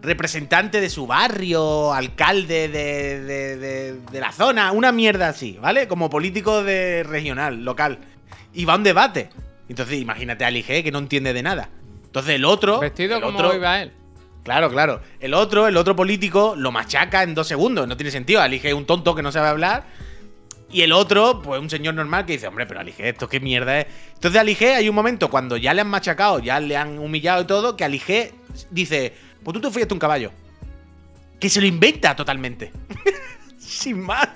representante 0.03 0.81
de 0.81 0.89
su 0.91 1.07
barrio, 1.07 1.93
alcalde 1.93 2.69
de, 2.69 3.21
de- 3.23 3.57
de- 3.57 3.93
de 4.13 4.21
la 4.21 4.33
zona, 4.33 4.73
una 4.73 4.93
mierda 4.93 5.29
así, 5.29 5.59
¿vale? 5.61 5.89
Como 5.89 6.09
político 6.11 6.63
de 6.63 7.03
regional, 7.03 7.65
local. 7.65 7.99
Y 8.53 8.65
va 8.65 8.75
a 8.75 8.77
un 8.77 8.83
debate. 8.83 9.31
Entonces, 9.69 9.99
imagínate 10.01 10.45
a 10.45 10.49
Ali 10.49 10.63
G, 10.63 10.83
que 10.83 10.93
no 10.93 10.99
entiende 10.99 11.33
de 11.33 11.43
nada. 11.43 11.71
Entonces 12.05 12.35
el 12.35 12.45
otro. 12.45 12.81
Vestido 12.81 13.17
el 13.17 13.23
como 13.23 13.39
otro- 13.39 13.55
iba 13.55 13.83
él. 13.83 13.93
Claro, 14.43 14.71
claro. 14.71 15.01
El 15.21 15.35
otro, 15.35 15.69
el 15.69 15.77
otro 15.77 15.95
político, 15.95 16.55
lo 16.57 16.73
machaca 16.73 17.23
en 17.23 17.35
dos 17.35 17.47
segundos. 17.47 17.87
No 17.87 17.97
tiene 17.97 18.11
sentido. 18.11 18.41
Alige 18.41 18.69
es 18.69 18.75
un 18.75 18.87
tonto 18.87 19.15
que 19.15 19.23
no 19.23 19.33
sabe 19.33 19.49
hablar. 19.49 19.85
Y 20.73 20.83
el 20.83 20.93
otro, 20.93 21.43
pues 21.43 21.61
un 21.61 21.69
señor 21.69 21.95
normal 21.95 22.27
que 22.27 22.35
dice, 22.35 22.47
hombre, 22.47 22.65
pero 22.65 22.81
Alige, 22.81 23.09
esto 23.09 23.29
qué 23.29 23.41
mierda 23.41 23.81
es. 23.81 23.87
Entonces 24.15 24.41
Alige, 24.41 24.75
hay 24.75 24.89
un 24.89 24.95
momento 24.95 25.29
cuando 25.29 25.57
ya 25.57 25.75
le 25.75 25.81
han 25.81 25.89
machacado, 25.89 26.39
ya 26.39 26.61
le 26.61 26.77
han 26.77 26.99
humillado 26.99 27.43
y 27.43 27.47
todo, 27.47 27.77
que 27.77 27.85
Alige 27.85 28.33
dice, 28.71 29.13
pues 29.43 29.53
tú 29.55 29.61
te 29.61 29.71
fuiste 29.71 29.93
un 29.93 29.99
caballo. 29.99 30.31
Que 31.41 31.49
se 31.49 31.61
lo 31.61 31.67
inventa 31.67 32.15
totalmente. 32.15 32.71
Sin 33.59 34.01
más. 34.01 34.29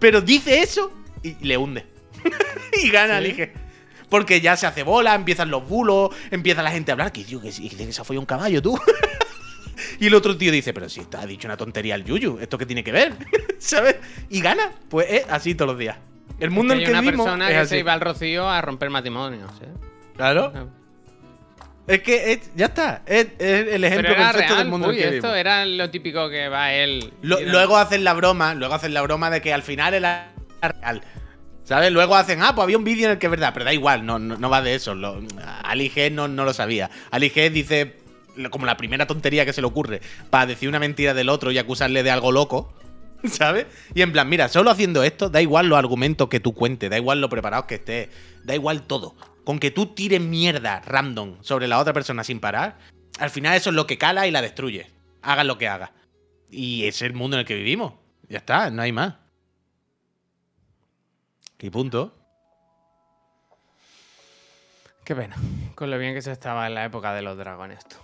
Pero 0.00 0.20
dice 0.20 0.60
eso 0.60 0.92
y 1.22 1.34
le 1.46 1.56
hunde. 1.56 1.86
y 2.82 2.90
gana 2.90 3.18
¿Sí? 3.20 3.24
Alige. 3.24 3.63
Porque 4.08 4.40
ya 4.40 4.56
se 4.56 4.66
hace 4.66 4.82
bola, 4.82 5.14
empiezan 5.14 5.50
los 5.50 5.66
bulos, 5.68 6.10
empieza 6.30 6.62
la 6.62 6.70
gente 6.70 6.90
a 6.90 6.94
hablar. 6.94 7.12
Que 7.12 7.24
tío, 7.24 7.40
que, 7.40 7.50
que 7.50 7.60
dice 7.60 7.86
que 7.86 7.92
se 7.92 8.04
fue 8.04 8.18
un 8.18 8.26
caballo, 8.26 8.60
tú. 8.62 8.78
y 10.00 10.06
el 10.06 10.14
otro 10.14 10.36
tío 10.36 10.52
dice, 10.52 10.72
pero 10.72 10.88
si 10.88 11.02
te 11.04 11.16
ha 11.16 11.26
dicho 11.26 11.48
una 11.48 11.56
tontería 11.56 11.94
el 11.94 12.04
Yuyu, 12.04 12.38
¿esto 12.40 12.58
qué 12.58 12.66
tiene 12.66 12.84
que 12.84 12.92
ver? 12.92 13.14
¿Sabes? 13.58 13.96
Y 14.30 14.40
gana. 14.40 14.72
Pues 14.88 15.06
es 15.10 15.24
así 15.28 15.54
todos 15.54 15.70
los 15.72 15.78
días. 15.78 15.96
El 16.38 16.50
mundo 16.50 16.74
Que 16.74 16.74
en 16.74 16.78
hay 16.80 16.84
el 16.84 16.86
que 16.86 16.92
una 16.92 17.00
vivimos 17.00 17.24
persona 17.26 17.48
es 17.48 17.52
que 17.54 17.58
así. 17.60 17.68
se 17.70 17.78
iba 17.78 17.92
al 17.92 18.00
rocío 18.00 18.48
a 18.48 18.60
romper 18.60 18.90
matrimonios. 18.90 19.50
¿eh? 19.62 19.68
Claro. 20.16 20.52
Es 21.86 22.00
que 22.02 22.32
es- 22.32 22.50
ya 22.56 22.66
está. 22.66 23.02
Es, 23.06 23.26
es 23.38 23.68
el 23.74 23.84
ejemplo 23.84 24.08
Pero 24.10 24.20
era 24.22 24.32
perfecto 24.32 24.54
real, 24.54 24.64
del 24.64 24.70
mundo 24.70 24.88
uy, 24.88 24.94
en 24.96 25.00
que 25.00 25.16
esto 25.16 25.28
vivimos. 25.28 25.36
era 25.38 25.66
lo 25.66 25.90
típico 25.90 26.30
que 26.30 26.48
va 26.48 26.72
él. 26.72 27.12
Lo- 27.22 27.40
luego 27.40 27.76
hacen 27.76 28.04
la 28.04 28.14
broma, 28.14 28.54
luego 28.54 28.74
hacen 28.74 28.94
la 28.94 29.02
broma 29.02 29.28
de 29.30 29.40
que 29.42 29.52
al 29.52 29.62
final 29.62 29.92
era 29.94 30.32
real. 30.62 31.02
¿Sabes? 31.64 31.90
Luego 31.92 32.14
hacen, 32.14 32.42
ah, 32.42 32.54
pues 32.54 32.64
había 32.64 32.76
un 32.76 32.84
vídeo 32.84 33.06
en 33.06 33.12
el 33.12 33.18
que 33.18 33.26
es 33.26 33.30
verdad, 33.30 33.52
pero 33.54 33.64
da 33.64 33.72
igual, 33.72 34.04
no, 34.04 34.18
no, 34.18 34.50
va 34.50 34.60
de 34.60 34.74
eso. 34.74 34.94
Lo, 34.94 35.20
Ali 35.62 35.90
G 35.90 36.12
no, 36.12 36.28
no 36.28 36.44
lo 36.44 36.52
sabía. 36.52 36.90
Ali 37.10 37.30
G 37.30 37.50
dice 37.50 37.96
como 38.50 38.66
la 38.66 38.76
primera 38.76 39.06
tontería 39.06 39.46
que 39.46 39.52
se 39.52 39.60
le 39.60 39.66
ocurre 39.66 40.00
para 40.28 40.46
decir 40.46 40.68
una 40.68 40.78
mentira 40.78 41.14
del 41.14 41.28
otro 41.28 41.50
y 41.50 41.58
acusarle 41.58 42.02
de 42.02 42.10
algo 42.10 42.32
loco. 42.32 42.72
¿Sabes? 43.24 43.66
Y 43.94 44.02
en 44.02 44.12
plan, 44.12 44.28
mira, 44.28 44.48
solo 44.48 44.70
haciendo 44.70 45.02
esto, 45.02 45.30
da 45.30 45.40
igual 45.40 45.68
los 45.68 45.78
argumentos 45.78 46.28
que 46.28 46.40
tú 46.40 46.52
cuentes, 46.52 46.90
da 46.90 46.98
igual 46.98 47.22
lo 47.22 47.30
preparados 47.30 47.64
que 47.64 47.76
estés, 47.76 48.08
da 48.44 48.54
igual 48.54 48.82
todo. 48.82 49.14
Con 49.44 49.58
que 49.58 49.70
tú 49.70 49.86
tires 49.86 50.20
mierda 50.20 50.82
random 50.84 51.36
sobre 51.40 51.66
la 51.66 51.78
otra 51.78 51.94
persona 51.94 52.24
sin 52.24 52.40
parar, 52.40 52.76
al 53.18 53.30
final 53.30 53.56
eso 53.56 53.70
es 53.70 53.76
lo 53.76 53.86
que 53.86 53.96
cala 53.96 54.26
y 54.26 54.30
la 54.30 54.42
destruye. 54.42 54.90
Hagas 55.22 55.46
lo 55.46 55.56
que 55.56 55.68
hagas. 55.68 55.90
Y 56.50 56.84
es 56.84 57.00
el 57.00 57.14
mundo 57.14 57.36
en 57.36 57.40
el 57.40 57.46
que 57.46 57.54
vivimos. 57.54 57.94
Ya 58.28 58.38
está, 58.38 58.70
no 58.70 58.82
hay 58.82 58.92
más. 58.92 59.14
Y 61.64 61.70
punto. 61.70 62.12
Qué 65.02 65.16
pena. 65.16 65.34
Con 65.74 65.90
lo 65.90 65.96
bien 65.98 66.12
que 66.12 66.20
se 66.20 66.30
estaba 66.30 66.66
en 66.66 66.74
la 66.74 66.84
época 66.84 67.14
de 67.14 67.22
los 67.22 67.38
dragones. 67.38 67.78
tú. 67.88 67.96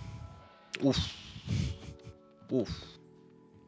Uf. 0.81 0.97
Uf. 2.49 2.69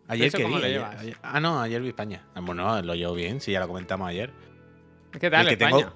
Ayer 0.07 0.27
¿Eso 0.29 0.37
qué 0.39 0.45
día? 0.45 0.57
Ayer- 0.57 0.83
ayer- 0.99 1.17
ah, 1.21 1.39
no, 1.39 1.61
ayer 1.61 1.79
vi 1.79 1.89
España. 1.89 2.25
Ah, 2.33 2.39
Bueno, 2.41 2.81
lo 2.81 2.95
llevo 2.95 3.13
bien, 3.13 3.39
sí, 3.39 3.51
ya 3.51 3.59
lo 3.59 3.67
comentamos 3.67 4.09
ayer. 4.09 4.31
¿Qué 5.11 5.29
tal 5.29 5.41
El 5.47 5.55
que 5.55 5.63
España? 5.63 5.93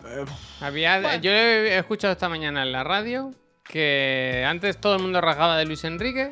tengo- 0.00 0.26
Había, 0.62 0.98
Bueno. 1.02 1.20
Yo 1.22 1.30
he 1.32 1.76
escuchado 1.76 2.12
esta 2.14 2.30
mañana 2.30 2.62
en 2.62 2.72
la 2.72 2.82
radio 2.82 3.30
que 3.62 4.42
antes 4.48 4.80
todo 4.80 4.96
el 4.96 5.02
mundo 5.02 5.20
rajaba 5.20 5.58
de 5.58 5.66
Luis 5.66 5.84
Enrique 5.84 6.30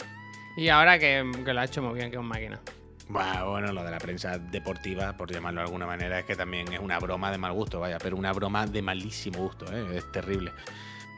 y 0.56 0.68
ahora 0.70 0.98
que, 0.98 1.30
que 1.44 1.52
lo 1.52 1.60
ha 1.60 1.64
hecho 1.66 1.82
muy 1.82 1.92
bien, 1.94 2.10
que 2.10 2.16
es 2.16 2.20
un 2.20 2.26
máquina. 2.26 2.58
Bah, 3.12 3.42
bueno, 3.42 3.72
lo 3.72 3.82
de 3.82 3.90
la 3.90 3.98
prensa 3.98 4.38
deportiva, 4.38 5.12
por 5.16 5.32
llamarlo 5.32 5.60
de 5.62 5.66
alguna 5.66 5.84
manera, 5.84 6.20
es 6.20 6.24
que 6.24 6.36
también 6.36 6.72
es 6.72 6.78
una 6.78 6.98
broma 7.00 7.32
de 7.32 7.38
mal 7.38 7.52
gusto, 7.52 7.80
vaya, 7.80 7.98
pero 7.98 8.16
una 8.16 8.32
broma 8.32 8.66
de 8.66 8.82
malísimo 8.82 9.38
gusto, 9.38 9.66
¿eh? 9.72 9.96
es 9.96 10.12
terrible. 10.12 10.52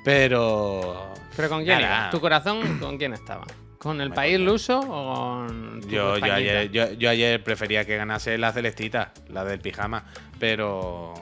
Pero. 0.03 1.12
¿Pero 1.36 1.49
con 1.51 1.64
quién 1.64 1.80
Nada. 1.80 1.99
ibas? 1.99 2.11
¿Tu 2.11 2.20
corazón 2.20 2.78
con 2.78 2.97
quién 2.97 3.12
estaba? 3.12 3.45
¿Con 3.76 4.01
el 4.01 4.09
Me 4.09 4.14
país 4.14 4.40
luso 4.40 4.80
o 4.80 5.14
con 5.14 5.80
tu 5.82 5.88
Yo, 5.88 6.16
yo, 6.16 6.32
ayer, 6.32 6.70
yo, 6.70 6.93
yo 6.93 7.11
ayer 7.11 7.43
prefería 7.45 7.84
que 7.84 7.97
ganase 7.97 8.38
la 8.38 8.53
celestita, 8.53 9.12
la 9.28 9.45
del 9.45 9.61
pijama, 9.61 10.05
pero. 10.38 11.12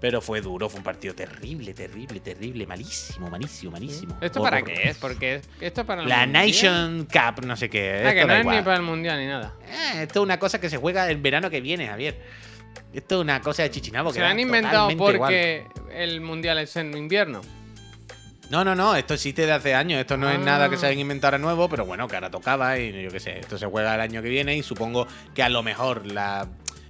Pero 0.00 0.20
fue 0.20 0.40
duro, 0.42 0.68
fue 0.68 0.78
un 0.78 0.84
partido 0.84 1.14
terrible, 1.14 1.72
terrible, 1.72 2.20
terrible, 2.20 2.66
malísimo, 2.66 3.30
malísimo, 3.30 3.72
malísimo. 3.72 4.16
¿Esto 4.20 4.42
para 4.42 4.60
qué 4.62 4.90
es? 4.90 4.98
Porque 4.98 5.36
es- 5.36 5.48
esto 5.60 5.80
es 5.80 5.86
para 5.86 6.02
el 6.02 6.08
La 6.08 6.26
Mundial. 6.26 6.46
Nation 6.46 7.08
Cup, 7.10 7.44
no 7.46 7.56
sé 7.56 7.70
qué. 7.70 7.90
Ah, 7.92 7.96
esto 8.10 8.14
que 8.20 8.24
no 8.26 8.34
es 8.34 8.40
igual. 8.40 8.56
ni 8.56 8.62
para 8.62 8.76
el 8.76 8.82
mundial 8.82 9.18
ni 9.18 9.26
nada. 9.26 9.54
Eh, 9.66 10.02
esto 10.02 10.20
es 10.20 10.24
una 10.24 10.38
cosa 10.38 10.60
que 10.60 10.68
se 10.68 10.76
juega 10.76 11.10
el 11.10 11.16
verano 11.16 11.48
que 11.48 11.60
viene, 11.62 11.86
Javier. 11.86 12.20
Esto 12.92 13.16
es 13.16 13.20
una 13.22 13.40
cosa 13.40 13.62
de 13.62 13.70
chichinabo. 13.70 14.10
Se 14.10 14.16
que 14.16 14.20
lo 14.20 14.26
han 14.26 14.38
inventado 14.38 14.90
igual. 14.90 15.16
porque 15.16 15.66
el 15.94 16.20
mundial 16.20 16.58
es 16.58 16.76
en 16.76 16.96
invierno. 16.96 17.40
No, 18.48 18.64
no, 18.64 18.74
no, 18.76 18.94
esto 18.94 19.14
existe 19.14 19.44
de 19.44 19.52
hace 19.52 19.74
años. 19.74 19.98
Esto 19.98 20.16
no 20.16 20.30
es 20.30 20.36
Ah. 20.38 20.42
nada 20.44 20.68
que 20.68 20.76
se 20.76 20.86
hayan 20.86 21.00
inventado 21.00 21.34
ahora 21.34 21.38
nuevo, 21.42 21.68
pero 21.68 21.84
bueno, 21.84 22.06
que 22.06 22.14
ahora 22.14 22.30
tocaba 22.30 22.78
y 22.78 23.02
yo 23.02 23.10
qué 23.10 23.18
sé. 23.18 23.38
Esto 23.40 23.58
se 23.58 23.66
juega 23.66 23.94
el 23.96 24.00
año 24.00 24.22
que 24.22 24.28
viene 24.28 24.56
y 24.56 24.62
supongo 24.62 25.06
que 25.34 25.42
a 25.42 25.48
lo 25.48 25.62
mejor 25.62 26.06
la. 26.06 26.46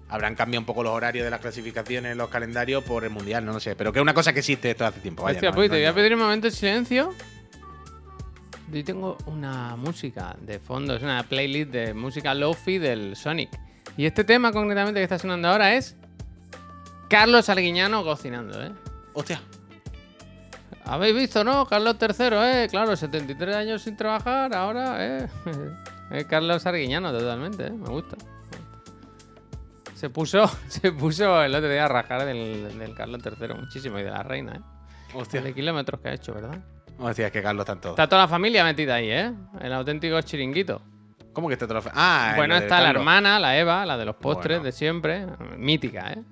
Habrán 0.09 0.35
cambiado 0.37 0.61
un 0.61 0.67
poco 0.67 0.83
los 0.85 0.93
horarios 0.93 1.25
de 1.25 1.31
las 1.31 1.41
clasificaciones, 1.41 2.17
los 2.17 2.29
calendarios 2.29 2.85
por 2.85 3.03
el 3.05 3.11
mundial, 3.11 3.45
no 3.45 3.53
lo 3.53 3.61
sé. 3.61 3.75
Pero 3.75 3.93
que 3.93 3.99
es 3.99 4.03
una 4.03 4.15
cosa 4.15 4.33
que 4.33 4.39
existe 4.39 4.71
esto 4.71 4.87
hace 4.87 5.01
tiempo. 5.01 5.25
Vaya, 5.25 5.37
Hostia, 5.39 5.51
no- 5.51 5.57
pues 5.57 5.69
no 5.69 5.75
te 5.75 5.81
voy 5.81 5.87
a 5.87 5.95
pedir 5.95 6.15
un 6.15 6.21
momento 6.21 6.47
de 6.47 6.51
silencio. 6.53 7.13
Yo 8.73 8.85
tengo 8.85 9.17
una 9.27 9.77
música 9.77 10.37
de 10.41 10.59
fondo, 10.59 10.95
es 10.97 11.03
una 11.03 11.23
playlist 11.23 11.71
de 11.71 11.95
música 11.95 12.35
lofi 12.35 12.79
del 12.79 13.17
Sonic. 13.17 13.51
Y 13.97 14.07
este 14.07 14.25
tema 14.25 14.53
concretamente 14.53 15.01
que 15.01 15.05
está 15.05 15.19
sonando 15.19 15.49
ahora 15.49 15.75
es 15.75 15.97
Carlos 17.09 17.49
Arguiñano 17.49 18.03
cocinando, 18.05 18.63
¿eh? 18.63 18.73
Hostia. 19.15 19.41
¿Habéis 20.85 21.17
visto, 21.17 21.43
no? 21.43 21.67
Carlos 21.67 21.97
III, 22.01 22.27
¿eh? 22.45 22.67
Claro, 22.71 22.95
73 22.97 23.57
años 23.57 23.83
sin 23.83 23.97
trabajar, 23.97 24.55
ahora, 24.55 24.97
¿eh? 25.05 25.29
es 26.13 26.25
Carlos 26.27 26.65
Arguiñano 26.67 27.11
totalmente, 27.13 27.67
¿eh? 27.67 27.71
Me 27.71 27.89
gusta. 27.89 28.17
Se 29.97 30.11
puso, 30.11 30.47
se 30.69 30.93
puso 30.93 31.43
el 31.43 31.55
otro 31.55 31.69
día 31.69 31.87
a 31.87 31.89
rajar 31.89 32.25
del, 32.25 32.79
del 32.79 32.95
Carlos 32.95 33.21
III 33.25 33.55
muchísimo 33.55 33.99
y 33.99 34.03
de 34.03 34.11
la 34.11 34.23
reina, 34.23 34.57
¿eh? 34.57 34.61
Hostia. 35.15 35.41
De 35.41 35.55
kilómetros 35.55 36.01
que 36.01 36.09
ha 36.09 36.13
hecho, 36.15 36.35
¿verdad? 36.35 36.59
Hostia, 36.99 37.27
es 37.27 37.33
que 37.33 37.43
Carlos 37.43 37.65
tanto. 37.65 37.91
Está 37.91 38.07
toda 38.09 38.23
la 38.23 38.29
familia 38.29 38.63
metida 38.65 38.97
ahí, 38.97 39.11
¿eh? 39.11 39.33
El 39.61 39.73
auténtico 39.73 40.21
chiringuito. 40.21 40.83
¿Cómo 41.33 41.49
que 41.49 41.55
está 41.55 41.67
todo 41.67 41.81
lo 41.81 41.91
Ah, 41.95 42.33
bueno, 42.37 42.57
está 42.57 42.81
la 42.81 42.91
hermana, 42.91 43.39
la 43.39 43.59
Eva, 43.59 43.85
la 43.85 43.97
de 43.99 44.05
los 44.07 44.17
postres 44.17 44.59
Bueno. 44.59 44.65
de 44.65 44.73
siempre. 44.73 45.27
Mítica, 45.57 46.13
¿eh? 46.13 46.23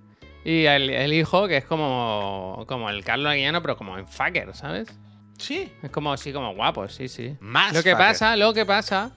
Y 0.45 0.65
el, 0.67 0.91
el 0.91 1.12
hijo, 1.12 1.47
que 1.49 1.59
es 1.59 1.65
como, 1.65 2.65
como 2.67 2.89
el 2.91 3.03
Carlos 3.05 3.31
Aguillano, 3.33 3.62
pero 3.62 3.77
como 3.77 3.97
en 3.99 4.07
fucker, 4.07 4.55
¿sabes? 4.55 4.89
Sí. 5.39 5.73
Es 5.83 5.91
como 5.91 6.12
así, 6.12 6.33
como 6.33 6.55
guapo, 6.55 6.89
sí, 6.89 7.09
sí. 7.09 7.37
Más. 7.41 7.75
Lo 7.75 7.83
que 7.83 7.91
fucker. 7.93 8.07
pasa, 8.07 8.37
lo 8.37 8.53
que 8.55 8.65
pasa. 8.67 9.11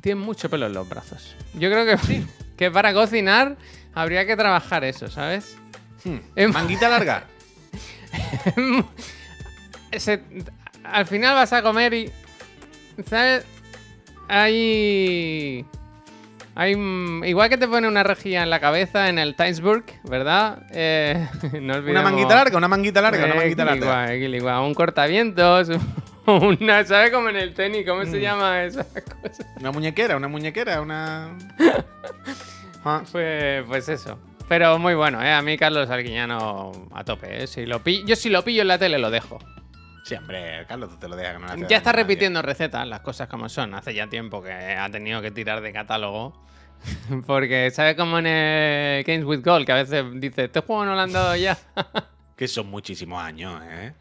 Tiene 0.00 0.20
mucho 0.20 0.48
pelo 0.50 0.66
en 0.66 0.72
los 0.74 0.88
brazos. 0.88 1.36
Yo 1.54 1.70
creo 1.70 1.84
que, 1.86 2.22
que 2.56 2.70
para 2.70 2.92
cocinar 2.92 3.56
habría 3.94 4.26
que 4.26 4.36
trabajar 4.36 4.84
eso, 4.84 5.08
¿sabes? 5.10 5.56
Hmm. 6.04 6.18
Manguita 6.52 6.88
larga. 6.88 7.24
Se- 9.98 10.22
al 10.84 11.06
final 11.06 11.34
vas 11.34 11.52
a 11.52 11.62
comer 11.62 11.94
y. 11.94 12.10
¿Sabes? 13.08 13.44
Hay. 14.28 15.64
Hay. 16.54 16.76
mm, 16.76 17.24
Igual 17.24 17.48
que 17.48 17.56
te 17.58 17.68
pone 17.68 17.86
una 17.88 18.02
rejilla 18.02 18.42
en 18.42 18.50
la 18.50 18.60
cabeza 18.60 19.08
en 19.08 19.18
el 19.18 19.34
Timesburg, 19.36 19.84
¿verdad? 20.04 20.62
Eh, 20.72 21.26
no 21.60 21.78
Una 21.78 22.02
manguita 22.02 22.34
larga, 22.34 22.56
una 22.58 22.68
manguita 22.68 23.00
larga, 23.00 23.24
una 23.24 23.34
Eh, 23.34 23.38
manguita 23.38 23.64
larga. 23.64 23.84
igual, 23.84 24.14
igual, 24.16 24.34
igual, 24.34 24.60
Un 24.62 24.74
cortavientos. 24.74 25.70
Una, 26.26 26.84
¿Sabes 26.84 27.10
cómo 27.10 27.28
en 27.30 27.36
el 27.36 27.54
tenis? 27.54 27.84
¿Cómo 27.88 28.02
Mm. 28.02 28.10
se 28.10 28.20
llama 28.20 28.62
esa 28.62 28.84
cosa? 28.84 29.44
Una 29.58 29.72
muñequera, 29.72 30.16
una 30.16 30.28
muñequera, 30.28 30.80
una. 30.80 31.36
Ah. 32.84 33.02
Pues, 33.12 33.64
pues 33.66 33.88
eso. 33.90 34.18
Pero 34.48 34.78
muy 34.78 34.94
bueno, 34.94 35.22
¿eh? 35.22 35.30
A 35.32 35.42
mí 35.42 35.56
Carlos 35.58 35.90
Arguiñano 35.90 36.72
a 36.94 37.04
tope, 37.04 37.42
¿eh? 37.42 37.46
Si 37.46 37.66
lo 37.66 37.82
pi- 37.82 38.04
Yo 38.06 38.16
si 38.16 38.30
lo 38.30 38.42
pillo 38.42 38.62
en 38.62 38.68
la 38.68 38.78
tele 38.78 38.98
lo 38.98 39.10
dejo. 39.10 39.38
Sí, 40.04 40.14
hombre, 40.14 40.64
Carlos, 40.66 40.90
tú 40.90 40.96
te 40.96 41.08
lo 41.08 41.16
dejas 41.16 41.34
que 41.54 41.60
no 41.60 41.68
Ya 41.68 41.76
está 41.76 41.92
repitiendo 41.92 42.42
recetas, 42.42 42.86
las 42.86 43.00
cosas 43.00 43.28
como 43.28 43.48
son. 43.48 43.74
Hace 43.74 43.94
ya 43.94 44.08
tiempo 44.08 44.42
que 44.42 44.52
ha 44.52 44.88
tenido 44.90 45.20
que 45.22 45.30
tirar 45.30 45.60
de 45.60 45.72
catálogo 45.72 46.32
Porque, 47.26 47.70
¿sabes 47.70 47.94
como 47.96 48.18
en 48.18 48.26
el 48.26 49.04
Games 49.04 49.24
with 49.24 49.42
Gold? 49.44 49.66
Que 49.66 49.72
a 49.72 49.76
veces 49.76 50.04
dice, 50.14 50.44
este 50.44 50.60
juego 50.60 50.84
no 50.84 50.94
lo 50.94 51.00
han 51.00 51.12
dado 51.12 51.36
ya. 51.36 51.56
Que 52.36 52.48
son 52.48 52.68
muchísimos 52.68 53.22
años, 53.22 53.60
¿eh? 53.68 53.92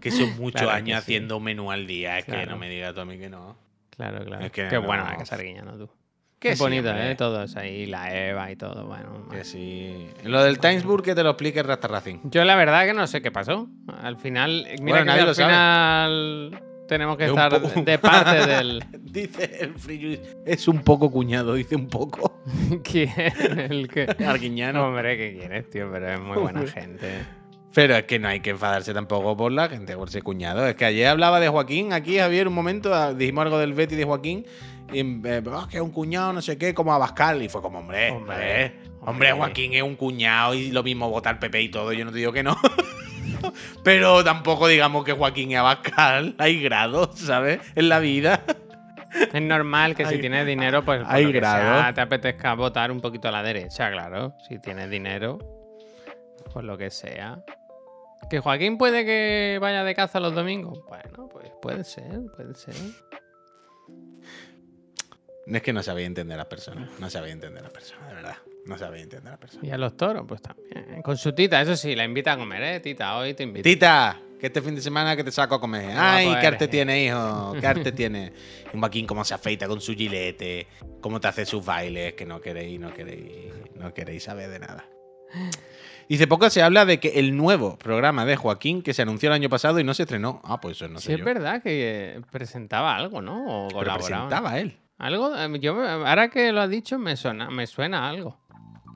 Que 0.00 0.12
son 0.12 0.36
muchos 0.38 0.62
Claro 0.62 0.70
que 0.70 0.76
años 0.76 0.98
sí. 0.98 1.02
haciendo 1.14 1.38
un 1.38 1.42
menú 1.42 1.72
al 1.72 1.84
día. 1.86 2.18
Es 2.20 2.26
que 2.26 2.46
no 2.46 2.56
me 2.56 2.68
digas 2.68 2.94
tú 2.94 3.00
a 3.00 3.04
mí 3.04 3.18
que 3.18 3.28
no. 3.28 3.58
Claro, 3.90 4.24
claro. 4.24 4.44
Es 4.44 4.52
que 4.52 4.68
Qué 4.68 4.78
bueno 4.78 5.04
no. 5.04 5.10
la 5.10 5.16
Casa 5.16 5.34
Arguiñano, 5.34 5.76
tú. 5.76 5.90
Que 6.38 6.50
Qué 6.50 6.56
sí, 6.56 6.62
bonito, 6.62 6.88
hombre. 6.90 7.10
¿eh? 7.10 7.14
Todos 7.16 7.56
ahí, 7.56 7.86
la 7.86 8.14
Eva 8.16 8.50
y 8.50 8.54
todo. 8.56 8.86
Bueno, 8.86 9.26
Que 9.28 9.42
sí. 9.44 10.06
Lo 10.22 10.42
del 10.44 10.60
Timesburg 10.60 11.02
que 11.02 11.14
te 11.16 11.24
lo 11.24 11.30
explique 11.30 11.62
Rasta 11.64 11.88
Racing. 11.88 12.18
Yo 12.24 12.44
la 12.44 12.54
verdad 12.54 12.86
que 12.86 12.94
no 12.94 13.06
sé 13.08 13.20
qué 13.22 13.32
pasó. 13.32 13.68
Al 14.02 14.16
final, 14.16 14.64
mira 14.80 14.98
Bueno, 14.98 15.14
que 15.14 15.20
al 15.20 15.26
lo 15.26 15.34
sabe. 15.34 15.48
final 15.52 16.62
tenemos 16.86 17.16
que 17.16 17.24
Es 17.24 17.30
estar 17.30 17.60
de 17.84 17.98
parte 17.98 18.46
del... 18.46 18.84
Dice 19.00 19.50
el 19.60 19.74
Free 19.74 20.20
Es 20.46 20.68
un 20.68 20.82
poco 20.82 21.10
cuñado, 21.10 21.54
dice 21.54 21.74
un 21.74 21.88
poco. 21.88 22.40
¿Quién? 22.84 23.10
El 23.70 23.88
que... 23.88 24.06
Arguiñano. 24.24 24.86
Hombre, 24.86 25.16
¿qué 25.16 25.36
quieres, 25.38 25.68
tío? 25.70 25.90
Pero 25.90 26.08
es 26.12 26.20
muy 26.20 26.36
buena 26.38 26.64
gente. 26.68 27.10
Pero 27.74 27.96
es 27.96 28.04
que 28.04 28.18
no 28.20 28.28
hay 28.28 28.40
que 28.40 28.50
enfadarse 28.50 28.94
tampoco 28.94 29.36
por 29.36 29.50
la 29.52 29.68
gente, 29.68 29.96
por 29.96 30.08
ser 30.08 30.22
cuñado. 30.22 30.66
Es 30.68 30.76
que 30.76 30.84
ayer 30.84 31.08
hablaba 31.08 31.40
de 31.40 31.48
Joaquín, 31.48 31.92
aquí 31.92 32.16
Javier, 32.18 32.46
un 32.48 32.54
momento, 32.54 32.94
ah, 32.94 33.12
dijimos 33.12 33.42
algo 33.42 33.58
del 33.58 33.72
Betty 33.74 33.94
de 33.94 34.04
Joaquín, 34.04 34.46
y 34.92 35.00
eh, 35.00 35.42
"Ah, 35.52 35.66
que 35.70 35.76
es 35.78 35.82
un 35.82 35.90
cuñado, 35.90 36.32
no 36.32 36.40
sé 36.42 36.56
qué, 36.58 36.74
como 36.74 36.92
Abascal. 36.92 37.42
Y 37.42 37.48
fue 37.48 37.60
como, 37.62 37.78
hombre, 37.80 38.10
Hombre, 38.10 38.34
hombre, 38.34 38.64
hombre, 39.00 39.02
hombre. 39.02 39.32
Joaquín 39.32 39.74
es 39.74 39.82
un 39.82 39.96
cuñado 39.96 40.54
y 40.54 40.70
lo 40.70 40.82
mismo 40.82 41.08
votar 41.10 41.38
PP 41.38 41.62
y 41.62 41.68
todo, 41.70 41.92
yo 41.92 42.04
no 42.04 42.10
te 42.12 42.18
digo 42.18 42.32
que 42.32 42.42
no. 42.42 42.56
Pero 43.84 44.24
tampoco 44.24 44.66
digamos 44.68 45.04
que 45.04 45.12
Joaquín 45.12 45.52
es 45.52 45.58
Abascal, 45.58 46.34
hay 46.38 46.60
grados, 46.62 47.18
¿sabes? 47.18 47.60
En 47.74 47.88
la 47.88 47.98
vida. 48.00 48.42
Es 49.32 49.40
normal 49.40 49.94
que 49.96 50.04
si 50.04 50.14
Hay- 50.16 50.20
tienes 50.20 50.46
dinero, 50.46 50.84
pues 50.84 51.02
por 51.02 51.10
hay 51.10 51.24
lo 51.24 51.32
que 51.32 51.38
grado. 51.40 51.80
sea, 51.82 51.94
te 51.94 52.02
apetezca 52.02 52.52
votar 52.54 52.92
un 52.92 53.00
poquito 53.00 53.26
a 53.26 53.30
la 53.30 53.42
derecha, 53.42 53.90
claro. 53.90 54.34
Si 54.46 54.58
tienes 54.58 54.90
dinero, 54.90 55.38
pues 56.52 56.62
lo 56.66 56.76
que 56.76 56.90
sea. 56.90 57.42
¿Que 58.28 58.40
Joaquín 58.40 58.76
puede 58.76 59.06
que 59.06 59.56
vaya 59.62 59.82
de 59.82 59.94
caza 59.94 60.20
los 60.20 60.34
domingos? 60.34 60.80
Bueno, 60.86 61.26
pues 61.32 61.50
puede 61.62 61.84
ser, 61.84 62.20
puede 62.36 62.54
ser. 62.54 62.74
Es 65.50 65.62
que 65.62 65.72
no 65.72 65.82
sabía 65.82 66.06
entender 66.06 66.34
a 66.34 66.38
las 66.38 66.46
personas, 66.46 66.88
no 66.98 67.08
sabía 67.08 67.32
entender 67.32 67.60
a 67.60 67.64
las 67.64 67.72
personas, 67.72 68.08
de 68.08 68.14
verdad. 68.14 68.36
No 68.66 68.76
sabía 68.76 69.02
entender 69.02 69.28
a 69.28 69.30
las 69.32 69.40
personas. 69.40 69.66
Y 69.66 69.70
a 69.70 69.78
los 69.78 69.96
toros, 69.96 70.24
pues 70.28 70.42
también. 70.42 71.00
Con 71.02 71.16
su 71.16 71.32
tita, 71.32 71.60
eso 71.62 71.74
sí, 71.74 71.94
la 71.96 72.04
invita 72.04 72.32
a 72.32 72.36
comer, 72.36 72.62
¿eh? 72.62 72.80
Tita, 72.80 73.16
hoy 73.16 73.32
te 73.32 73.44
invito. 73.44 73.62
Tita, 73.62 74.20
que 74.38 74.48
este 74.48 74.60
fin 74.60 74.74
de 74.74 74.82
semana 74.82 75.16
que 75.16 75.24
te 75.24 75.32
saco 75.32 75.54
a 75.54 75.60
comer. 75.60 75.90
Ay, 75.96 76.28
qué 76.40 76.46
arte 76.46 76.66
eh. 76.66 76.68
tiene, 76.68 77.04
hijo. 77.06 77.54
Qué 77.58 77.66
arte 77.66 77.92
tiene. 77.92 78.32
Un 78.74 78.80
Joaquín 78.80 79.06
cómo 79.06 79.24
se 79.24 79.32
afeita 79.34 79.66
con 79.66 79.80
su 79.80 79.94
gilete, 79.94 80.66
cómo 81.00 81.18
te 81.18 81.28
hace 81.28 81.46
sus 81.46 81.64
bailes, 81.64 82.12
que 82.12 82.26
no 82.26 82.40
queréis, 82.42 82.78
no 82.78 82.92
queréis, 82.92 83.52
no 83.76 83.94
queréis 83.94 84.24
saber 84.24 84.50
de 84.50 84.58
nada. 84.58 84.84
Dice, 86.08 86.26
poco 86.26 86.48
se 86.50 86.62
habla 86.62 86.84
de 86.86 87.00
que 87.00 87.18
el 87.20 87.36
nuevo 87.36 87.76
programa 87.78 88.24
de 88.24 88.36
Joaquín 88.36 88.82
que 88.82 88.94
se 88.94 89.02
anunció 89.02 89.28
el 89.28 89.34
año 89.34 89.48
pasado 89.48 89.78
y 89.78 89.84
no 89.84 89.92
se 89.94 90.04
estrenó. 90.04 90.40
Ah, 90.44 90.60
pues 90.60 90.76
eso 90.76 90.88
no 90.88 91.00
sí, 91.00 91.06
sé 91.08 91.12
es 91.14 91.18
yo. 91.18 91.24
verdad 91.24 91.62
que 91.62 92.20
presentaba 92.30 92.96
algo, 92.96 93.20
¿no? 93.20 93.64
O 93.64 93.68
Pero 93.68 93.80
colaboraba. 93.80 93.98
presentaba 93.98 94.58
él. 94.58 94.78
Algo, 94.98 95.34
eh, 95.36 95.60
yo, 95.60 95.80
ahora 95.80 96.28
que 96.28 96.52
lo 96.52 96.60
has 96.60 96.70
dicho, 96.70 96.98
me 96.98 97.16
suena, 97.16 97.50
me 97.50 97.66
suena 97.66 98.08
algo. 98.08 98.36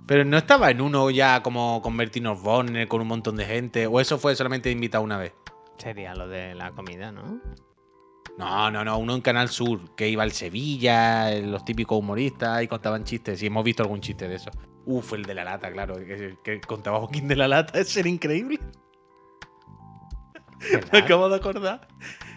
Pero 0.07 0.24
no 0.24 0.36
estaba 0.36 0.70
en 0.70 0.80
uno 0.80 1.11
ya 1.11 1.42
como 1.42 1.80
con 1.80 1.96
Bertino 1.96 2.34
Borne, 2.34 2.88
con 2.88 3.00
un 3.00 3.07
montón 3.07 3.36
de 3.36 3.44
gente. 3.44 3.86
O 3.86 4.00
eso 4.00 4.18
fue 4.18 4.34
solamente 4.34 4.70
invitado 4.70 5.05
una 5.05 5.16
vez. 5.16 5.32
Sería 5.78 6.14
lo 6.14 6.26
de 6.28 6.55
la 6.55 6.72
comida, 6.72 7.12
¿no? 7.12 7.40
No, 8.36 8.70
no, 8.70 8.84
no, 8.84 8.98
uno 8.98 9.14
en 9.14 9.20
Canal 9.20 9.48
Sur, 9.48 9.94
que 9.94 10.09
iba 10.09 10.22
al 10.22 10.32
Sevilla, 10.32 11.30
los 11.40 11.64
típicos 11.64 11.98
humoristas 11.98 12.62
y 12.62 12.68
contaban 12.68 13.05
chistes. 13.05 13.42
Y 13.42 13.46
hemos 13.46 13.62
visto 13.62 13.84
algún 13.84 14.00
chiste 14.00 14.26
de 14.26 14.36
eso. 14.36 14.50
Uf, 14.86 15.12
el 15.12 15.22
de 15.22 15.34
la 15.34 15.44
lata, 15.44 15.70
claro, 15.70 15.96
que, 15.96 16.36
que 16.42 16.61
contaba 16.61 16.98
Joaquín 16.98 17.28
de 17.28 17.36
la 17.36 17.46
lata, 17.46 17.78
ese 17.78 18.00
era 18.00 18.09
increíble. 18.09 18.59
Me 20.92 20.98
acabo 20.98 21.28
de 21.28 21.36
acordar. 21.36 21.86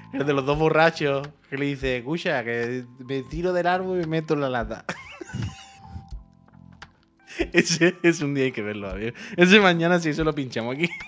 El 0.13 0.25
de 0.25 0.33
los 0.33 0.45
dos 0.45 0.57
borrachos, 0.57 1.27
que 1.49 1.57
le 1.57 1.65
dice, 1.65 1.97
escucha, 1.97 2.43
que 2.43 2.85
me 2.99 3.23
tiro 3.23 3.53
del 3.53 3.67
árbol 3.67 3.97
y 3.97 4.01
me 4.01 4.07
meto 4.07 4.33
en 4.33 4.41
la 4.41 4.49
lata. 4.49 4.85
Ese 7.53 7.95
es 8.01 8.21
un 8.21 8.33
día 8.33 8.45
hay 8.45 8.51
que 8.51 8.61
verlo. 8.61 8.95
Ese 9.35 9.59
mañana 9.59 9.99
sí 9.99 10.13
se 10.13 10.23
lo 10.23 10.33
pinchamos 10.33 10.75
aquí. 10.75 10.89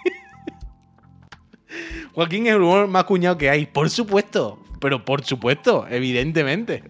Joaquín 2.14 2.48
es 2.48 2.56
el 2.56 2.62
humor 2.62 2.88
más 2.88 3.04
cuñado 3.06 3.38
que 3.38 3.50
hay, 3.50 3.66
por 3.66 3.90
supuesto. 3.90 4.64
Pero 4.82 5.06
por 5.06 5.24
supuesto, 5.24 5.88
evidentemente. 5.90 6.84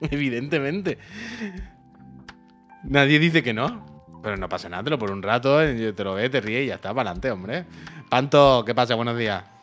evidentemente. 0.00 0.98
Nadie 2.84 3.18
dice 3.18 3.42
que 3.42 3.52
no. 3.52 3.84
Pero 4.22 4.36
no 4.36 4.48
pasa 4.48 4.68
nada, 4.68 4.82
te 4.82 4.90
lo 4.90 4.98
por 4.98 5.12
un 5.12 5.22
rato, 5.22 5.62
eh, 5.62 5.92
te 5.92 6.04
lo 6.04 6.14
ves, 6.14 6.30
te 6.30 6.40
ríes 6.40 6.64
y 6.64 6.66
ya 6.68 6.76
está, 6.76 6.88
para 6.92 7.10
adelante, 7.10 7.30
hombre. 7.30 7.64
Panto, 8.08 8.64
¿qué 8.66 8.74
pasa? 8.74 8.94
Buenos 8.96 9.16
días. 9.16 9.55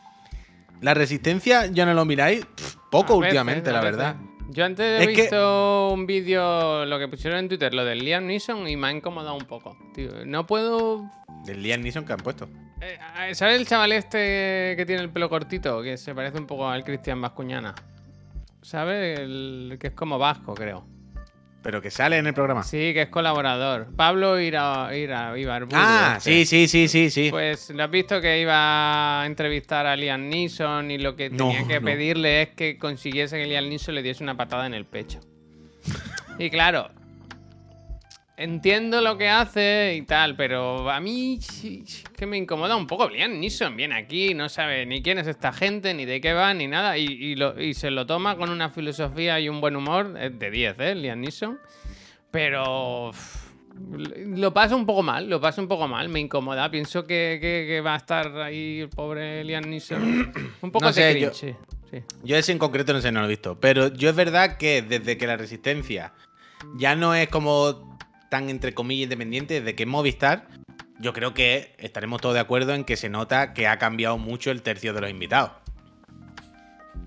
La 0.84 0.94
resistencia, 0.94 1.66
ya 1.68 1.86
no 1.86 1.94
lo 1.94 2.06
miráis 2.06 2.46
Pff, 2.46 2.76
poco 2.92 3.14
A 3.14 3.18
últimamente, 3.18 3.72
la 3.72 3.82
verdad. 3.82 4.16
Yo 4.50 4.66
antes 4.66 4.86
he 4.86 5.04
Es 5.04 5.08
que- 5.16 5.22
visto 5.24 5.90
un 5.94 6.06
vídeo, 6.06 6.86
lo 6.86 7.00
que 7.00 7.08
pusieron 7.08 7.40
en 7.40 7.48
Twitter, 7.48 7.74
lo 7.74 7.84
del 7.86 8.00
Liam 8.00 8.26
Neeson, 8.28 8.68
y 8.68 8.76
me 8.76 8.88
ha 8.88 8.92
incomodado 8.92 9.36
un 9.36 9.46
poco. 9.46 9.76
Tío, 9.96 10.12
no 10.26 10.46
puedo. 10.46 11.10
Del 11.46 11.64
Liam 11.64 11.82
Neeson 11.82 12.06
que 12.06 12.14
han 12.14 12.20
puesto. 12.20 12.48
eh, 12.82 13.00
eh, 13.30 13.34
¿Sabes 13.36 13.60
el 13.60 13.66
chaval 13.66 13.94
este 13.94 14.76
que 14.78 14.84
tiene 14.86 15.02
el 15.02 15.10
pelo 15.10 15.30
cortito? 15.30 15.82
Que 15.82 15.98
se 15.98 16.14
parece 16.14 16.38
un 16.38 16.46
poco 16.46 16.68
al 16.70 16.84
Cristian 16.84 17.20
Vascuñana. 17.22 17.74
¿Sabes? 18.62 19.20
El 19.20 19.78
que 19.80 19.88
es 19.88 19.94
como 19.94 20.20
vasco, 20.20 20.54
creo. 20.54 20.86
Pero 21.64 21.82
que 21.82 21.90
sale 21.90 22.18
en 22.18 22.28
el 22.28 22.34
programa. 22.34 22.62
Sí, 22.64 22.94
que 22.94 23.04
es 23.04 23.08
colaborador. 23.10 23.88
Pablo 23.96 24.38
Ira, 24.40 24.90
Ira, 24.96 25.38
Ibarburu, 25.40 25.78
ah, 25.82 26.16
este. 26.18 26.46
sí, 26.46 26.68
sí, 26.68 26.68
sí, 26.68 26.88
sí, 26.90 27.10
sí. 27.10 27.30
Pues 27.32 27.70
lo 27.70 27.84
has 27.84 27.90
visto 27.90 28.20
que 28.22 28.42
iba 28.42 29.22
a 29.22 29.26
entrevistar 29.26 29.86
a 29.88 29.96
Liam 29.96 30.28
Neeson 30.28 30.92
y 30.92 30.98
lo 30.98 31.16
que 31.16 31.30
No, 31.30 31.38
tenía 31.50 31.66
que 31.68 31.80
no. 31.80 31.86
pedirle 31.86 32.42
es 32.42 32.50
que 32.50 32.78
consiguiese 32.78 33.38
que 33.38 33.46
Liam 33.48 33.70
Neeson 33.70 33.96
le 33.96 34.04
diese 34.04 34.22
una 34.24 34.36
patada 34.36 34.66
en 34.68 34.74
el 34.74 34.86
pecho. 34.86 35.20
Y 36.40 36.50
claro, 36.50 36.90
entiendo 38.38 39.02
lo 39.02 39.18
que 39.18 39.30
hace 39.30 39.96
y 39.98 40.02
tal, 40.04 40.36
pero 40.36 40.90
a 40.90 41.00
mí 41.00 41.40
que 42.18 42.26
me 42.26 42.38
incomoda 42.38 42.76
un 42.76 42.88
poco. 42.88 43.10
Liam 43.10 43.40
Neeson 43.40 43.76
viene 43.78 43.96
aquí, 43.96 44.34
no 44.34 44.50
sabe 44.50 44.86
ni 44.86 45.02
quién 45.02 45.20
es 45.20 45.28
esta 45.28 45.52
gente, 45.54 45.94
ni 45.94 46.06
de 46.06 46.20
qué 46.22 46.34
va, 46.34 46.54
ni 46.54 46.68
nada, 46.68 46.98
y, 46.98 47.06
y 47.06 47.36
lo- 47.36 47.60
y 47.62 47.74
se 47.74 47.92
lo 47.92 48.06
toma 48.06 48.36
con 48.38 48.50
una 48.50 48.70
filosofía 48.70 49.40
y 49.40 49.50
un 49.50 49.62
buen 49.62 49.76
humor 49.76 50.16
es 50.20 50.38
de 50.38 50.52
10, 50.52 50.76
¿eh? 50.80 50.96
Liam 50.96 51.20
Neeson. 51.22 51.60
Pero 52.32 53.12
lo 54.36 54.54
paso 54.54 54.76
un 54.76 54.86
poco 54.86 55.04
mal, 55.04 55.30
lo 55.30 55.40
paso 55.40 55.62
un 55.62 55.68
poco 55.68 55.88
mal, 55.88 56.10
me 56.10 56.20
incomoda. 56.20 56.70
Pienso 56.72 57.04
que, 57.06 57.38
que- 57.42 57.66
que 57.68 57.82
va 57.82 57.94
a 57.94 57.98
estar 57.98 58.36
ahí 58.40 58.82
el 58.82 58.90
pobre 58.90 59.44
Liam 59.44 59.64
Neeson. 59.70 60.32
Un 60.62 60.72
poco 60.72 60.86
No 60.86 60.92
de 60.92 61.12
cringe, 61.12 61.22
yo- 61.22 61.34
sí. 61.92 62.00
Yo 62.24 62.36
ese 62.38 62.52
en 62.52 62.58
concreto 62.58 62.92
no 62.94 63.02
sé, 63.02 63.12
no 63.12 63.20
lo 63.20 63.28
he 63.28 63.30
visto. 63.30 63.60
Pero 63.60 63.94
yo 63.94 64.10
es 64.10 64.16
verdad 64.16 64.58
que 64.58 64.82
desde 64.82 65.16
que 65.18 65.28
la 65.28 65.38
resistencia 65.38 66.12
ya 66.76 66.96
no 66.96 67.14
es 67.14 67.28
como 67.30 67.93
tan 68.34 68.50
entre 68.50 68.74
comillas 68.74 69.04
independiente, 69.04 69.62
desde 69.62 69.76
que 69.76 69.86
Movistar, 69.86 70.48
yo 70.98 71.14
creo 71.14 71.36
que 71.36 71.76
estaremos 71.78 72.20
todos 72.20 72.34
de 72.34 72.42
acuerdo 72.42 72.74
en 72.74 72.84
que 72.84 72.98
se 72.98 73.08
nota 73.08 73.54
que 73.54 73.68
ha 73.68 73.78
cambiado 73.78 74.18
mucho 74.18 74.50
el 74.50 74.64
tercio 74.64 74.92
de 74.92 75.02
los 75.02 75.12
invitados. 75.12 75.52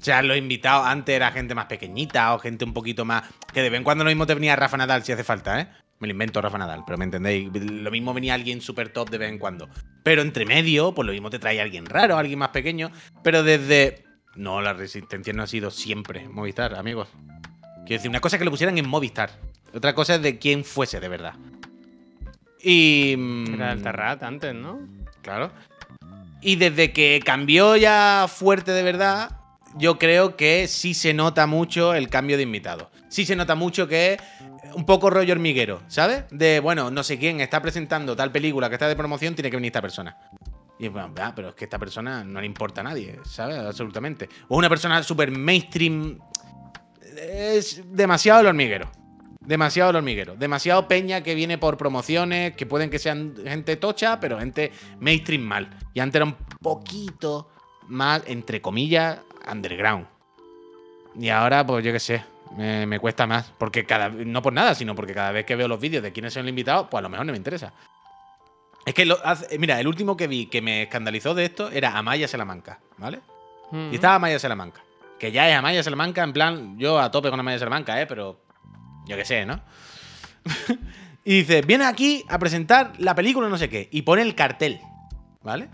O 0.01 0.05
sea, 0.05 0.23
los 0.23 0.37
invitados 0.37 0.87
antes 0.87 1.17
era 1.17 1.33
gente 1.33 1.57
más 1.57 1.67
pequeñita 1.67 2.33
o 2.33 2.39
gente 2.39 2.65
un 2.65 2.73
poquito 2.73 3.05
más. 3.05 3.25
Que 3.53 3.61
de 3.61 3.71
vez 3.71 3.79
en 3.79 3.83
cuando 3.83 4.05
lo 4.05 4.11
mismo 4.11 4.25
te 4.25 4.35
venía 4.35 4.55
Rafa 4.55 4.77
Nadal 4.77 5.03
si 5.03 5.11
hace 5.11 5.25
falta, 5.25 5.61
¿eh? 5.61 5.67
Me 5.99 6.07
lo 6.07 6.13
invento 6.13 6.41
Rafa 6.41 6.59
Nadal, 6.59 6.85
pero 6.87 6.97
me 6.97 7.07
entendéis. 7.07 7.51
Lo 7.53 7.91
mismo 7.91 8.15
venía 8.15 8.35
alguien 8.35 8.61
súper 8.61 8.91
top 8.91 9.11
de 9.11 9.19
vez 9.19 9.29
en 9.29 9.41
cuando. 9.41 9.69
Pero 10.05 10.23
entre 10.23 10.47
medio, 10.47 10.95
pues 10.95 11.07
lo 11.07 11.13
mismo 11.13 11.29
te 11.29 11.41
trae 11.41 11.61
alguien 11.61 11.87
raro, 11.87 12.19
alguien 12.19 12.39
más 12.39 12.51
pequeño. 12.51 12.93
Pero 13.25 13.43
desde. 13.43 14.05
No, 14.37 14.61
la 14.61 14.75
resistencia 14.75 15.33
no 15.33 15.43
ha 15.43 15.49
sido 15.49 15.73
siempre 15.73 16.29
Movistar, 16.29 16.77
amigos. 16.77 17.09
Quiero 17.87 17.99
decir, 17.99 18.11
una 18.11 18.21
cosa 18.21 18.37
es 18.37 18.39
que 18.39 18.45
lo 18.45 18.53
pusieran 18.53 18.79
en 18.79 18.89
Movistar. 18.89 19.31
Otra 19.75 19.95
cosa 19.95 20.17
es 20.17 20.23
de 20.23 20.39
quién 20.39 20.65
fuese 20.65 21.01
de 21.01 21.09
verdad. 21.09 21.35
Y. 22.63 23.15
mm, 23.17 23.55
Era 23.55 23.73
el 23.73 23.83
Terrat 23.83 24.23
antes, 24.23 24.55
¿no? 24.55 24.81
Claro. 25.23 25.51
Y 26.41 26.57
desde 26.57 26.93
que 26.93 27.21
cambió 27.25 27.77
ya 27.77 28.27
fuerte 28.29 28.73
de 28.73 28.83
verdad, 28.83 29.41
yo 29.77 29.99
creo 29.99 30.37
que 30.37 30.69
sí 30.69 30.95
se 30.95 31.13
nota 31.15 31.47
mucho 31.47 31.95
el 31.95 32.09
cambio 32.09 32.37
de 32.37 32.45
invitado. 32.45 32.91
Sí 33.09 33.25
se 33.27 33.37
nota 33.37 33.55
mucho 33.55 33.89
que 33.89 34.15
es 34.15 34.21
un 34.75 34.85
poco 34.87 35.11
rollo 35.11 35.33
hormiguero, 35.33 35.81
¿sabes? 35.89 36.25
De, 36.31 36.61
bueno, 36.61 36.91
no 36.91 37.03
sé 37.03 37.19
quién 37.19 37.41
está 37.41 37.61
presentando 37.63 38.15
tal 38.15 38.31
película 38.31 38.69
que 38.69 38.75
está 38.75 38.89
de 38.89 38.97
promoción, 38.97 39.35
tiene 39.35 39.51
que 39.51 39.57
venir 39.57 39.69
esta 39.69 39.83
persona. 39.83 40.17
Y 40.79 40.89
bueno, 40.89 41.13
ah, 41.21 41.33
pero 41.35 41.49
es 41.51 41.55
que 41.55 41.65
esta 41.65 41.79
persona 41.79 42.23
no 42.23 42.41
le 42.41 42.47
importa 42.47 42.83
a 42.83 42.85
nadie, 42.85 43.19
¿sabes? 43.25 43.57
Absolutamente. 43.57 44.29
O 44.49 44.57
una 44.59 44.69
persona 44.69 45.03
súper 45.03 45.31
mainstream. 45.31 46.19
Es 47.17 47.83
demasiado 47.87 48.41
el 48.41 48.47
hormiguero. 48.49 48.91
Demasiado 49.47 49.91
el 49.91 49.97
hormiguero. 49.97 50.35
Demasiado 50.37 50.89
peña 50.89 51.23
que 51.23 51.35
viene 51.35 51.57
por 51.57 51.77
promociones, 51.77 52.57
que 52.57 52.67
pueden 52.67 52.91
que 52.91 52.99
sean 52.99 53.35
gente 53.45 53.77
tocha, 53.77 54.19
pero 54.21 54.39
gente 54.39 54.73
mainstream 55.01 55.43
mal. 55.43 55.71
Y 55.95 56.01
antes 56.01 56.17
era 56.17 56.25
un 56.25 56.37
poquito 56.61 57.49
más, 57.89 58.23
entre 58.27 58.61
comillas, 58.61 59.19
underground. 59.51 60.07
Y 61.19 61.29
ahora, 61.29 61.65
pues 61.65 61.85
yo 61.85 61.93
qué 61.93 62.01
sé. 62.01 62.25
Me, 62.57 62.87
me 62.87 62.99
cuesta 63.01 63.27
más. 63.27 63.53
Porque 63.59 63.85
cada 63.85 64.09
no 64.09 64.43
por 64.43 64.53
nada, 64.53 64.75
sino 64.75 64.95
porque 64.95 65.15
cada 65.15 65.31
vez 65.33 65.47
que 65.47 65.57
veo 65.57 65.69
los 65.69 65.81
vídeos 65.81 66.03
de 66.03 66.13
quiénes 66.13 66.33
son 66.33 66.43
los 66.45 66.51
invitados, 66.51 66.89
pues 66.91 66.99
a 66.99 67.03
lo 67.03 67.09
mejor 67.09 67.27
no 67.27 67.33
me 67.33 67.39
interesa. 67.39 67.73
Es 68.85 68.95
que, 68.95 69.05
lo 69.05 69.19
hace- 69.25 69.59
mira, 69.59 69.81
el 69.81 69.87
último 69.89 70.17
que 70.17 70.27
vi 70.29 70.47
que 70.47 70.63
me 70.63 70.83
escandalizó 70.83 71.35
de 71.35 71.45
esto 71.45 71.71
era 71.71 71.97
Amaya 71.99 72.29
Salamanca, 72.29 72.79
¿vale? 72.99 73.21
Mm. 73.73 73.91
Y 73.93 73.95
estaba 73.97 74.15
Amaya 74.17 74.39
Salamanca. 74.39 74.81
Que 75.19 75.33
ya 75.33 75.49
es 75.51 75.57
Amaya 75.57 75.83
Salamanca, 75.83 76.23
en 76.23 76.33
plan, 76.33 76.79
yo 76.79 77.01
a 77.01 77.11
tope 77.11 77.31
con 77.31 77.41
Amaya 77.41 77.59
Salamanca, 77.59 78.01
¿eh? 78.01 78.07
Pero 78.07 78.39
yo 79.07 79.17
qué 79.17 79.25
sé, 79.25 79.47
¿no? 79.47 79.61
y 81.25 81.39
dice, 81.39 81.63
viene 81.63 81.85
aquí 81.85 82.25
a 82.29 82.39
presentar 82.39 82.93
la 82.99 83.15
película 83.15 83.49
no 83.49 83.59
sé 83.59 83.69
qué. 83.69 83.89
Y 83.93 84.03
pone 84.03 84.23
el 84.23 84.35
cartel, 84.35 84.81
¿vale? 85.43 85.69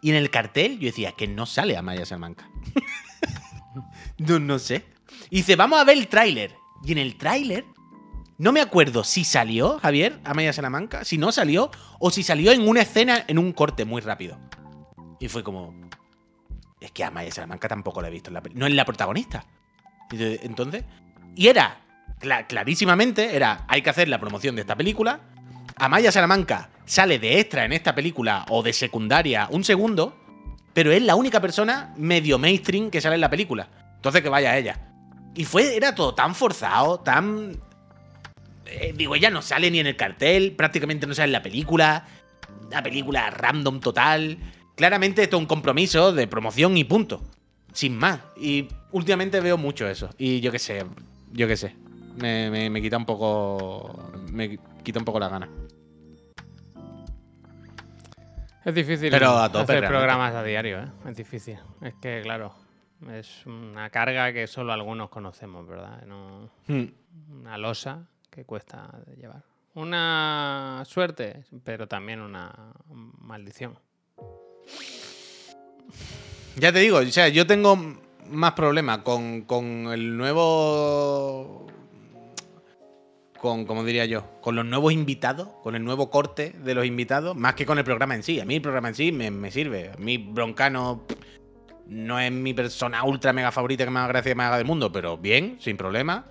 Y 0.00 0.10
en 0.10 0.16
el 0.16 0.30
cartel 0.30 0.78
yo 0.78 0.86
decía 0.86 1.12
que 1.12 1.28
no 1.28 1.46
sale 1.46 1.76
Amaya 1.76 2.04
Salamanca. 2.04 2.48
no, 4.18 4.38
no 4.38 4.58
sé. 4.58 4.84
Y 5.30 5.36
dice, 5.36 5.56
vamos 5.56 5.80
a 5.80 5.84
ver 5.84 5.96
el 5.96 6.08
tráiler. 6.08 6.54
Y 6.84 6.92
en 6.92 6.98
el 6.98 7.16
tráiler, 7.16 7.64
no 8.38 8.52
me 8.52 8.60
acuerdo 8.60 9.04
si 9.04 9.24
salió, 9.24 9.78
Javier, 9.78 10.18
Amaya 10.24 10.52
Salamanca, 10.52 11.04
si 11.04 11.18
no 11.18 11.30
salió, 11.30 11.70
o 12.00 12.10
si 12.10 12.22
salió 12.24 12.50
en 12.52 12.66
una 12.68 12.82
escena, 12.82 13.24
en 13.28 13.38
un 13.38 13.52
corte 13.52 13.84
muy 13.84 14.00
rápido. 14.00 14.38
Y 15.20 15.28
fue 15.28 15.44
como, 15.44 15.72
es 16.80 16.90
que 16.90 17.04
Amaya 17.04 17.30
Salamanca 17.30 17.68
tampoco 17.68 18.02
la 18.02 18.08
he 18.08 18.10
visto 18.10 18.30
en 18.30 18.34
la 18.34 18.42
peli- 18.42 18.56
No 18.56 18.66
es 18.66 18.74
la 18.74 18.84
protagonista. 18.84 19.44
Entonces. 20.10 20.84
Y 21.36 21.46
era, 21.46 21.80
cla- 22.22 22.46
clarísimamente, 22.46 23.34
era, 23.36 23.64
hay 23.68 23.82
que 23.82 23.90
hacer 23.90 24.08
la 24.08 24.18
promoción 24.20 24.54
de 24.54 24.62
esta 24.62 24.76
película. 24.76 25.20
Amaya 25.76 26.12
Salamanca 26.12 26.70
sale 26.84 27.18
de 27.18 27.40
extra 27.40 27.64
en 27.64 27.72
esta 27.72 27.94
película 27.94 28.44
o 28.48 28.62
de 28.62 28.72
secundaria 28.72 29.48
un 29.50 29.64
segundo, 29.64 30.16
pero 30.72 30.92
es 30.92 31.02
la 31.02 31.16
única 31.16 31.40
persona 31.40 31.92
medio 31.96 32.38
mainstream 32.38 32.90
que 32.90 33.00
sale 33.00 33.16
en 33.16 33.20
la 33.20 33.30
película. 33.30 33.68
Entonces 33.96 34.22
que 34.22 34.28
vaya 34.28 34.56
ella. 34.56 34.78
Y 35.34 35.44
fue, 35.44 35.76
era 35.76 35.94
todo 35.94 36.14
tan 36.14 36.34
forzado, 36.34 37.00
tan. 37.00 37.56
eh, 38.66 38.92
digo, 38.96 39.14
ella 39.14 39.30
no 39.30 39.42
sale 39.42 39.70
ni 39.70 39.80
en 39.80 39.86
el 39.86 39.96
cartel, 39.96 40.52
prácticamente 40.52 41.06
no 41.06 41.14
sale 41.14 41.26
en 41.26 41.32
la 41.32 41.42
película. 41.42 42.06
Una 42.66 42.82
película 42.82 43.30
random 43.30 43.80
total. 43.80 44.38
Claramente 44.76 45.22
esto 45.22 45.36
es 45.36 45.40
un 45.40 45.46
compromiso 45.46 46.12
de 46.12 46.26
promoción 46.26 46.76
y 46.76 46.84
punto. 46.84 47.22
Sin 47.72 47.96
más. 47.96 48.20
Y 48.36 48.68
últimamente 48.90 49.40
veo 49.40 49.56
mucho 49.56 49.88
eso. 49.88 50.10
Y 50.18 50.40
yo 50.40 50.52
qué 50.52 50.58
sé, 50.58 50.84
yo 51.32 51.46
qué 51.48 51.56
sé. 51.56 51.74
Me, 52.16 52.50
me- 52.50 52.70
me 52.70 52.80
quita 52.82 52.96
un 52.96 53.06
poco. 53.06 54.12
Me 54.30 54.58
quita 54.82 54.98
un 54.98 55.04
poco 55.04 55.18
la 55.18 55.28
gana. 55.28 55.48
Es 58.64 58.74
difícil 58.74 59.10
Pero 59.10 59.30
a 59.38 59.48
tope, 59.48 59.58
hacer 59.64 59.80
realmente. 59.80 59.88
programas 59.98 60.34
a 60.34 60.42
diario, 60.44 60.80
¿eh? 60.82 60.86
Es 61.08 61.16
difícil. 61.16 61.58
Es 61.80 61.94
que, 62.00 62.20
claro, 62.22 62.52
es 63.10 63.44
una 63.46 63.90
carga 63.90 64.32
que 64.32 64.46
solo 64.46 64.72
algunos 64.72 65.08
conocemos, 65.08 65.66
¿verdad? 65.66 66.02
No, 66.06 66.48
Hmm. 66.68 66.84
una 67.40 67.58
losa 67.58 68.06
que 68.30 68.44
cuesta 68.44 68.88
llevar. 69.16 69.42
Una 69.74 70.84
suerte, 70.86 71.44
pero 71.64 71.88
también 71.88 72.20
una 72.20 72.52
maldición. 73.18 73.76
Ya 76.56 76.70
te 76.72 76.78
digo, 76.78 76.98
o 76.98 77.04
sea, 77.06 77.28
yo 77.28 77.46
tengo 77.46 77.76
más 78.28 78.52
problemas 78.52 78.98
con, 78.98 79.42
con 79.42 79.64
el 79.92 80.16
nuevo. 80.16 81.66
Con, 83.42 83.66
como 83.66 83.82
diría 83.82 84.06
yo, 84.06 84.22
con 84.40 84.54
los 84.54 84.64
nuevos 84.64 84.92
invitados, 84.92 85.48
con 85.64 85.74
el 85.74 85.84
nuevo 85.84 86.08
corte 86.10 86.52
de 86.62 86.74
los 86.76 86.86
invitados, 86.86 87.36
más 87.36 87.54
que 87.54 87.66
con 87.66 87.76
el 87.76 87.82
programa 87.84 88.14
en 88.14 88.22
sí. 88.22 88.38
A 88.38 88.44
mí 88.44 88.54
el 88.54 88.62
programa 88.62 88.86
en 88.88 88.94
sí 88.94 89.10
me, 89.10 89.32
me 89.32 89.50
sirve. 89.50 89.90
A 89.90 89.96
mí 89.98 90.16
Broncano 90.16 91.02
pff, 91.08 91.18
no 91.88 92.20
es 92.20 92.30
mi 92.30 92.54
persona 92.54 93.02
ultra 93.02 93.32
mega 93.32 93.50
favorita 93.50 93.82
que 93.84 93.90
más 93.90 94.06
gracia 94.06 94.32
me 94.36 94.44
haga 94.44 94.58
del 94.58 94.66
mundo, 94.66 94.92
pero 94.92 95.18
bien, 95.18 95.56
sin 95.58 95.76
problema. 95.76 96.24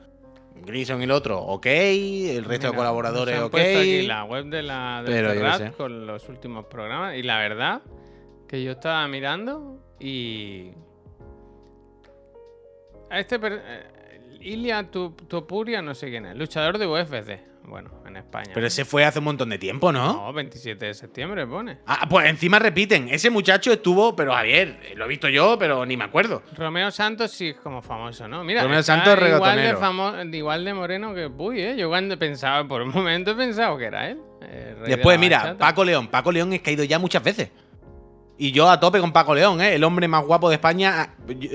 Grison 0.65 1.01
y 1.01 1.03
el 1.03 1.11
otro, 1.11 1.39
ok. 1.41 1.65
El 1.65 2.45
resto 2.45 2.71
de 2.71 2.77
colaboradores, 2.77 3.35
han 3.37 3.43
ok. 3.43 3.55
aquí 3.55 4.01
la 4.03 4.23
web 4.23 4.45
de 4.45 4.61
la 4.61 5.03
de 5.03 5.11
Pero 5.11 5.29
Ferrat 5.31 5.75
con 5.75 6.07
los 6.07 6.29
últimos 6.29 6.65
programas 6.67 7.15
y 7.17 7.23
la 7.23 7.39
verdad 7.39 7.81
que 8.47 8.63
yo 8.63 8.71
estaba 8.71 9.05
mirando 9.09 9.83
y 9.99 10.71
a 13.09 13.19
este 13.19 13.37
per- 13.39 13.61
eh, 13.65 13.83
Ilia 14.41 14.89
Topuria 14.91 15.81
no 15.81 15.93
sé 15.95 16.09
quién 16.09 16.25
es, 16.25 16.35
luchador 16.35 16.77
de 16.77 16.87
UFC, 16.87 17.39
bueno, 17.63 17.91
en 18.07 18.17
España. 18.17 18.51
Pero 18.53 18.65
ese 18.67 18.85
fue 18.85 19.05
hace 19.05 19.19
un 19.19 19.25
montón 19.25 19.49
de 19.49 19.57
tiempo, 19.57 19.91
¿no? 19.91 20.13
no, 20.13 20.33
27 20.33 20.85
de 20.87 20.93
septiembre 20.93 21.45
pone. 21.47 21.77
Ah, 21.85 22.07
pues 22.09 22.27
encima 22.27 22.59
repiten. 22.59 23.07
Ese 23.09 23.29
muchacho 23.29 23.71
estuvo, 23.71 24.15
pero 24.15 24.33
Javier, 24.33 24.79
eh, 24.83 24.93
lo 24.95 25.05
he 25.05 25.07
visto 25.07 25.29
yo, 25.29 25.57
pero 25.59 25.85
ni 25.85 25.95
me 25.95 26.03
acuerdo. 26.03 26.41
Romeo 26.57 26.89
Santos 26.91 27.31
sí 27.31 27.49
es 27.49 27.55
como 27.57 27.81
famoso, 27.81 28.27
¿no? 28.27 28.43
Mira, 28.43 28.63
Romeo 28.63 28.81
Santos 28.83 29.13
igual 29.13 29.29
de, 29.29 29.37
reggaetonero. 29.71 29.79
famo- 29.79 30.35
igual 30.35 30.65
de 30.65 30.73
moreno 30.73 31.13
que 31.13 31.29
Puy, 31.29 31.61
¿eh? 31.61 31.75
Yo 31.77 31.89
cuando 31.89 32.17
pensaba, 32.17 32.67
por 32.67 32.81
un 32.81 32.89
momento 32.89 33.31
he 33.31 33.35
pensado 33.35 33.77
que 33.77 33.85
era 33.85 34.09
él. 34.09 34.19
de 34.41 34.75
Después, 34.95 35.19
mira. 35.19 35.55
Paco 35.57 35.83
León. 35.83 36.07
Paco 36.07 36.31
León 36.31 36.51
es 36.53 36.61
caído 36.61 36.83
ya 36.83 36.97
muchas 36.99 37.23
veces. 37.23 37.49
Y 38.43 38.51
yo 38.53 38.67
a 38.71 38.79
tope 38.79 38.99
con 38.99 39.13
Paco 39.13 39.35
León, 39.35 39.61
¿eh? 39.61 39.75
El 39.75 39.83
hombre 39.83 40.07
más 40.07 40.25
guapo 40.25 40.49
de 40.49 40.55
España. 40.55 41.13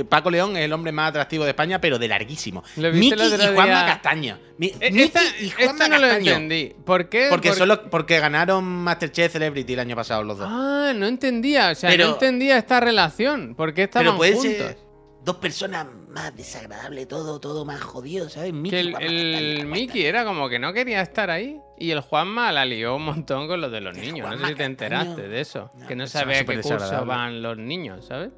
Paco 0.08 0.30
León 0.30 0.56
es 0.56 0.64
el 0.66 0.72
hombre 0.72 0.92
más 0.92 1.08
atractivo 1.08 1.42
de 1.42 1.50
España, 1.50 1.80
pero 1.80 1.98
de 1.98 2.06
larguísimo. 2.06 2.62
¿Lo 2.76 2.92
viste 2.92 3.16
el 3.16 3.30
Miki 3.32 3.42
y 3.44 3.54
Juanma? 3.54 3.86
Castaño. 3.86 4.38
Mi- 4.56 4.68
Eh, 4.78 4.92
Miki 4.92 5.02
esta- 5.02 5.20
y 5.40 5.46
esto 5.48 5.64
Juanma 5.64 5.88
no 5.88 5.98
lo 5.98 6.06
entendí. 6.12 6.76
¿Por 6.84 7.08
qué? 7.08 7.26
Porque, 7.28 7.52
Por- 7.52 7.66
los- 7.66 7.78
porque 7.90 8.20
ganaron 8.20 8.64
Masterchef 8.64 9.32
Celebrity 9.32 9.72
el 9.72 9.80
año 9.80 9.96
pasado 9.96 10.22
los 10.22 10.38
dos. 10.38 10.48
Ah, 10.48 10.92
no 10.94 11.06
entendía. 11.06 11.70
O 11.70 11.74
sea, 11.74 11.90
Pero- 11.90 12.06
no 12.06 12.12
entendía 12.12 12.56
esta 12.56 12.78
relación. 12.78 13.56
¿Por 13.56 13.74
qué 13.74 13.82
estaban 13.82 14.06
pero 14.06 14.16
pueden 14.18 14.34
juntos? 14.36 14.56
ser 14.56 14.78
dos 15.24 15.36
personas 15.38 15.86
más 16.16 16.34
desagradables, 16.34 17.06
todo, 17.06 17.38
todo 17.40 17.66
más 17.66 17.80
jodido, 17.82 18.30
¿sabes? 18.30 18.52
Miki 18.52 18.70
Que 18.70 18.80
el, 18.80 18.90
Juanma 18.92 19.06
el 19.06 19.32
Castaño. 19.32 19.70
Mickey 19.70 20.04
era 20.06 20.24
como 20.24 20.48
que 20.48 20.58
no 20.58 20.72
quería 20.72 21.02
estar 21.02 21.30
ahí. 21.30 21.60
Y 21.78 21.90
el 21.90 22.00
Juanma 22.00 22.50
la 22.52 22.64
lió 22.64 22.96
un 22.96 23.04
montón 23.04 23.46
con 23.46 23.60
lo 23.60 23.68
de 23.68 23.82
los 23.82 23.94
El 23.96 24.02
niños. 24.02 24.30
No 24.30 24.38
sé 24.38 24.46
si 24.46 24.54
te 24.54 24.64
enteraste 24.64 25.08
Castaño, 25.08 25.28
de 25.28 25.40
eso. 25.40 25.70
que 25.86 25.94
no 25.94 26.06
sabía 26.06 26.40
a 26.40 26.44
qué 26.44 26.54
curso 26.54 26.74
desagradable. 26.74 27.06
van 27.06 27.42
los 27.42 27.58
niños, 27.58 28.06
¿sabes? 28.06 28.30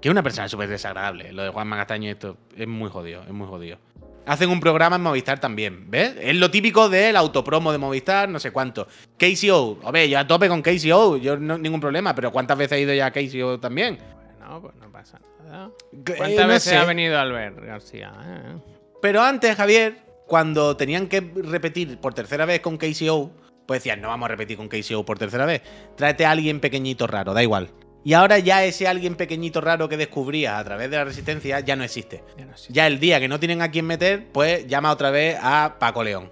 Que 0.00 0.08
es 0.08 0.12
una 0.12 0.22
persona 0.22 0.46
súper 0.46 0.68
desagradable. 0.68 1.32
Lo 1.32 1.42
de 1.42 1.48
Juanma 1.48 1.76
Castaño, 1.76 2.10
esto 2.10 2.36
es 2.54 2.68
muy 2.68 2.90
jodido, 2.90 3.22
es 3.22 3.32
muy 3.32 3.46
jodido. 3.46 3.78
Hacen 4.26 4.50
un 4.50 4.60
programa 4.60 4.96
en 4.96 5.02
Movistar 5.02 5.38
también, 5.38 5.90
¿ves? 5.90 6.16
Es 6.20 6.36
lo 6.36 6.50
típico 6.50 6.88
del 6.90 7.16
autopromo 7.16 7.72
de 7.72 7.78
Movistar, 7.78 8.28
no 8.28 8.40
sé 8.40 8.50
cuánto. 8.50 8.88
KCO, 9.16 9.78
a 9.84 9.90
ver, 9.90 10.08
yo 10.08 10.18
a 10.18 10.26
tope 10.26 10.48
con 10.48 10.62
KCO, 10.62 11.16
yo 11.16 11.38
no 11.38 11.56
ningún 11.56 11.80
problema, 11.80 12.14
pero 12.14 12.30
¿cuántas 12.32 12.58
veces 12.58 12.76
he 12.76 12.80
ido 12.82 12.92
ya 12.92 13.06
a 13.06 13.10
KCO 13.12 13.60
también? 13.60 13.98
Bueno, 14.46 14.62
pues 14.62 14.74
no 14.76 14.90
pasa 14.92 15.20
nada. 15.44 15.70
Que- 16.04 16.14
¿Cuántas 16.16 16.46
no 16.46 16.52
veces 16.52 16.70
sé. 16.70 16.76
ha 16.76 16.84
venido 16.84 17.18
Albert 17.18 17.58
García? 17.64 18.12
eh? 18.24 18.56
Pero 19.02 19.22
antes, 19.22 19.54
Javier, 19.56 19.98
cuando 20.26 20.76
tenían 20.76 21.08
que 21.08 21.20
repetir 21.20 21.98
por 21.98 22.14
tercera 22.14 22.46
vez 22.46 22.60
con 22.60 22.78
KCO, 22.78 23.30
pues 23.66 23.80
decían, 23.80 24.00
no 24.00 24.08
vamos 24.08 24.26
a 24.26 24.28
repetir 24.28 24.56
con 24.56 24.68
KCO 24.68 25.04
por 25.04 25.18
tercera 25.18 25.44
vez. 25.46 25.62
Tráete 25.96 26.24
a 26.26 26.30
alguien 26.30 26.60
pequeñito 26.60 27.06
raro, 27.06 27.34
da 27.34 27.42
igual. 27.42 27.70
Y 28.04 28.12
ahora 28.14 28.38
ya 28.38 28.64
ese 28.64 28.86
alguien 28.86 29.16
pequeñito 29.16 29.60
raro 29.60 29.88
que 29.88 29.96
descubrías 29.96 30.54
a 30.60 30.62
través 30.64 30.88
de 30.90 30.96
la 30.96 31.04
resistencia 31.04 31.58
ya 31.60 31.74
no 31.74 31.82
existe. 31.82 32.22
Ya 32.38 32.44
no 32.44 32.56
sé. 32.56 32.72
Ya 32.72 32.86
el 32.86 33.00
día 33.00 33.18
que 33.18 33.26
no 33.26 33.40
tienen 33.40 33.62
a 33.62 33.70
quién 33.72 33.84
meter, 33.84 34.28
pues 34.32 34.66
llama 34.68 34.92
otra 34.92 35.10
vez 35.10 35.36
a 35.42 35.76
Paco 35.80 36.04
León, 36.04 36.30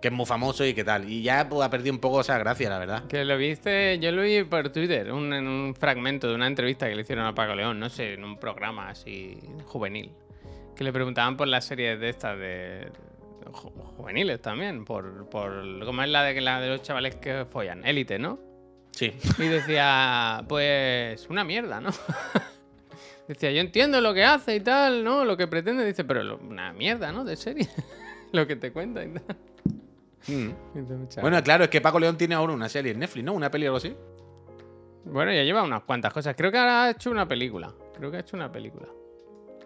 que 0.00 0.08
es 0.08 0.14
muy 0.14 0.26
famoso 0.26 0.64
y 0.64 0.74
qué 0.74 0.84
tal. 0.84 1.08
Y 1.10 1.22
ya 1.22 1.48
pues, 1.48 1.62
ha 1.66 1.70
perdido 1.70 1.92
un 1.94 2.00
poco 2.00 2.20
esa 2.20 2.38
gracia, 2.38 2.70
la 2.70 2.78
verdad. 2.78 3.06
Que 3.06 3.24
lo 3.24 3.36
viste, 3.36 3.98
yo 3.98 4.12
lo 4.12 4.22
vi 4.22 4.44
por 4.44 4.70
Twitter, 4.70 5.12
un, 5.12 5.32
en 5.32 5.46
un 5.48 5.74
fragmento 5.74 6.28
de 6.28 6.34
una 6.34 6.46
entrevista 6.46 6.88
que 6.88 6.94
le 6.94 7.02
hicieron 7.02 7.24
a 7.26 7.34
Paco 7.34 7.54
León, 7.54 7.78
no 7.80 7.88
sé, 7.88 8.14
en 8.14 8.24
un 8.24 8.38
programa 8.38 8.90
así 8.90 9.38
juvenil. 9.66 10.12
Que 10.76 10.84
le 10.84 10.92
preguntaban 10.92 11.36
por 11.36 11.48
las 11.48 11.64
series 11.64 11.98
de 11.98 12.08
estas 12.10 12.38
de 12.38 12.88
ju- 13.50 13.72
juveniles 13.96 14.40
también, 14.40 14.84
por, 14.84 15.28
por 15.28 15.84
cómo 15.84 16.02
es 16.02 16.08
la 16.08 16.22
de, 16.22 16.40
la 16.40 16.60
de 16.60 16.68
los 16.68 16.82
chavales 16.82 17.16
que 17.16 17.44
follan, 17.50 17.84
élite, 17.84 18.18
¿no? 18.20 18.38
Sí. 18.92 19.12
Y 19.38 19.42
decía, 19.48 20.44
pues 20.48 21.26
una 21.28 21.42
mierda, 21.44 21.80
¿no? 21.80 21.90
decía, 23.28 23.50
yo 23.50 23.60
entiendo 23.60 24.00
lo 24.00 24.14
que 24.14 24.24
hace 24.24 24.54
y 24.56 24.60
tal, 24.60 25.02
¿no? 25.04 25.24
Lo 25.24 25.36
que 25.36 25.46
pretende, 25.48 25.84
dice, 25.84 26.04
pero 26.04 26.22
lo- 26.22 26.38
una 26.38 26.72
mierda, 26.72 27.10
¿no? 27.12 27.24
De 27.24 27.36
serie. 27.36 27.68
lo 28.32 28.46
que 28.46 28.56
te 28.56 28.72
cuenta 28.72 29.04
y 29.04 29.08
tal. 29.14 29.36
Mm. 30.26 30.48
Dice, 30.74 30.94
"Mucha 30.94 31.20
Bueno, 31.20 31.42
claro, 31.42 31.64
es 31.64 31.70
que 31.70 31.80
Paco 31.80 32.00
León 32.00 32.16
tiene 32.18 32.34
ahora 32.34 32.52
una 32.52 32.68
serie 32.68 32.92
en 32.92 32.98
Netflix, 32.98 33.24
¿no? 33.24 33.32
Una 33.34 33.50
peli 33.50 33.66
o 33.66 33.68
algo 33.68 33.76
así. 33.78 33.96
Bueno, 35.04 35.32
ya 35.32 35.42
lleva 35.42 35.62
unas 35.62 35.82
cuantas 35.84 36.12
cosas. 36.12 36.34
Creo 36.36 36.50
que 36.50 36.58
ahora 36.58 36.84
ha 36.84 36.90
hecho 36.90 37.10
una 37.10 37.26
película. 37.26 37.72
Creo 37.96 38.10
que 38.10 38.18
ha 38.18 38.20
hecho 38.20 38.36
una 38.36 38.50
película. 38.50 38.88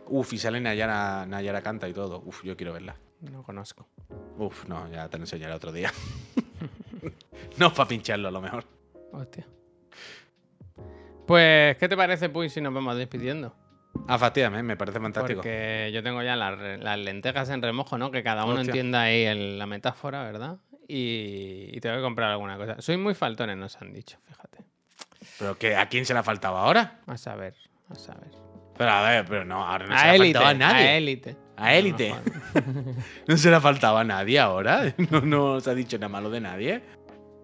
Uf, 0.07 0.33
y 0.33 0.39
sale 0.39 0.61
Nayara, 0.61 1.27
Nayara 1.27 1.63
canta 1.63 1.89
y 1.89 1.93
todo. 1.93 2.23
Uf, 2.25 2.45
yo 2.45 2.57
quiero 2.57 2.73
verla. 2.73 2.97
No 3.21 3.43
conozco. 3.43 3.89
Uf, 4.39 4.67
no, 4.67 4.89
ya 4.91 5.09
te 5.09 5.17
lo 5.17 5.25
enseñaré 5.25 5.55
otro 5.55 5.73
día. 5.73 5.93
no 7.59 7.73
para 7.73 7.89
pincharlo 7.89 8.29
a 8.29 8.31
lo 8.31 8.41
mejor. 8.41 8.65
Hostia. 9.13 9.47
Pues, 11.27 11.77
¿qué 11.77 11.89
te 11.89 11.97
parece, 11.97 12.29
Puy, 12.29 12.49
si 12.49 12.61
nos 12.61 12.75
vamos 12.75 12.97
despidiendo? 12.97 13.55
Ah, 14.09 14.19
fastidiame, 14.19 14.63
me 14.63 14.77
parece 14.77 14.99
fantástico. 15.01 15.39
Porque 15.39 15.91
yo 15.93 16.03
tengo 16.03 16.23
ya 16.23 16.35
las, 16.37 16.99
lentejas 16.99 17.49
en 17.51 17.63
remojo, 17.63 17.99
¿no? 17.99 18.11
Que 18.11 18.23
cada 18.23 18.45
uno 18.45 18.55
Hostia. 18.55 18.71
entienda 18.71 19.03
ahí 19.03 19.25
el- 19.25 19.59
la 19.59 19.67
metáfora, 19.67 20.23
¿verdad? 20.25 20.57
Y, 20.89 21.69
y 21.73 21.81
tengo 21.81 21.97
que 21.97 22.03
comprar 22.03 22.31
alguna 22.31 22.57
cosa. 22.57 22.81
Soy 22.81 22.97
muy 22.97 23.15
faltones, 23.15 23.57
nos 23.57 23.81
han 23.81 23.93
dicho, 23.93 24.19
fíjate. 24.27 24.65
Pero 25.39 25.57
que 25.59 25.77
¿a 25.77 25.89
quién 25.89 26.05
se 26.05 26.13
le 26.15 26.21
ha 26.21 26.23
faltado 26.23 26.57
ahora? 26.57 27.01
A 27.07 27.17
saber, 27.17 27.55
a 27.89 27.95
saber. 27.95 28.31
Pero 28.77 28.91
a 28.91 29.03
ver, 29.09 29.25
pero 29.27 29.45
no, 29.45 29.65
ahora 29.65 29.87
no 29.87 29.97
se 29.97 30.03
a 30.03 30.05
le 30.07 30.11
ha 30.11 30.15
élite, 30.17 30.39
faltado 30.39 30.47
a 30.49 30.55
nadie. 30.55 30.89
a 30.89 30.97
élite. 30.97 31.37
A 31.57 31.75
élite. 31.75 32.15
No 33.29 33.37
se 33.37 33.51
le 33.51 33.57
ha 33.57 33.61
faltado 33.61 33.99
a 33.99 34.05
nadie 34.05 34.39
ahora. 34.41 34.93
No, 35.11 35.21
no 35.21 35.61
se 35.61 35.71
ha 35.71 35.75
dicho 35.75 35.97
nada 35.99 36.09
malo 36.09 36.31
de 36.31 36.41
nadie. 36.41 36.83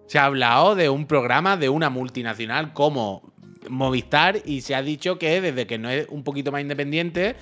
Se 0.07 0.17
ha 0.19 0.25
hablado 0.25 0.75
de 0.75 0.89
un 0.89 1.05
programa 1.05 1.55
de 1.55 1.69
una 1.69 1.89
multinacional 1.89 2.73
como 2.73 3.28
Movistar 3.67 4.37
y 4.45 4.61
se 4.61 4.75
ha 4.75 4.81
dicho 4.81 5.19
que 5.19 5.41
desde 5.41 5.67
que 5.67 5.77
no 5.77 5.89
es 5.89 6.07
un 6.09 6.23
poquito 6.23 6.51
más 6.51 6.61
independiente, 6.61 7.35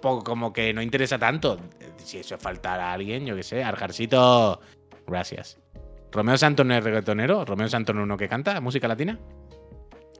po- 0.00 0.22
como 0.24 0.52
que 0.52 0.72
no 0.72 0.80
interesa 0.80 1.18
tanto. 1.18 1.58
Si 1.98 2.18
eso 2.18 2.36
es 2.36 2.42
faltar 2.42 2.80
a 2.80 2.92
alguien, 2.92 3.26
yo 3.26 3.36
qué 3.36 3.42
sé. 3.42 3.62
Arjarcito, 3.62 4.60
gracias. 5.06 5.58
¿Romeo 6.10 6.36
Santos 6.38 6.64
no 6.66 6.74
es 6.74 6.82
reggaetonero? 6.82 7.44
¿Romeo 7.44 7.68
Santos 7.68 7.94
no 7.94 8.02
es 8.02 8.04
uno 8.04 8.16
que 8.16 8.28
canta 8.28 8.60
música 8.60 8.88
latina? 8.88 9.18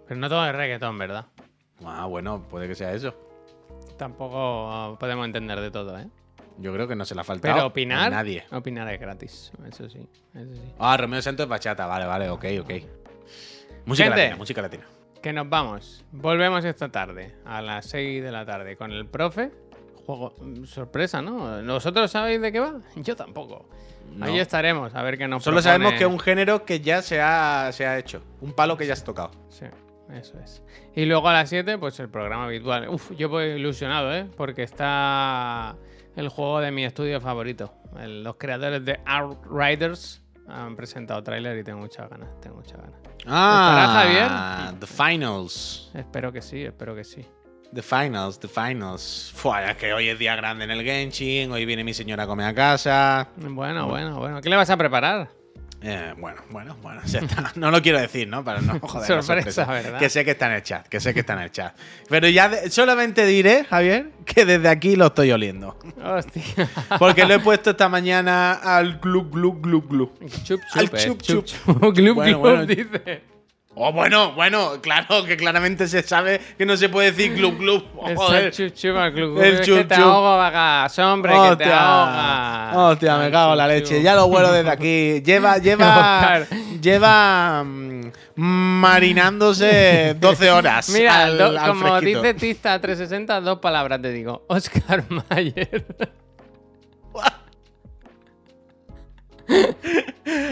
Pero 0.06 0.20
no 0.20 0.28
todo 0.28 0.46
es 0.46 0.54
reggaetón, 0.54 0.98
¿verdad? 0.98 1.26
Ah, 1.84 2.06
bueno, 2.06 2.46
puede 2.48 2.68
que 2.68 2.74
sea 2.74 2.92
eso. 2.92 3.14
Tampoco 3.98 4.70
ah, 4.70 4.96
podemos 4.98 5.24
entender 5.26 5.60
de 5.60 5.70
todo, 5.70 5.98
¿eh? 5.98 6.06
Yo 6.58 6.72
creo 6.72 6.86
que 6.86 6.94
no 6.94 7.04
se 7.04 7.14
le 7.14 7.22
ha 7.22 7.24
faltado 7.24 7.54
Pero 7.54 7.64
a 7.64 7.66
opinar, 7.68 8.10
nadie. 8.12 8.44
opinar 8.52 8.86
es 8.92 9.00
gratis. 9.00 9.52
Eso 9.68 9.88
sí, 9.88 10.06
eso 10.34 10.54
sí. 10.54 10.60
Ah, 10.78 10.96
Romeo 10.96 11.20
Santos 11.22 11.44
es 11.44 11.50
bachata, 11.50 11.86
vale, 11.86 12.04
vale, 12.04 12.28
ok, 12.30 12.44
ok. 12.60 12.70
Música 13.86 14.04
Gente. 14.08 14.20
latina, 14.22 14.36
música 14.36 14.62
latina. 14.62 14.84
Que 15.22 15.32
nos 15.32 15.48
vamos. 15.48 16.04
Volvemos 16.12 16.64
esta 16.64 16.88
tarde, 16.90 17.34
a 17.44 17.62
las 17.62 17.86
6 17.86 18.22
de 18.22 18.32
la 18.32 18.44
tarde, 18.44 18.76
con 18.76 18.90
el 18.90 19.06
profe. 19.06 19.52
Juego 20.04 20.34
mm, 20.40 20.64
sorpresa, 20.64 21.22
¿no? 21.22 21.62
¿Vosotros 21.64 22.10
sabéis 22.10 22.40
de 22.40 22.50
qué 22.50 22.58
va? 22.60 22.80
Yo 22.96 23.14
tampoco. 23.14 23.68
No. 24.16 24.26
Ahí 24.26 24.38
estaremos, 24.40 24.94
a 24.94 25.02
ver 25.02 25.16
qué 25.16 25.28
nos 25.28 25.44
Solo 25.44 25.56
propone. 25.58 25.72
sabemos 25.72 25.92
que 25.94 26.04
es 26.04 26.10
un 26.10 26.18
género 26.18 26.64
que 26.64 26.80
ya 26.80 27.02
se 27.02 27.20
ha, 27.20 27.70
se 27.72 27.86
ha 27.86 27.98
hecho. 27.98 28.22
Un 28.40 28.52
palo 28.52 28.76
que 28.76 28.86
ya 28.86 28.94
has 28.94 29.04
tocado. 29.04 29.30
Sí, 29.48 29.64
eso 30.12 30.38
es. 30.40 30.62
Y 30.94 31.04
luego 31.06 31.28
a 31.28 31.32
las 31.34 31.48
7, 31.48 31.78
pues 31.78 31.98
el 32.00 32.08
programa 32.08 32.44
habitual. 32.46 32.88
Uf, 32.88 33.12
yo 33.16 33.28
voy 33.28 33.44
ilusionado, 33.52 34.12
¿eh? 34.12 34.26
Porque 34.36 34.64
está 34.64 35.76
el 36.16 36.28
juego 36.28 36.60
de 36.60 36.72
mi 36.72 36.84
estudio 36.84 37.20
favorito. 37.20 37.72
El- 37.98 38.24
los 38.24 38.36
creadores 38.36 38.84
de 38.84 38.98
Outriders 39.06 40.21
han 40.48 40.76
presentado 40.76 41.22
tráiler 41.22 41.58
y 41.58 41.64
tengo 41.64 41.80
muchas 41.80 42.08
ganas, 42.08 42.28
tengo 42.40 42.56
muchas 42.56 42.78
ganas. 42.78 43.00
Ah, 43.26 44.72
The 44.78 44.86
Finals. 44.86 45.90
Espero 45.94 46.32
que 46.32 46.42
sí, 46.42 46.62
espero 46.62 46.94
que 46.94 47.04
sí. 47.04 47.26
The 47.72 47.82
Finals, 47.82 48.38
The 48.38 48.48
Finals. 48.48 49.32
Fua, 49.34 49.70
es 49.70 49.76
que 49.76 49.94
hoy 49.94 50.08
es 50.08 50.18
día 50.18 50.36
grande 50.36 50.64
en 50.64 50.70
el 50.70 50.82
Genshin, 50.82 51.50
hoy 51.52 51.64
viene 51.64 51.84
mi 51.84 51.94
señora 51.94 52.24
a 52.24 52.26
comer 52.26 52.46
a 52.46 52.54
casa. 52.54 53.28
Bueno, 53.36 53.88
bueno, 53.88 54.18
bueno. 54.18 54.40
¿Qué 54.42 54.50
le 54.50 54.56
vas 54.56 54.68
a 54.68 54.76
preparar? 54.76 55.30
Eh, 55.84 56.14
bueno, 56.18 56.40
bueno, 56.50 56.76
bueno, 56.82 57.00
ya 57.04 57.20
está. 57.20 57.52
No 57.56 57.70
lo 57.70 57.82
quiero 57.82 58.00
decir, 58.00 58.28
¿no? 58.28 58.44
Para 58.44 58.60
no 58.60 58.78
joder. 58.80 59.22
Sorpresa, 59.22 59.64
¿verdad? 59.66 59.98
Que 59.98 60.08
sé 60.08 60.24
que 60.24 60.30
está 60.32 60.46
en 60.46 60.52
el 60.52 60.62
chat, 60.62 60.86
que 60.86 61.00
sé 61.00 61.12
que 61.12 61.20
está 61.20 61.32
en 61.34 61.40
el 61.40 61.50
chat. 61.50 61.74
Pero 62.08 62.28
ya 62.28 62.48
de- 62.48 62.70
solamente 62.70 63.26
diré, 63.26 63.64
Javier, 63.64 64.10
que 64.24 64.44
desde 64.44 64.68
aquí 64.68 64.96
lo 64.96 65.06
estoy 65.06 65.32
oliendo. 65.32 65.76
Hostia. 66.04 66.42
Porque 66.98 67.24
lo 67.26 67.34
he 67.34 67.38
puesto 67.40 67.70
esta 67.70 67.88
mañana 67.88 68.52
al 68.52 68.98
glu 68.98 69.28
glu 69.30 69.60
glu 69.60 69.82
glu. 69.82 70.12
Chup, 70.44 70.60
Al 70.74 70.86
chup, 70.88 70.94
eh, 70.94 71.04
chup, 71.06 71.22
chup, 71.22 71.44
chup. 71.44 71.64
chup. 71.66 71.78
Bueno, 71.78 71.92
glup, 71.92 72.40
bueno. 72.40 72.66
dice. 72.66 73.22
Oh, 73.74 73.90
bueno, 73.90 74.32
bueno, 74.32 74.82
claro, 74.82 75.24
que 75.24 75.34
claramente 75.36 75.88
se 75.88 76.02
sabe 76.02 76.38
que 76.58 76.66
no 76.66 76.76
se 76.76 76.90
puede 76.90 77.10
decir 77.12 77.34
glu 77.34 77.56
glu. 77.56 77.82
Oh, 77.96 78.06
Es 78.08 78.16
joder. 78.18 78.44
el 78.44 78.52
chup, 78.52 78.74
chup, 78.74 78.96
al 78.98 79.12
glup, 79.12 79.38
El 79.38 79.54
es 79.54 79.60
que 79.62 79.84
te 79.84 79.94
chup. 79.94 80.04
ahogo, 80.04 80.36
vagas, 80.36 80.98
hombre, 80.98 81.32
que 81.48 81.56
te 81.56 81.72
ahogas. 81.72 82.76
hostia, 82.76 83.16
me 83.16 83.30
cago 83.30 83.52
en 83.52 83.58
la 83.58 83.66
leche. 83.68 84.02
Ya 84.02 84.14
lo 84.14 84.28
vuelo 84.28 84.52
desde 84.52 84.68
aquí. 84.70 85.22
Lleva, 85.24 85.56
lleva, 85.62 86.40
lleva 86.82 87.64
mm, 87.64 88.10
marinándose 88.36 90.16
12 90.20 90.50
horas. 90.52 90.88
Mira, 90.90 91.22
al- 91.24 91.38
do- 91.38 91.58
al 91.58 91.68
como 91.70 91.86
fresquito. 91.96 92.22
dice 92.22 92.34
Tista 92.34 92.78
360, 92.80 93.40
dos 93.40 93.58
palabras 93.58 94.02
te 94.02 94.12
digo. 94.12 94.44
Oscar 94.48 95.04
Mayer. 95.30 95.86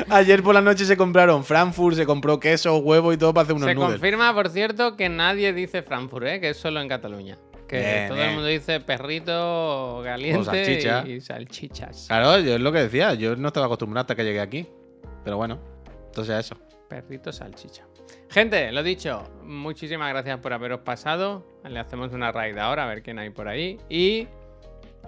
Ayer 0.09 0.43
por 0.43 0.55
la 0.55 0.61
noche 0.61 0.85
se 0.85 0.97
compraron 0.97 1.45
Frankfurt, 1.45 1.97
se 1.97 2.07
compró 2.07 2.39
queso, 2.41 2.77
huevo 2.79 3.13
y 3.13 3.17
todo 3.17 3.33
para 3.35 3.45
hacer 3.45 3.55
unos 3.57 3.69
Se 3.69 3.75
noodles. 3.75 3.93
confirma, 3.93 4.35
por 4.35 4.49
cierto, 4.51 4.97
que 4.97 5.09
nadie 5.09 5.53
dice 5.53 5.83
Frankfurt, 5.83 6.27
¿eh? 6.27 6.41
que 6.41 6.51
es 6.51 6.57
solo 6.57 6.81
en 6.81 6.89
Cataluña. 6.89 7.39
Que 7.69 7.79
Bien, 7.79 8.09
todo 8.09 8.17
bien. 8.17 8.29
el 8.31 8.35
mundo 8.35 8.49
dice 8.49 8.81
perrito 8.81 10.01
caliente 10.03 10.45
salchicha. 10.45 11.05
y 11.07 11.21
salchichas. 11.21 12.07
Claro, 12.09 12.39
yo 12.41 12.55
es 12.57 12.61
lo 12.61 12.73
que 12.73 12.81
decía. 12.81 13.15
Yo 13.15 13.37
no 13.37 13.49
estaba 13.49 13.67
acostumbrado 13.67 14.03
hasta 14.03 14.17
que 14.17 14.25
llegué 14.25 14.41
aquí. 14.41 14.67
Pero 15.23 15.37
bueno, 15.37 15.61
entonces 16.07 16.37
eso. 16.47 16.57
Perrito 16.89 17.31
salchicha. 17.31 17.87
Gente, 18.29 18.73
lo 18.73 18.83
dicho, 18.83 19.23
muchísimas 19.45 20.09
gracias 20.11 20.41
por 20.41 20.53
haberos 20.53 20.81
pasado. 20.81 21.47
Le 21.63 21.79
hacemos 21.79 22.13
una 22.13 22.33
raid 22.33 22.59
ahora 22.59 22.85
a 22.85 22.89
ver 22.89 23.03
quién 23.03 23.21
hay 23.21 23.31
por 23.31 23.47
ahí. 23.47 23.79
Y 23.89 24.27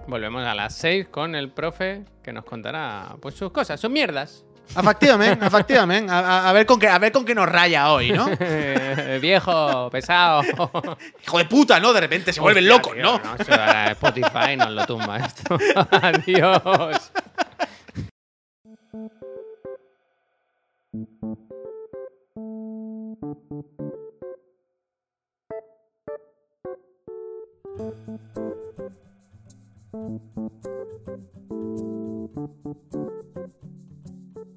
volvemos 0.07 0.45
a 0.45 0.55
las 0.55 0.73
6 0.75 1.07
con 1.09 1.35
el 1.35 1.51
profe 1.51 2.05
que 2.23 2.31
nos 2.31 2.45
contará 2.45 3.17
pues 3.21 3.35
sus 3.35 3.51
cosas, 3.51 3.79
sus 3.79 3.89
mierdas. 3.91 4.45
Efectivamente, 4.75 5.45
efectivamente. 5.45 6.11
A, 6.11 6.19
a- 6.19 6.49
a 6.49 6.53
ver 6.53 6.65
con 6.65 6.79
qué, 6.79 6.87
a 6.87 6.97
ver 6.97 7.11
con 7.11 7.25
qué 7.25 7.35
nos 7.35 7.47
raya 7.47 7.91
hoy, 7.91 8.11
¿no? 8.11 8.27
Viejo, 9.21 9.89
pesado. 9.91 10.41
Hijo 11.23 11.37
de 11.37 11.45
puta, 11.45 11.79
¿no? 11.79 11.93
De 11.93 12.01
repente 12.01 12.33
se 12.33 12.39
vuelven 12.41 12.67
locos, 12.67 12.93
tío, 12.93 13.03
¿no? 13.03 13.19
no 13.19 13.43
se 13.43 13.51
va 13.51 13.83
a 13.83 13.91
Spotify 13.91 14.55
nos 14.57 14.71
lo 14.71 14.85
tumba 14.85 15.17
esto. 15.17 15.57
Adiós. 15.91 17.11